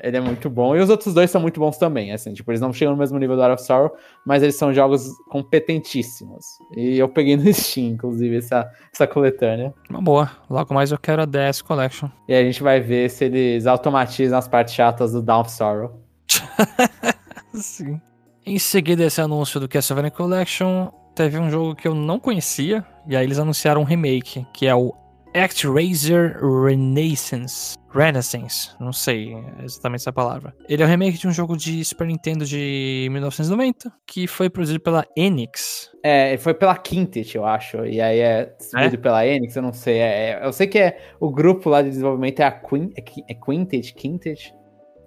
ele 0.03 0.17
é 0.17 0.19
muito 0.19 0.49
bom. 0.49 0.75
E 0.75 0.79
os 0.79 0.89
outros 0.89 1.13
dois 1.13 1.29
são 1.29 1.41
muito 1.41 1.59
bons 1.59 1.77
também. 1.77 2.11
Assim, 2.11 2.33
tipo, 2.33 2.51
eles 2.51 2.61
não 2.61 2.73
chegam 2.73 2.93
no 2.93 2.99
mesmo 2.99 3.17
nível 3.17 3.35
do 3.35 3.43
Art 3.43 3.53
of 3.53 3.63
Sorrow, 3.63 3.91
mas 4.25 4.41
eles 4.41 4.55
são 4.55 4.73
jogos 4.73 5.07
competentíssimos. 5.29 6.45
E 6.75 6.97
eu 6.97 7.07
peguei 7.07 7.37
no 7.37 7.51
Steam, 7.53 7.91
inclusive, 7.91 8.37
essa, 8.37 8.69
essa 8.93 9.07
coletânea. 9.07 9.73
Uma 9.89 10.01
boa. 10.01 10.31
Logo 10.49 10.73
mais 10.73 10.91
eu 10.91 10.97
quero 10.97 11.21
a 11.21 11.25
DS 11.25 11.61
Collection. 11.61 12.09
E 12.27 12.33
a 12.33 12.43
gente 12.43 12.61
vai 12.63 12.79
ver 12.79 13.09
se 13.09 13.25
eles 13.25 13.67
automatizam 13.67 14.37
as 14.37 14.47
partes 14.47 14.73
chatas 14.73 15.13
do 15.13 15.21
Down 15.21 15.41
of 15.41 15.51
Sorrow. 15.51 16.01
Sim. 17.53 17.99
Em 18.45 18.57
seguida, 18.57 19.03
esse 19.03 19.21
anúncio 19.21 19.59
do 19.59 19.67
Castlevania 19.67 20.09
Collection, 20.09 20.89
teve 21.13 21.37
um 21.37 21.49
jogo 21.49 21.75
que 21.75 21.87
eu 21.87 21.93
não 21.93 22.19
conhecia, 22.19 22.83
e 23.07 23.15
aí 23.15 23.25
eles 23.25 23.37
anunciaram 23.37 23.81
um 23.81 23.83
remake, 23.83 24.45
que 24.53 24.65
é 24.65 24.73
o 24.73 24.93
ActRaiser 25.33 26.37
Renaissance. 26.41 27.77
Renaissance, 27.91 28.71
não 28.79 28.93
sei 28.93 29.35
exatamente 29.63 30.01
essa 30.01 30.13
palavra. 30.13 30.53
Ele 30.67 30.83
é 30.83 30.85
o 30.85 30.89
remake 30.89 31.17
de 31.17 31.27
um 31.27 31.31
jogo 31.31 31.57
de 31.57 31.83
Super 31.83 32.07
Nintendo 32.07 32.45
de 32.45 33.07
1990, 33.11 33.91
que 34.05 34.27
foi 34.27 34.49
produzido 34.49 34.79
pela 34.79 35.05
Enix. 35.15 35.89
É, 36.03 36.37
foi 36.37 36.53
pela 36.53 36.75
Quintet, 36.75 37.35
eu 37.35 37.45
acho. 37.45 37.85
E 37.85 37.99
aí 37.99 38.19
é 38.19 38.53
distribuído 38.57 38.99
pela 38.99 39.25
Enix, 39.25 39.55
eu 39.55 39.61
não 39.61 39.73
sei. 39.73 39.97
É, 39.99 40.31
é- 40.31 40.45
eu 40.45 40.53
sei 40.53 40.67
que 40.67 40.77
é 40.77 40.99
o 41.19 41.31
grupo 41.31 41.69
lá 41.69 41.81
de 41.81 41.89
desenvolvimento 41.89 42.39
é 42.41 42.45
a 42.45 42.51
Quin, 42.51 42.91
é, 42.95 43.03
é 43.31 43.33
Quintet, 43.33 43.93
Quintet. 43.93 44.53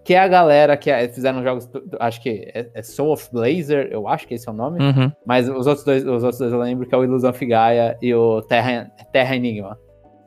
Que 0.04 0.14
é 0.14 0.18
a 0.18 0.26
galera 0.26 0.76
que 0.76 0.90
é- 0.90 1.08
fizeram 1.08 1.44
jogos, 1.44 1.68
acho 2.00 2.20
que 2.20 2.50
é, 2.52 2.68
é 2.74 2.82
Soul 2.82 3.12
of 3.12 3.28
Blazer, 3.32 3.88
eu 3.92 4.08
acho 4.08 4.26
que 4.26 4.34
esse 4.34 4.48
é 4.48 4.52
o 4.52 4.54
nome. 4.54 4.82
Uhum. 4.82 5.12
Mas 5.24 5.48
os 5.48 5.68
outros 5.68 5.84
dois, 5.84 6.04
os 6.04 6.24
outros 6.24 6.38
dois 6.38 6.52
eu 6.52 6.58
lembro 6.58 6.88
que 6.88 6.94
é 6.94 6.98
o 6.98 7.04
Illusion 7.04 7.30
of 7.30 7.46
Gaia 7.46 7.96
e 8.02 8.12
o 8.12 8.42
Terra, 8.42 8.90
Terra 9.12 9.36
Enigma. 9.36 9.78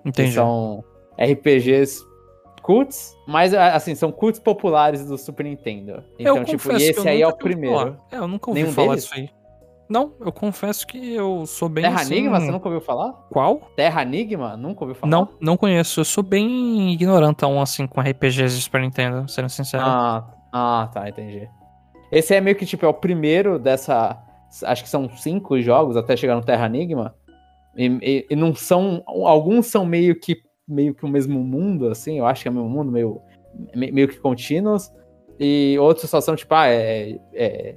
Que 0.05 0.09
Entendi. 0.09 0.33
são 0.33 0.83
RPGs 1.19 2.05
cults, 2.61 3.15
mas 3.27 3.53
assim, 3.53 3.93
são 3.93 4.11
cults 4.11 4.39
populares 4.39 5.05
do 5.05 5.17
Super 5.17 5.43
Nintendo. 5.43 6.03
Então, 6.17 6.37
eu 6.37 6.45
tipo, 6.45 6.71
e 6.71 6.77
que 6.77 6.83
esse 6.83 7.07
aí 7.07 7.21
é 7.21 7.27
o 7.27 7.35
primeiro. 7.35 7.97
É, 8.11 8.17
eu 8.17 8.27
nunca 8.27 8.49
ouvi 8.49 8.61
Nenhum 8.61 8.73
falar 8.73 8.89
deles? 8.89 9.03
disso 9.03 9.15
aí. 9.15 9.29
Não, 9.87 10.13
eu 10.19 10.31
confesso 10.31 10.85
que 10.87 11.13
eu 11.13 11.45
sou 11.45 11.69
bem 11.69 11.83
Terra 11.83 12.01
assim... 12.01 12.15
Enigma, 12.15 12.39
você 12.39 12.49
nunca 12.49 12.67
ouviu 12.67 12.81
falar? 12.81 13.13
Qual? 13.29 13.61
Terra 13.75 14.01
Enigma? 14.01 14.57
Nunca 14.57 14.83
ouviu 14.83 14.95
falar? 14.95 15.11
Não, 15.11 15.29
não 15.39 15.55
conheço. 15.55 15.99
Eu 15.99 16.05
sou 16.05 16.23
bem 16.23 16.91
ignorantão, 16.91 17.61
assim, 17.61 17.85
com 17.85 18.01
RPGs 18.01 18.55
de 18.55 18.63
Super 18.63 18.81
Nintendo, 18.81 19.29
sendo 19.29 19.47
sincero. 19.47 19.83
Ah, 19.85 20.25
ah, 20.51 20.89
tá, 20.91 21.07
entendi. 21.07 21.47
Esse 22.11 22.33
é 22.33 22.41
meio 22.41 22.55
que, 22.55 22.65
tipo, 22.65 22.83
é 22.83 22.89
o 22.89 22.93
primeiro 22.93 23.59
dessa... 23.59 24.19
Acho 24.63 24.83
que 24.83 24.89
são 24.89 25.07
cinco 25.17 25.61
jogos 25.61 25.95
até 25.97 26.17
chegar 26.17 26.35
no 26.35 26.43
Terra 26.43 26.65
Enigma. 26.65 27.13
E, 27.75 27.85
e- 28.01 28.25
e 28.29 28.35
não 28.35 28.53
são... 28.55 29.03
Alguns 29.05 29.67
são 29.67 29.85
meio 29.85 30.19
que, 30.19 30.37
meio 30.67 30.93
que 30.93 31.05
o 31.05 31.09
mesmo 31.09 31.39
mundo, 31.43 31.89
assim. 31.89 32.19
Eu 32.19 32.25
acho 32.25 32.41
que 32.41 32.47
é 32.47 32.51
o 32.51 32.53
mesmo 32.53 32.69
mundo, 32.69 32.91
meio, 32.91 33.21
me- 33.75 33.91
meio 33.91 34.07
que 34.07 34.17
contínuos. 34.19 34.91
E 35.39 35.75
outros 35.79 36.09
só 36.09 36.21
são, 36.21 36.35
tipo, 36.35 36.53
ah, 36.53 36.67
é... 36.67 37.17
é, 37.33 37.75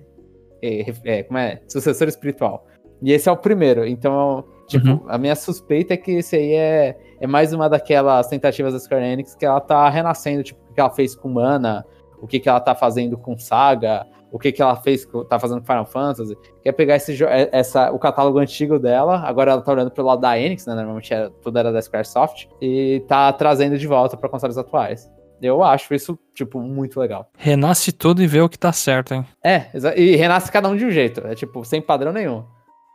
é- 0.62 0.84
é- 1.05 1.22
como 1.24 1.38
é? 1.38 1.61
Sucessor 1.68 2.09
espiritual. 2.09 2.66
E 3.03 3.12
esse 3.12 3.28
é 3.28 3.32
o 3.32 3.36
primeiro. 3.36 3.86
Então, 3.86 4.44
tipo, 4.66 4.88
Uhum. 4.88 5.01
a 5.09 5.18
minha 5.18 5.34
suspeita 5.36 5.94
é 5.94 5.96
que 5.96 6.12
esse 6.12 6.36
aí 6.36 6.53
é, 6.53 6.99
é 7.20 7.26
mais 7.26 7.53
uma 7.53 7.68
daquelas 7.68 8.26
tentativas 8.28 8.72
da 8.72 8.80
Square 8.80 9.05
Enix 9.05 9.34
que 9.34 9.46
ela 9.46 9.61
tá 9.61 9.88
renascendo, 9.88 10.42
tipo, 10.42 10.61
o 10.70 10.74
que 10.74 10.80
ela 10.80 10.90
fez 10.90 11.14
com 11.14 11.28
Mana, 11.28 11.84
o 12.20 12.26
que, 12.26 12.40
que 12.40 12.49
ela 12.49 12.61
tá 12.61 12.74
fazendo 12.74 13.16
com 13.16 13.38
Saga, 13.38 14.05
o 14.31 14.39
que, 14.39 14.53
que 14.53 14.61
ela 14.62 14.76
fez, 14.76 15.05
com- 15.05 15.24
tá 15.24 15.39
fazendo 15.39 15.61
com 15.61 15.66
Final 15.66 15.87
Fantasy. 15.87 16.37
Quer 16.62 16.72
pegar 16.72 16.97
esse, 16.97 17.22
é- 17.24 17.49
essa, 17.53 17.91
o 17.93 17.99
catálogo 17.99 18.39
antigo 18.39 18.79
dela, 18.79 19.20
agora 19.26 19.53
ela 19.53 19.62
tá 19.62 19.72
olhando 19.72 19.91
pelo 19.91 20.09
lado 20.09 20.20
da 20.20 20.39
Enix, 20.39 20.66
né? 20.66 20.74
Normalmente 20.74 21.12
era, 21.12 21.31
tudo 21.31 21.59
era 21.59 21.72
da 21.72 21.81
Squaresoft, 21.83 22.49
e 22.61 23.03
tá 23.09 23.33
trazendo 23.33 23.79
de 23.79 23.87
volta 23.87 24.16
pra 24.16 24.29
consoles 24.29 24.59
atuais. 24.59 25.11
Eu 25.41 25.62
acho 25.62 25.95
isso, 25.95 26.18
tipo, 26.35 26.61
muito 26.61 26.99
legal. 26.99 27.31
Renasce 27.39 27.93
tudo 27.93 28.20
e 28.20 28.26
vê 28.26 28.41
o 28.41 28.49
que 28.49 28.59
tá 28.59 28.72
certo, 28.72 29.14
hein? 29.14 29.24
É, 29.45 29.66
e 29.97 30.16
renasce 30.16 30.51
cada 30.51 30.68
um 30.68 30.76
de 30.76 30.85
um 30.85 30.91
jeito. 30.91 31.24
É 31.26 31.35
tipo, 31.37 31.64
sem 31.64 31.81
padrão 31.81 32.12
nenhum. 32.12 32.43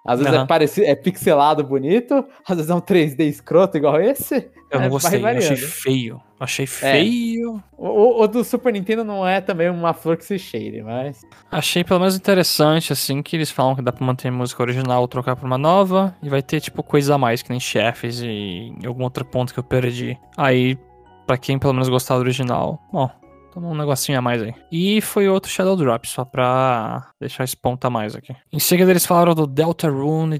Às 0.05 0.19
vezes 0.19 0.33
Aham. 0.33 0.43
é, 0.43 0.47
parecido, 0.47 0.85
é 0.87 0.95
pixelado 0.95 1.63
bonito, 1.63 2.25
às 2.45 2.57
vezes 2.57 2.69
é 2.69 2.75
um 2.75 2.81
3D 2.81 3.21
escroto 3.23 3.77
igual 3.77 4.01
esse. 4.01 4.51
Eu 4.69 4.79
não 4.79 4.87
É, 4.87 4.89
gostei, 4.89 5.23
achei 5.25 5.55
feio. 5.55 6.21
Achei 6.39 6.65
feio. 6.65 7.63
O, 7.77 7.87
o- 7.87 8.21
o 8.23 8.27
do 8.27 8.43
Super 8.43 8.73
Nintendo 8.73 9.03
não 9.05 9.25
é 9.25 9.39
também 9.39 9.69
uma 9.69 9.93
flor 9.93 10.17
que 10.17 10.25
se 10.25 10.37
cheire, 10.37 10.81
mas. 10.83 11.21
Achei 11.49 11.83
pelo 11.85 11.99
menos 12.01 12.17
interessante, 12.17 12.91
assim, 12.91 13.21
que 13.21 13.35
eles 13.35 13.49
falam 13.51 13.75
que 13.75 13.81
dá 13.81 13.91
pra 13.93 14.05
manter 14.05 14.27
a 14.27 14.31
música 14.31 14.61
original 14.61 14.99
ou 15.01 15.07
trocar 15.07 15.35
pra 15.37 15.45
uma 15.45 15.57
nova. 15.57 16.13
E 16.21 16.27
vai 16.27 16.41
ter, 16.41 16.59
tipo, 16.59 16.83
coisa 16.83 17.15
a 17.15 17.17
mais, 17.17 17.41
que 17.41 17.49
nem 17.51 17.59
chefes 17.59 18.19
e 18.21 18.73
algum 18.85 19.03
outro 19.03 19.23
ponto 19.23 19.53
que 19.53 19.59
eu 19.59 19.63
perdi. 19.63 20.17
Aí, 20.35 20.77
pra 21.25 21.37
quem 21.37 21.57
pelo 21.57 21.71
menos 21.73 21.87
gostar 21.87 22.15
do 22.15 22.21
original, 22.21 22.81
bom, 22.91 23.09
toma 23.53 23.67
um 23.67 23.75
negocinho 23.75 24.17
a 24.17 24.21
mais 24.21 24.41
aí. 24.41 24.53
E 24.71 24.99
foi 25.01 25.29
outro 25.29 25.51
Shadow 25.51 25.75
Drop, 25.75 26.07
só 26.07 26.25
pra 26.25 27.11
deixar 27.19 27.43
esse 27.43 27.55
ponto 27.55 27.85
a 27.85 27.89
mais 27.89 28.15
aqui. 28.15 28.35
Em 28.51 28.59
seguida 28.59 28.91
eles 28.91 29.05
falaram 29.05 29.35
do 29.35 29.45
Deltarune 29.45 30.39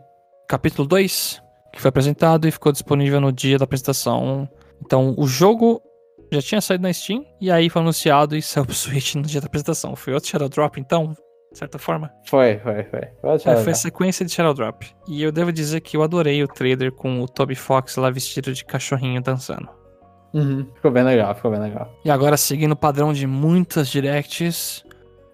capítulo 0.49 0.87
2, 0.87 1.41
que 1.71 1.81
foi 1.81 1.89
apresentado 1.89 2.47
e 2.47 2.51
ficou 2.51 2.71
disponível 2.71 3.21
no 3.21 3.31
dia 3.31 3.57
da 3.57 3.65
apresentação. 3.65 4.49
Então, 4.83 5.13
o 5.17 5.27
jogo 5.27 5.81
já 6.31 6.41
tinha 6.41 6.61
saído 6.61 6.83
na 6.83 6.91
Steam, 6.91 7.23
e 7.39 7.51
aí 7.51 7.69
foi 7.69 7.81
anunciado 7.81 8.35
e 8.35 8.41
saiu 8.41 8.65
pro 8.65 8.73
Switch 8.73 9.15
no 9.15 9.21
dia 9.21 9.39
da 9.39 9.47
apresentação. 9.47 9.95
Foi 9.95 10.13
outro 10.13 10.29
Shadow 10.29 10.49
Drop, 10.49 10.79
então? 10.79 11.13
de 11.51 11.59
certa 11.59 11.77
forma. 11.77 12.11
Foi, 12.27 12.57
foi, 12.57 12.83
foi. 12.85 13.01
Foi, 13.21 13.51
É, 13.51 13.57
foi 13.57 13.71
a 13.71 13.75
sequência 13.75 14.25
de 14.25 14.31
Shadow 14.31 14.55
Drop. 14.55 14.89
E 15.07 15.21
eu 15.21 15.31
devo 15.31 15.51
dizer 15.51 15.81
que 15.81 15.95
eu 15.95 16.01
adorei 16.01 16.43
o 16.43 16.47
trailer 16.47 16.91
com 16.91 17.21
o 17.21 17.27
Toby 17.27 17.53
Fox 17.53 17.95
lá 17.95 18.09
vestido 18.09 18.51
de 18.51 18.65
cachorrinho 18.65 19.21
dançando. 19.21 19.69
Uhum. 20.33 20.67
Ficou 20.75 20.91
bem 20.91 21.03
legal, 21.03 21.33
ficou 21.35 21.51
bem 21.51 21.59
legal. 21.59 21.91
E 22.03 22.09
agora, 22.09 22.35
seguindo 22.37 22.71
o 22.71 22.75
padrão 22.75 23.13
de 23.13 23.27
muitas 23.27 23.87
directs, 23.89 24.83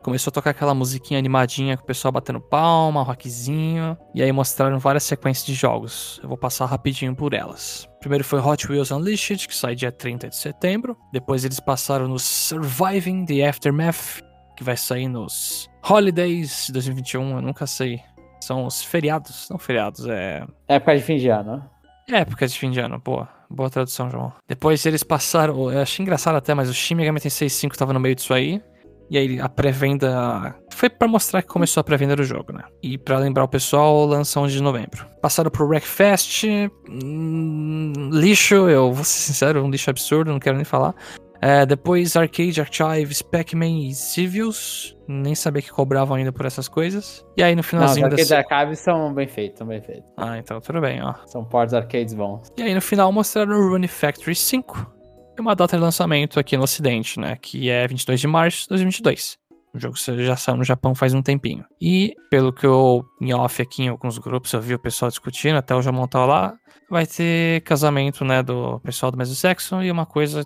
começou 0.04 0.30
a 0.30 0.34
tocar 0.34 0.50
aquela 0.50 0.74
musiquinha 0.74 1.18
animadinha 1.20 1.78
com 1.78 1.84
o 1.84 1.86
pessoal 1.86 2.12
batendo 2.12 2.42
palma, 2.42 3.02
rockzinho. 3.04 3.98
E 4.14 4.22
aí 4.22 4.32
mostraram 4.32 4.78
várias 4.78 5.04
sequências 5.04 5.46
de 5.46 5.54
jogos. 5.54 6.20
Eu 6.22 6.28
vou 6.30 6.38
passar 6.38 6.66
rapidinho 6.66 7.16
por 7.16 7.34
elas. 7.34 7.88
Primeiro 8.00 8.24
foi 8.24 8.40
Hot 8.40 8.70
Wheels 8.70 8.92
Unleashed, 8.92 9.48
que 9.48 9.56
sai 9.56 9.76
dia 9.76 9.92
30 9.92 10.30
de 10.30 10.36
setembro. 10.36 10.98
Depois 11.14 11.46
eles 11.46 11.60
passaram 11.60 12.08
no 12.08 12.20
Surviving 12.20 13.26
the 13.26 13.48
Aftermath, 13.48 14.22
que 14.58 14.64
vai 14.64 14.76
sair 14.76 15.08
nos 15.08 15.70
Holidays 15.90 16.66
de 16.68 16.74
2021, 16.74 17.36
eu 17.38 17.42
nunca 17.42 17.66
sei. 17.66 18.02
São 18.42 18.66
os 18.66 18.84
feriados, 18.84 19.48
não 19.50 19.58
feriados, 19.58 20.06
é 20.08 20.46
Época 20.68 20.96
de 20.96 21.02
fim 21.04 21.18
de 21.18 21.30
ano. 21.30 21.64
época 22.10 22.48
de 22.48 22.58
fim 22.58 22.72
de 22.72 22.80
ano, 22.80 23.00
boa. 23.00 23.39
Boa 23.50 23.70
tradução, 23.70 24.10
João. 24.10 24.32
Depois 24.48 24.86
eles 24.86 25.04
passaram. 25.04 25.72
Eu 25.72 25.82
achei 25.82 26.04
engraçado 26.04 26.36
até, 26.36 26.54
mas 26.54 26.70
o 26.70 26.74
Shin 26.74 26.96
Megami 26.96 27.20
Tensei 27.20 27.50
5 27.50 27.78
tava 27.78 27.94
no 27.94 28.00
meio 28.00 28.16
disso 28.16 28.34
aí. 28.34 28.62
E 29.10 29.18
aí 29.18 29.40
a 29.40 29.50
pré-venda. 29.50 30.56
Foi 30.72 30.88
pra 30.88 31.08
mostrar 31.08 31.42
que 31.42 31.48
começou 31.48 31.82
a 31.82 31.84
pré-venda 31.84 32.16
do 32.16 32.24
jogo, 32.24 32.54
né? 32.54 32.64
E 32.82 32.96
pra 32.98 33.18
lembrar 33.18 33.44
o 33.44 33.48
pessoal, 33.48 34.06
lança 34.06 34.40
11 34.40 34.54
de 34.54 34.62
novembro. 34.62 35.06
Passaram 35.20 35.50
pro 35.50 35.68
Wreckfest. 35.68 36.46
hum, 36.88 38.10
lixo, 38.14 38.70
eu 38.70 38.94
vou 38.94 39.04
ser 39.04 39.20
sincero, 39.20 39.66
um 39.66 39.70
lixo 39.70 39.90
absurdo, 39.90 40.32
não 40.32 40.40
quero 40.40 40.56
nem 40.56 40.66
falar. 40.66 40.94
É, 41.42 41.66
depois 41.66 42.16
Arcade 42.16 42.60
Archives, 42.60 43.22
Pac-Man 43.22 43.88
e 43.88 43.94
Civios. 43.94 44.96
Nem 45.08 45.34
sabia 45.34 45.62
que 45.62 45.72
cobravam 45.72 46.18
ainda 46.18 46.32
por 46.32 46.46
essas 46.46 46.68
coisas. 46.68 47.26
E 47.38 47.42
aí 47.44 47.52
no 47.52 47.58
Não, 47.58 47.62
os 47.62 47.68
finalzinho 47.68 48.10
dessa. 48.10 48.38
archives 48.38 48.80
são 48.80 49.14
bem 49.14 49.28
feitos, 49.28 49.58
são 49.60 49.68
bem 49.68 49.82
feitos. 49.82 50.12
Ah, 50.18 50.38
então 50.38 50.60
tudo 50.60 50.82
bem, 50.82 51.02
ó. 51.02 51.16
São 51.26 51.44
portos 51.46 51.74
arcades 51.74 52.14
bons. 52.14 52.48
E 52.58 52.62
aí 52.62 52.74
no 52.76 52.82
final 52.82 53.12
mostraram 53.12 53.56
o 53.56 53.70
Rune 53.70 53.88
Factory 53.88 54.36
5. 54.36 54.96
E 55.38 55.42
uma 55.42 55.56
data 55.56 55.78
de 55.78 55.82
lançamento 55.82 56.40
aqui 56.40 56.58
no 56.58 56.64
ocidente, 56.64 57.20
né? 57.20 57.38
Que 57.42 57.70
é 57.70 57.88
22 57.88 58.20
de 58.20 58.28
março 58.28 58.64
de 58.64 58.70
2022. 58.70 59.38
O 59.74 59.80
jogo 59.80 59.96
já 59.98 60.36
saiu 60.36 60.58
no 60.58 60.64
Japão 60.64 60.94
faz 60.96 61.14
um 61.14 61.22
tempinho. 61.22 61.64
E 61.80 62.14
pelo 62.30 62.52
que 62.52 62.66
eu, 62.66 63.04
em 63.22 63.34
off 63.34 63.62
aqui 63.62 63.84
em 63.84 63.88
alguns 63.90 64.18
grupos, 64.18 64.52
eu 64.52 64.60
vi 64.60 64.74
o 64.74 64.80
pessoal 64.80 65.10
discutindo, 65.10 65.56
até 65.58 65.76
o 65.76 65.82
Jamon 65.82 66.08
tá 66.08 66.26
lá, 66.26 66.56
vai 66.90 67.06
ter 67.06 67.62
casamento, 67.62 68.26
né, 68.26 68.42
do 68.42 68.80
pessoal 68.80 69.12
do 69.12 69.18
mesmo 69.18 69.36
sexo 69.36 69.82
e 69.84 69.92
uma 69.92 70.08
coisa 70.08 70.44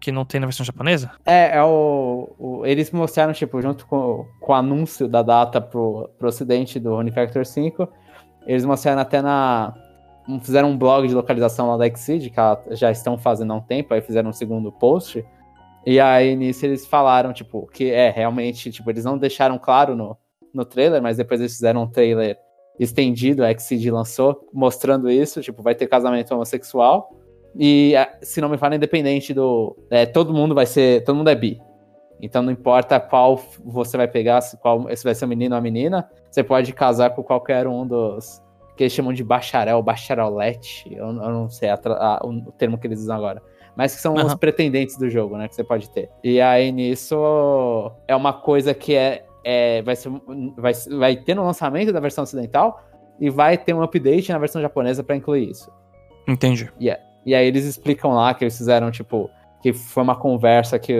que 0.00 0.10
não 0.10 0.24
tem 0.24 0.40
na 0.40 0.46
versão 0.46 0.64
japonesa. 0.64 1.10
É, 1.26 1.56
é 1.58 1.62
o, 1.62 2.28
o- 2.38 2.66
Eles 2.66 2.90
mostraram, 2.90 3.32
tipo, 3.32 3.60
junto 3.60 3.86
com, 3.86 4.24
com 4.40 4.52
o 4.52 4.54
anúncio 4.54 5.06
da 5.06 5.22
data 5.22 5.60
pro, 5.60 6.08
pro 6.18 6.28
ocidente 6.28 6.80
do 6.80 6.94
Rune 6.94 7.12
Factor 7.12 7.44
5, 7.44 7.88
eles 8.46 8.64
mostraram 8.64 9.00
até 9.00 9.20
na. 9.20 9.74
Fizeram 10.42 10.70
um 10.70 10.78
blog 10.78 11.08
de 11.08 11.14
localização 11.14 11.68
lá 11.70 11.76
da 11.76 11.86
Exceed, 11.86 12.30
que 12.30 12.76
já 12.76 12.90
estão 12.90 13.18
fazendo 13.18 13.52
há 13.52 13.56
um 13.56 13.60
tempo, 13.60 13.92
aí 13.92 14.00
fizeram 14.00 14.30
um 14.30 14.32
segundo 14.32 14.70
post. 14.70 15.24
E 15.84 15.98
aí 15.98 16.36
nisso 16.36 16.64
eles 16.66 16.86
falaram, 16.86 17.32
tipo, 17.32 17.66
que 17.72 17.90
é 17.90 18.10
realmente, 18.10 18.70
tipo, 18.70 18.88
eles 18.90 19.04
não 19.04 19.18
deixaram 19.18 19.58
claro 19.58 19.96
no, 19.96 20.16
no 20.54 20.64
trailer, 20.64 21.02
mas 21.02 21.16
depois 21.16 21.40
eles 21.40 21.54
fizeram 21.54 21.82
um 21.82 21.86
trailer 21.86 22.38
estendido, 22.78 23.42
a 23.44 23.50
Exceed 23.50 23.90
lançou, 23.90 24.48
mostrando 24.52 25.10
isso, 25.10 25.40
tipo, 25.42 25.62
vai 25.62 25.74
ter 25.74 25.86
casamento 25.86 26.32
homossexual. 26.32 27.10
E, 27.58 27.94
se 28.22 28.40
não 28.40 28.48
me 28.48 28.56
falo, 28.56 28.74
independente 28.74 29.34
do. 29.34 29.76
é, 29.90 30.06
todo 30.06 30.32
mundo 30.32 30.54
vai 30.54 30.66
ser. 30.66 31.02
Todo 31.04 31.16
mundo 31.16 31.30
é 31.30 31.34
bi. 31.34 31.60
Então 32.22 32.42
não 32.42 32.52
importa 32.52 33.00
qual 33.00 33.40
você 33.64 33.96
vai 33.96 34.06
pegar, 34.06 34.40
se, 34.42 34.56
qual, 34.58 34.86
se 34.94 35.02
vai 35.02 35.14
ser 35.14 35.24
um 35.24 35.28
menino 35.28 35.54
ou 35.54 35.56
uma 35.56 35.62
menina, 35.62 36.08
você 36.30 36.44
pode 36.44 36.72
casar 36.74 37.10
com 37.10 37.22
qualquer 37.22 37.66
um 37.66 37.86
dos. 37.86 38.42
que 38.76 38.84
eles 38.84 38.92
chamam 38.92 39.12
de 39.12 39.24
bacharel, 39.24 39.82
bacharelete. 39.82 40.92
Eu, 40.94 41.06
eu 41.06 41.12
não 41.12 41.48
sei 41.48 41.70
a 41.70 41.74
a- 41.84 42.20
o, 42.24 42.52
termo 42.52 42.78
que 42.78 42.86
eles 42.86 43.00
usam 43.00 43.16
agora. 43.16 43.42
Mas 43.74 43.94
que 43.94 44.00
são 44.02 44.14
os 44.14 44.24
Aham. 44.24 44.36
pretendentes 44.36 44.98
do 44.98 45.08
jogo, 45.08 45.38
né? 45.38 45.48
Que 45.48 45.54
você 45.54 45.64
pode 45.64 45.88
ter. 45.90 46.10
E 46.22 46.40
aí 46.40 46.70
nisso 46.70 47.16
é 48.06 48.14
uma 48.14 48.32
coisa 48.34 48.74
que 48.74 48.94
é. 48.94 49.24
é 49.42 49.80
vai, 49.82 49.96
ser, 49.96 50.12
vai, 50.56 50.72
vai 50.98 51.16
ter 51.16 51.34
no 51.34 51.42
lançamento 51.44 51.90
da 51.92 52.00
versão 52.00 52.24
ocidental 52.24 52.82
e 53.18 53.30
vai 53.30 53.56
ter 53.56 53.72
um 53.74 53.82
update 53.82 54.30
na 54.30 54.38
versão 54.38 54.60
japonesa 54.60 55.02
para 55.02 55.16
incluir 55.16 55.48
isso. 55.50 55.70
Entendi. 56.28 56.70
E 57.24 57.34
aí 57.34 57.46
eles 57.46 57.64
explicam 57.64 58.12
lá 58.12 58.32
que 58.34 58.44
eles 58.44 58.56
fizeram, 58.56 58.90
tipo, 58.90 59.30
que 59.62 59.72
foi 59.72 60.02
uma 60.02 60.16
conversa 60.16 60.78
que 60.78 60.94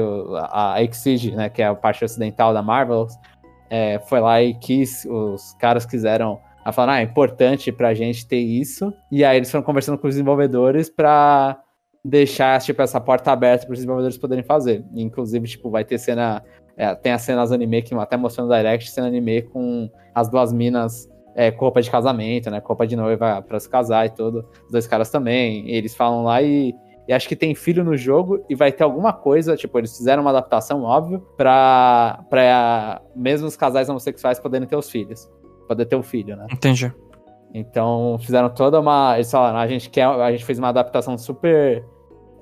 a, 0.50 0.82
Exige, 0.82 1.34
né, 1.34 1.48
que 1.48 1.62
é 1.62 1.66
a 1.66 1.74
parte 1.74 2.04
ocidental 2.04 2.52
da 2.52 2.62
Marvel, 2.62 3.06
é, 3.70 3.98
foi 4.00 4.20
lá 4.20 4.42
e 4.42 4.54
quis, 4.54 5.06
os 5.06 5.54
caras 5.54 5.86
quiseram, 5.86 6.38
a 6.64 6.72
falar, 6.72 6.94
ah, 6.94 7.00
é 7.00 7.04
importante 7.04 7.72
pra 7.72 7.94
gente 7.94 8.26
ter 8.26 8.38
isso. 8.38 8.92
E 9.10 9.24
aí 9.24 9.38
eles 9.38 9.50
foram 9.50 9.64
conversando 9.64 9.96
com 9.96 10.06
os 10.06 10.14
desenvolvedores 10.14 10.90
pra 10.90 11.58
deixar, 12.04 12.60
tipo, 12.60 12.82
essa 12.82 13.00
porta 13.00 13.32
aberta 13.32 13.64
para 13.64 13.72
os 13.72 13.78
desenvolvedores 13.78 14.18
poderem 14.18 14.44
fazer. 14.44 14.84
Inclusive, 14.94 15.46
tipo, 15.48 15.70
vai 15.70 15.84
ter 15.84 15.98
cena, 15.98 16.42
é, 16.76 16.94
tem 16.94 17.12
as 17.12 17.22
cenas 17.22 17.52
anime 17.52 17.82
que 17.82 17.94
até 17.94 18.16
mostrando 18.16 18.48
no 18.48 18.54
Direct, 18.54 18.90
cena 18.90 19.06
anime 19.06 19.42
com 19.42 19.88
as 20.14 20.28
duas 20.28 20.52
minas 20.52 21.08
é, 21.34 21.48
roupa 21.50 21.80
de 21.82 21.90
casamento, 21.90 22.50
né? 22.50 22.60
Roupa 22.64 22.86
de 22.86 22.96
noiva 22.96 23.42
pra 23.42 23.58
se 23.60 23.68
casar 23.68 24.06
e 24.06 24.10
tudo. 24.10 24.46
Os 24.66 24.72
dois 24.72 24.86
caras 24.86 25.10
também. 25.10 25.68
E 25.68 25.74
eles 25.74 25.94
falam 25.94 26.24
lá 26.24 26.42
e, 26.42 26.74
e 27.08 27.12
acho 27.12 27.28
que 27.28 27.36
tem 27.36 27.54
filho 27.54 27.84
no 27.84 27.96
jogo 27.96 28.44
e 28.48 28.54
vai 28.54 28.70
ter 28.72 28.82
alguma 28.84 29.12
coisa, 29.12 29.56
tipo, 29.56 29.78
eles 29.78 29.96
fizeram 29.96 30.22
uma 30.22 30.30
adaptação, 30.30 30.82
óbvio, 30.82 31.20
pra, 31.36 32.24
pra 32.28 33.00
mesmo 33.14 33.46
os 33.46 33.56
casais 33.56 33.88
homossexuais 33.88 34.38
poderem 34.38 34.66
ter 34.68 34.76
os 34.76 34.90
filhos. 34.90 35.28
Poder 35.68 35.86
ter 35.86 35.96
um 35.96 36.02
filho, 36.02 36.36
né? 36.36 36.46
Entendi. 36.50 36.92
Então 37.54 38.16
fizeram 38.20 38.48
toda 38.48 38.78
uma. 38.80 39.14
Eles 39.16 39.30
falaram, 39.30 39.58
a 39.58 39.66
gente 39.66 39.90
quer. 39.90 40.04
A 40.04 40.30
gente 40.30 40.44
fez 40.44 40.58
uma 40.58 40.68
adaptação 40.68 41.16
super. 41.18 41.84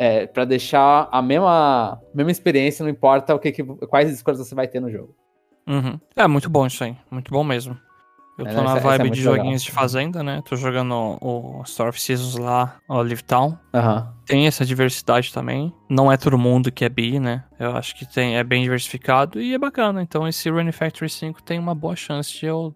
É, 0.00 0.26
para 0.28 0.44
deixar 0.44 1.08
a 1.10 1.20
mesma, 1.20 2.00
mesma 2.14 2.30
experiência, 2.30 2.84
não 2.84 2.90
importa 2.90 3.34
o 3.34 3.38
que, 3.40 3.50
que- 3.50 3.64
quais 3.64 4.08
escolhas 4.12 4.38
você 4.38 4.54
vai 4.54 4.68
ter 4.68 4.78
no 4.78 4.88
jogo. 4.92 5.12
Uhum. 5.66 5.98
É 6.14 6.28
muito 6.28 6.48
bom 6.48 6.64
isso 6.66 6.84
aí. 6.84 6.96
Muito 7.10 7.32
bom 7.32 7.42
mesmo. 7.42 7.76
Eu 8.38 8.46
É, 8.46 8.50
tô 8.50 8.56
não, 8.58 8.64
na 8.64 8.68
isso 8.70 8.76
é- 8.76 8.78
isso 8.78 8.88
é 8.88 8.98
vibe 8.98 9.10
de 9.10 9.20
legal. 9.20 9.34
joguinhos 9.36 9.62
de 9.64 9.72
fazenda, 9.72 10.22
né? 10.22 10.40
Tô 10.44 10.54
jogando 10.54 11.18
o 11.20 11.60
Store 11.64 11.90
of 11.90 12.00
Seasons 12.00 12.36
lá, 12.36 12.76
Olive 12.88 13.24
Town. 13.24 13.58
Aham. 13.74 14.14
Tem 14.24 14.46
essa 14.46 14.64
diversidade 14.64 15.32
também. 15.32 15.72
Não 15.90 16.10
é 16.12 16.16
todo 16.16 16.38
mundo 16.38 16.70
que 16.70 16.84
é 16.84 16.88
bi, 16.88 17.18
né? 17.18 17.42
Eu 17.58 17.76
acho 17.76 17.96
que 17.96 18.06
tem, 18.06 18.36
é 18.36 18.44
bem 18.44 18.62
diversificado 18.62 19.40
e 19.40 19.52
é 19.54 19.58
bacana. 19.58 20.00
Então 20.02 20.26
esse 20.28 20.48
Rune 20.48 20.70
Factory 20.70 21.10
5 21.10 21.42
tem 21.42 21.58
uma 21.58 21.74
boa 21.74 21.96
chance 21.96 22.38
de 22.38 22.46
eu 22.46 22.72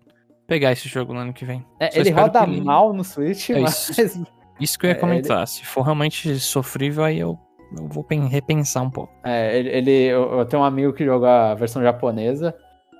pegar 0.48 0.72
esse 0.72 0.88
jogo 0.88 1.14
no 1.14 1.20
ano 1.20 1.32
que 1.32 1.44
vem. 1.44 1.64
É, 1.78 1.96
ele 1.98 2.10
roda 2.10 2.44
que 2.44 2.50
ele- 2.50 2.60
mal 2.60 2.92
no 2.92 3.04
Switch, 3.04 3.50
É 3.50 3.60
mas. 3.60 3.88
Isso 4.60 4.76
que 4.78 4.86
eu 4.86 4.90
ia 4.90 4.96
É, 4.96 4.98
comentar. 4.98 5.46
Se 5.46 5.64
for 5.64 5.82
realmente 5.82 6.40
sofrível, 6.40 7.04
aí 7.04 7.20
eu, 7.20 7.38
eu 7.78 7.86
vou 7.88 8.02
pen- 8.02 8.26
repensar 8.26 8.82
um 8.82 8.90
pouco. 8.90 9.12
É, 9.24 9.56
ele, 9.58 9.68
ele- 9.68 10.04
eu, 10.06 10.38
eu 10.40 10.44
tenho 10.44 10.60
um 10.62 10.64
amigo 10.66 10.92
que 10.92 11.04
joga 11.04 11.52
a 11.52 11.54
versão 11.54 11.80
japonesa 11.82 12.52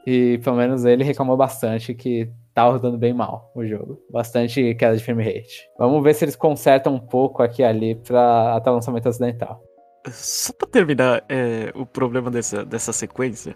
e 0.06 0.38
pelo 0.44 0.56
menos 0.56 0.84
ele 0.84 1.02
reclamou 1.02 1.36
bastante 1.36 1.92
que 1.94 2.30
tá 2.54 2.64
rodando 2.64 2.98
bem 2.98 3.12
mal 3.12 3.50
o 3.54 3.64
jogo. 3.64 3.98
Bastante 4.10 4.74
queda 4.74 4.96
de 4.96 5.02
frame 5.04 5.24
rate. 5.24 5.68
Vamos 5.78 6.02
ver 6.02 6.14
se 6.14 6.24
eles 6.24 6.36
consertam 6.36 6.94
um 6.94 7.00
pouco 7.00 7.42
aqui 7.42 7.62
e 7.62 7.64
ali 7.64 7.94
pra, 7.94 8.54
até 8.56 8.70
o 8.70 8.74
lançamento 8.74 9.08
ocidental. 9.08 9.62
Só 10.08 10.52
pra 10.52 10.66
terminar 10.68 11.24
é, 11.28 11.70
o 11.74 11.86
problema 11.86 12.30
dessa, 12.30 12.64
dessa 12.64 12.92
sequência. 12.92 13.54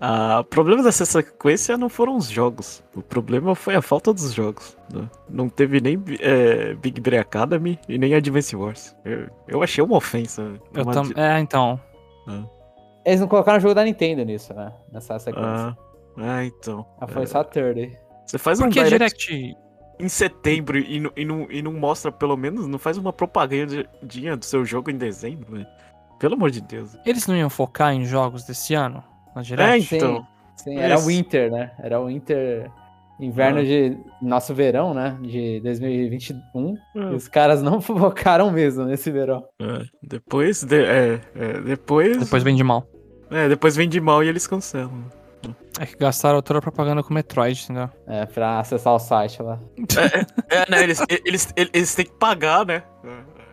ah, 0.00 0.40
O 0.40 0.44
problema 0.44 0.82
dessa 0.82 1.04
sequência 1.04 1.76
não 1.76 1.88
foram 1.90 2.16
os 2.16 2.28
jogos. 2.28 2.82
O 2.96 3.02
problema 3.02 3.54
foi 3.54 3.74
a 3.74 3.82
falta 3.82 4.12
dos 4.12 4.32
jogos. 4.32 4.76
né? 4.92 5.08
Não 5.28 5.48
teve 5.48 5.80
nem 5.80 6.02
é, 6.20 6.74
Big 6.74 7.00
Brain 7.00 7.18
Academy 7.20 7.78
e 7.88 7.98
nem 7.98 8.14
Advance 8.14 8.56
Wars. 8.56 8.96
Eu, 9.04 9.28
eu 9.46 9.62
achei 9.62 9.84
uma 9.84 9.96
ofensa. 9.96 10.42
Eu 10.74 10.84
uma 10.84 10.92
tam... 10.92 11.02
É, 11.16 11.38
então. 11.38 11.78
Eles 13.04 13.20
não 13.20 13.28
colocaram 13.28 13.58
o 13.58 13.60
jogo 13.60 13.74
da 13.74 13.84
Nintendo 13.84 14.24
nisso, 14.24 14.52
né? 14.54 14.72
Nessa 14.92 15.18
sequência. 15.18 15.50
Ah, 15.50 15.76
ah, 16.16 16.44
então. 16.44 16.84
Ah, 17.00 17.06
foi 17.06 17.22
É, 17.22 17.26
só 17.26 17.44
30. 17.44 18.07
Você 18.28 18.38
faz 18.38 18.60
um 18.60 18.64
Porque 18.64 18.84
direct, 18.84 19.26
Direct. 19.26 19.56
em 19.98 20.08
setembro 20.08 20.78
e, 20.78 21.00
não- 21.00 21.12
e, 21.16 21.24
não, 21.24 21.46
e 21.50 21.62
não 21.62 21.72
mostra, 21.72 22.12
pelo 22.12 22.36
menos, 22.36 22.66
não 22.66 22.78
faz 22.78 22.96
uma 22.98 23.12
propagandinha 23.12 24.36
do 24.36 24.44
seu 24.44 24.64
jogo 24.64 24.90
em 24.90 24.96
dezembro, 24.96 25.52
velho. 25.52 25.66
Pelo 26.20 26.34
amor 26.34 26.50
de 26.50 26.60
Deus. 26.60 26.96
Eles 27.06 27.26
não 27.26 27.36
iam 27.36 27.48
focar 27.50 27.92
em 27.94 28.04
jogos 28.04 28.44
desse 28.44 28.74
ano? 28.74 29.02
Na 29.34 29.40
É, 29.40 29.44
Direct? 29.44 29.96
então. 29.96 30.26
Sim, 30.56 30.76
era 30.76 30.94
Isso. 30.96 31.06
Winter, 31.06 31.50
né? 31.52 31.70
Era 31.80 32.00
o 32.00 32.06
Winter 32.08 32.68
inverno 33.20 33.60
Ah. 33.60 33.64
de 33.64 33.96
nosso 34.20 34.52
verão, 34.52 34.92
né? 34.92 35.16
De 35.22 35.60
2021. 35.60 36.74
E 36.94 36.98
Ah, 36.98 37.10
os 37.10 37.28
caras 37.28 37.62
não 37.62 37.80
focaram 37.80 38.50
mesmo 38.50 38.84
nesse 38.84 39.10
verão. 39.10 39.44
é. 39.60 39.84
Depois, 40.02 40.62
de- 40.64 40.84
é, 40.84 41.20
é, 41.36 41.60
depois, 41.60 42.16
Depois 42.18 42.42
vem 42.42 42.56
de 42.56 42.64
mal. 42.64 42.84
é, 43.30 43.48
depois 43.48 43.76
vem 43.76 43.88
de 43.88 44.00
mal 44.00 44.22
e 44.24 44.28
eles 44.28 44.46
cancelam. 44.46 45.04
É 45.78 45.86
que 45.86 45.96
gastaram 45.96 46.42
toda 46.42 46.58
a 46.58 46.62
propaganda 46.62 47.02
com 47.02 47.14
Metroid, 47.14 47.62
entendeu? 47.64 47.88
É, 48.06 48.26
pra 48.26 48.60
acessar 48.60 48.92
o 48.94 48.98
site 48.98 49.42
lá. 49.42 49.60
É, 50.50 50.70
né, 50.70 50.82
eles, 50.82 51.00
eles, 51.08 51.52
eles, 51.56 51.70
eles 51.72 51.94
têm 51.94 52.04
que 52.06 52.18
pagar, 52.18 52.66
né? 52.66 52.82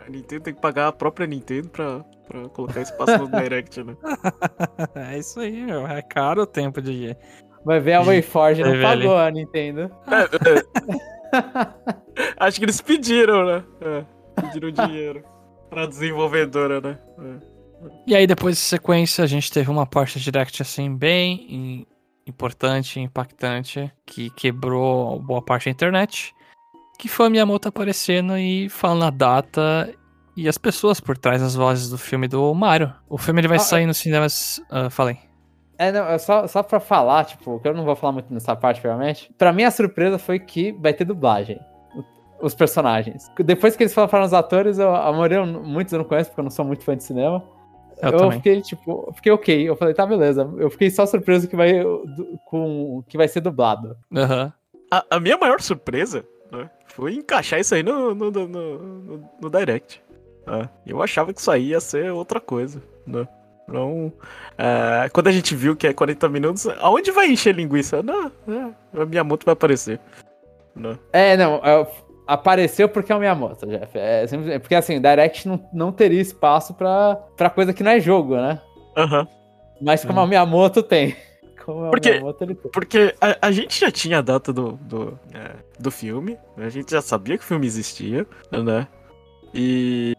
A 0.05 0.09
Nintendo 0.09 0.43
tem 0.43 0.53
que 0.53 0.61
pagar 0.61 0.87
a 0.87 0.91
própria 0.91 1.27
Nintendo 1.27 1.69
pra, 1.69 2.03
pra 2.27 2.49
colocar 2.49 2.81
espaço 2.81 3.17
no 3.17 3.29
Direct, 3.29 3.83
né? 3.83 3.95
é 5.13 5.17
isso 5.17 5.39
aí, 5.39 5.65
meu. 5.65 5.87
É 5.87 6.01
caro 6.01 6.43
o 6.43 6.47
tempo 6.47 6.81
de 6.81 7.15
Vai 7.65 7.79
ver 7.79 7.93
a 7.93 8.01
Wayforge 8.01 8.61
não 8.61 8.79
pagou 8.79 9.17
a 9.17 9.31
Nintendo. 9.31 9.89
Acho 12.37 12.59
que 12.59 12.65
eles 12.65 12.79
pediram, 12.79 13.43
né? 13.43 13.63
É, 13.81 14.05
pediram 14.39 14.69
dinheiro 14.69 15.23
pra 15.67 15.87
desenvolvedora, 15.87 16.79
né? 16.79 16.99
É. 17.19 17.55
E 18.05 18.15
aí, 18.15 18.27
depois 18.27 18.55
de 18.55 18.61
sequência, 18.61 19.23
a 19.23 19.27
gente 19.27 19.51
teve 19.51 19.69
uma 19.69 19.85
parte 19.85 20.19
direct 20.19 20.61
assim, 20.61 20.95
bem 20.95 21.87
importante, 22.27 22.99
impactante, 22.99 23.91
que 24.05 24.29
quebrou 24.31 25.19
boa 25.19 25.41
parte 25.41 25.65
da 25.65 25.71
internet. 25.71 26.33
Que 26.97 27.07
foi 27.09 27.27
a 27.27 27.29
Miyamoto 27.29 27.67
aparecendo 27.67 28.37
e 28.37 28.69
falando 28.69 29.03
a 29.03 29.09
data 29.09 29.93
e 30.35 30.47
as 30.47 30.57
pessoas 30.57 30.99
por 30.99 31.17
trás 31.17 31.41
das 31.41 31.55
vozes 31.55 31.89
do 31.89 31.97
filme 31.97 32.27
do 32.27 32.53
Mario. 32.53 32.93
O 33.09 33.17
filme 33.17 33.41
ele 33.41 33.47
vai 33.47 33.57
Ah, 33.57 33.61
sair 33.61 33.85
nos 33.85 33.97
cinemas. 33.97 34.61
ah, 34.69 34.89
falei. 34.89 35.17
É, 35.77 35.91
não, 35.91 36.05
é 36.07 36.17
só, 36.17 36.47
só 36.47 36.63
pra 36.63 36.79
falar, 36.79 37.25
tipo, 37.25 37.59
que 37.59 37.67
eu 37.67 37.73
não 37.73 37.83
vou 37.83 37.97
falar 37.97 38.13
muito 38.13 38.33
nessa 38.33 38.55
parte, 38.55 38.79
provavelmente. 38.79 39.29
Pra 39.37 39.51
mim, 39.51 39.63
a 39.63 39.71
surpresa 39.71 40.17
foi 40.17 40.39
que 40.39 40.71
vai 40.71 40.93
ter 40.93 41.03
dublagem. 41.03 41.59
Os 42.41 42.53
personagens. 42.55 43.29
Depois 43.43 43.75
que 43.75 43.83
eles 43.83 43.93
falaram 43.93 44.25
os 44.25 44.33
atores, 44.33 44.77
eu, 44.77 44.93
a 44.93 45.11
maioria, 45.11 45.45
muitos 45.45 45.91
eu 45.93 45.99
não 45.99 46.05
conheço, 46.05 46.29
porque 46.29 46.39
eu 46.39 46.43
não 46.45 46.51
sou 46.51 46.63
muito 46.65 46.83
fã 46.83 46.95
de 46.95 47.03
cinema. 47.03 47.43
Eu 48.01 48.09
Eu, 48.11 48.31
fiquei, 48.31 48.61
tipo, 48.61 49.11
fiquei 49.15 49.31
ok. 49.31 49.69
Eu 49.69 49.75
falei, 49.75 49.93
tá, 49.93 50.05
beleza. 50.05 50.49
Eu 50.57 50.69
fiquei 50.69 50.89
só 50.89 51.05
surpreso 51.05 51.47
que 51.47 51.55
vai, 51.55 51.81
com, 52.45 53.03
que 53.07 53.17
vai 53.17 53.27
ser 53.27 53.41
dublado. 53.41 53.95
Aham. 54.15 54.51
A, 54.91 55.05
a 55.11 55.19
minha 55.19 55.37
maior 55.37 55.61
surpresa 55.61 56.25
né, 56.51 56.69
foi 56.87 57.15
encaixar 57.15 57.59
isso 57.59 57.73
aí 57.73 57.81
no, 57.83 58.13
no, 58.13 58.29
no, 58.31 58.47
no- 58.47 59.29
no 59.41 59.49
Direct. 59.49 60.01
né. 60.45 60.69
Eu 60.85 61.01
achava 61.01 61.33
que 61.33 61.39
isso 61.39 61.49
aí 61.51 61.69
ia 61.69 61.79
ser 61.79 62.11
outra 62.11 62.39
coisa. 62.39 62.81
Né? 63.07 63.27
Não, 63.67 64.13
é, 64.57 65.09
quando 65.09 65.27
a 65.27 65.31
gente 65.31 65.55
viu 65.55 65.75
que 65.75 65.87
é 65.87 65.93
40 65.93 66.29
minutos, 66.29 66.67
aonde 66.79 67.09
vai 67.11 67.27
encher 67.31 67.55
linguiça? 67.55 68.03
Não, 68.03 68.27
é, 68.47 69.01
a 69.01 69.05
minha 69.05 69.23
moto 69.23 69.43
vai 69.43 69.53
aparecer. 69.53 69.99
Né? 70.75 70.99
É, 71.11 71.35
não, 71.35 71.55
é, 71.63 71.87
apareceu 72.27 72.87
porque 72.89 73.11
é 73.11 73.15
o 73.15 73.19
Miyamoto, 73.19 73.65
Jeff. 73.67 73.97
É, 73.97 74.25
é 74.53 74.59
porque 74.59 74.75
assim, 74.75 74.99
Direct 75.01 75.47
não, 75.47 75.63
não 75.73 75.91
teria 75.91 76.21
espaço 76.21 76.73
pra, 76.73 77.15
pra 77.37 77.49
coisa 77.49 77.73
que 77.73 77.83
não 77.83 77.91
é 77.91 77.99
jogo, 77.99 78.35
né? 78.35 78.59
Aham. 78.97 79.27
Mas 79.81 80.05
como 80.05 80.19
é 80.19 80.23
Hum. 80.23 80.25
o 80.25 80.29
Miyamoto 80.29 80.81
tem. 80.83 81.15
Como 81.65 81.85
é 81.85 81.87
o 81.87 81.91
Porque- 81.91 82.11
Miyamoto, 82.11 82.43
ele 82.43 82.53
tem. 82.55 82.71
Porque 82.71 83.15
a, 83.19 83.47
a 83.47 83.51
gente 83.51 83.79
já 83.79 83.89
tinha 83.91 84.19
a 84.19 84.21
data 84.21 84.53
do, 84.53 84.73
do, 84.73 85.19
é, 85.33 85.55
do 85.79 85.89
filme, 85.89 86.37
né? 86.55 86.65
a 86.67 86.69
gente 86.69 86.91
já 86.91 87.01
sabia 87.01 87.37
que 87.37 87.43
o 87.43 87.47
filme 87.47 87.65
existia, 87.65 88.25
né? 88.51 88.87
E, 89.53 90.15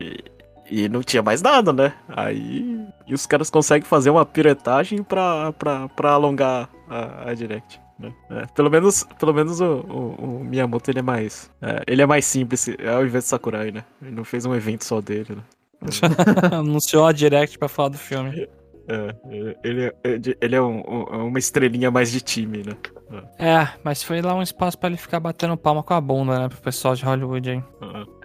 e, 0.00 0.24
e 0.70 0.88
não 0.88 1.02
tinha 1.02 1.22
mais 1.22 1.42
nada, 1.42 1.70
né? 1.72 1.92
Aí 2.08 2.80
e 3.06 3.12
os 3.14 3.26
caras 3.26 3.50
conseguem 3.50 3.86
fazer 3.86 4.08
uma 4.10 4.24
piretagem 4.24 5.02
pra, 5.02 5.52
pra, 5.52 5.86
pra 5.90 6.12
alongar 6.12 6.68
a, 6.88 7.30
a 7.30 7.34
Direct. 7.34 7.78
Né? 7.98 8.12
É, 8.30 8.46
pelo 8.54 8.70
menos, 8.70 9.04
pelo 9.18 9.32
menos 9.32 9.60
o, 9.60 9.64
o, 9.80 10.38
o 10.40 10.44
Miyamoto 10.44 10.90
ele 10.90 10.98
é 10.98 11.02
mais. 11.02 11.50
é, 11.62 11.82
ele 11.86 12.02
é 12.02 12.06
mais 12.06 12.24
simples 12.26 12.68
ao 12.94 13.04
invés 13.06 13.24
de 13.24 13.30
Sakurai, 13.30 13.70
né? 13.70 13.84
Ele 14.02 14.10
não 14.14 14.24
fez 14.24 14.44
um 14.44 14.54
evento 14.54 14.84
só 14.84 15.00
dele, 15.00 15.36
né? 15.36 15.42
Anunciou 16.52 17.06
a 17.06 17.12
direct 17.12 17.58
pra 17.58 17.68
falar 17.68 17.90
do 17.90 17.98
filme. 17.98 18.48
É, 18.88 19.14
ele, 19.64 19.84
é- 19.86 19.94
ele 20.40 20.54
é 20.56 20.60
um- 20.62 20.80
um- 20.88 21.26
uma 21.26 21.38
estrelinha 21.38 21.90
mais 21.90 22.10
de 22.12 22.20
time, 22.20 22.62
né? 22.64 22.76
É, 23.38 23.68
mas 23.82 24.02
foi 24.02 24.20
lá 24.22 24.34
um 24.34 24.42
espaço 24.42 24.78
pra 24.78 24.88
ele 24.88 24.96
ficar 24.96 25.18
batendo 25.20 25.56
palma 25.56 25.82
com 25.82 25.94
a 25.94 26.00
bunda, 26.00 26.38
né? 26.38 26.48
Pro 26.48 26.58
pessoal 26.60 26.94
de 26.94 27.04
Hollywood 27.04 27.50
aí. 27.50 27.62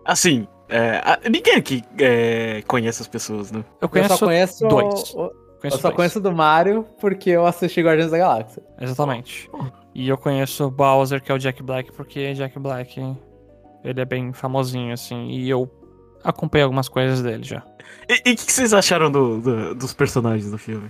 Assim, 0.05 0.47
é, 0.69 1.01
ninguém 1.30 1.55
aqui 1.55 1.84
é, 1.99 2.61
conhece 2.67 3.01
as 3.01 3.07
pessoas, 3.07 3.51
né? 3.51 3.59
Eu 3.59 3.86
Eu 3.86 3.89
conheço. 3.89 4.17
só 4.17 4.26
conheço. 4.26 4.67
dois. 4.67 5.13
o- 5.15 5.32
conheço 5.62 5.78
eu 5.78 5.82
só 5.82 5.88
dois. 5.89 5.95
conheço 5.95 6.20
do 6.20 6.32
Mario 6.32 6.86
porque 6.99 7.30
eu 7.30 7.45
assisti 7.45 7.82
Guardiões 7.82 8.12
da 8.12 8.18
Galáxia. 8.18 8.62
Exatamente. 8.80 9.49
E 9.95 10.07
eu 10.09 10.18
conheço 10.18 10.66
o 10.66 10.72
Bowser, 10.72 11.22
que 11.22 11.32
é 11.32 11.36
o 11.36 11.38
Jack 11.38 11.62
Black, 11.64 11.91
porque 11.93 12.34
Jack 12.34 12.57
Black, 12.59 12.99
ele 13.84 14.01
é 14.01 14.05
bem 14.05 14.34
famosinho, 14.34 14.93
assim, 14.93 15.28
e 15.30 15.49
eu 15.49 15.70
acompanhei 16.24 16.64
algumas 16.64 16.88
coisas 16.88 17.22
dele 17.22 17.43
já. 17.43 17.64
E 18.09 18.14
o 18.32 18.36
que, 18.36 18.45
que 18.45 18.51
vocês 18.53 18.74
acharam 18.74 19.12
do- 19.12 19.41
do- 19.41 19.76
dos 19.76 19.93
personagens 19.93 20.49
do 20.49 20.57
filme? 20.57 20.89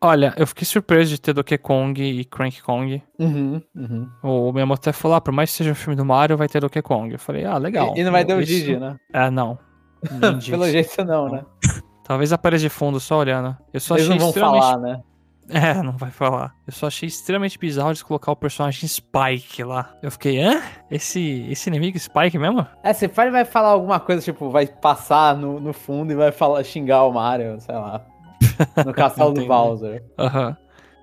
Olha, 0.00 0.34
eu 0.36 0.46
fiquei 0.46 0.64
surpreso 0.66 1.10
de 1.10 1.20
ter 1.20 1.32
Donkey 1.32 1.56
Kong 1.56 2.02
e 2.02 2.24
Crank 2.24 2.60
Kong. 2.62 3.02
Uhum, 3.18 3.62
uhum. 3.74 4.08
O 4.22 4.52
meu 4.52 4.70
até 4.72 4.92
falou, 4.92 5.16
ah, 5.16 5.20
por 5.20 5.32
mais 5.32 5.50
que 5.50 5.56
seja 5.58 5.70
um 5.70 5.74
filme 5.74 5.96
do 5.96 6.04
Mario, 6.04 6.36
vai 6.36 6.48
ter 6.48 6.60
Donkey 6.60 6.82
Kong. 6.82 7.12
Eu 7.12 7.18
falei, 7.18 7.44
ah, 7.44 7.56
legal. 7.56 7.94
E, 7.96 8.00
e 8.00 8.04
não 8.04 8.12
vai 8.12 8.24
ter 8.24 8.34
o 8.34 8.44
Didi, 8.44 8.76
né? 8.76 8.98
Ah, 9.12 9.30
não. 9.30 9.58
Pelo 10.50 10.68
jeito 10.68 11.04
não, 11.04 11.28
né? 11.30 11.44
Talvez 12.04 12.32
apareça 12.32 12.62
de 12.62 12.68
fundo 12.68 12.98
só 12.98 13.18
olhando. 13.18 13.56
Eu 13.72 13.80
só 13.80 13.94
Eles 13.94 14.06
achei 14.06 14.14
não 14.16 14.18
vão 14.18 14.28
extremamente 14.28 14.62
falar, 14.62 14.78
né? 14.78 15.02
É, 15.48 15.82
não 15.82 15.92
vai 15.92 16.10
falar. 16.10 16.54
Eu 16.66 16.72
só 16.72 16.86
achei 16.86 17.06
extremamente 17.06 17.58
bizarro 17.58 17.90
eles 17.90 18.02
colocar 18.02 18.32
o 18.32 18.36
personagem 18.36 18.88
Spike 18.88 19.62
lá. 19.64 19.94
Eu 20.02 20.10
fiquei, 20.10 20.40
hã? 20.40 20.62
Esse, 20.90 21.46
esse 21.50 21.68
inimigo 21.68 21.98
Spike 21.98 22.38
mesmo? 22.38 22.66
É, 22.82 22.92
se 22.92 23.04
ele 23.04 23.30
vai 23.30 23.44
falar 23.44 23.70
alguma 23.70 23.98
coisa, 24.00 24.22
tipo, 24.22 24.50
vai 24.50 24.66
passar 24.66 25.36
no, 25.36 25.60
no 25.60 25.72
fundo 25.72 26.12
e 26.12 26.16
vai 26.16 26.32
falar, 26.32 26.62
xingar 26.64 27.04
o 27.04 27.12
Mario, 27.12 27.60
sei 27.60 27.74
lá. 27.74 28.00
No 28.84 28.92
castelo 28.94 29.32
do. 29.32 29.46
Bowser. 29.46 30.02
Aham. 30.18 30.56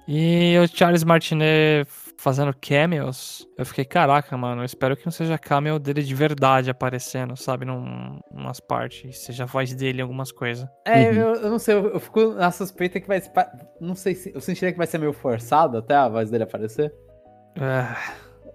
E 0.07 0.57
o 0.57 0.67
Charles 0.67 1.03
Martinet 1.03 1.87
fazendo 2.22 2.53
cameos. 2.53 3.47
Eu 3.57 3.65
fiquei, 3.65 3.86
caraca, 3.86 4.36
mano, 4.36 4.61
eu 4.61 4.65
espero 4.65 4.95
que 4.97 5.05
não 5.05 5.11
seja 5.11 5.38
cameo 5.38 5.80
dele 5.80 6.03
de 6.03 6.13
verdade 6.13 6.70
aparecendo, 6.70 7.36
sabe? 7.38 7.63
Num, 7.65 8.20
umas 8.30 8.59
partes. 8.59 9.20
Seja 9.20 9.43
a 9.43 9.45
voz 9.45 9.74
dele 9.74 9.99
em 9.99 10.01
algumas 10.01 10.32
coisas. 10.32 10.67
É, 10.86 11.09
Uhum. 11.09 11.13
eu, 11.15 11.34
eu 11.36 11.49
não 11.49 11.57
sei, 11.59 11.76
eu, 11.76 11.88
eu 11.93 11.99
fico 11.99 12.34
na 12.34 12.51
suspeita 12.51 12.99
que 12.99 13.07
vai 13.07 13.22
Não 13.80 13.95
sei 13.95 14.15
se. 14.15 14.32
Eu 14.36 14.41
sentiria 14.41 14.72
que 14.72 14.78
vai 14.78 14.86
ser 14.88 14.97
meio 14.97 15.13
forçado 15.13 15.78
até 15.78 15.95
a 15.95 16.09
voz 16.09 16.30
dele 16.30 16.43
aparecer. 16.43 16.93
É, 17.55 17.86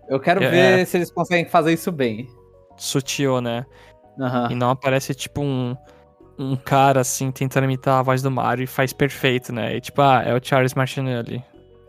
Eu 0.08 0.20
quero 0.20 0.42
É. 0.44 0.50
ver 0.50 0.86
se 0.86 0.98
eles 0.98 1.10
conseguem 1.10 1.46
fazer 1.46 1.72
isso 1.72 1.90
bem. 1.90 2.26
sutil, 2.76 3.40
né? 3.40 3.64
Aham. 4.20 4.48
E 4.50 4.54
não 4.54 4.70
aparece 4.70 5.14
tipo 5.14 5.40
um. 5.40 5.74
Um 6.36 6.56
cara 6.56 7.00
assim 7.00 7.30
tentando 7.30 7.62
imitar 7.64 8.00
a 8.00 8.02
voz 8.02 8.20
do 8.20 8.28
Mario 8.30 8.64
e 8.64 8.66
faz 8.66 8.92
perfeito, 8.92 9.52
né? 9.52 9.76
E 9.76 9.80
tipo, 9.80 10.02
ah, 10.02 10.20
é 10.26 10.34
o 10.34 10.40
Charles 10.42 10.74
Martinet 10.74 11.16
ali. 11.16 11.44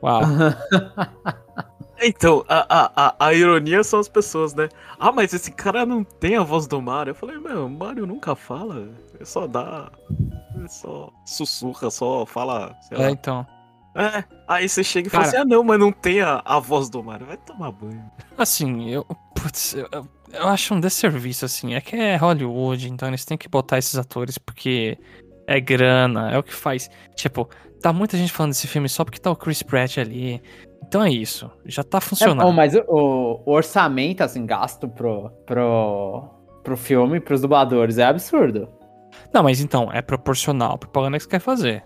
Uau. 0.06 0.22
Então, 2.02 2.44
a, 2.50 2.92
a, 2.96 3.16
a, 3.28 3.34
ironia 3.34 3.84
são 3.84 4.00
as 4.00 4.10
pessoas, 4.10 4.54
né? 4.54 4.68
Ah, 5.00 5.12
mas 5.14 5.34
esse 5.34 5.50
cara 5.52 5.86
não 5.86 6.04
tem 6.04 6.36
a 6.36 6.44
voz 6.44 6.68
do 6.68 6.82
Mario. 6.82 7.12
Eu 7.12 7.16
falei, 7.16 7.38
meu, 7.38 7.68
o 7.68 7.70
Mario 7.70 8.06
nunca 8.06 8.36
fala. 8.36 8.90
Ele 9.14 9.26
só 9.26 9.48
dá. 9.48 9.90
Ele 10.56 10.68
só 10.68 11.10
sussurra, 11.26 11.90
só 11.90 12.26
fala. 12.26 12.76
É, 12.92 12.98
lá. 12.98 13.12
então. 13.12 13.48
É, 13.96 14.26
aí 14.46 14.68
você 14.68 14.84
chega 14.84 15.08
e 15.08 15.10
fala 15.10 15.24
Cara- 15.24 15.38
assim: 15.38 15.42
ah, 15.42 15.56
não, 15.56 15.64
mas 15.64 15.80
não 15.80 15.92
tem 15.92 16.20
a, 16.22 16.42
a 16.44 16.60
voz 16.60 16.90
do 16.90 17.02
Mario. 17.02 17.28
Vai 17.28 17.38
tomar 17.38 17.72
banho. 17.72 18.04
Assim, 18.38 18.90
eu. 18.90 19.06
Putz, 19.34 19.74
eu- 19.74 20.08
eu 20.34 20.48
acho 20.50 20.74
um 20.74 20.82
desserviço, 20.82 21.46
assim. 21.46 21.76
É 21.76 21.82
que 21.82 21.96
é 21.96 22.18
Hollywood, 22.18 22.90
então 22.92 23.08
eles 23.08 23.24
têm 23.24 23.38
que 23.38 23.48
botar 23.48 23.78
esses 23.78 23.98
atores 23.98 24.38
porque 24.38 24.98
é 25.48 25.62
grana, 25.62 26.30
é 26.30 26.38
o 26.38 26.44
que 26.44 26.54
faz. 26.54 26.90
Tipo, 27.16 27.50
tá 27.86 27.94
muita 27.94 28.18
gente 28.18 28.32
falando 28.34 28.52
desse 28.52 28.66
filme 28.68 28.90
só 28.90 29.04
porque 29.06 29.20
tá 29.20 29.30
o 29.30 29.36
Chris 29.36 29.62
Pratt 29.62 30.00
ali. 30.00 30.42
Então 30.88 31.04
é 31.04 31.10
isso. 31.12 31.52
Já 31.66 31.84
tá 31.84 32.00
É, 32.00 32.02
funcionando. 32.02 32.48
oh, 32.48 32.52
mas 32.52 32.74
o, 32.76 32.84
o- 32.88 33.44
orçamento, 33.52 34.22
assim, 34.22 34.44
gasto 34.44 34.88
pro, 34.88 35.30
pro, 35.46 36.24
pro 36.64 36.76
filme, 36.76 37.20
pros 37.20 37.42
dubladores, 37.42 38.00
é 38.00 38.06
absurdo. 38.06 38.68
Não, 39.32 39.44
mas 39.44 39.62
então, 39.62 39.92
é 39.94 40.02
proporcional 40.02 40.74
à 40.74 40.78
propaganda 40.80 41.18
que 41.18 41.24
você 41.26 41.30
quer 41.30 41.40
fazer. 41.40 41.84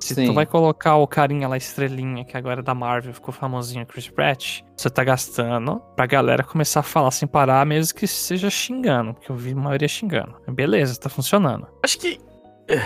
Se 0.00 0.14
Sim. 0.14 0.26
tu 0.26 0.32
vai 0.34 0.44
colocar 0.46 0.96
o 0.96 1.06
carinha 1.06 1.48
lá, 1.48 1.56
estrelinha, 1.56 2.24
que 2.26 2.36
agora 2.36 2.60
é 2.60 2.62
da 2.62 2.74
Marvel, 2.74 3.12
ficou 3.14 3.32
famosinho, 3.32 3.84
Chris 3.86 4.08
Pratt, 4.08 4.60
você 4.76 4.88
tá 4.90 5.02
gastando 5.02 5.80
pra 5.96 6.06
galera 6.06 6.44
começar 6.44 6.80
a 6.80 6.82
falar 6.84 7.10
sem 7.10 7.26
parar, 7.26 7.64
mesmo 7.66 7.98
que 7.98 8.06
seja 8.06 8.48
xingando, 8.50 9.14
porque 9.14 9.32
eu 9.32 9.34
vi 9.36 9.52
a 9.52 9.56
maioria 9.56 9.88
xingando. 9.88 10.34
Beleza, 10.48 11.00
tá 11.00 11.08
funcionando. 11.08 11.66
Acho 11.82 11.98
que. 11.98 12.20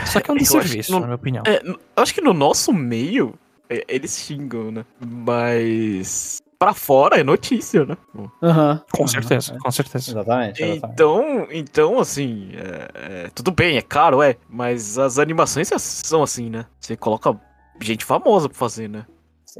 Só 0.06 0.20
que 0.20 0.30
é 0.30 0.34
um 0.34 0.36
que 0.36 0.42
desserviço, 0.44 0.92
não- 0.92 1.00
na 1.00 1.06
minha 1.06 1.16
opinião. 1.16 1.42
É, 1.46 1.60
acho 1.96 2.14
que 2.14 2.20
no 2.20 2.32
nosso 2.32 2.72
meio, 2.72 3.34
é, 3.68 3.84
eles 3.88 4.16
xingam, 4.18 4.70
né? 4.70 4.84
Mas. 5.00 6.40
Pra 6.58 6.72
fora 6.72 7.18
é 7.18 7.24
notícia, 7.24 7.84
né? 7.84 7.96
Aham. 8.40 8.80
Com 8.92 9.08
certeza, 9.08 9.56
com 9.58 9.70
certeza. 9.72 10.12
Exatamente, 10.12 10.62
exatamente. 10.62 10.92
Então, 10.94 11.46
então 11.50 11.98
assim, 11.98 12.50
é- 12.54 13.24
é, 13.24 13.30
tudo 13.34 13.50
bem, 13.50 13.76
é 13.76 13.82
caro, 13.82 14.22
é, 14.22 14.36
mas 14.48 14.96
as 14.96 15.18
animações 15.18 15.68
são 15.76 16.22
assim, 16.22 16.48
né? 16.48 16.64
Você 16.78 16.96
coloca 16.96 17.36
gente 17.80 18.04
famosa 18.04 18.48
pra 18.48 18.56
fazer, 18.56 18.88
né? 18.88 19.04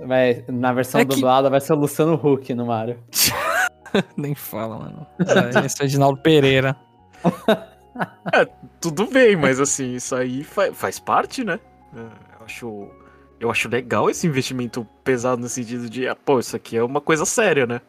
Vai, 0.07 0.45
na 0.49 0.73
versão 0.73 1.01
É 1.01 1.05
que- 1.05 1.13
dublada 1.17 1.51
vai 1.51 1.61
ser 1.61 1.73
o 1.73 1.77
Luciano 1.77 2.15
Huck 2.15 2.55
no 2.55 2.67
Mario. 2.67 2.99
Nem 4.17 4.35
fala, 4.37 4.79
mano. 4.79 5.07
É, 5.19 5.67
Esse 5.67 5.79
é 5.79 5.81
o 5.81 5.83
Reginaldo 5.83 6.21
Pereira. 7.95 8.51
Tudo 8.81 9.07
bem, 9.07 9.37
mas 9.37 9.61
assim, 9.61 9.95
isso 9.95 10.15
aí 10.15 10.43
fa- 10.45 10.73
faz 10.73 10.99
parte, 10.99 11.45
né? 11.45 11.59
É, 11.95 12.01
eu 12.01 12.45
acho, 12.45 12.89
eu 13.41 13.51
acho 13.51 13.69
legal 13.69 14.09
esse 14.11 14.27
investimento 14.27 14.87
pesado 15.05 15.41
no 15.41 15.49
sentido 15.49 15.89
de, 15.89 16.09
ah, 16.09 16.17
pô, 16.17 16.39
isso 16.41 16.57
aqui 16.57 16.77
é 16.77 16.83
uma 16.83 17.01
coisa 17.01 17.25
séria, 17.25 17.67
né? 17.67 17.81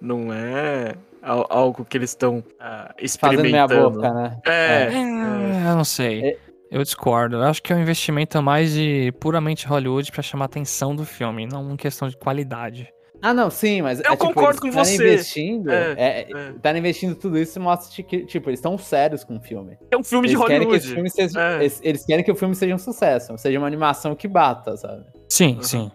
Não 0.00 0.32
é 0.32 0.94
al- 1.22 1.46
algo 1.48 1.84
que 1.84 1.96
eles 1.96 2.10
estão 2.10 2.44
ah, 2.60 2.94
Fazendo 3.18 3.42
meia 3.42 3.64
experimentando. 3.64 3.90
boca, 3.92 4.12
né? 4.12 4.38
É, 4.44 4.88
É, 4.92 5.70
eu 5.70 5.76
não 5.76 5.84
sei. 5.84 6.36
Eu 6.70 6.82
discordo. 6.82 7.36
Eu 7.36 7.42
acho 7.44 7.62
que 7.62 7.72
é 7.72 7.76
um 7.76 7.80
investimento 7.80 8.42
mais 8.42 8.72
de 8.72 9.12
puramente 9.20 9.66
Hollywood 9.66 10.10
pra 10.10 10.20
chamar 10.22 10.44
a 10.44 10.46
atenção 10.46 10.94
do 10.96 11.04
filme, 11.04 11.46
não 11.46 11.62
uma 11.62 11.76
questão 11.76 12.08
de 12.08 12.16
qualidade. 12.16 12.88
Ah, 13.28 13.34
não, 13.34 13.50
sim, 13.50 13.82
mas. 13.82 13.98
Eu 13.98 14.06
é, 14.06 14.10
tipo, 14.10 14.26
concordo 14.26 14.50
eles 14.50 14.60
com 14.60 14.70
você. 14.70 14.94
Investindo, 14.94 15.70
É, 15.70 15.92
é, 15.96 16.20
é. 16.32 16.52
Tá 16.62 16.76
investindo 16.78 17.14
tudo 17.16 17.36
isso 17.38 17.58
mostra 17.60 18.02
que, 18.04 18.24
tipo, 18.24 18.48
eles 18.48 18.58
estão 18.60 18.78
sérios 18.78 19.24
com 19.24 19.36
o 19.36 19.40
filme. 19.40 19.76
É 19.90 19.96
um 19.96 20.04
filme 20.04 20.28
Eles 20.28 20.38
de 20.38 20.46
querem, 20.46 20.60
que 20.60 20.66
Hollywood. 20.66 20.94
filme 20.94 21.10
seja, 21.10 21.40
É. 21.40 21.56
eles, 21.60 21.80
eles 21.82 22.06
querem 22.06 22.24
que 22.24 22.30
o 22.30 22.36
filme 22.36 22.54
seja 22.54 22.74
um 22.74 22.78
sucesso, 22.78 23.36
seja 23.36 23.58
uma 23.58 23.66
animação 23.66 24.14
que 24.14 24.28
bata, 24.28 24.76
sabe? 24.76 25.04
Sim, 25.28 25.56
Uhum. 25.56 25.62
sim. 25.62 25.90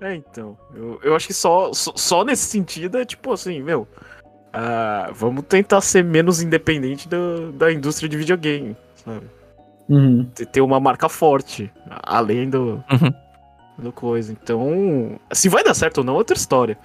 É, 0.00 0.14
então. 0.14 0.56
Eu, 0.74 1.00
eu 1.02 1.16
acho 1.16 1.26
que 1.26 1.34
só, 1.34 1.72
só, 1.72 1.92
só 1.96 2.24
nesse 2.24 2.44
sentido 2.44 2.98
é 2.98 3.04
tipo 3.04 3.32
assim, 3.32 3.60
meu. 3.62 3.88
ah, 4.52 5.10
vamos 5.12 5.44
tentar 5.48 5.80
ser 5.80 6.04
menos 6.04 6.40
independente 6.40 7.08
do- 7.08 7.50
da 7.52 7.72
indústria 7.72 8.08
de 8.08 8.16
videogame, 8.16 8.76
sabe? 9.04 9.26
Ter- 10.34 10.46
Ter 10.46 10.60
uma 10.60 10.78
marca 10.78 11.08
forte, 11.08 11.72
além 12.02 12.48
do, 12.48 12.82
Uhum. 12.92 13.12
Do 13.78 13.92
coisa. 13.92 14.32
Então, 14.32 15.18
se 15.32 15.48
vai 15.48 15.62
dar 15.64 15.74
certo 15.74 15.98
ou 15.98 16.04
não 16.04 16.14
é 16.14 16.16
outra 16.18 16.36
história. 16.36 16.78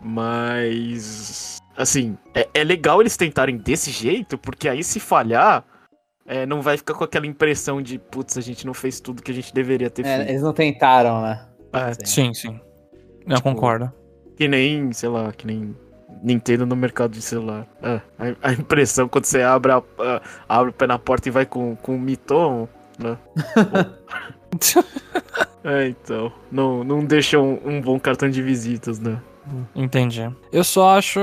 Mas, 0.00 1.58
assim, 1.76 2.16
é, 2.34 2.48
é 2.54 2.64
legal 2.64 3.00
eles 3.00 3.16
tentarem 3.16 3.56
desse 3.56 3.90
jeito, 3.90 4.36
porque 4.38 4.68
aí 4.68 4.84
se 4.84 5.00
falhar, 5.00 5.64
é, 6.26 6.44
não 6.46 6.60
vai 6.62 6.76
ficar 6.76 6.94
com 6.94 7.04
aquela 7.04 7.26
impressão 7.26 7.80
de, 7.82 7.98
putz, 7.98 8.36
a 8.36 8.40
gente 8.40 8.66
não 8.66 8.74
fez 8.74 9.00
tudo 9.00 9.22
que 9.22 9.30
a 9.30 9.34
gente 9.34 9.52
deveria 9.52 9.88
ter 9.90 10.04
É, 10.06 10.16
feito. 10.16 10.28
eles 10.30 10.42
não 10.42 10.52
tentaram, 10.52 11.22
né? 11.22 11.46
É, 11.72 11.92
Sim, 12.06 12.32
sim. 12.34 12.60
Eu 13.26 13.36
Tipo, 13.36 13.42
concordo. 13.50 13.90
Que 14.36 14.46
nem, 14.46 14.92
sei 14.92 15.08
lá, 15.08 15.32
que 15.32 15.46
nem 15.46 15.74
Nintendo 16.22 16.64
no 16.66 16.76
mercado 16.76 17.12
de 17.12 17.22
celular. 17.22 17.66
É, 17.82 18.00
a, 18.18 18.48
a 18.48 18.52
impressão 18.52 19.08
quando 19.08 19.24
você 19.24 19.42
abre, 19.42 19.72
a- 19.72 19.82
a- 19.98 20.22
abre 20.48 20.70
o 20.70 20.72
pé 20.72 20.86
na 20.86 20.98
porta 20.98 21.28
e 21.28 21.32
vai 21.32 21.46
com, 21.46 21.74
com 21.76 21.94
o 21.96 21.98
mitom, 22.00 22.68
né? 22.98 23.16
É, 25.64 25.88
então. 25.88 26.30
Não, 26.52 26.84
não 26.84 27.02
deixa 27.02 27.40
um, 27.40 27.58
um 27.64 27.80
bom 27.80 27.98
cartão 27.98 28.28
de 28.28 28.42
visitas, 28.42 28.98
né? 28.98 29.18
Entendi. 29.74 30.30
Eu 30.52 30.62
só 30.62 30.98
acho 30.98 31.18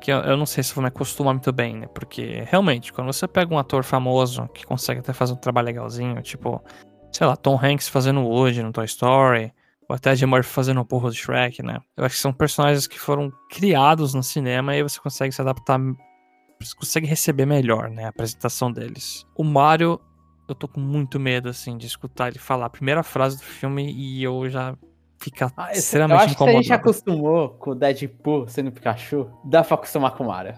que 0.00 0.12
eu, 0.12 0.18
eu 0.18 0.36
não 0.36 0.44
sei 0.44 0.62
se 0.62 0.74
vou 0.74 0.82
me 0.82 0.88
acostumar 0.88 1.32
muito 1.32 1.52
bem, 1.52 1.76
né? 1.76 1.86
Porque 1.94 2.44
realmente, 2.48 2.92
quando 2.92 3.12
você 3.12 3.28
pega 3.28 3.54
um 3.54 3.58
ator 3.58 3.84
famoso 3.84 4.48
que 4.52 4.66
consegue 4.66 5.00
até 5.00 5.12
fazer 5.12 5.34
um 5.34 5.36
trabalho 5.36 5.66
legalzinho, 5.66 6.20
tipo, 6.20 6.62
sei 7.12 7.26
lá, 7.26 7.36
Tom 7.36 7.58
Hanks 7.62 7.88
fazendo 7.88 8.22
Woody 8.22 8.62
no 8.62 8.72
Toy 8.72 8.84
Story, 8.86 9.52
ou 9.88 9.94
até 9.94 10.12
Ed 10.12 10.26
Murphy 10.26 10.50
fazendo 10.50 10.80
o 10.80 10.84
porro 10.84 11.08
do 11.08 11.14
Shrek, 11.14 11.62
né? 11.62 11.78
Eu 11.96 12.04
acho 12.04 12.16
que 12.16 12.20
são 12.20 12.32
personagens 12.32 12.86
que 12.86 12.98
foram 12.98 13.32
criados 13.50 14.14
no 14.14 14.22
cinema 14.22 14.74
e 14.76 14.82
você 14.82 14.98
consegue 14.98 15.32
se 15.32 15.40
adaptar, 15.40 15.78
você 16.60 16.74
consegue 16.76 17.06
receber 17.06 17.46
melhor, 17.46 17.88
né? 17.88 18.04
A 18.04 18.08
apresentação 18.08 18.72
deles. 18.72 19.24
O 19.36 19.44
Mario, 19.44 20.00
eu 20.48 20.54
tô 20.54 20.68
com 20.68 20.80
muito 20.80 21.18
medo, 21.20 21.48
assim, 21.48 21.76
de 21.76 21.86
escutar 21.86 22.28
ele 22.28 22.38
falar 22.38 22.66
a 22.66 22.70
primeira 22.70 23.02
frase 23.02 23.36
do 23.38 23.42
filme 23.44 23.92
e 23.92 24.22
eu 24.22 24.48
já 24.48 24.76
ficar 25.18 25.50
Ah, 25.56 25.70
esse- 25.70 25.78
eu 25.78 25.80
extremamente 25.80 26.20
acho 26.24 26.32
que 26.36 26.38
se 26.38 26.42
a 26.44 26.52
gente 26.52 26.64
incomodado. 26.64 26.80
acostumou 26.80 27.48
com 27.50 27.70
o 27.70 27.74
Deadpool 27.74 28.46
sendo 28.48 28.70
Pikachu, 28.72 29.30
dá 29.44 29.62
pra 29.64 29.74
acostumar 29.76 30.12
com 30.14 30.24
o 30.24 30.26
Mario. 30.26 30.54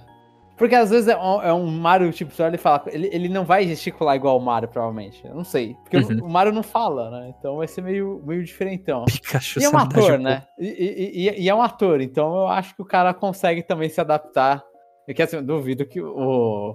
Porque 0.58 0.74
às 0.74 0.88
vezes 0.88 1.06
é 1.06 1.16
um, 1.16 1.42
é 1.42 1.52
um 1.52 1.66
Mario, 1.66 2.10
tipo, 2.12 2.32
você 2.32 2.42
olha 2.42 2.54
e 2.54 2.58
fala, 2.58 2.82
ele, 2.86 3.10
ele 3.12 3.28
não 3.28 3.44
vai 3.44 3.66
gesticular 3.68 4.16
igual 4.16 4.38
o 4.38 4.42
Mario, 4.42 4.66
provavelmente. 4.68 5.22
Eu 5.26 5.34
não 5.34 5.44
sei. 5.44 5.74
Porque 5.82 5.98
o- 5.98 6.00
Uhum. 6.18 6.24
o 6.24 6.28
Mario 6.30 6.50
não 6.50 6.62
fala, 6.62 7.10
né? 7.10 7.34
Então 7.38 7.58
vai 7.58 7.68
ser 7.68 7.82
meio, 7.82 8.22
meio 8.26 8.42
diferentão. 8.42 9.04
Pikachu 9.04 9.60
E 9.60 9.64
é 9.64 9.68
um 9.68 9.76
ator, 9.76 10.18
né? 10.18 10.44
E, 10.58 10.66
e- 10.66 11.42
e- 11.42 11.48
é 11.48 11.54
um 11.54 11.60
ator, 11.60 12.00
então 12.00 12.34
eu 12.34 12.48
acho 12.48 12.74
que 12.74 12.80
o 12.80 12.86
cara 12.86 13.12
consegue 13.12 13.62
também 13.62 13.90
se 13.90 14.00
adaptar. 14.00 14.64
Porque 15.04 15.22
assim, 15.22 15.36
eu 15.36 15.42
duvido 15.42 15.84
que 15.86 16.00
o, 16.00 16.74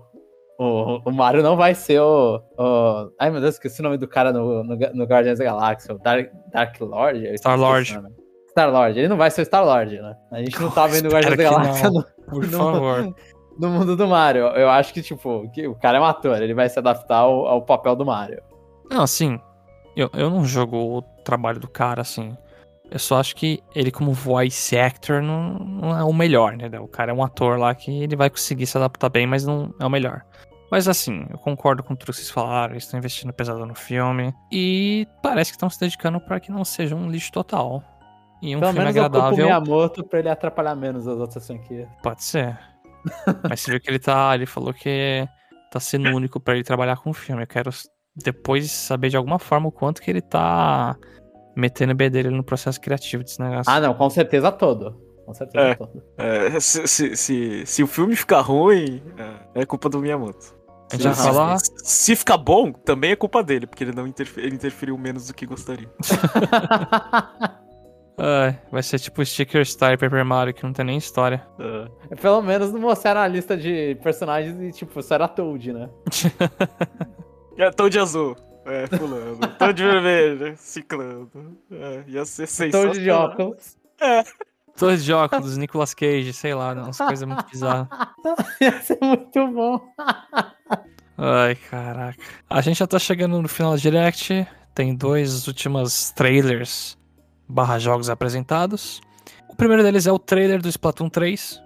o, 0.64 1.02
o 1.06 1.12
Mario 1.12 1.42
não 1.42 1.56
vai 1.56 1.74
ser 1.74 2.00
o, 2.02 2.42
o- 2.58 3.12
Ai 3.20 3.30
meu 3.32 3.42
Deus, 3.42 3.56
esqueci 3.56 3.80
o 3.80 3.84
nome 3.84 3.98
do 3.98 4.08
cara 4.08 4.32
no, 4.32 4.64
no, 4.64 4.76
no 4.76 5.04
Guardians 5.06 5.40
da 5.40 5.46
Galáxia, 5.46 5.96
o 5.96 5.98
Dark, 6.00 6.30
Dark 6.52 6.80
Lord? 6.80 7.38
Star-Lord. 7.38 8.00
Star-Lord, 8.50 9.00
ele 9.00 9.08
não 9.08 9.18
vai 9.18 9.32
ser 9.32 9.42
o 9.42 9.46
Star-Lord, 9.46 10.02
né? 10.02 10.16
A 10.32 10.40
gente 10.40 10.60
não 10.62 10.70
tá 10.70 10.86
vendo 10.88 11.08
o 11.08 11.12
Guardians 11.12 11.38
da 11.38 11.44
Galáxia 11.44 11.90
no, 11.90 12.04
Por 12.30 12.46
no- 12.46 12.58
favor. 12.58 13.16
no 13.58 13.70
mundo 13.70 13.96
do 13.96 14.08
Mario. 14.08 14.44
Eu 14.48 14.70
acho 14.70 14.94
que, 14.94 15.02
tipo, 15.02 15.50
que 15.54 15.68
o 15.68 15.76
cara 15.76 15.98
é 15.98 16.02
um 16.02 16.06
ator, 16.06 16.42
ele 16.42 16.54
vai 16.54 16.68
se 16.70 16.78
adaptar 16.78 17.18
ao, 17.20 17.48
ao 17.48 17.62
papel 17.62 17.96
do 17.96 18.06
Mario. 18.06 18.42
Não, 18.90 19.04
assim, 19.04 19.40
eu, 19.96 20.10
eu 20.14 20.30
não 20.30 20.44
jogo 20.44 20.78
o 20.78 21.02
trabalho 21.24 21.60
do 21.60 21.68
cara, 21.70 22.02
assim. 22.02 22.36
Eu 22.90 23.00
só 23.00 23.18
acho 23.22 23.38
que 23.38 23.64
ele, 23.74 23.90
como 23.90 24.12
voice 24.12 24.78
actor, 24.78 25.22
não, 25.22 25.54
não 25.54 25.98
é 25.98 26.04
o 26.04 26.12
melhor, 26.12 26.58
né? 26.58 26.70
O 26.78 26.90
cara 26.90 27.12
é 27.12 27.16
um 27.16 27.24
ator 27.24 27.58
lá 27.58 27.74
que 27.74 28.04
ele 28.04 28.18
vai 28.18 28.30
conseguir 28.30 28.66
se 28.68 28.78
adaptar 28.78 29.08
bem, 29.08 29.26
mas 29.26 29.46
não 29.46 29.74
é 29.80 29.86
o 29.86 29.90
melhor. 29.90 30.24
Mas 30.72 30.88
assim, 30.88 31.26
eu 31.30 31.38
concordo 31.38 31.84
com 31.84 31.93
tudo 31.93 32.11
que 32.11 32.18
vocês 32.18 32.30
falaram, 32.30 32.73
eles 32.73 32.85
estão 32.85 32.98
investindo 32.98 33.34
pesado 33.34 33.65
no 33.65 33.76
filme. 33.76 34.34
E 34.49 35.06
parece 35.22 35.52
que 35.52 35.57
estão 35.57 35.69
se 35.69 35.77
dedicando 35.77 36.19
para 36.22 36.39
que 36.39 36.49
não 36.49 36.64
seja 36.64 36.95
um 36.95 37.10
lixo 37.10 37.30
total. 37.31 37.84
E 38.41 38.56
um 38.56 38.60
Pelo 38.61 38.72
filme 38.72 38.85
menos 38.85 38.95
eu 38.95 39.03
culpo 39.03 39.18
o 39.18 39.19
agradável. 39.19 39.45
Miyamoto 39.45 40.03
pra 40.06 40.19
ele 40.19 40.30
atrapalhar 40.30 40.76
menos 40.76 41.06
as 41.07 41.19
outras 41.19 41.45
franquias. 41.45 41.89
Pode 42.02 42.23
ser. 42.23 42.57
Mas 43.49 43.60
você 43.60 43.72
viu 43.72 43.81
que 43.81 43.89
ele 43.89 43.99
tá. 43.99 44.34
Ele 44.34 44.45
falou 44.45 44.73
que 44.73 45.27
tá 45.69 45.80
sendo 45.80 46.10
único 46.15 46.39
pra 46.39 46.56
ele 46.56 46.64
trabalhar 46.64 46.95
com 46.98 47.10
o 47.10 47.14
filme. 47.14 47.43
Eu 47.43 47.48
quero 47.48 47.69
depois 48.15 48.72
saber 48.72 49.10
de 49.10 49.18
alguma 49.18 49.39
forma 49.39 49.68
o 49.68 49.72
quanto 49.72 50.02
que 50.02 50.10
ele 50.10 50.22
tá 50.22 50.95
metendo 51.56 51.91
o 51.91 51.95
B 51.95 52.10
dele 52.10 52.30
no 52.30 52.43
processo 52.43 52.80
criativo 52.80 53.23
desse 53.23 53.39
negócio. 53.41 53.72
Ah, 53.72 53.80
não, 53.81 53.93
com 53.93 54.10
certeza 54.10 54.52
todo. 54.52 54.99
Com 55.26 55.34
certeza 55.34 55.65
É. 55.68 55.76
todo. 55.76 56.03
É, 56.18 56.60
se, 56.60 56.88
se, 56.88 57.15
se, 57.15 57.65
se 57.65 57.84
o 57.84 57.88
filme 57.88 58.15
ficar 58.15 58.41
ruim, 58.41 59.03
é, 59.56 59.61
é 59.61 59.65
culpa 59.65 59.88
do 59.89 59.99
Miyamoto. 59.99 60.61
A 60.91 60.95
gente 60.95 61.03
vai 61.03 61.13
Se- 61.13 61.23
falar. 61.23 61.57
Se, 61.84 62.15
ficar 62.15 62.38
bom, 62.38 62.72
também 62.72 63.11
é 63.11 63.15
culpa 63.15 63.41
dele, 63.43 63.65
porque 63.68 63.84
ele 63.84 63.93
não 63.93 64.05
interfe- 64.07 64.41
ele 64.41 64.55
interferiu 64.55 64.97
menos 64.97 65.27
do 65.27 65.34
que 65.34 65.45
gostaria. 65.45 65.89
Ai, 68.23 68.59
vai 68.72 68.84
ser 68.84 68.99
tipo 68.99 69.26
Sticker 69.26 69.65
Star 69.65 69.97
Paper 69.97 70.23
Mario, 70.23 70.53
que 70.53 70.63
não 70.63 70.73
tem 70.73 70.85
nem 70.85 70.97
história. 70.97 71.45
É. 72.11 72.15
Pelo 72.18 72.41
menos 72.41 72.72
não 72.72 72.80
mostraram 72.80 73.22
a 73.22 73.27
lista 73.27 73.57
de 73.57 73.97
personagens 74.03 74.59
e, 74.61 74.72
tipo, 74.77 75.01
só 75.01 75.15
era 75.15 75.27
Toad, 75.27 75.73
né? 75.73 75.89
É, 77.57 77.72
Toad 77.72 77.97
azul. 77.97 78.35
É, 78.65 78.85
fulano. 78.85 79.38
Toad 79.57 79.84
vermelho. 79.84 80.55
Ciclano. 80.57 81.31
É, 81.72 82.03
ia 82.07 82.23
ser 82.26 82.45
sensacional. 82.47 82.91
Toad 82.93 83.03
de 83.03 83.09
óculos. 83.11 83.77
Todos 84.77 85.03
de 85.03 85.13
óculos, 85.13 85.57
Nicolas 85.57 85.93
Cage, 85.93 86.31
sei 86.34 86.53
lá, 86.53 86.73
umas 86.73 86.97
coisas 86.97 87.27
muito 87.27 87.45
bizarras. 87.51 87.88
Ia 88.61 88.81
ser 88.81 88.97
muito 89.01 89.47
bom. 89.51 89.80
Ai, 91.23 91.53
caraca. 91.53 92.18
A 92.49 92.61
gente 92.61 92.80
já 92.80 92.88
tá 92.88 92.98
chegando 92.98 93.39
no 93.39 93.48
final 93.48 93.73
da 93.73 93.77
Direct. 93.77 94.48
Tem 94.73 94.95
dois 94.95 95.48
últimos 95.48 96.10
trailers 96.10 96.98
barra 97.48 97.77
jogos 97.77 98.10
apresentados. 98.10 98.99
O 99.48 99.56
primeiro 99.56 99.84
deles 99.84 100.07
é 100.07 100.11
o 100.11 100.18
trailer 100.18 100.60
do 100.60 100.68
Splatoon 100.68 101.10
3. 101.10 101.61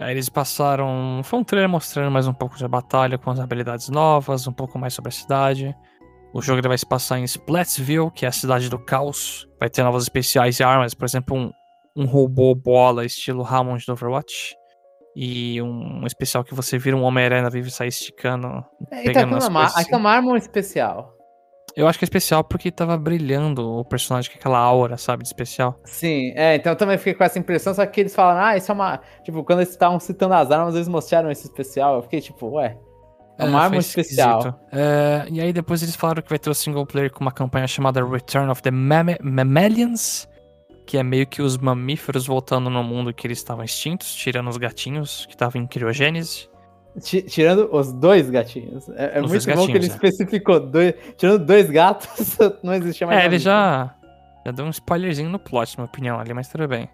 Aí 0.00 0.14
eles 0.14 0.30
passaram. 0.30 1.20
Foi 1.22 1.38
um 1.38 1.44
trailer 1.44 1.68
mostrando 1.68 2.10
mais 2.10 2.26
um 2.26 2.32
pouco 2.32 2.56
de 2.56 2.66
batalha 2.66 3.18
com 3.18 3.30
as 3.30 3.38
habilidades 3.38 3.90
novas, 3.90 4.46
um 4.46 4.52
pouco 4.52 4.78
mais 4.78 4.94
sobre 4.94 5.10
a 5.10 5.12
cidade. 5.12 5.76
O 6.32 6.40
jogo 6.40 6.66
vai 6.66 6.78
se 6.78 6.86
passar 6.86 7.18
em 7.18 7.24
Splatsville, 7.24 8.10
que 8.10 8.24
é 8.24 8.28
a 8.28 8.32
cidade 8.32 8.70
do 8.70 8.78
caos. 8.78 9.46
Vai 9.60 9.68
ter 9.68 9.82
novos 9.82 10.04
especiais 10.04 10.58
e 10.60 10.64
armas, 10.64 10.94
por 10.94 11.04
exemplo, 11.04 11.36
um, 11.36 11.52
um 11.94 12.06
robô 12.06 12.54
bola 12.54 13.04
estilo 13.04 13.44
Hammond 13.44 13.84
do 13.84 13.92
Overwatch. 13.92 14.56
E 15.16 15.62
um 15.62 16.04
especial 16.06 16.42
que 16.42 16.54
você 16.54 16.76
vira 16.76 16.96
um 16.96 17.02
Homem-Aranha 17.02 17.48
vive 17.48 17.70
sai 17.70 17.88
esticando. 17.88 18.64
Então, 18.80 19.02
Pegando 19.04 19.36
aqui 19.36 19.46
as 19.56 19.76
é 19.76 19.80
aqui 19.80 19.94
é 19.94 19.96
uma 19.96 20.10
arma 20.10 20.36
especial. 20.36 21.14
Eu 21.76 21.88
acho 21.88 21.98
que 21.98 22.04
é 22.04 22.06
especial 22.06 22.44
porque 22.44 22.70
tava 22.70 22.96
brilhando 22.96 23.78
o 23.80 23.84
personagem 23.84 24.30
com 24.30 24.38
aquela 24.38 24.58
aura, 24.58 24.96
sabe, 24.96 25.22
de 25.24 25.28
especial. 25.28 25.80
Sim, 25.84 26.32
é, 26.36 26.54
então 26.54 26.72
eu 26.72 26.76
também 26.76 26.96
fiquei 26.98 27.14
com 27.14 27.24
essa 27.24 27.38
impressão, 27.38 27.74
só 27.74 27.84
que 27.84 28.00
eles 28.00 28.14
falaram, 28.14 28.44
ah, 28.46 28.56
isso 28.56 28.70
é 28.70 28.74
uma. 28.74 29.00
Tipo, 29.24 29.42
quando 29.42 29.58
eles 29.60 29.70
estavam 29.70 29.98
citando 29.98 30.34
as 30.34 30.50
armas, 30.52 30.74
eles 30.76 30.86
mostraram 30.86 31.30
esse 31.30 31.46
especial. 31.46 31.96
Eu 31.96 32.02
fiquei 32.02 32.20
tipo, 32.20 32.48
ué. 32.50 32.76
É 33.36 33.44
uma 33.44 33.58
arma 33.58 33.70
foi 33.70 33.78
especial. 33.78 34.60
É, 34.70 35.26
e 35.28 35.40
aí 35.40 35.52
depois 35.52 35.82
eles 35.82 35.96
falaram 35.96 36.22
que 36.22 36.28
vai 36.28 36.38
ter 36.38 36.48
o 36.48 36.54
single 36.54 36.86
player 36.86 37.10
com 37.10 37.20
uma 37.20 37.32
campanha 37.32 37.66
chamada 37.66 38.04
Return 38.04 38.48
of 38.48 38.62
the 38.62 38.70
Mam- 38.70 39.16
Mammalians, 39.20 40.28
que 40.86 40.96
é 40.98 41.02
meio 41.02 41.26
que 41.26 41.40
os 41.42 41.56
mamíferos 41.56 42.26
voltando 42.26 42.68
no 42.70 42.82
mundo 42.84 43.12
que 43.12 43.26
eles 43.26 43.38
estavam 43.38 43.64
extintos, 43.64 44.14
tirando 44.14 44.48
os 44.48 44.56
gatinhos 44.56 45.26
que 45.26 45.34
estavam 45.34 45.60
em 45.62 45.66
criogênese. 45.66 46.48
Ti- 47.00 47.22
Tirando 47.22 47.68
os 47.74 47.92
dois 47.92 48.30
gatinhos. 48.30 48.88
É, 48.90 49.18
é 49.18 49.20
muito 49.20 49.44
bom 49.56 49.66
que 49.66 49.72
ele 49.72 49.86
é. 49.86 49.88
especificou. 49.88 50.60
Dois, 50.60 50.94
tirando 51.16 51.44
dois 51.44 51.68
gatos, 51.68 52.38
não 52.62 52.72
existia 52.74 53.06
mais 53.06 53.20
É, 53.20 53.24
ele 53.26 53.38
já, 53.38 53.92
já 54.46 54.52
deu 54.52 54.64
um 54.64 54.70
spoilerzinho 54.70 55.28
no 55.28 55.38
plot, 55.40 55.76
na 55.76 55.82
minha 55.82 55.90
opinião, 55.90 56.20
ali, 56.20 56.32
mas 56.32 56.46
tudo 56.48 56.68
bem. 56.68 56.88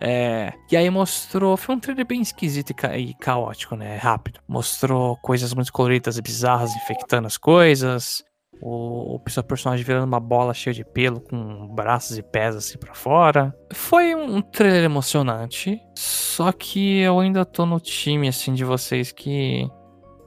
É, 0.00 0.52
e 0.72 0.76
aí 0.76 0.88
mostrou. 0.90 1.56
Foi 1.56 1.74
um 1.74 1.78
trailer 1.80 2.06
bem 2.06 2.20
esquisito 2.22 2.70
e, 2.70 2.74
ca- 2.74 2.96
e 2.96 3.12
caótico, 3.14 3.76
né? 3.76 3.96
Rápido. 3.96 4.40
Mostrou 4.48 5.16
coisas 5.18 5.52
muito 5.54 5.72
coloridas 5.72 6.16
e 6.18 6.22
bizarras 6.22 6.74
infectando 6.76 7.26
as 7.26 7.36
coisas. 7.36 8.24
O, 8.60 9.20
o 9.24 9.30
seu 9.30 9.42
personagem 9.42 9.84
virando 9.84 10.04
uma 10.04 10.20
bola 10.20 10.54
cheia 10.54 10.72
de 10.72 10.84
pelo 10.84 11.20
com 11.20 11.68
braços 11.68 12.16
e 12.16 12.22
pés 12.22 12.56
assim 12.56 12.78
pra 12.78 12.94
fora. 12.94 13.54
Foi 13.72 14.14
um 14.14 14.40
trailer 14.40 14.84
emocionante. 14.84 15.80
Só 15.94 16.50
que 16.50 16.98
eu 17.00 17.20
ainda 17.20 17.44
tô 17.44 17.64
no 17.64 17.78
time, 17.78 18.28
assim, 18.28 18.54
de 18.54 18.64
vocês 18.64 19.12
que. 19.12 19.68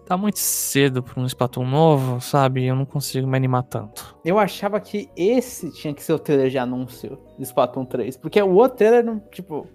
tá 0.05 0.15
muito 0.15 0.39
cedo 0.39 1.03
pra 1.03 1.19
um 1.19 1.25
Splatoon 1.25 1.65
novo, 1.65 2.21
sabe? 2.21 2.65
Eu 2.65 2.75
não 2.75 2.85
consigo 2.85 3.27
me 3.27 3.35
animar 3.35 3.63
tanto. 3.63 4.17
Eu 4.23 4.39
achava 4.39 4.79
que 4.79 5.09
esse 5.17 5.71
tinha 5.73 5.93
que 5.93 6.03
ser 6.03 6.13
o 6.13 6.19
trailer 6.19 6.49
de 6.49 6.57
anúncio 6.57 7.19
de 7.37 7.43
Splatoon 7.43 7.85
3. 7.85 8.17
Porque 8.17 8.41
o 8.41 8.53
outro 8.53 8.77
trailer, 8.77 9.03
não, 9.03 9.19
tipo, 9.19 9.67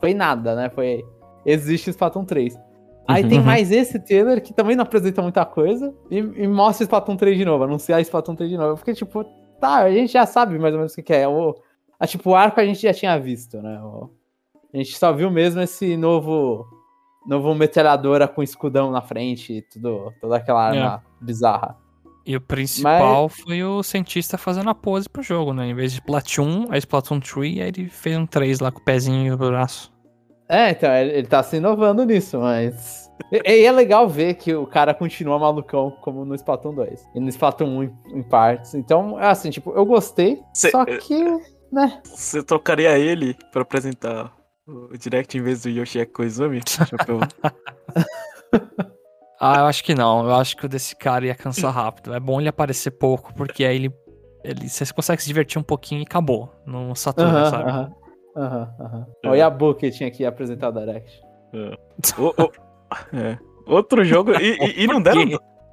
foi 0.00 0.14
nada, 0.14 0.54
né? 0.54 0.70
Foi. 0.70 1.04
Existe 1.44 1.90
Splatoon 1.90 2.24
3. 2.24 2.65
Aí 3.08 3.22
Uhum. 3.22 3.28
tem 3.28 3.40
mais 3.40 3.70
esse 3.70 3.98
trailer 4.00 4.42
que 4.42 4.52
também 4.52 4.74
não 4.76 4.82
apresenta 4.82 5.22
muita 5.22 5.44
coisa. 5.44 5.94
E, 6.10 6.18
e 6.18 6.48
mostra 6.48 6.84
Splatoon 6.84 7.16
3 7.16 7.38
de 7.38 7.44
novo, 7.44 7.64
anunciar 7.64 8.00
Splatoon 8.00 8.34
3 8.34 8.50
de 8.50 8.56
novo. 8.56 8.70
Eu 8.70 8.76
fiquei 8.76 8.94
tipo, 8.94 9.24
tá, 9.60 9.76
a 9.84 9.90
gente 9.92 10.12
já 10.12 10.26
sabe 10.26 10.58
mais 10.58 10.72
ou 10.74 10.78
menos 10.80 10.92
o 10.92 10.96
que, 10.96 11.02
que 11.02 11.12
é. 11.12 11.26
O, 11.28 11.54
a, 12.00 12.06
tipo, 12.06 12.30
o 12.30 12.34
arco 12.34 12.60
a 12.60 12.64
gente 12.64 12.80
já 12.82 12.92
tinha 12.92 13.16
visto, 13.18 13.60
né? 13.62 13.80
O- 13.82 14.10
a 14.74 14.76
gente 14.76 14.96
só 14.98 15.12
viu 15.12 15.30
mesmo 15.30 15.60
esse 15.60 15.96
novo. 15.96 16.66
Novo 17.26 17.52
metralhadora 17.56 18.28
com 18.28 18.40
escudão 18.42 18.90
na 18.92 19.00
frente 19.02 19.52
e 19.54 19.62
tudo, 19.62 20.12
toda 20.20 20.36
aquela 20.36 20.64
arma 20.68 21.02
bizarra. 21.20 21.76
E 22.24 22.36
o 22.36 22.40
principal 22.40 23.28
foi 23.28 23.62
o 23.64 23.82
cientista 23.82 24.36
fazendo 24.38 24.70
a 24.70 24.74
pose 24.74 25.08
pro 25.08 25.22
jogo, 25.22 25.52
né? 25.52 25.66
Em 25.68 25.74
vez 25.74 25.92
de 25.92 25.98
Splatoon, 25.98 26.66
a 26.70 26.76
Splatoon 26.78 27.18
3, 27.20 27.58
aí 27.60 27.68
ele 27.68 27.88
fez 27.88 28.16
um 28.16 28.26
3 28.26 28.60
lá 28.60 28.70
com 28.70 28.78
o 28.80 28.84
pezinho 28.84 29.26
e 29.26 29.32
o 29.32 29.36
braço. 29.36 29.92
É, 30.48 30.70
então, 30.70 30.92
ele, 30.94 31.12
ele 31.12 31.26
tá 31.26 31.42
se 31.42 31.56
inovando 31.56 32.04
nisso, 32.04 32.38
mas. 32.38 33.10
E, 33.32 33.40
e 33.50 33.64
é 33.64 33.72
legal 33.72 34.08
ver 34.08 34.34
que 34.34 34.54
o 34.54 34.66
cara 34.66 34.94
continua 34.94 35.38
malucão 35.38 35.90
como 36.02 36.24
no 36.24 36.34
Splatoon 36.34 36.74
2. 36.74 37.04
E 37.14 37.20
no 37.20 37.28
Splatoon 37.28 37.78
1 37.78 37.82
em, 37.82 37.92
em 38.18 38.22
partes. 38.22 38.74
Então, 38.74 39.18
é 39.20 39.26
assim, 39.26 39.50
tipo, 39.50 39.72
eu 39.72 39.84
gostei, 39.84 40.40
Cê- 40.54 40.70
só 40.70 40.84
que, 40.84 41.24
né? 41.72 42.00
Você 42.04 42.42
trocaria 42.42 42.96
ele 42.98 43.36
pra 43.52 43.62
apresentar 43.62 44.32
o 44.66 44.96
Direct 44.96 45.36
em 45.36 45.42
vez 45.42 45.62
do 45.62 45.70
Yoshi 45.70 46.04
Koizumi? 46.06 46.60
Ah, 49.38 49.58
eu 49.58 49.66
acho 49.66 49.84
que 49.84 49.94
não. 49.94 50.24
Eu 50.24 50.34
acho 50.34 50.56
que 50.56 50.64
o 50.64 50.68
desse 50.68 50.96
cara 50.96 51.26
ia 51.26 51.34
cansar 51.34 51.70
rápido. 51.72 52.14
É 52.14 52.18
bom 52.20 52.40
ele 52.40 52.48
aparecer 52.48 52.90
pouco, 52.92 53.34
porque 53.34 53.64
aí 53.66 53.76
ele. 53.76 53.94
ele 54.42 54.66
você 54.68 54.90
consegue 54.94 55.20
se 55.20 55.28
divertir 55.28 55.58
um 55.58 55.62
pouquinho 55.62 56.00
e 56.00 56.04
acabou. 56.04 56.50
No 56.64 56.94
Saturno, 56.96 57.36
Aham, 57.36 57.50
sabe? 57.50 57.70
Aham. 58.36 58.74
Aham, 58.78 58.86
aham. 58.86 59.06
É. 59.22 59.28
O 59.30 59.34
Yabu 59.34 59.74
que 59.74 59.90
tinha 59.90 60.10
que 60.10 60.24
apresentar 60.24 60.68
o 60.68 60.72
Direct. 60.72 61.20
O- 62.18 62.42
o- 62.42 62.52
é. 63.16 63.38
Outro 63.66 64.04
jogo. 64.04 64.32
E, 64.32 64.56
e- 64.60 64.84
e 64.84 64.86
não, 64.86 65.00
deram, 65.02 65.22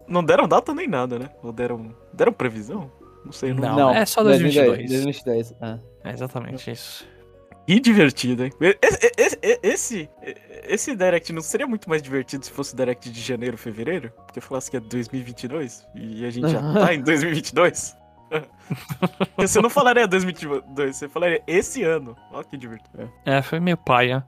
não 0.07 0.23
deram 0.23 0.47
data 0.47 0.73
nem 0.73 0.87
nada, 0.87 1.19
né? 1.19 1.29
Ou 1.43 1.51
deram, 1.51 1.93
deram 2.11 2.33
previsão? 2.33 2.91
Não 3.23 3.31
sei. 3.31 3.53
Não. 3.53 3.75
Não, 3.75 3.89
é 3.91 4.05
só 4.05 4.23
2022. 4.23 4.89
2022. 4.89 5.53
ah. 5.61 5.77
É 6.03 6.09
exatamente 6.11 6.71
isso. 6.71 7.05
Que 7.65 7.79
divertido, 7.79 8.43
hein? 8.43 8.51
Esse, 8.81 9.11
esse, 9.17 9.39
esse, 9.63 10.09
esse 10.67 10.95
Direct 10.97 11.31
não 11.31 11.41
seria 11.41 11.65
muito 11.65 11.87
mais 11.89 12.01
divertido 12.01 12.43
se 12.43 12.51
fosse 12.51 12.73
o 12.73 12.75
Direct 12.75 13.09
de 13.09 13.21
janeiro, 13.21 13.57
fevereiro? 13.57 14.11
Porque 14.25 14.41
falasse 14.41 14.69
que 14.69 14.75
é 14.75 14.81
2022 14.81 15.87
e 15.95 16.25
a 16.25 16.29
gente 16.29 16.49
já 16.49 16.59
tá 16.73 16.93
em 16.93 16.99
2022. 17.03 17.95
Você 19.37 19.61
não 19.61 19.69
falaria 19.69 20.07
2022, 20.07 20.95
você 20.95 21.09
falaria 21.09 21.41
esse 21.47 21.83
ano. 21.83 22.15
Olha 22.31 22.43
que 22.43 22.57
divertido. 22.57 23.11
É, 23.25 23.41
foi 23.41 23.59
meio 23.59 23.77
paia. 23.77 24.25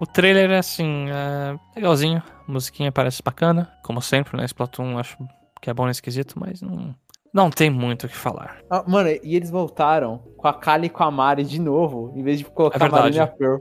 O 0.00 0.06
trailer 0.06 0.50
é 0.50 0.58
assim, 0.58 1.06
é 1.10 1.58
legalzinho. 1.74 2.22
A 2.48 2.52
musiquinha 2.52 2.92
parece 2.92 3.22
bacana, 3.22 3.70
como 3.82 4.00
sempre, 4.00 4.36
né? 4.36 4.44
Splatoon 4.44 4.98
acho 4.98 5.16
que 5.60 5.68
é 5.68 5.74
bom 5.74 5.86
nesse 5.86 6.00
quesito, 6.02 6.38
mas 6.38 6.62
não, 6.62 6.94
não 7.34 7.50
tem 7.50 7.68
muito 7.68 8.04
o 8.06 8.08
que 8.08 8.16
falar. 8.16 8.58
Ah, 8.70 8.84
mano, 8.86 9.08
e 9.10 9.34
eles 9.34 9.50
voltaram 9.50 10.18
com 10.36 10.46
a 10.46 10.54
Kali 10.54 10.86
e 10.86 10.90
com 10.90 11.02
a 11.02 11.10
Mari 11.10 11.42
de 11.44 11.60
novo, 11.60 12.12
em 12.14 12.22
vez 12.22 12.38
de 12.38 12.44
colocar 12.44 12.80
É 12.80 12.86
a 12.86 12.90
Marina 12.90 13.16
e 13.16 13.20
a 13.20 13.24
verdade. 13.26 13.38
Pearl. 13.38 13.56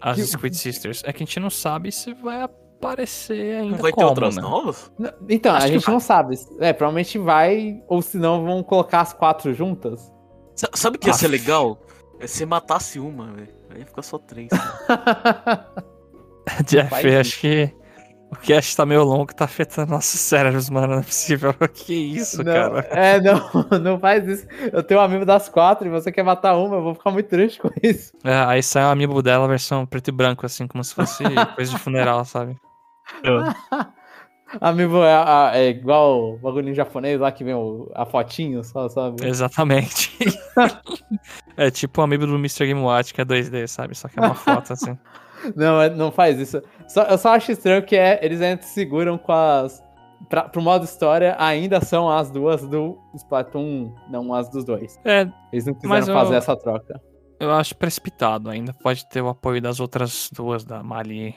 As 0.00 0.16
Que- 0.16 0.22
Squid 0.26 0.56
Sisters. 0.56 1.02
É 1.04 1.12
que 1.12 1.22
a 1.22 1.26
gente 1.26 1.38
não 1.40 1.50
sabe 1.50 1.90
se 1.92 2.12
vai 2.14 2.42
aparecer 2.78 3.56
ainda 3.56 3.76
Não 3.76 3.82
vai 3.82 3.90
ter 3.90 3.96
como, 3.96 4.08
outras 4.08 4.36
né? 4.36 4.42
novas? 4.42 4.92
Então, 5.28 5.54
Acho 5.54 5.66
a 5.66 5.68
gente 5.68 5.84
vai. 5.84 5.92
não 5.94 6.00
sabe. 6.00 6.36
É, 6.60 6.72
provavelmente 6.72 7.18
vai, 7.18 7.82
ou 7.88 8.02
se 8.02 8.18
não, 8.18 8.44
vão 8.44 8.62
colocar 8.62 9.00
as 9.00 9.12
quatro 9.12 9.52
juntas. 9.54 10.12
Sa- 10.54 10.70
Sabe 10.74 10.96
o 10.96 11.00
que 11.00 11.08
ia 11.08 11.14
ser 11.14 11.26
Aff. 11.26 11.32
legal? 11.36 11.78
É 12.20 12.26
se 12.26 12.44
matasse 12.46 12.98
uma, 12.98 13.26
velho. 13.32 13.54
Aí 13.70 13.80
ia 13.80 13.86
ficar 13.86 14.02
só 14.02 14.18
três. 14.18 14.48
Jeff, 16.66 16.94
acho 17.18 17.40
que 17.40 17.70
o 18.30 18.36
cast 18.36 18.76
tá 18.76 18.86
meio 18.86 19.04
longo, 19.04 19.34
tá 19.34 19.44
afetando 19.44 19.90
nossos 19.92 20.18
cérebros, 20.20 20.70
mano. 20.70 20.94
Não 20.94 21.00
é 21.00 21.02
possível. 21.02 21.54
Que 21.74 21.94
isso, 21.94 22.38
não, 22.42 22.52
cara? 22.52 22.80
É, 22.90 23.20
não, 23.20 23.40
não 23.82 24.00
faz 24.00 24.26
isso. 24.26 24.46
Eu 24.72 24.82
tenho 24.82 25.00
um 25.00 25.02
amigo 25.02 25.24
das 25.24 25.48
quatro 25.48 25.86
e 25.86 25.90
você 25.90 26.10
quer 26.10 26.22
matar 26.22 26.56
uma, 26.56 26.76
eu 26.76 26.82
vou 26.82 26.94
ficar 26.94 27.10
muito 27.10 27.28
triste 27.28 27.60
com 27.60 27.70
isso. 27.82 28.12
É, 28.24 28.34
aí 28.46 28.62
sai 28.62 28.84
o 28.84 28.88
amiibo 28.88 29.22
dela, 29.22 29.46
versão 29.48 29.84
preto 29.86 30.08
e 30.08 30.12
branco, 30.12 30.46
assim, 30.46 30.66
como 30.66 30.82
se 30.82 30.94
fosse 30.94 31.22
coisa 31.54 31.70
de 31.72 31.78
funeral, 31.78 32.24
sabe? 32.24 32.56
Amigo 34.60 35.02
é, 35.02 35.58
é 35.58 35.68
igual 35.70 36.34
o 36.34 36.38
bagulho 36.38 36.72
japonês 36.72 37.18
lá 37.18 37.32
que 37.32 37.42
vem 37.42 37.54
o- 37.54 37.90
a 37.94 38.06
fotinho 38.06 38.62
só, 38.62 38.88
sabe? 38.88 39.26
Exatamente. 39.26 40.16
é 41.56 41.68
tipo 41.68 42.00
o 42.00 42.04
amiibo 42.04 42.26
do 42.28 42.36
Mr. 42.36 42.64
Game 42.66 42.80
Watch, 42.80 43.12
que 43.12 43.20
é 43.20 43.24
2D, 43.24 43.66
sabe? 43.66 43.96
Só 43.96 44.06
que 44.08 44.18
é 44.18 44.22
uma 44.22 44.34
foto, 44.36 44.72
assim. 44.72 44.96
Não, 45.56 45.88
não 45.96 46.12
faz 46.12 46.38
isso. 46.38 46.62
Só- 46.86 47.02
eu 47.02 47.18
só 47.18 47.30
acho 47.34 47.50
estranho 47.50 47.82
que 47.84 47.96
é, 47.96 48.20
eles 48.24 48.40
ainda 48.40 48.62
se 48.62 48.68
seguram 48.74 49.18
com 49.18 49.32
as. 49.32 49.84
Pra, 50.30 50.44
pro 50.44 50.62
modo 50.62 50.84
história, 50.84 51.36
ainda 51.38 51.80
são 51.80 52.08
as 52.10 52.30
duas 52.30 52.66
do 52.66 52.98
Splatoon, 53.14 53.92
não 54.08 54.32
as 54.32 54.48
dos 54.48 54.64
dois. 54.64 54.98
É, 55.04 55.28
Eles 55.52 55.66
não 55.66 55.74
quiseram 55.74 56.06
eu- 56.08 56.14
fazer 56.14 56.36
essa 56.36 56.56
troca. 56.56 57.00
eu 57.38 57.52
acho 57.52 57.76
precipitado 57.76 58.48
ainda. 58.48 58.72
Pode 58.72 59.06
ter 59.08 59.20
o 59.20 59.28
apoio 59.28 59.60
das 59.60 59.78
outras 59.78 60.30
duas, 60.32 60.64
da 60.64 60.82
Mali 60.82 61.34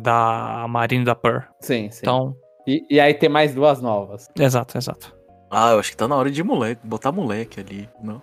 da 0.00 0.66
Marine 0.68 1.02
e 1.02 1.06
da 1.06 1.14
Pearl. 1.14 1.40
Sim, 1.60 1.90
sim. 1.90 2.00
Então, 2.02 2.34
E, 2.66 2.84
e 2.90 3.00
aí 3.00 3.12
tem 3.14 3.28
mais 3.28 3.54
duas 3.54 3.80
novas. 3.82 4.28
exato, 4.38 4.78
exato. 4.78 5.14
Ah, 5.50 5.72
eu 5.72 5.78
acho 5.80 5.90
que 5.90 5.96
tá 5.96 6.06
na 6.08 6.16
hora 6.16 6.30
de 6.30 6.42
moleque, 6.42 6.80
botar 6.86 7.12
moleque 7.12 7.60
ali, 7.60 7.88
não? 8.02 8.22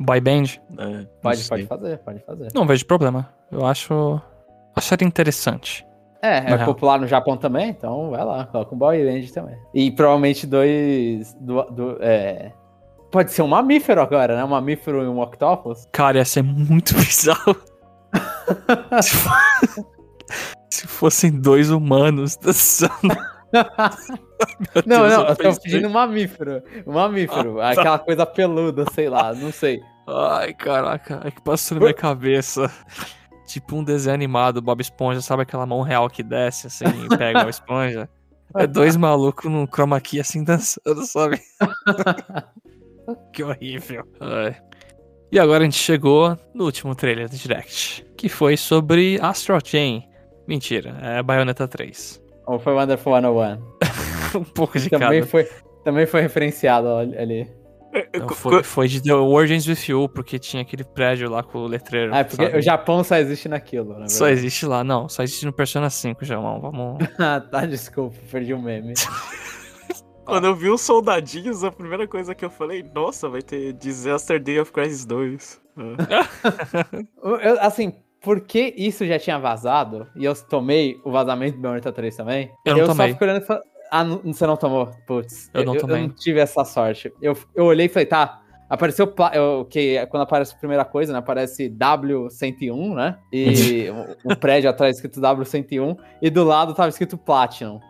Boy 0.00 0.20
Band, 0.20 0.44
É, 0.78 1.06
Pode, 1.22 1.44
pode 1.48 1.66
fazer, 1.66 1.98
pode 1.98 2.20
fazer. 2.24 2.48
não 2.54 2.66
vejo 2.66 2.86
problema. 2.86 3.28
Eu 3.50 3.64
acho. 3.66 4.20
Acharia 4.74 5.06
interessante. 5.06 5.86
É, 6.22 6.38
é 6.38 6.40
real. 6.54 6.64
popular 6.66 6.98
no 7.00 7.06
Japão 7.06 7.36
também, 7.36 7.68
então 7.70 8.10
vai 8.10 8.24
lá, 8.24 8.46
coloca 8.46 8.74
um 8.74 8.78
boy 8.78 9.04
band 9.04 9.26
também. 9.34 9.56
E 9.74 9.90
provavelmente 9.90 10.46
dois. 10.46 11.34
Do, 11.34 11.62
do- 11.64 11.98
é, 12.00 12.52
pode 13.10 13.32
ser 13.32 13.42
um 13.42 13.48
mamífero 13.48 14.00
agora, 14.00 14.36
né? 14.36 14.44
Um 14.44 14.48
mamífero 14.48 15.02
e 15.02 15.08
um 15.08 15.20
octopus. 15.20 15.86
Cara, 15.92 16.18
ia 16.18 16.24
ser 16.24 16.42
muito 16.42 16.94
bizarro. 16.96 17.56
se, 20.72 20.86
fo- 20.86 20.86
se 20.86 20.86
fossem 20.86 21.30
dois 21.30 21.70
humanos 21.70 22.36
dançando. 22.36 22.92
Meu 23.02 23.62
Não, 24.86 25.00
Deus, 25.08 25.12
não, 25.12 25.28
eu 25.28 25.36
tô 25.36 25.60
pedindo 25.60 25.86
um 25.88 25.92
mamífero. 25.92 26.62
Um 26.86 26.92
mamífero. 26.94 27.60
Ah, 27.60 27.74
tá. 27.74 27.80
aquela 27.80 27.98
coisa 27.98 28.26
peluda, 28.26 28.84
sei 28.94 29.08
lá, 29.08 29.32
não 29.34 29.52
sei. 29.52 29.80
Ai, 30.08 30.52
caraca, 30.54 31.20
é 31.24 31.30
que 31.30 31.40
passou 31.42 31.76
na 31.76 31.82
minha 31.82 31.94
cabeça. 31.94 32.70
Tipo 33.46 33.76
um 33.76 33.84
desenho 33.84 34.14
animado, 34.14 34.62
Bob 34.62 34.80
Esponja, 34.80 35.20
sabe 35.20 35.42
aquela 35.42 35.66
mão 35.66 35.82
real 35.82 36.08
que 36.08 36.22
desce 36.22 36.66
assim 36.68 36.84
e 37.04 37.16
pega 37.16 37.44
a 37.44 37.48
esponja? 37.50 38.08
É 38.56 38.66
dois 38.66 38.96
malucos 38.96 39.50
num 39.50 39.66
chroma 39.66 40.00
key 40.00 40.18
assim 40.20 40.42
dançando, 40.42 41.04
sabe? 41.06 41.40
que 43.32 43.42
horrível. 43.42 44.04
Ai. 44.20 44.56
E 45.30 45.38
agora 45.38 45.62
a 45.62 45.64
gente 45.64 45.78
chegou 45.78 46.36
no 46.54 46.64
último 46.64 46.94
trailer 46.94 47.28
do 47.28 47.36
Direct, 47.36 48.04
que 48.16 48.28
foi 48.28 48.56
sobre 48.56 49.18
Astral 49.22 49.60
Chain. 49.64 50.02
Mentira, 50.52 50.98
é 51.00 51.22
Bayonetta 51.22 51.66
3. 51.66 52.22
Ou 52.46 52.58
foi 52.58 52.74
Wonderful 52.74 53.14
101. 53.14 53.58
um 54.38 54.44
pouco 54.44 54.78
de 54.78 54.90
Também 54.90 55.20
cada. 55.20 55.26
foi, 55.26 55.48
também 55.82 56.04
foi 56.04 56.20
referenciado 56.20 56.88
ali. 56.88 57.50
Não, 58.18 58.28
foi, 58.28 58.62
foi 58.62 58.86
de 58.86 59.02
The 59.02 59.14
Origins 59.14 59.66
with 59.66 59.90
You, 59.90 60.10
porque 60.10 60.38
tinha 60.38 60.60
aquele 60.60 60.84
prédio 60.84 61.30
lá 61.30 61.42
com 61.42 61.60
o 61.60 61.66
letreiro. 61.66 62.14
Ah, 62.14 62.18
é 62.18 62.24
porque 62.24 62.44
sabe? 62.44 62.58
o 62.58 62.60
Japão 62.60 63.02
só 63.02 63.16
existe 63.16 63.48
naquilo, 63.48 63.98
né? 63.98 64.08
Só 64.08 64.28
existe 64.28 64.66
lá, 64.66 64.84
não. 64.84 65.08
Só 65.08 65.22
existe 65.22 65.46
no 65.46 65.54
Persona 65.54 65.88
5, 65.88 66.22
Jamão. 66.22 66.60
Vamos. 66.60 66.98
Ah, 67.18 67.40
tá, 67.40 67.64
desculpa, 67.64 68.14
perdi 68.30 68.52
o 68.52 68.60
meme. 68.60 68.92
Quando 70.26 70.46
eu 70.48 70.54
vi 70.54 70.68
os 70.68 70.82
soldadinhos, 70.82 71.64
a 71.64 71.72
primeira 71.72 72.06
coisa 72.06 72.34
que 72.34 72.44
eu 72.44 72.50
falei, 72.50 72.82
nossa, 72.94 73.26
vai 73.26 73.40
ter 73.40 73.72
Disaster 73.72 74.38
Day 74.38 74.60
of 74.60 74.70
Crisis 74.70 75.06
2. 75.06 75.60
Ah. 76.10 76.28
Eu- 77.22 77.60
assim, 77.60 77.94
porque 78.22 78.74
isso 78.76 79.04
já 79.06 79.18
tinha 79.18 79.38
vazado, 79.38 80.06
e 80.16 80.24
eu 80.24 80.34
tomei 80.34 81.00
o 81.04 81.10
vazamento 81.10 81.56
do 81.56 81.62
Bayonetta 81.62 81.92
3 81.92 82.16
também, 82.16 82.50
Eu 82.64 82.76
não 82.76 82.86
só 82.86 82.92
tomei. 82.92 83.12
fico 83.12 83.24
olhando 83.24 83.42
e 83.42 83.46
falo, 83.46 83.60
ah, 83.90 84.04
não- 84.04 84.20
você 84.32 84.46
não 84.46 84.56
tomou? 84.56 84.90
Putz, 85.06 85.50
Eu 85.52 85.64
não 85.64 85.76
tomei. 85.76 85.96
Eu 86.04 86.08
não 86.08 86.14
tive 86.14 86.40
essa 86.40 86.64
sorte. 86.64 87.12
Eu, 87.20 87.36
eu 87.54 87.64
olhei 87.66 87.86
e 87.86 87.88
falei, 87.88 88.06
tá, 88.06 88.40
apareceu, 88.70 89.12
eu, 89.34 89.64
que 89.66 90.04
quando 90.06 90.22
aparece 90.22 90.54
a 90.54 90.58
primeira 90.58 90.84
coisa, 90.84 91.12
né, 91.12 91.18
aparece 91.18 91.68
W101, 91.68 92.94
né, 92.94 93.18
e 93.32 93.90
um, 94.24 94.32
um 94.32 94.34
prédio 94.34 94.70
atrás 94.70 94.96
escrito 94.96 95.20
W101, 95.20 95.96
e 96.20 96.30
do 96.30 96.44
lado 96.44 96.74
tava 96.74 96.88
escrito 96.88 97.18
Platinum. 97.18 97.80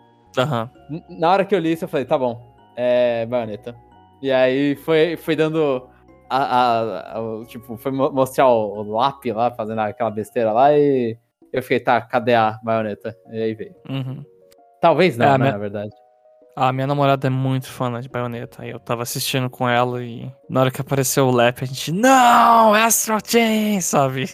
N- 0.90 1.04
Na 1.20 1.30
hora 1.30 1.44
que 1.44 1.54
eu 1.54 1.58
li 1.58 1.72
isso, 1.72 1.84
eu 1.84 1.88
falei, 1.88 2.06
tá 2.06 2.16
bom, 2.18 2.54
é 2.76 3.26
Bayonetta. 3.26 3.76
E 4.22 4.30
aí 4.30 4.76
foi, 4.76 5.16
foi 5.16 5.34
dando. 5.36 5.88
A, 6.34 6.38
a- 6.44 7.18
a- 7.18 7.44
tipo, 7.46 7.76
foi 7.76 7.92
mo- 7.92 8.10
mostrar 8.10 8.48
o, 8.48 8.78
o 8.80 8.92
lápis 8.92 9.34
lá, 9.34 9.50
fazendo 9.50 9.80
aquela 9.80 10.10
besteira 10.10 10.52
lá, 10.52 10.72
e 10.72 11.16
eu 11.52 11.62
fiquei, 11.62 11.80
tá, 11.80 12.00
cadê 12.00 12.34
a 12.34 12.58
Bayonetta? 12.62 13.14
E 13.30 13.42
aí 13.42 13.54
veio. 13.54 13.74
Uhum. 13.88 14.24
Talvez 14.80 15.16
não, 15.16 15.26
É, 15.26 15.28
né, 15.30 15.34
a 15.34 15.38
minha- 15.38 15.52
na 15.52 15.58
verdade. 15.58 15.90
Ah, 16.56 16.72
minha 16.72 16.86
namorada 16.86 17.26
é 17.26 17.30
muito 17.30 17.66
fã 17.66 17.98
de 18.00 18.08
Bayonetta. 18.10 18.62
Aí 18.62 18.70
eu 18.70 18.78
tava 18.78 19.02
assistindo 19.02 19.48
com 19.48 19.66
ela 19.68 20.02
e 20.04 20.30
na 20.50 20.60
hora 20.60 20.70
que 20.70 20.80
apareceu 20.82 21.26
o 21.26 21.30
Lap, 21.30 21.62
a 21.62 21.64
gente, 21.64 21.90
não, 21.92 22.74
Astral 22.74 23.20
Chain, 23.24 23.80
sabe? 23.80 24.26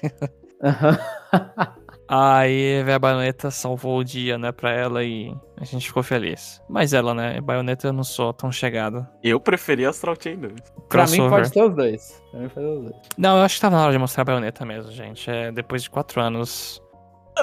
Aí 2.08 2.82
a 2.90 2.98
Bayonetta 2.98 3.50
salvou 3.50 3.98
o 3.98 4.04
dia, 4.04 4.38
né, 4.38 4.50
pra 4.50 4.70
ela 4.72 5.04
e 5.04 5.30
a 5.60 5.64
gente 5.64 5.86
ficou 5.88 6.02
feliz. 6.02 6.62
Mas 6.68 6.94
ela, 6.94 7.12
né, 7.12 7.38
Bayonetta 7.40 7.88
eu 7.88 7.92
não 7.92 8.02
sou 8.02 8.32
tão 8.32 8.50
chegado. 8.50 9.06
Eu 9.22 9.38
preferi 9.38 9.84
Astral 9.84 10.16
Chain 10.18 10.38
2. 10.38 10.54
pra 10.88 11.06
mim 11.06 11.28
pode 11.28 11.48
ser 11.50 11.62
os 11.62 11.74
dois. 11.74 12.22
Pra 12.30 12.40
mim 12.40 12.48
pode 12.48 12.66
ser 12.66 12.72
os 12.72 12.82
dois. 12.84 12.96
Não, 13.18 13.36
eu 13.36 13.42
acho 13.44 13.56
que 13.56 13.60
tava 13.60 13.76
na 13.76 13.82
hora 13.82 13.92
de 13.92 13.98
mostrar 13.98 14.22
a 14.22 14.24
Bayonetta 14.24 14.64
mesmo, 14.64 14.90
gente. 14.90 15.30
É 15.30 15.52
depois 15.52 15.82
de 15.82 15.90
quatro 15.90 16.20
anos, 16.22 16.82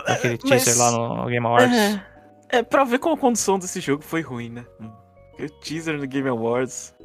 aquele 0.07 0.39
Mas- 0.43 0.63
teaser 0.63 0.77
lá 0.83 0.91
no 0.91 1.25
Game 1.27 1.45
Awards. 1.45 1.77
É, 2.51 2.57
é 2.57 2.63
pra 2.63 2.83
ver 2.83 2.97
como 2.97 3.13
a 3.13 3.17
condução 3.19 3.59
desse 3.59 3.79
jogo 3.79 4.03
foi 4.03 4.21
ruim, 4.21 4.49
né? 4.49 4.65
O 5.39 5.47
teaser 5.61 5.97
no 5.99 6.07
Game 6.07 6.27
Awards. 6.27 6.95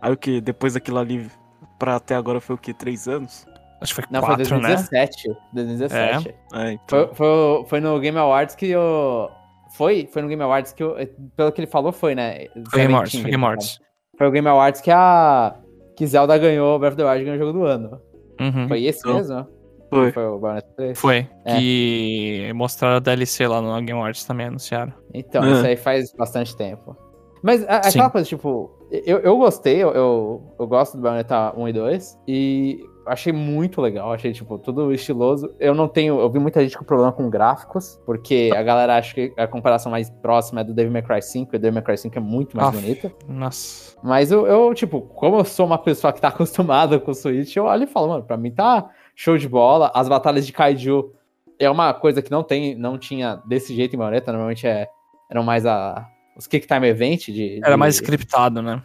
Aí 0.00 0.12
o 0.12 0.16
que? 0.16 0.40
Depois 0.40 0.72
daquilo 0.74 0.98
ali, 0.98 1.30
pra 1.78 1.96
até 1.96 2.14
agora 2.14 2.40
foi 2.40 2.54
o 2.54 2.58
que? 2.58 2.72
Três 2.72 3.06
anos? 3.06 3.46
Acho 3.82 3.94
que 3.94 4.02
foi 4.02 4.04
Não, 4.10 4.20
foi 4.20 4.36
quatro, 4.36 4.60
né? 4.60 4.68
2017. 4.74 5.28
2017. 5.52 6.34
É, 6.54 6.72
então. 6.72 6.86
Foi, 6.88 7.14
foi, 7.14 7.64
foi 7.66 7.80
no 7.80 7.98
Game 8.00 8.16
Awards 8.18 8.54
que 8.54 8.66
eu. 8.70 9.28
Foi? 9.76 10.08
Foi 10.12 10.22
no 10.22 10.28
Game 10.28 10.42
Awards 10.42 10.72
que 10.72 10.82
eu. 10.82 10.96
Pelo 11.36 11.50
que 11.52 11.60
ele 11.60 11.66
falou, 11.66 11.92
foi, 11.92 12.14
né? 12.14 12.46
Foi 12.70 12.80
Game 12.80 12.94
Awards, 12.94 13.14
foi 13.20 13.30
Game 13.30 13.44
Awards. 13.44 13.80
Foi 14.18 14.26
o 14.26 14.30
Game 14.30 14.48
Awards 14.48 14.80
que 14.80 14.90
a. 14.90 15.56
Que 15.96 16.06
Zelda 16.06 16.38
ganhou, 16.38 16.78
Breath 16.78 16.92
of 16.94 17.02
the 17.02 17.08
Wild 17.10 17.24
ganhou 17.24 17.36
o 17.36 17.46
jogo 17.46 17.58
do 17.58 17.64
ano. 17.64 18.00
Uhum. 18.40 18.66
Foi 18.68 18.82
esse 18.84 19.00
Então, 19.00 19.14
mesmo? 19.14 19.46
Foi. 19.90 20.10
Foi 20.10 20.24
o 20.26 20.38
Bayonetta 20.38 20.68
3? 20.76 20.98
Foi. 20.98 21.28
É. 21.44 21.58
Que 21.58 22.50
mostraram 22.54 22.96
a 22.96 22.98
DLC 22.98 23.46
lá 23.46 23.60
no 23.60 23.74
Game 23.84 23.92
Awards 23.92 24.24
também, 24.24 24.46
anunciaram. 24.46 24.92
Então, 25.12 25.44
É. 25.44 25.52
isso 25.52 25.66
aí 25.66 25.76
faz 25.76 26.12
bastante 26.14 26.56
tempo. 26.56 26.96
Mas 27.42 27.62
a- 27.68 27.82
Sim. 27.82 27.90
aquela 27.98 28.08
coisa, 28.10 28.26
tipo, 28.26 28.70
eu, 28.90 29.18
eu 29.18 29.36
gostei, 29.36 29.82
eu, 29.82 29.90
eu, 29.92 30.54
eu 30.58 30.66
gosto 30.66 30.96
do 30.96 31.02
Bayonetta 31.02 31.52
1 31.58 31.68
e 31.68 31.72
2, 31.74 32.18
e 32.26 32.80
achei 33.06 33.32
muito 33.32 33.80
legal, 33.80 34.12
achei, 34.12 34.32
tipo, 34.32 34.58
tudo 34.58 34.92
estiloso. 34.92 35.54
Eu 35.58 35.74
não 35.74 35.88
tenho, 35.88 36.20
eu 36.20 36.30
vi 36.30 36.38
muita 36.38 36.62
gente 36.62 36.76
com 36.76 36.84
problema 36.84 37.12
com 37.12 37.28
gráficos, 37.28 38.00
porque 38.06 38.50
a 38.54 38.62
galera 38.62 38.96
acha 38.96 39.14
que 39.14 39.32
a 39.36 39.46
comparação 39.46 39.90
mais 39.90 40.10
próxima 40.10 40.60
é 40.60 40.64
do 40.64 40.74
Devil 40.74 40.92
May 40.92 41.02
Cry 41.02 41.22
5, 41.22 41.54
e 41.54 41.56
o 41.56 41.58
Devil 41.58 41.74
May 41.74 41.82
Cry 41.82 41.98
5 41.98 42.16
é 42.16 42.20
muito 42.20 42.56
mais 42.56 42.68
Aff. 42.68 42.80
bonita. 42.80 43.12
Nossa. 43.28 43.96
Mas 44.02 44.30
eu, 44.30 44.46
eu, 44.46 44.74
tipo, 44.74 45.00
como 45.00 45.38
eu 45.38 45.44
sou 45.44 45.66
uma 45.66 45.78
pessoa 45.78 46.12
que 46.12 46.20
tá 46.20 46.28
acostumada 46.28 46.98
com 46.98 47.10
o 47.10 47.14
Switch, 47.14 47.54
eu 47.56 47.64
olho 47.64 47.84
e 47.84 47.86
falo, 47.86 48.08
mano, 48.08 48.24
pra 48.24 48.36
mim 48.36 48.50
tá 48.50 48.90
show 49.14 49.36
de 49.36 49.48
bola. 49.48 49.90
As 49.94 50.08
batalhas 50.08 50.46
de 50.46 50.52
Kaiju 50.52 51.12
é 51.58 51.70
uma 51.70 51.92
coisa 51.94 52.22
que 52.22 52.30
não 52.30 52.42
tem, 52.42 52.74
não 52.74 52.98
tinha 52.98 53.40
desse 53.46 53.74
jeito 53.74 53.94
em 53.94 53.98
Bayonetta, 53.98 54.32
normalmente 54.32 54.66
é, 54.66 54.88
eram 55.30 55.42
mais 55.42 55.64
a, 55.66 56.08
os 56.36 56.46
Kick 56.46 56.66
Time 56.66 56.88
Event 56.88 57.26
de... 57.26 57.58
Era 57.62 57.72
de- 57.72 57.76
mais 57.78 57.94
scriptado, 57.96 58.62
né? 58.62 58.82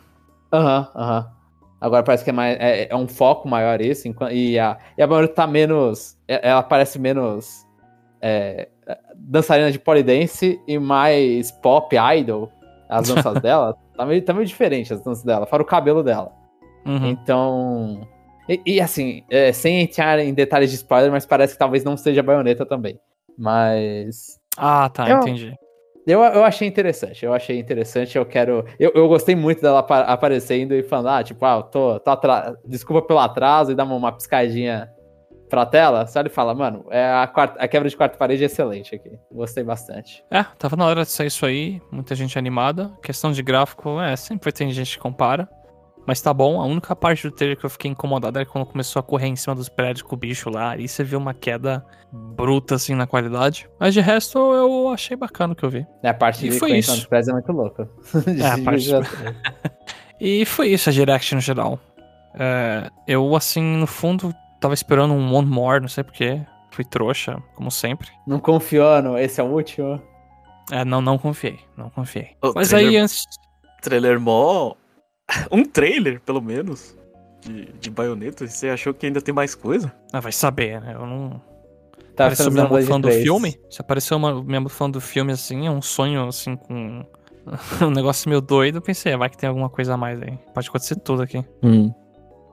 Aham, 0.52 0.91
aham. 0.95 1.36
Agora 1.79 2.03
parece 2.03 2.23
que 2.23 2.29
é, 2.29 2.33
mais, 2.33 2.57
é, 2.59 2.87
é 2.89 2.95
um 2.95 3.07
foco 3.07 3.47
maior 3.47 3.79
esse, 3.81 4.13
e 4.31 4.57
a, 4.57 4.77
e 4.97 5.01
a 5.01 5.07
Bayonetta 5.07 5.33
tá 5.35 5.47
menos, 5.47 6.17
ela 6.27 6.63
parece 6.63 6.97
menos 6.97 7.65
é, 8.19 8.67
dançarina 9.15 9.71
de 9.71 9.77
polidense 9.77 10.59
e 10.67 10.79
mais 10.79 11.51
pop 11.51 11.95
idol, 12.17 12.51
as 12.89 13.07
danças 13.07 13.33
dela, 13.41 13.75
tá 13.95 14.05
meio, 14.05 14.21
tá 14.23 14.33
meio 14.33 14.45
diferente 14.45 14.91
as 14.93 15.01
danças 15.01 15.23
dela, 15.23 15.45
fora 15.45 15.61
o 15.61 15.65
cabelo 15.65 16.03
dela. 16.03 16.31
Uhum. 16.85 17.07
Então. 17.09 18.07
E, 18.49 18.61
e, 18.65 18.81
assim, 18.81 19.23
é, 19.29 19.51
sem 19.51 19.81
entrar 19.81 20.19
em 20.19 20.33
detalhes 20.33 20.69
de 20.69 20.77
spoiler, 20.77 21.11
mas 21.11 21.25
parece 21.25 21.53
que 21.53 21.59
talvez 21.59 21.83
não 21.83 21.97
seja 21.97 22.21
a 22.21 22.23
baioneta 22.23 22.65
também. 22.65 22.97
Mas. 23.37 24.39
Ah, 24.57 24.89
tá, 24.89 25.07
Eu- 25.09 25.17
entendi. 25.19 25.53
Eu, 26.07 26.23
eu 26.23 26.43
achei 26.45 26.65
interessante, 26.67 27.25
eu 27.25 27.34
achei 27.34 27.59
interessante, 27.59 28.17
eu 28.17 28.25
quero. 28.25 28.65
Eu, 28.79 28.91
eu 28.95 29.07
gostei 29.09 29.35
muito 29.35 29.61
dela 29.61 29.79
apa- 29.79 29.99
aparecendo 30.01 30.73
e 30.73 30.81
falando, 30.81 31.09
ah, 31.09 31.23
tipo, 31.23 31.45
ah, 31.45 31.61
tô, 31.61 31.99
tô 31.99 32.09
atra... 32.11 32.55
desculpa 32.65 33.05
pelo 33.05 33.19
atraso 33.19 33.73
e 33.73 33.75
dá 33.75 33.84
uma, 33.84 33.95
uma 33.95 34.11
piscadinha 34.13 34.89
pra 35.49 35.65
tela. 35.65 36.07
Só 36.07 36.21
ele 36.21 36.29
fala, 36.29 36.55
mano, 36.55 36.85
é 36.89 37.05
a, 37.11 37.27
quarta- 37.27 37.59
a 37.61 37.67
quebra 37.67 37.89
de 37.89 37.95
quarta 37.97 38.17
parede 38.17 38.43
é 38.43 38.45
excelente 38.45 38.95
aqui. 38.95 39.11
Gostei 39.31 39.63
bastante. 39.65 40.23
É, 40.31 40.43
tava 40.57 40.75
na 40.77 40.85
hora 40.85 41.03
de 41.03 41.09
sair 41.09 41.27
isso 41.27 41.45
aí, 41.45 41.81
muita 41.91 42.15
gente 42.15 42.38
animada. 42.39 42.89
Questão 43.03 43.31
de 43.31 43.43
gráfico, 43.43 43.99
é, 43.99 44.15
sempre 44.15 44.51
tem 44.53 44.71
gente 44.71 44.97
que 44.97 44.99
compara. 45.03 45.47
Mas 46.07 46.21
tá 46.21 46.34
bom, 46.34 46.61
a 46.61 46.65
única 46.65 46.95
parte 46.95 47.27
do 47.27 47.35
trailer 47.35 47.57
que 47.57 47.65
eu 47.65 47.69
fiquei 47.69 47.91
incomodado 47.91 48.39
era 48.39 48.45
quando 48.47 48.65
começou 48.65 48.99
a 48.99 49.03
correr 49.03 49.27
em 49.27 49.35
cima 49.35 49.53
dos 49.53 49.67
prédios 49.67 50.01
com 50.03 50.15
o 50.15 50.17
bicho 50.17 50.49
lá. 50.49 50.71
Aí 50.71 50.88
você 50.88 51.03
viu 51.03 51.19
uma 51.19 51.34
queda 51.34 51.85
bruta, 52.13 52.75
assim, 52.75 52.95
na 52.95 53.05
qualidade. 53.05 53.69
Mas 53.77 53.93
de 53.93 53.99
resto, 53.99 54.38
eu 54.39 54.88
achei 54.88 55.17
bacana 55.17 55.51
o 55.51 55.55
que 55.55 55.65
eu 55.65 55.69
vi. 55.69 55.85
É, 56.01 56.07
a 56.07 56.13
parte 56.13 56.47
E 56.47 56.49
de 56.49 56.57
foi 56.57 56.77
isso. 56.77 56.95
dos 56.95 57.05
prédios 57.05 57.27
é 57.27 57.34
muito 57.34 57.51
louca. 57.51 57.89
É, 58.41 58.47
a 58.49 58.57
parte- 58.63 58.89
E 60.19 60.45
foi 60.45 60.69
isso, 60.69 60.89
a 60.89 60.93
Direct 60.93 61.35
no 61.35 61.41
geral. 61.41 61.77
É, 62.39 62.89
eu, 63.05 63.35
assim, 63.35 63.61
no 63.61 63.85
fundo, 63.85 64.34
tava 64.61 64.73
esperando 64.73 65.13
um 65.13 65.34
One 65.35 65.47
More, 65.49 65.81
não 65.81 65.89
sei 65.89 66.03
porquê. 66.05 66.41
Fui 66.71 66.85
trouxa, 66.85 67.38
como 67.55 67.69
sempre. 67.69 68.07
Não 68.25 68.39
confiou 68.39 69.01
no 69.01 69.17
esse 69.17 69.41
é 69.41 69.43
o 69.43 69.47
último. 69.47 70.01
É, 70.71 70.85
não, 70.85 71.01
não 71.01 71.17
confiei, 71.17 71.59
não 71.75 71.89
confiei. 71.89 72.38
O 72.41 72.53
Mas 72.55 72.69
trailer- 72.69 72.91
aí, 72.91 72.97
antes... 72.97 73.25
Trailer 73.81 74.19
mó. 74.19 74.73
Um 75.51 75.63
trailer, 75.63 76.21
pelo 76.21 76.41
menos. 76.41 76.95
De, 77.41 77.71
de 77.73 77.89
baioneta. 77.89 78.47
Você 78.47 78.69
achou 78.69 78.93
que 78.93 79.05
ainda 79.05 79.21
tem 79.21 79.33
mais 79.33 79.55
coisa? 79.55 79.93
Ah, 80.11 80.19
vai 80.19 80.31
saber, 80.31 80.81
né? 80.81 80.93
Eu 80.95 81.05
não... 81.05 81.41
Tá 82.15 82.25
Apareceu 82.25 82.49
Blade 82.51 82.87
fã 82.87 82.99
do 82.99 83.07
3. 83.09 83.21
filme? 83.21 83.59
Se 83.69 83.79
apareceu 83.79 84.17
uma, 84.17 84.43
mesmo 84.43 84.69
fã 84.69 84.89
do 84.89 84.99
filme, 84.99 85.31
assim, 85.31 85.67
é 85.67 85.71
um 85.71 85.83
sonho, 85.83 86.27
assim, 86.27 86.55
com... 86.55 87.05
um 87.85 87.91
negócio 87.91 88.27
meio 88.27 88.41
doido. 88.41 88.79
Eu 88.79 88.81
pensei, 88.81 89.13
ah, 89.13 89.17
vai 89.17 89.29
que 89.29 89.37
tem 89.37 89.47
alguma 89.47 89.69
coisa 89.69 89.93
a 89.93 89.97
mais 89.97 90.21
aí. 90.21 90.37
Pode 90.53 90.67
acontecer 90.67 90.95
tudo 90.95 91.21
aqui. 91.21 91.45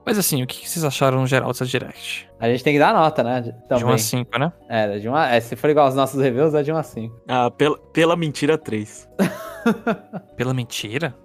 Mas 0.05 0.19
assim, 0.19 0.43
o 0.43 0.47
que 0.47 0.69
vocês 0.69 0.85
acharam 0.85 1.19
no 1.19 1.25
geral 1.25 1.47
dessa 1.47 1.65
Direct? 1.65 2.29
A 2.39 2.47
gente 2.47 2.63
tem 2.63 2.73
que 2.73 2.79
dar 2.79 2.93
nota, 2.93 3.23
né? 3.23 3.41
De 3.41 3.51
Também. 3.67 3.85
1 3.85 3.89
a 3.89 3.97
5, 3.97 4.39
né? 4.39 4.53
É, 4.69 4.99
de 4.99 5.09
uma, 5.09 5.27
é, 5.27 5.39
se 5.41 5.55
for 5.55 5.67
igual 5.69 5.87
aos 5.87 5.95
nossos 5.95 6.21
reviews, 6.21 6.53
é 6.53 6.61
de 6.61 6.71
1 6.71 6.77
a 6.77 6.83
5. 6.83 7.21
Ah, 7.27 7.49
pela, 7.49 7.77
pela 7.91 8.15
mentira 8.15 8.57
3. 8.57 9.09
Pela 10.37 10.53
mentira? 10.53 11.15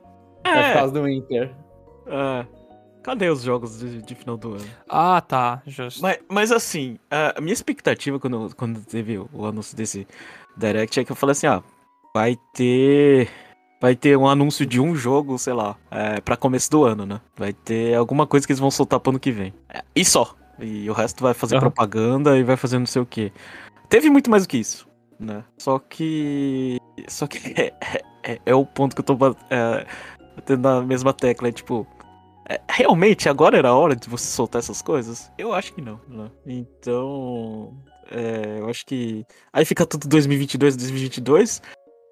É 0.45 0.51
por 0.53 0.59
É, 0.59 0.73
causa 0.75 0.93
do 0.95 1.03
Winter. 1.05 1.55
ah, 2.07 2.45
cadê 3.03 3.29
os 3.29 3.43
jogos 3.43 3.79
de, 3.79 4.03
de 4.03 4.15
final 4.15 4.37
do 4.37 4.55
ano? 4.55 4.67
Ah, 4.89 5.21
tá, 5.21 5.63
justo. 5.67 6.03
Mas, 6.03 6.19
mas 6.29 6.53
assim, 6.53 6.99
a 7.11 7.41
minha 7.41 7.53
expectativa 7.53 8.19
quando, 8.19 8.55
quando 8.57 8.81
teve 8.85 9.19
o, 9.19 9.47
anúncio 9.47 9.77
desse 9.77 10.07
Direct 10.57 10.99
é 11.01 11.05
que 11.05 11.13
eu 11.13 11.17
falei 11.17 11.33
assim, 11.33 11.47
ah, 11.47 11.63
vai 12.15 12.37
ter. 12.55 13.29
Vai 13.83 13.97
ter 13.97 14.15
um 14.17 14.29
anúncio 14.29 14.67
de 14.67 14.79
um 14.79 14.95
jogo, 14.95 15.39
sei 15.39 15.55
lá, 15.55 15.75
é, 15.91 16.21
pra 16.21 16.37
começo 16.37 16.71
do 16.71 16.85
ano, 16.85 17.07
né? 17.07 17.19
Vai 17.35 17.55
ter 17.55 17.95
alguma 17.95 18.27
coisa 18.27 18.47
que 18.47 18.53
eles 18.53 18.61
vão 18.61 18.71
soltar 18.71 19.01
pro 19.01 19.09
ano 19.11 19.19
que 19.19 19.33
vem. 19.33 19.55
É, 19.73 19.83
e 19.97 20.05
só. 20.05 20.35
E 20.59 20.91
o 20.91 20.93
resto 20.93 21.23
vai 21.23 21.33
fazer 21.33 21.55
Aham. 21.57 21.61
propaganda 21.71 22.37
e 22.37 22.43
vai 22.43 22.59
fazer 22.59 22.79
não 22.79 22.85
sei 22.85 23.01
o 23.01 23.07
quê. 23.07 23.33
Teve 23.89 24.11
muito 24.11 24.31
mais 24.31 24.43
do 24.43 24.49
que 24.51 24.59
isso, 24.59 24.87
né? 25.19 25.43
Só 25.57 25.79
que. 25.79 26.77
Só 27.09 27.27
que 27.27 27.39
é, 27.59 27.73
é- 28.23 28.39
é 28.45 28.55
o 28.55 28.67
ponto 28.67 28.95
que 28.95 29.01
eu 29.01 29.05
tô 29.05 29.17
é, 29.49 29.87
batendo 30.37 30.63
na 30.63 30.81
mesma 30.83 31.13
tecla. 31.13 31.49
É 31.49 31.53
tipo. 31.53 31.87
é, 32.49 32.61
realmente 32.69 33.29
agora 33.29 33.59
era 33.59 33.69
a 33.69 33.75
hora 33.75 33.95
de 33.95 34.09
você 34.09 34.27
soltar 34.27 34.61
essas 34.61 34.83
coisas? 34.83 35.31
Eu 35.39 35.53
acho 35.53 35.73
que 35.73 35.81
não, 35.81 36.01
né? 36.09 36.31
Então. 36.47 37.75
é, 38.11 38.59
eu 38.61 38.69
acho 38.69 38.85
que. 38.87 39.25
Aí 39.53 39.65
fica 39.65 39.87
tudo 39.87 40.09
2022, 40.09 40.77
2022. 40.77 41.63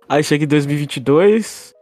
Aí 0.09 0.23
chega 0.25 0.45
em 0.45 0.49
2022. 0.49 1.75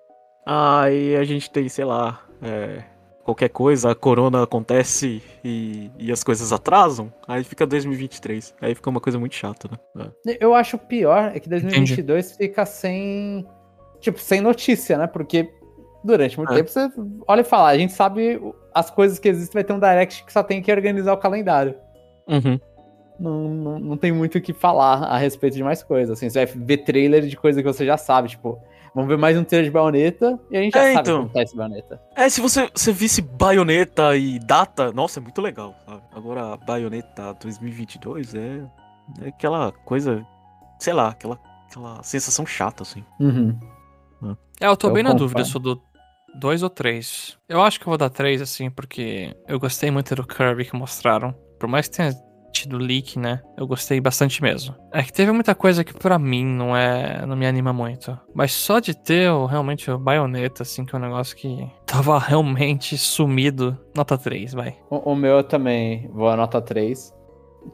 Aí 0.46 1.16
a 1.16 1.24
gente 1.24 1.50
tem, 1.50 1.68
sei 1.68 1.84
lá. 1.84 2.20
é, 2.42 2.82
qualquer 3.26 3.48
coisa, 3.48 3.90
a 3.90 3.94
corona 3.94 4.44
acontece 4.44 5.20
e, 5.44 5.90
e 5.98 6.12
as 6.12 6.22
coisas 6.22 6.52
atrasam. 6.52 7.12
Aí 7.26 7.42
fica 7.42 7.66
2023. 7.66 8.54
Aí 8.60 8.72
fica 8.72 8.88
uma 8.88 9.00
coisa 9.00 9.18
muito 9.18 9.34
chata, 9.34 9.68
né? 9.68 10.10
É. 10.28 10.38
Eu 10.40 10.54
acho 10.54 10.78
pior 10.78 11.32
é 11.34 11.40
que 11.40 11.48
2022 11.48 12.36
fica 12.38 12.64
sem. 12.64 13.44
Tipo, 13.98 14.20
sem 14.20 14.40
notícia, 14.40 14.96
né? 14.96 15.08
Porque 15.08 15.50
durante 16.06 16.36
muito 16.38 16.52
É. 16.52 16.56
tempo 16.56 16.70
você 16.70 16.88
olha 17.26 17.40
e 17.40 17.44
fala, 17.44 17.68
a 17.68 17.76
gente 17.78 17.92
sabe 17.92 18.40
as 18.74 18.90
coisas 18.90 19.18
que 19.18 19.28
existem, 19.28 19.54
vai 19.54 19.64
ter 19.64 19.72
um 19.72 19.78
direct 19.80 20.24
que 20.24 20.32
só 20.32 20.42
tem 20.42 20.62
que 20.62 20.72
organizar 20.72 21.12
o 21.12 21.16
calendário. 21.18 21.74
Uhum. 22.28 22.58
Não, 23.18 23.48
não, 23.48 23.78
não 23.78 23.96
tem 23.96 24.12
muito 24.12 24.36
o 24.36 24.40
que 24.40 24.52
falar 24.52 25.04
a 25.04 25.16
respeito 25.16 25.54
de 25.56 25.62
mais 25.64 25.82
coisas. 25.82 26.16
Assim, 26.18 26.28
você 26.28 26.44
vai 26.44 26.54
ver 26.64 26.78
trailer 26.78 27.26
de 27.26 27.36
coisa 27.36 27.62
que 27.62 27.66
você 27.66 27.84
já 27.86 27.96
sabe, 27.96 28.28
tipo, 28.28 28.58
vamos 28.94 29.08
ver 29.08 29.16
mais 29.16 29.38
um 29.38 29.44
trailer 29.44 29.70
de 29.70 29.72
baioneta 29.72 30.38
e 30.50 30.56
a 30.56 30.60
gente 30.60 30.74
já 30.74 30.84
É, 30.84 30.92
sabe 30.94 31.08
então. 31.08 31.22
como 31.22 31.32
tá 31.32 31.42
esse 31.42 31.56
baioneta. 31.56 32.00
É, 32.14 32.28
se 32.28 32.40
você, 32.42 32.68
você 32.74 32.92
visse 32.92 33.22
baioneta 33.22 34.14
e 34.16 34.38
data, 34.38 34.92
nossa, 34.92 35.18
é 35.18 35.22
muito 35.22 35.40
legal, 35.40 35.74
sabe? 35.86 36.02
Agora, 36.14 36.52
a 36.52 36.56
baioneta 36.58 37.32
2022 37.40 38.34
é, 38.34 38.62
é 39.22 39.28
aquela 39.28 39.72
coisa, 39.72 40.22
sei 40.78 40.92
lá, 40.92 41.08
aquela, 41.08 41.38
aquela 41.70 42.02
sensação 42.02 42.44
chata, 42.44 42.82
assim. 42.82 43.02
Uhum. 43.18 43.58
É, 44.60 44.66
eu 44.66 44.76
tô 44.76 44.88
Eu 44.88 44.92
bem 44.94 45.02
na 45.02 45.12
dúvida 45.12 45.44
se 45.44 45.54
eu 45.54 45.60
dou 45.60 45.82
2 46.38 46.62
ou 46.62 46.70
3. 46.70 47.38
Eu 47.48 47.62
acho 47.62 47.78
que 47.78 47.86
eu 47.86 47.90
vou 47.90 47.98
dar 47.98 48.10
3, 48.10 48.42
assim, 48.42 48.70
porque 48.70 49.34
eu 49.48 49.58
gostei 49.58 49.90
muito 49.90 50.14
do 50.14 50.26
Kirby 50.26 50.64
que 50.64 50.76
mostraram. 50.76 51.34
Por 51.58 51.68
mais 51.68 51.88
que 51.88 51.96
tenha 51.96 52.12
parte 52.56 52.68
do 52.68 52.78
leak, 52.78 53.18
né? 53.18 53.42
Eu 53.56 53.66
gostei 53.66 54.00
bastante 54.00 54.42
mesmo. 54.42 54.74
É 54.90 55.02
que 55.02 55.12
teve 55.12 55.30
muita 55.30 55.54
coisa 55.54 55.84
que 55.84 55.92
pra 55.92 56.18
mim 56.18 56.44
não 56.44 56.74
é. 56.74 57.24
não 57.26 57.36
me 57.36 57.46
anima 57.46 57.72
muito. 57.72 58.18
Mas 58.34 58.52
só 58.52 58.78
de 58.80 58.96
ter 58.96 59.30
o, 59.30 59.44
realmente 59.44 59.90
o 59.90 59.98
baioneta, 59.98 60.62
assim, 60.62 60.84
que 60.84 60.94
é 60.94 60.98
um 60.98 61.02
negócio 61.02 61.36
que 61.36 61.68
tava 61.84 62.18
realmente 62.26 62.96
sumido. 62.96 63.76
Nota 63.94 64.16
3, 64.16 64.54
vai. 64.54 64.76
O, 64.88 65.12
o 65.12 65.14
meu 65.14 65.44
também 65.44 66.08
vou 66.12 66.28
a 66.28 66.36
nota 66.36 66.62
3. 66.62 67.14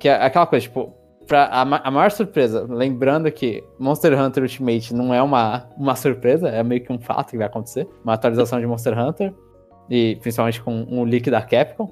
Que 0.00 0.08
é 0.08 0.14
aquela 0.14 0.46
coisa, 0.46 0.66
tipo, 0.66 0.92
pra, 1.26 1.44
a, 1.44 1.62
a 1.62 1.90
maior 1.90 2.10
surpresa, 2.10 2.66
lembrando 2.68 3.30
que 3.30 3.62
Monster 3.78 4.18
Hunter 4.20 4.42
Ultimate 4.42 4.94
não 4.94 5.12
é 5.12 5.22
uma, 5.22 5.68
uma 5.76 5.96
surpresa, 5.96 6.48
é 6.48 6.62
meio 6.62 6.82
que 6.82 6.92
um 6.92 6.98
fato 6.98 7.30
que 7.30 7.38
vai 7.38 7.46
acontecer. 7.46 7.88
Uma 8.04 8.14
atualização 8.14 8.60
de 8.60 8.66
Monster 8.66 8.98
Hunter. 8.98 9.32
E 9.90 10.16
principalmente 10.16 10.62
com 10.62 10.86
um 10.88 11.04
leak 11.04 11.30
da 11.30 11.42
Capcom. 11.42 11.90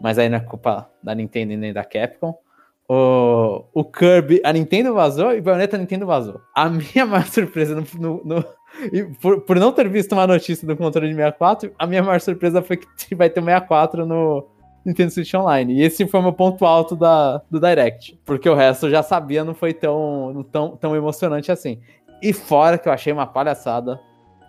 Mas 0.00 0.18
aí 0.18 0.28
não 0.28 0.38
é 0.38 0.40
culpa 0.40 0.90
da 1.02 1.14
Nintendo 1.14 1.52
e 1.52 1.56
nem 1.56 1.72
da 1.72 1.84
Capcom. 1.84 2.34
O, 2.88 3.64
o 3.74 3.84
Kirby, 3.84 4.40
a 4.44 4.52
Nintendo 4.52 4.94
vazou 4.94 5.34
e 5.34 5.40
o 5.40 5.42
Bayonetta 5.42 5.76
a 5.76 5.78
Nintendo 5.78 6.06
vazou. 6.06 6.40
A 6.54 6.68
minha 6.68 7.04
maior 7.06 7.26
surpresa 7.26 7.74
no, 7.74 7.84
no, 7.98 8.22
no 8.24 8.44
por, 9.20 9.40
por, 9.40 9.58
não 9.58 9.72
ter 9.72 9.88
visto 9.88 10.12
uma 10.12 10.26
notícia 10.26 10.66
do 10.66 10.76
controle 10.76 11.08
de 11.08 11.14
64, 11.14 11.72
a 11.78 11.86
minha 11.86 12.02
maior 12.02 12.20
surpresa 12.20 12.62
foi 12.62 12.76
que 12.76 13.14
vai 13.14 13.28
ter 13.30 13.42
64 13.42 14.06
no 14.06 14.46
Nintendo 14.86 15.10
Switch 15.10 15.34
Online. 15.34 15.74
E 15.74 15.82
esse 15.82 16.06
foi 16.06 16.20
o 16.20 16.22
meu 16.22 16.32
ponto 16.32 16.64
alto 16.64 16.94
da, 16.94 17.42
do 17.50 17.60
Direct. 17.60 18.18
Porque 18.24 18.48
o 18.48 18.54
resto 18.54 18.86
eu 18.86 18.90
já 18.90 19.02
sabia, 19.02 19.44
não 19.44 19.54
foi 19.54 19.74
tão, 19.74 20.46
tão, 20.52 20.76
tão 20.76 20.96
emocionante 20.96 21.50
assim. 21.50 21.80
E 22.22 22.32
fora 22.32 22.78
que 22.78 22.88
eu 22.88 22.92
achei 22.92 23.12
uma 23.12 23.26
palhaçada. 23.26 24.00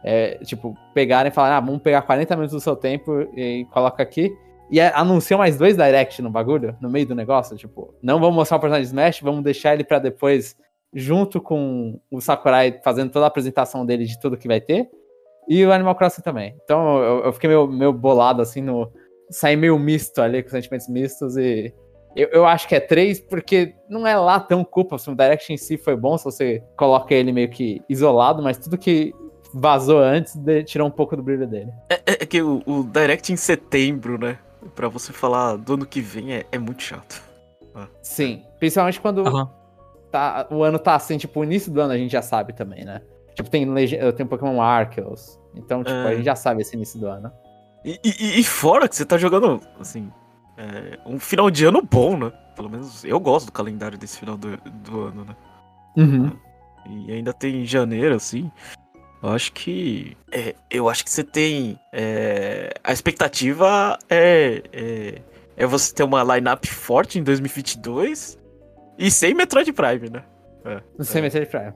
É, 0.03 0.37
tipo, 0.45 0.77
pegarem 0.93 1.31
e 1.31 1.33
falarem, 1.33 1.57
ah, 1.57 1.59
vamos 1.59 1.81
pegar 1.81 2.03
40 2.03 2.35
minutos 2.35 2.53
do 2.53 2.61
seu 2.61 2.75
tempo 2.75 3.27
e 3.35 3.65
coloca 3.71 4.01
aqui 4.01 4.31
e 4.69 4.81
anunciou 4.81 5.37
mais 5.37 5.57
dois 5.57 5.75
direct 5.75 6.21
no 6.21 6.29
bagulho, 6.29 6.75
no 6.81 6.89
meio 6.89 7.07
do 7.07 7.15
negócio, 7.15 7.55
tipo, 7.55 7.93
não 8.01 8.19
vamos 8.19 8.35
mostrar 8.35 8.57
o 8.57 8.59
personagem 8.59 8.85
Smash, 8.85 9.21
vamos 9.21 9.43
deixar 9.43 9.73
ele 9.73 9.83
para 9.83 9.99
depois, 9.99 10.57
junto 10.93 11.39
com 11.39 11.99
o 12.11 12.19
Sakurai 12.19 12.79
fazendo 12.83 13.11
toda 13.11 13.25
a 13.25 13.27
apresentação 13.27 13.85
dele 13.85 14.05
de 14.05 14.19
tudo 14.19 14.37
que 14.37 14.47
vai 14.47 14.59
ter, 14.59 14.89
e 15.47 15.65
o 15.65 15.71
Animal 15.71 15.95
Crossing 15.95 16.21
também. 16.21 16.55
Então 16.63 17.01
eu, 17.01 17.25
eu 17.25 17.33
fiquei 17.33 17.47
meio, 17.47 17.67
meio 17.67 17.93
bolado, 17.93 18.41
assim, 18.41 18.61
no. 18.61 18.91
Saí 19.29 19.55
meio 19.55 19.77
misto 19.77 20.21
ali, 20.21 20.41
com 20.41 20.49
sentimentos 20.49 20.87
mistos, 20.87 21.37
e 21.37 21.73
eu, 22.17 22.29
eu 22.29 22.45
acho 22.47 22.67
que 22.67 22.73
é 22.73 22.79
três, 22.79 23.19
porque 23.19 23.75
não 23.87 24.07
é 24.07 24.17
lá 24.17 24.39
tão 24.39 24.63
culpa, 24.63 24.95
o 24.95 25.15
Direct 25.15 25.53
em 25.53 25.57
si 25.57 25.77
foi 25.77 25.95
bom, 25.95 26.17
se 26.17 26.25
você 26.25 26.63
coloca 26.75 27.13
ele 27.13 27.31
meio 27.31 27.49
que 27.49 27.81
isolado, 27.87 28.41
mas 28.41 28.57
tudo 28.57 28.75
que 28.75 29.13
vazou 29.53 29.99
antes 29.99 30.35
de, 30.35 30.63
tirou 30.63 30.87
um 30.87 30.91
pouco 30.91 31.15
do 31.15 31.21
brilho 31.21 31.47
dele. 31.47 31.71
É, 31.89 31.95
é, 31.95 32.13
é 32.23 32.25
que 32.25 32.41
o, 32.41 32.63
o 32.65 32.83
Direct 32.83 33.31
em 33.31 33.35
setembro, 33.35 34.17
né? 34.17 34.39
Pra 34.75 34.87
você 34.87 35.13
falar 35.13 35.57
do 35.57 35.75
ano 35.75 35.85
que 35.85 36.01
vem 36.01 36.33
é, 36.33 36.45
é 36.51 36.57
muito 36.57 36.81
chato. 36.81 37.21
Ah. 37.75 37.87
Sim, 38.01 38.43
principalmente 38.57 38.99
quando 38.99 39.19
uhum. 39.19 39.47
tá, 40.11 40.47
o 40.49 40.63
ano 40.63 40.79
tá 40.79 40.95
assim, 40.95 41.19
tipo, 41.19 41.39
o 41.39 41.43
início 41.43 41.71
do 41.71 41.79
ano 41.79 41.93
a 41.93 41.97
gente 41.97 42.11
já 42.11 42.23
sabe 42.23 42.51
também, 42.51 42.83
né? 42.83 43.01
Tipo, 43.35 43.47
tem, 43.51 43.67
tem 44.15 44.25
Pokémon 44.25 44.59
Arceus, 44.59 45.39
então, 45.55 45.83
tipo, 45.83 45.95
é. 45.95 46.07
a 46.07 46.15
gente 46.15 46.25
já 46.25 46.35
sabe 46.35 46.63
esse 46.63 46.75
início 46.75 46.99
do 46.99 47.07
ano. 47.07 47.31
E, 47.87 47.99
e, 48.03 48.39
e 48.41 48.43
fora 48.43 48.85
que 48.89 48.95
você 48.97 49.05
tá 49.05 49.17
jogando, 49.17 49.61
assim, 49.79 50.11
é, 50.57 50.99
um 51.05 51.17
final 51.17 51.49
de 51.49 51.63
ano 51.63 51.81
bom, 51.81 52.17
né? 52.17 52.33
Pelo 52.53 52.69
menos 52.69 53.05
eu 53.05 53.17
gosto 53.17 53.45
do 53.45 53.51
calendário 53.53 53.97
desse 53.97 54.19
final 54.19 54.35
do, 54.35 54.57
do 54.57 55.01
ano, 55.03 55.23
né? 55.23 55.35
Uhum. 55.95 56.37
E 56.85 57.13
ainda 57.13 57.31
tem 57.31 57.65
janeiro, 57.65 58.13
assim. 58.13 58.51
Eu 59.23 59.29
acho 59.29 59.53
que. 59.53 60.17
É, 60.29 60.53
eu 60.69 60.89
acho 60.89 61.05
que 61.05 61.09
você 61.09 61.23
tem. 61.23 61.79
É, 61.93 62.73
a 62.83 62.91
expectativa 62.91 63.97
é, 64.09 64.63
é, 64.73 65.21
é, 65.55 65.65
você 65.65 65.93
ter 65.93 66.03
uma 66.03 66.23
lineup 66.35 66.65
forte 66.65 67.17
em 67.17 67.23
2022 67.23 68.37
e 68.97 69.09
sem 69.09 69.33
Metroid 69.33 69.71
Prime, 69.71 70.09
né? 70.09 70.23
É, 70.65 71.03
sem 71.03 71.19
é. 71.19 71.21
Metroid 71.21 71.47
Prime. 71.47 71.73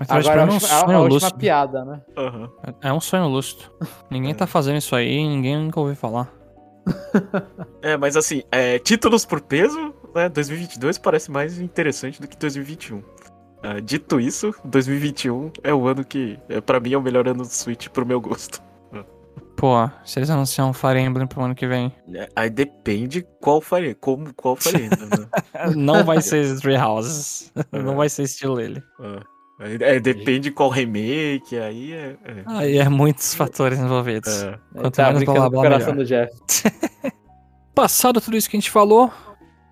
É. 0.00 0.04
Agora, 0.08 0.42
é 0.42 0.44
um 0.44 0.60
sonho 0.60 0.90
a, 0.90 0.94
a 0.94 1.00
última 1.00 1.30
piada, 1.32 1.84
né? 1.84 2.00
Uhum. 2.16 2.48
É 2.80 2.92
um 2.92 3.00
sonho 3.00 3.26
lúcido. 3.26 3.64
Ninguém 4.10 4.34
tá 4.34 4.46
fazendo 4.46 4.78
isso 4.78 4.96
aí, 4.96 5.16
ninguém 5.26 5.58
nunca 5.58 5.78
ouviu 5.78 5.96
falar. 5.96 6.32
é, 7.82 7.96
mas 7.96 8.16
assim, 8.16 8.42
é, 8.50 8.78
títulos 8.78 9.24
por 9.24 9.40
peso, 9.40 9.94
né? 10.14 10.28
2022 10.28 10.98
parece 10.98 11.30
mais 11.30 11.60
interessante 11.60 12.20
do 12.20 12.26
que 12.26 12.36
2021. 12.36 12.98
Uh, 12.98 13.80
dito 13.82 14.18
isso, 14.18 14.54
2021 14.64 15.52
é 15.62 15.74
o 15.74 15.86
ano 15.86 16.02
que, 16.02 16.38
é, 16.48 16.62
para 16.62 16.80
mim, 16.80 16.94
é 16.94 16.96
o 16.96 17.02
melhor 17.02 17.28
ano 17.28 17.42
do 17.42 17.52
Switch 17.52 17.88
pro 17.88 18.06
meu 18.06 18.18
gosto. 18.18 18.62
Pô, 19.60 19.90
se 20.06 20.18
eles 20.18 20.30
anunciam 20.30 20.70
um 20.70 20.72
Fire 20.72 20.98
Emblem 20.98 21.26
pro 21.26 21.42
ano 21.42 21.54
que 21.54 21.66
vem. 21.66 21.94
É, 22.14 22.26
aí 22.34 22.48
depende 22.48 23.26
qual 23.42 23.60
Fire 23.60 23.94
como 23.94 24.32
qual 24.32 24.56
Fire 24.56 24.86
Emblem. 24.86 25.06
Né? 25.06 25.26
Não 25.76 26.02
vai 26.02 26.22
ser 26.22 26.58
Three 26.60 26.78
Houses. 26.78 27.52
Não 27.70 27.94
vai 27.94 28.08
ser 28.08 28.22
estilo 28.22 28.58
ele. 28.58 28.82
É. 29.02 29.20
é, 29.60 30.00
depende 30.00 30.50
qual 30.50 30.70
remake, 30.70 31.58
aí 31.58 31.92
é. 31.92 32.16
é. 32.24 32.42
Aí 32.46 32.78
é 32.78 32.88
muitos 32.88 33.34
fatores 33.34 33.78
envolvidos. 33.78 34.42
É. 34.42 34.58
Quanto 34.72 34.94
tá 34.94 35.12
menos 35.12 35.24
blá 35.24 35.50
blá 35.50 35.78
blá. 35.78 35.90
Do 35.92 36.04
Jeff. 36.04 36.32
Passado 37.74 38.20
tudo 38.20 38.36
isso 38.36 38.48
que 38.48 38.56
a 38.56 38.60
gente 38.60 38.70
falou, 38.70 39.12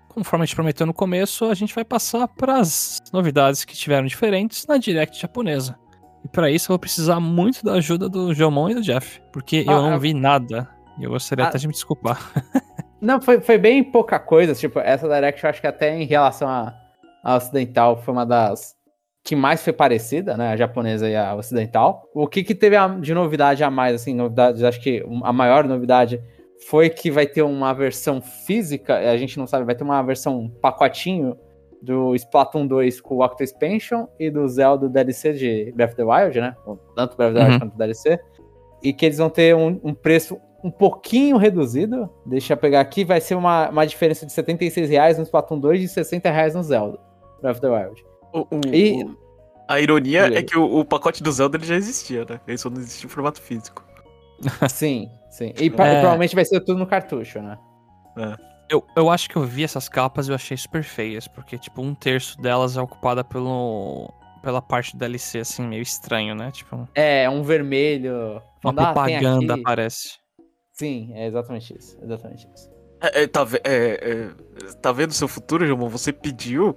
conforme 0.07 0.43
a 0.43 0.45
gente 0.45 0.55
prometeu 0.55 0.85
no 0.85 0.93
começo, 0.93 1.45
a 1.45 1.53
gente 1.55 1.73
vai 1.73 1.83
passar 1.83 2.27
para 2.27 2.57
as 2.57 2.99
novidades 3.11 3.65
que 3.65 3.75
tiveram 3.75 4.05
diferentes 4.05 4.65
na 4.67 4.77
Direct 4.77 5.19
japonesa. 5.19 5.75
E 6.23 6.27
para 6.27 6.51
isso 6.51 6.65
eu 6.65 6.73
vou 6.73 6.79
precisar 6.79 7.19
muito 7.19 7.63
da 7.63 7.73
ajuda 7.73 8.07
do 8.07 8.33
Jomon 8.33 8.69
e 8.69 8.75
do 8.75 8.81
Jeff, 8.81 9.21
porque 9.33 9.65
ah, 9.67 9.71
eu 9.71 9.81
não 9.81 9.99
vi 9.99 10.13
nada. 10.13 10.69
E 10.99 11.03
eu 11.03 11.09
gostaria 11.09 11.45
ah, 11.45 11.47
até 11.47 11.57
de 11.57 11.67
me 11.67 11.73
desculpar. 11.73 12.31
não, 13.01 13.19
foi, 13.21 13.41
foi 13.41 13.57
bem 13.57 13.83
pouca 13.83 14.19
coisa. 14.19 14.53
Tipo, 14.53 14.79
essa 14.79 15.07
Direct 15.07 15.43
eu 15.43 15.49
acho 15.49 15.61
que 15.61 15.67
até 15.67 15.97
em 15.97 16.05
relação 16.05 16.47
a, 16.47 16.73
a 17.23 17.37
ocidental 17.37 18.01
foi 18.01 18.13
uma 18.13 18.25
das 18.25 18.75
que 19.29 19.35
mais 19.35 19.63
foi 19.63 19.71
parecida, 19.71 20.35
né? 20.35 20.53
A 20.53 20.57
japonesa 20.57 21.07
e 21.07 21.15
a 21.15 21.35
ocidental. 21.35 22.09
O 22.15 22.27
que, 22.27 22.43
que 22.43 22.55
teve 22.55 22.75
de 22.99 23.13
novidade 23.13 23.63
a 23.63 23.69
mais, 23.69 23.93
assim, 23.93 24.15
novidades, 24.15 24.63
acho 24.63 24.81
que 24.81 25.05
a 25.23 25.31
maior 25.31 25.65
novidade 25.65 26.19
foi 26.67 26.89
que 26.89 27.11
vai 27.11 27.27
ter 27.27 27.43
uma 27.43 27.71
versão 27.71 28.19
física, 28.21 28.97
a 28.97 29.15
gente 29.17 29.37
não 29.37 29.45
sabe, 29.45 29.65
vai 29.65 29.75
ter 29.75 29.83
uma 29.83 30.01
versão 30.01 30.49
pacotinho 30.59 31.37
do 31.79 32.15
Splatoon 32.15 32.65
2 32.65 33.01
com 33.01 33.17
o 33.17 33.23
Octo 33.23 33.43
Expansion 33.43 34.07
e 34.19 34.31
do 34.31 34.47
Zelda 34.47 34.89
DLC 34.89 35.33
de 35.33 35.71
Breath 35.75 35.91
of 35.91 35.97
the 35.97 36.03
Wild, 36.03 36.41
né? 36.41 36.55
Tanto 36.95 37.15
Breath 37.15 37.29
of 37.29 37.33
the 37.35 37.39
Wild 37.39 37.51
uhum. 37.53 37.59
quanto 37.59 37.77
DLC. 37.77 38.19
E 38.81 38.91
que 38.91 39.05
eles 39.05 39.19
vão 39.19 39.29
ter 39.29 39.55
um, 39.55 39.79
um, 39.83 39.93
preço 39.93 40.41
um 40.63 40.71
pouquinho 40.71 41.37
reduzido. 41.37 42.09
Deixa 42.25 42.53
eu 42.53 42.57
pegar 42.57 42.79
aqui, 42.79 43.05
vai 43.05 43.21
ser 43.21 43.35
uma, 43.35 43.69
uma 43.69 43.85
diferença 43.85 44.25
de 44.25 44.31
76 44.31 44.89
reais 44.89 45.19
no 45.19 45.23
Splatoon 45.23 45.59
2 45.59 45.83
e 45.83 45.87
60 45.87 46.31
reais 46.31 46.55
no 46.55 46.63
Zelda 46.63 46.97
Breath 47.43 47.57
of 47.57 47.61
the 47.61 47.69
Wild. 47.69 48.09
O, 48.33 48.41
o, 48.41 48.61
e... 48.73 49.03
O, 49.03 49.17
a 49.69 49.79
ironia 49.79 50.25
é 50.35 50.41
que 50.41 50.57
o, 50.57 50.83
pacote 50.83 51.21
do 51.21 51.31
Zelda 51.31 51.57
ele 51.57 51.65
já 51.65 51.75
existia, 51.75 52.25
né? 52.27 52.41
Ele 52.47 52.57
só 52.57 52.71
não 52.71 52.77
existia 52.77 53.05
em 53.05 53.09
formato 53.09 53.39
físico. 53.39 53.85
Sim, 54.67 55.11
sim. 55.29 55.53
E, 55.59 55.67
é... 55.67 55.69
provavelmente 55.69 56.33
vai 56.33 56.45
ser 56.45 56.61
tudo 56.61 56.79
no 56.79 56.87
cartucho, 56.87 57.39
né? 57.41 57.57
É. 58.17 58.35
Eu, 58.69 58.83
eu 58.95 59.09
acho 59.09 59.29
que 59.29 59.35
eu 59.35 59.43
vi 59.43 59.63
essas 59.63 59.89
capas 59.89 60.27
e 60.27 60.31
eu 60.31 60.35
achei 60.35 60.55
super 60.55 60.83
feias, 60.83 61.27
porque, 61.27 61.57
tipo, 61.57 61.81
um 61.81 61.93
terço 61.93 62.39
delas 62.39 62.77
é 62.77 62.81
ocupada 62.81 63.23
pelo, 63.23 64.11
pela 64.41 64.61
parte 64.61 64.93
do 64.93 64.99
DLC, 64.99 65.39
assim, 65.39 65.67
meio 65.67 65.81
estranho, 65.81 66.33
né? 66.35 66.51
Tipo... 66.51 66.87
É, 66.95 67.29
um 67.29 67.43
vermelho. 67.43 68.41
Uma 68.63 68.71
ah, 68.71 68.93
propaganda, 68.93 69.57
parece. 69.61 70.17
Sim, 70.71 71.11
é 71.13 71.27
exatamente 71.27 71.77
isso. 71.77 71.97
Exatamente 72.01 72.47
isso. 72.55 72.69
É, 73.01 73.23
é, 73.23 73.27
tá, 73.27 73.47
é, 73.63 73.69
é, 74.01 74.29
tá 74.81 74.91
vendo 74.91 75.13
seu 75.13 75.27
futuro, 75.27 75.65
João? 75.65 75.89
Você 75.89 76.11
pediu 76.11 76.75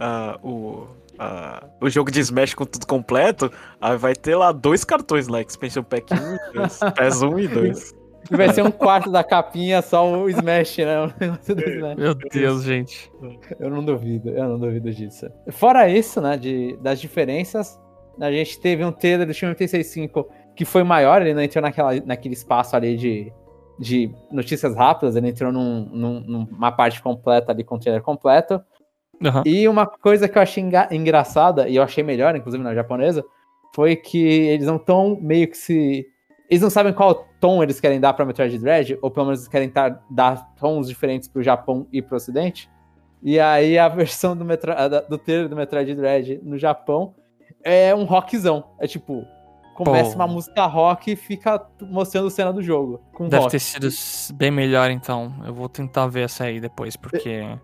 uh, 0.00 0.48
o 0.48 0.86
uh, 1.14 1.68
o 1.80 1.88
jogo 1.88 2.10
de 2.10 2.20
Smash 2.20 2.54
com 2.54 2.64
tudo 2.64 2.86
completo, 2.86 3.50
aí 3.80 3.96
vai 3.96 4.14
ter 4.14 4.36
lá 4.36 4.52
dois 4.52 4.84
cartões 4.84 5.28
lá, 5.28 5.40
Expansion 5.40 5.82
Pack 5.82 6.12
1 6.12 6.16
e 6.16 6.54
2, 6.54 6.78
PES 6.96 7.22
1 7.22 7.38
e 7.38 7.48
2. 7.48 7.94
E 8.30 8.36
vai 8.36 8.52
ser 8.52 8.62
um 8.62 8.70
quarto 8.70 9.10
da 9.10 9.22
capinha 9.22 9.82
só 9.82 10.10
o 10.10 10.28
Smash, 10.30 10.78
né? 10.78 11.14
Smash. 11.42 11.96
Meu 11.96 12.14
Deus, 12.14 12.62
gente. 12.62 13.12
Eu 13.60 13.68
não 13.68 13.84
duvido, 13.84 14.30
eu 14.30 14.48
não 14.48 14.58
duvido 14.58 14.90
disso. 14.90 15.26
Fora 15.50 15.88
isso, 15.88 16.20
né, 16.20 16.36
de, 16.36 16.76
das 16.80 17.00
diferenças, 17.00 17.78
a 18.18 18.30
gente 18.30 18.58
teve 18.60 18.84
um 18.84 18.92
trailer 18.92 19.26
do 19.26 19.34
Team 19.34 19.50
865 19.50 20.26
que 20.56 20.64
foi 20.64 20.84
maior, 20.84 21.20
ele 21.20 21.34
não 21.34 21.42
entrou 21.42 21.60
naquela, 21.60 21.94
naquele 22.06 22.34
espaço 22.34 22.76
ali 22.76 22.96
de, 22.96 23.32
de 23.78 24.10
notícias 24.30 24.74
rápidas, 24.74 25.16
ele 25.16 25.28
entrou 25.28 25.52
num, 25.52 25.84
num, 25.90 26.20
numa 26.20 26.70
parte 26.70 27.02
completa 27.02 27.50
ali 27.50 27.64
com 27.64 27.74
o 27.74 27.78
trailer 27.78 28.02
completo. 28.02 28.62
Uhum. 29.22 29.42
E 29.44 29.68
uma 29.68 29.86
coisa 29.86 30.28
que 30.28 30.36
eu 30.36 30.42
achei 30.42 30.64
engraçada, 30.90 31.68
e 31.68 31.76
eu 31.76 31.82
achei 31.82 32.02
melhor, 32.04 32.34
inclusive 32.36 32.62
na 32.62 32.74
japonesa, 32.74 33.24
foi 33.74 33.96
que 33.96 34.18
eles 34.18 34.66
não 34.66 34.78
tão 34.78 35.18
meio 35.20 35.48
que 35.48 35.56
se. 35.56 36.06
Eles 36.48 36.62
não 36.62 36.70
sabem 36.70 36.92
qual 36.92 37.26
tom 37.40 37.62
eles 37.62 37.80
querem 37.80 37.98
dar 37.98 38.12
pra 38.12 38.24
Metroid 38.24 38.58
Dread, 38.58 38.98
ou 39.02 39.10
pelo 39.10 39.26
menos 39.26 39.40
eles 39.40 39.48
querem 39.48 39.68
tar, 39.68 40.02
dar 40.10 40.54
tons 40.56 40.88
diferentes 40.88 41.28
pro 41.28 41.42
Japão 41.42 41.86
e 41.92 42.00
pro 42.00 42.16
Ocidente. 42.16 42.70
E 43.22 43.40
aí 43.40 43.78
a 43.78 43.88
versão 43.88 44.36
do, 44.36 44.44
Metro, 44.44 44.72
do 45.08 45.18
trailer 45.18 45.48
do 45.48 45.56
Metroid 45.56 45.94
Dread 45.94 46.40
no 46.42 46.58
Japão 46.58 47.14
é 47.62 47.94
um 47.94 48.04
rockzão. 48.04 48.64
É 48.78 48.86
tipo, 48.86 49.26
começa 49.74 50.10
Pô. 50.10 50.16
uma 50.16 50.26
música 50.26 50.66
rock 50.66 51.12
e 51.12 51.16
fica 51.16 51.60
mostrando 51.80 52.30
cena 52.30 52.52
do 52.52 52.62
jogo. 52.62 53.00
Deve 53.20 53.36
rock. 53.36 53.50
ter 53.50 53.58
sido 53.58 53.88
bem 54.34 54.50
melhor, 54.50 54.90
então. 54.90 55.34
Eu 55.44 55.54
vou 55.54 55.68
tentar 55.68 56.06
ver 56.06 56.22
essa 56.22 56.44
aí 56.44 56.60
depois, 56.60 56.96
porque. 56.96 57.30
É, 57.30 57.58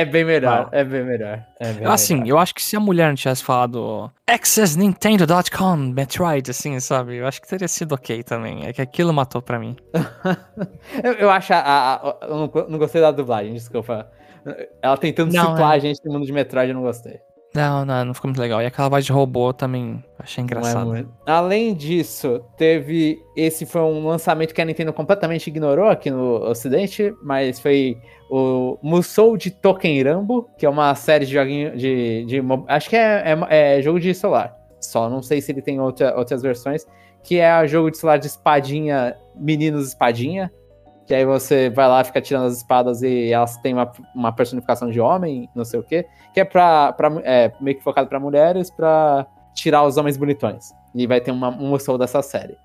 é 0.00 0.04
bem 0.04 0.24
melhor, 0.24 0.68
Ah. 0.72 0.76
é 0.78 0.84
bem 0.84 1.02
melhor. 1.04 1.42
É 1.58 1.72
bem 1.72 1.86
Assim, 1.86 2.14
melhor. 2.16 2.28
eu 2.28 2.38
acho 2.38 2.54
que 2.54 2.62
se 2.62 2.76
a 2.76 2.80
mulher 2.80 3.08
não 3.08 3.14
tivesse 3.14 3.42
falado 3.42 4.10
accessnintendo.com, 4.26 5.76
Metroid, 5.76 6.50
assim, 6.50 6.78
sabe? 6.80 7.16
Eu 7.16 7.26
acho 7.26 7.40
que 7.40 7.48
teria 7.48 7.68
sido 7.68 7.92
ok 7.94 8.22
também. 8.22 8.66
É 8.66 8.72
que 8.72 8.82
aquilo 8.82 9.12
matou 9.12 9.40
pra 9.40 9.58
mim. 9.58 9.76
Eu, 11.02 11.12
eu 11.14 11.30
acho 11.30 11.52
a, 11.54 11.58
a- 11.58 11.94
a- 11.96 12.16
Eu 12.22 12.36
não, 12.36 12.50
não 12.68 12.78
gostei 12.78 13.00
da 13.00 13.10
dublagem, 13.10 13.52
desculpa. 13.54 14.10
Ela 14.82 14.96
tentando 14.96 15.32
Não, 15.32 15.50
situar 15.52 15.72
é. 15.72 15.76
a 15.76 15.78
gente 15.78 16.00
no 16.04 16.12
mundo 16.12 16.26
de 16.26 16.32
Metroid, 16.32 16.68
eu 16.68 16.74
não 16.74 16.82
gostei. 16.82 17.20
Não, 17.54 17.84
não, 17.84 18.04
não 18.06 18.14
ficou 18.14 18.28
muito 18.28 18.40
legal. 18.40 18.62
E 18.62 18.66
aquela 18.66 18.88
voz 18.88 19.04
de 19.04 19.12
robô 19.12 19.52
também 19.52 20.02
achei 20.18 20.40
é 20.40 20.44
engraçado. 20.44 20.86
muito. 20.86 21.12
Além 21.26 21.74
disso, 21.74 22.42
teve. 22.56 23.18
Esse 23.36 23.66
foi 23.66 23.82
um 23.82 24.06
lançamento 24.06 24.54
que 24.54 24.60
a 24.62 24.64
Nintendo 24.64 24.92
completamente 24.92 25.48
ignorou 25.48 25.88
aqui 25.88 26.10
no 26.10 26.36
Ocidente, 26.48 27.12
mas 27.22 27.60
foi 27.60 27.98
o 28.30 28.78
Musou 28.82 29.36
de 29.36 29.50
Tokenrambo, 29.50 30.48
que 30.56 30.64
é 30.64 30.68
uma 30.68 30.94
série 30.94 31.26
de 31.26 31.32
joguinho 31.34 31.76
de. 31.76 32.24
de 32.24 32.40
acho 32.68 32.88
que 32.88 32.96
é, 32.96 33.22
é- 33.50 33.78
é 33.78 33.82
jogo 33.82 34.00
de 34.00 34.14
celular. 34.14 34.56
Só 34.80 35.10
não 35.10 35.22
sei 35.22 35.40
se 35.42 35.52
ele 35.52 35.60
tem 35.62 35.78
outra- 35.80 36.16
outras 36.16 36.40
versões. 36.42 36.86
Que 37.22 37.38
é 37.38 37.62
o 37.62 37.66
jogo 37.68 37.90
de 37.90 37.98
celular 37.98 38.16
de 38.16 38.26
espadinha, 38.26 39.14
meninos 39.36 39.88
espadinha. 39.88 40.50
Que 41.06 41.14
aí 41.14 41.24
você 41.24 41.68
vai 41.68 41.88
lá, 41.88 42.02
fica 42.04 42.20
tirando 42.20 42.46
as 42.46 42.56
espadas 42.58 43.02
e 43.02 43.32
elas 43.32 43.56
têm 43.58 43.74
uma, 43.74 43.90
uma 44.14 44.32
personificação 44.32 44.90
de 44.90 45.00
homem, 45.00 45.48
não 45.54 45.64
sei 45.64 45.80
o 45.80 45.82
quê. 45.82 46.06
Que 46.32 46.40
é, 46.40 46.44
pra, 46.44 46.92
pra, 46.92 47.10
é 47.24 47.52
meio 47.60 47.76
que 47.76 47.82
focado 47.82 48.08
pra 48.08 48.20
mulheres, 48.20 48.70
pra 48.70 49.26
tirar 49.54 49.84
os 49.84 49.96
homens 49.96 50.16
bonitões. 50.16 50.72
E 50.94 51.06
vai 51.06 51.20
ter 51.20 51.30
uma, 51.30 51.48
um 51.48 51.70
musou 51.70 51.98
dessa 51.98 52.22
série. 52.22 52.56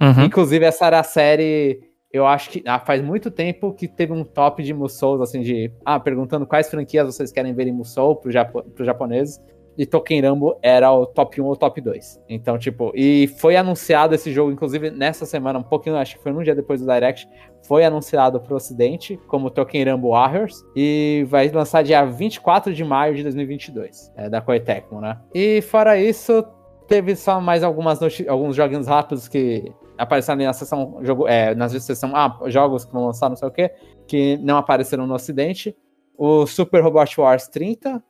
Uhum. 0.00 0.24
Inclusive, 0.24 0.64
essa 0.64 0.86
era 0.86 1.00
a 1.00 1.04
série. 1.04 1.80
Eu 2.12 2.26
acho 2.26 2.50
que 2.50 2.62
ah, 2.66 2.80
faz 2.80 3.02
muito 3.02 3.30
tempo 3.30 3.72
que 3.72 3.86
teve 3.86 4.12
um 4.12 4.24
top 4.24 4.62
de 4.62 4.74
Musous, 4.74 5.20
assim, 5.20 5.42
de. 5.42 5.72
Ah, 5.84 6.00
perguntando 6.00 6.46
quais 6.46 6.68
franquias 6.68 7.06
vocês 7.06 7.30
querem 7.30 7.54
ver 7.54 7.68
em 7.68 7.72
Musou 7.72 8.16
pro, 8.16 8.32
Japo, 8.32 8.62
pros 8.62 8.86
japoneses. 8.86 9.40
E 9.78 9.86
Tokenrambo 9.86 10.58
era 10.62 10.92
o 10.92 11.06
top 11.06 11.40
1 11.40 11.44
ou 11.44 11.56
top 11.56 11.80
2. 11.80 12.20
Então, 12.28 12.58
tipo, 12.58 12.92
e 12.94 13.28
foi 13.38 13.56
anunciado 13.56 14.14
esse 14.14 14.32
jogo, 14.32 14.50
inclusive 14.50 14.90
nessa 14.90 15.24
semana, 15.24 15.58
um 15.58 15.62
pouquinho, 15.62 15.96
acho 15.96 16.16
que 16.16 16.22
foi 16.22 16.32
um 16.32 16.42
dia 16.42 16.54
depois 16.54 16.80
do 16.80 16.92
Direct, 16.92 17.26
foi 17.62 17.84
anunciado 17.84 18.40
pro 18.40 18.56
ocidente 18.56 19.18
como 19.26 19.50
Tokenrambo 19.50 20.10
Warriors. 20.10 20.64
E 20.74 21.24
vai 21.28 21.48
lançar 21.50 21.82
dia 21.82 22.04
24 22.04 22.72
de 22.74 22.84
maio 22.84 23.14
de 23.14 23.22
2022, 23.22 24.12
é, 24.16 24.28
da 24.28 24.40
Koei 24.40 24.60
Tecmo, 24.60 25.00
né? 25.00 25.18
E 25.34 25.62
fora 25.62 25.98
isso, 26.00 26.44
teve 26.88 27.14
só 27.14 27.40
mais 27.40 27.62
algumas 27.62 28.00
alguns 28.28 28.56
joguinhos 28.56 28.86
rápidos 28.86 29.28
que 29.28 29.72
apareceram 29.96 30.42
na 30.42 30.52
seção 30.52 30.98
jogo, 31.02 31.28
é, 31.28 31.54
na 31.54 31.68
seção 31.68 32.16
ah, 32.16 32.38
jogos 32.46 32.84
que 32.84 32.92
vão 32.92 33.06
lançar, 33.06 33.28
não 33.28 33.36
sei 33.36 33.48
o 33.48 33.50
que, 33.50 33.70
que 34.06 34.36
não 34.38 34.56
apareceram 34.56 35.06
no 35.06 35.14
ocidente. 35.14 35.76
O 36.16 36.46
Super 36.46 36.82
Robot 36.82 37.20
Wars 37.20 37.48
30, 37.48 38.02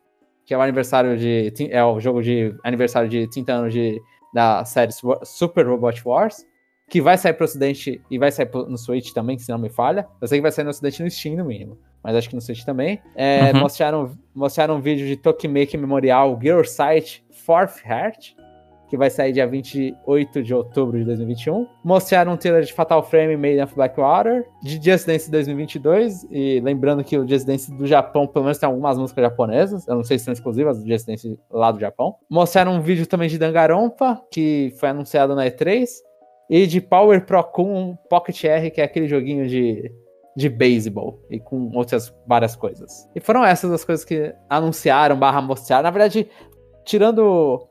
que 0.47 0.55
é 0.55 0.57
o 0.57 0.61
aniversário 0.61 1.17
de 1.17 1.53
é 1.71 1.85
o 1.85 2.01
jogo 2.01 2.23
de 2.23 2.55
aniversário 2.65 3.09
de 3.09 3.29
30 3.29 3.53
anos 3.53 3.73
de, 3.73 4.01
da 4.33 4.65
série 4.65 4.93
Su- 4.93 5.19
Super 5.25 5.67
Robot 5.67 6.03
Wars, 6.07 6.45
que 6.91 7.01
vai 7.01 7.17
sair 7.17 7.33
pro 7.33 7.45
ocidente 7.45 8.01
e 8.11 8.19
vai 8.19 8.31
sair 8.33 8.47
pro- 8.47 8.67
no 8.69 8.77
Switch 8.77 9.13
também, 9.13 9.39
se 9.39 9.49
não 9.49 9.59
me 9.59 9.71
falha. 9.71 10.07
Eu 10.21 10.29
sei 10.29 10.39
que 10.39 10.43
vai 10.43 10.51
sair 10.53 10.65
no 10.65 10.71
ocidente 10.71 11.03
no 11.03 11.11
Steam 11.11 11.37
no 11.37 11.45
mínimo, 11.45 11.79
mas 12.03 12.17
acho 12.17 12.29
que 12.29 12.35
no 12.35 12.41
Switch 12.43 12.65
também. 12.65 13.01
É, 13.15 13.53
Uhum. 13.55 13.61
mostraram, 13.61 14.11
mostraram 14.35 14.77
um 14.77 14.81
vídeo 14.81 15.07
de 15.07 15.17
Tokimeki 15.17 15.77
Memorial 15.79 16.39
Girl 16.43 16.65
Sight 16.65 17.25
Fourth 17.31 17.77
Heart, 17.89 18.35
que 18.89 18.97
vai 18.97 19.09
sair 19.09 19.33
dia 19.33 19.47
28 19.47 20.43
de 20.43 20.53
outubro 20.53 20.99
de 20.99 21.05
2021. 21.05 21.65
Mostraram 21.85 22.33
um 22.33 22.37
trailer 22.37 22.65
de 22.65 22.73
Fatal 22.73 23.01
Frame 23.05 23.37
Made 23.37 23.61
of 23.61 23.73
Blackwater, 23.77 24.45
de 24.61 24.83
Just 24.83 25.07
Dance 25.07 25.31
2022, 25.31 26.27
e 26.29 26.59
lembrando 26.61 27.05
que 27.05 27.17
o 27.17 27.25
Just 27.29 27.47
Dance 27.47 27.71
do 27.73 27.87
Japão, 27.87 28.27
pelo 28.27 28.47
menos 28.47 28.59
tem 28.59 28.67
algumas 28.67 28.99
músicas 28.99 29.23
japonesas, 29.23 29.87
eu 29.87 29.95
não 29.95 30.03
sei 30.03 30.19
se 30.19 30.25
são 30.25 30.33
exclusivas 30.33 30.83
do 30.83 30.89
Just 30.89 31.07
Dance 31.07 31.39
lá 31.53 31.71
do 31.71 31.79
Japão. 31.79 32.17
Mostraram 32.29 32.73
um 32.73 32.81
vídeo 32.81 33.07
também 33.07 33.29
de 33.29 33.39
Danganronpa, 33.39 34.21
que 34.29 34.75
foi 34.81 34.89
anunciado 34.89 35.37
na 35.37 35.47
E3, 35.47 35.87
e 36.51 36.67
de 36.67 36.81
Power 36.81 37.25
Pro 37.25 37.43
Kun 37.45 37.97
Pocket 38.11 38.43
R, 38.45 38.71
que 38.71 38.81
é 38.81 38.85
aquele 38.85 39.07
joguinho 39.09 39.47
de 39.49 39.91
de 40.37 40.49
beisebol 40.49 41.21
e 41.29 41.41
com 41.41 41.71
outras 41.75 42.15
várias 42.27 42.55
coisas. 42.55 43.09
E 43.17 43.21
foram 43.21 43.45
essas 43.45 43.71
as 43.73 43.85
coisas 43.85 44.05
que 44.05 44.33
anunciaram, 44.49 45.19
barra 45.19 45.41
mostraram. 45.43 45.83
Na 45.85 45.91
verdade, 45.91 46.29
tirando. 46.85 47.67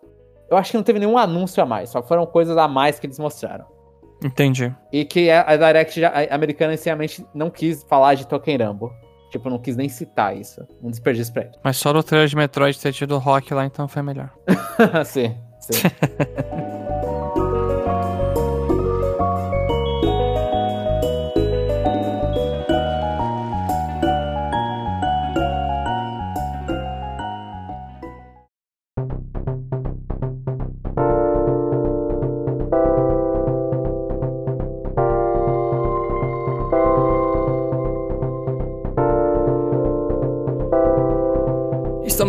Eu 0.51 0.57
acho 0.57 0.71
que 0.71 0.77
não 0.77 0.83
teve 0.83 0.99
nenhum 0.99 1.17
anúncio 1.17 1.61
a 1.63 1.65
mais, 1.65 1.89
só 1.89 2.01
foram 2.03 2.25
coisas 2.25 2.57
a 2.57 2.67
mais 2.67 2.99
que 2.99 3.05
eles 3.07 3.17
mostraram. 3.19 3.65
Entendi. 4.23 4.75
E 4.91 5.05
que 5.05 5.29
a 5.31 5.55
Direct 5.55 5.99
já- 6.01 6.09
a 6.11 6.35
americana 6.35 6.73
inicialmente 6.73 7.25
não 7.33 7.49
quis 7.49 7.83
falar 7.83 8.15
de 8.15 8.27
Tokenrambo. 8.27 8.91
Tipo, 9.31 9.49
não 9.49 9.59
quis 9.59 9.77
nem 9.77 9.87
citar 9.87 10.35
isso. 10.35 10.61
Um 10.83 10.89
desperdício 10.89 11.31
pra 11.31 11.43
ele. 11.43 11.51
Mas 11.63 11.77
só 11.77 11.93
do 11.93 12.01
trailer 12.03 12.27
de 12.27 12.35
Metroid 12.35 12.77
ter 12.79 12.91
tido 12.91 13.17
rock 13.19 13.53
lá, 13.53 13.63
então 13.65 13.87
foi 13.87 14.01
melhor. 14.01 14.31
sim, 15.05 15.37
sim. 15.59 15.73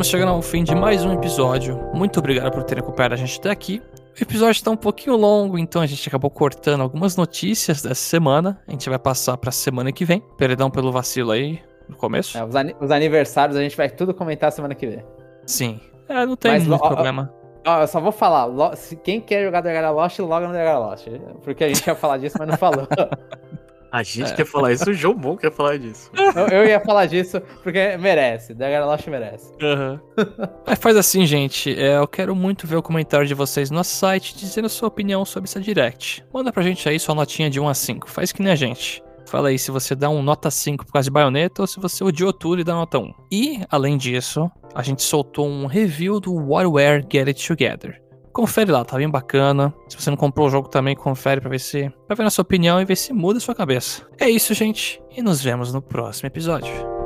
Estamos 0.01 0.13
chegando 0.13 0.33
ao 0.33 0.41
fim 0.41 0.65
de 0.65 0.75
mais 0.75 1.05
um 1.05 1.13
episódio. 1.13 1.79
Muito 1.93 2.19
obrigado 2.21 2.51
por 2.51 2.63
terem 2.65 2.83
acompanhado 2.83 3.13
a 3.13 3.17
gente 3.19 3.39
até 3.39 3.51
aqui. 3.51 3.83
O 4.19 4.23
episódio 4.23 4.53
está 4.53 4.71
um 4.71 4.77
pouquinho 4.77 5.15
longo, 5.15 5.59
então 5.59 5.83
a 5.83 5.87
gente 5.87 6.09
acabou 6.09 6.31
cortando 6.31 6.81
algumas 6.81 7.19
notícias 7.19 7.83
dessa 7.83 7.97
semana. 7.97 8.59
A 8.67 8.71
gente 8.71 8.89
vai 8.89 8.99
passar 8.99 9.37
para 9.37 9.51
a 9.51 9.53
semana 9.53 9.93
que 9.93 10.07
vem. 10.07 10.23
Perdão 10.39 10.71
pelo 10.71 10.91
vacilo 10.91 11.33
aí 11.33 11.61
no 11.87 11.97
começo. 11.97 12.39
É, 12.39 12.43
os, 12.43 12.57
ani- 12.57 12.75
os 12.81 12.91
aniversários 12.91 13.59
a 13.59 13.61
gente 13.61 13.77
vai 13.77 13.91
tudo 13.91 14.15
comentar 14.15 14.51
semana 14.53 14.75
que 14.75 14.87
vem. 14.87 15.05
Sim. 15.45 15.79
É, 16.09 16.25
não 16.25 16.35
tem 16.35 16.53
Mas, 16.53 16.67
muito 16.67 16.83
ó, 16.83 16.87
ó, 16.87 16.89
problema. 16.89 17.31
Ó, 17.67 17.83
eu 17.83 17.87
só 17.87 18.01
vou 18.01 18.11
falar, 18.11 18.75
se 18.77 18.97
quem 18.97 19.21
quer 19.21 19.45
jogar 19.45 19.61
Dragara 19.61 19.91
Lost, 19.91 20.19
loga 20.21 20.47
no 20.47 20.55
Dragara 20.55 20.79
Lost. 20.79 21.09
Porque 21.45 21.63
a 21.63 21.69
gente 21.69 21.87
ia 21.87 21.95
falar 21.95 22.17
disso, 22.17 22.37
mas 22.39 22.49
não 22.49 22.57
falou. 22.57 22.89
A 23.93 24.03
gente 24.03 24.35
quer 24.35 24.45
falar 24.45 24.73
isso, 24.73 24.89
o 24.89 24.95
João 24.95 25.15
Mon 25.15 25.37
quer 25.37 25.53
falar 25.53 25.79
disso. 25.79 26.11
eu, 26.17 26.49
eu 26.49 26.65
ia 26.65 26.81
falar 26.81 27.07
disso 27.07 27.41
porque 27.63 27.97
merece, 27.97 28.55
Dragara 28.55 28.87
Lost 28.87 29.07
merece. 29.09 29.53
Mas 30.67 30.79
faz 30.79 30.97
assim, 30.97 31.27
gente. 31.27 31.79
é, 31.79 31.97
eu 31.97 32.07
quero 32.07 32.35
muito 32.35 32.67
ver 32.67 32.77
o 32.77 32.83
comentário 32.83 33.27
de 33.27 33.35
vocês 33.35 33.71
no 33.71 33.77
nosso 33.77 33.95
site 33.95 34.37
dizendo 34.37 34.67
a 34.67 34.69
sua 34.69 34.89
opinião 34.89 35.25
sobre 35.25 35.49
essa 35.49 35.61
direct. 35.61 36.25
Manda 36.33 36.53
pra 36.53 36.63
gente 36.63 36.89
aí 36.89 36.99
sua 36.99 37.15
notinha 37.15 37.51
de 37.51 37.59
1 37.59 37.69
a 37.69 37.75
5. 37.75 38.11
Faz 38.11 38.33
que 38.33 38.43
nem 38.43 38.53
a 38.53 38.57
gente. 38.57 39.03
Fala 39.27 39.49
aí 39.49 39.59
se 39.59 39.71
você 39.71 39.95
dá 39.95 40.11
um 40.11 40.23
nota 40.23 40.51
5 40.51 40.85
por 40.85 40.93
causa 40.93 41.07
de 41.07 41.13
baioneta 41.13 41.63
ou 41.63 41.67
se 41.67 41.79
você 41.79 42.03
odiou 42.03 42.33
tudo 42.33 42.61
e 42.61 42.65
dá 42.65 42.75
nota 42.75 42.99
1. 42.99 43.15
E, 43.31 43.61
além 43.71 43.97
disso, 43.97 44.51
a 44.75 44.83
gente 44.83 45.03
soltou 45.03 45.47
um 45.47 45.67
review 45.67 46.19
do 46.19 46.35
WarWare 46.35 47.07
Get 47.09 47.29
It 47.29 47.47
Together. 47.47 48.03
Confere 48.33 48.71
lá, 48.71 48.85
tá 48.85 48.97
bem 48.97 49.09
bacana. 49.09 49.75
Se 49.89 50.01
você 50.01 50.11
não 50.11 50.17
comprou 50.17 50.47
o 50.47 50.51
jogo 50.51 50.69
também, 50.69 50.95
confere 50.95 51.41
pra 51.41 51.51
ver 51.51 51.59
se. 51.59 51.91
pra 52.07 52.15
ver 52.17 52.23
na 52.23 52.31
sua 52.31 52.43
opinião 52.43 52.81
e 52.81 52.85
ver 52.85 52.97
se 52.97 53.13
muda 53.13 53.39
a 53.39 53.41
sua 53.41 53.55
cabeça. 53.55 54.07
É 54.19 54.29
isso, 54.29 54.55
gente, 54.55 55.03
e 55.17 55.23
nos 55.23 55.43
vemos 55.43 55.73
no 55.73 55.83
próximo 55.83 56.27
episódio. 56.27 57.00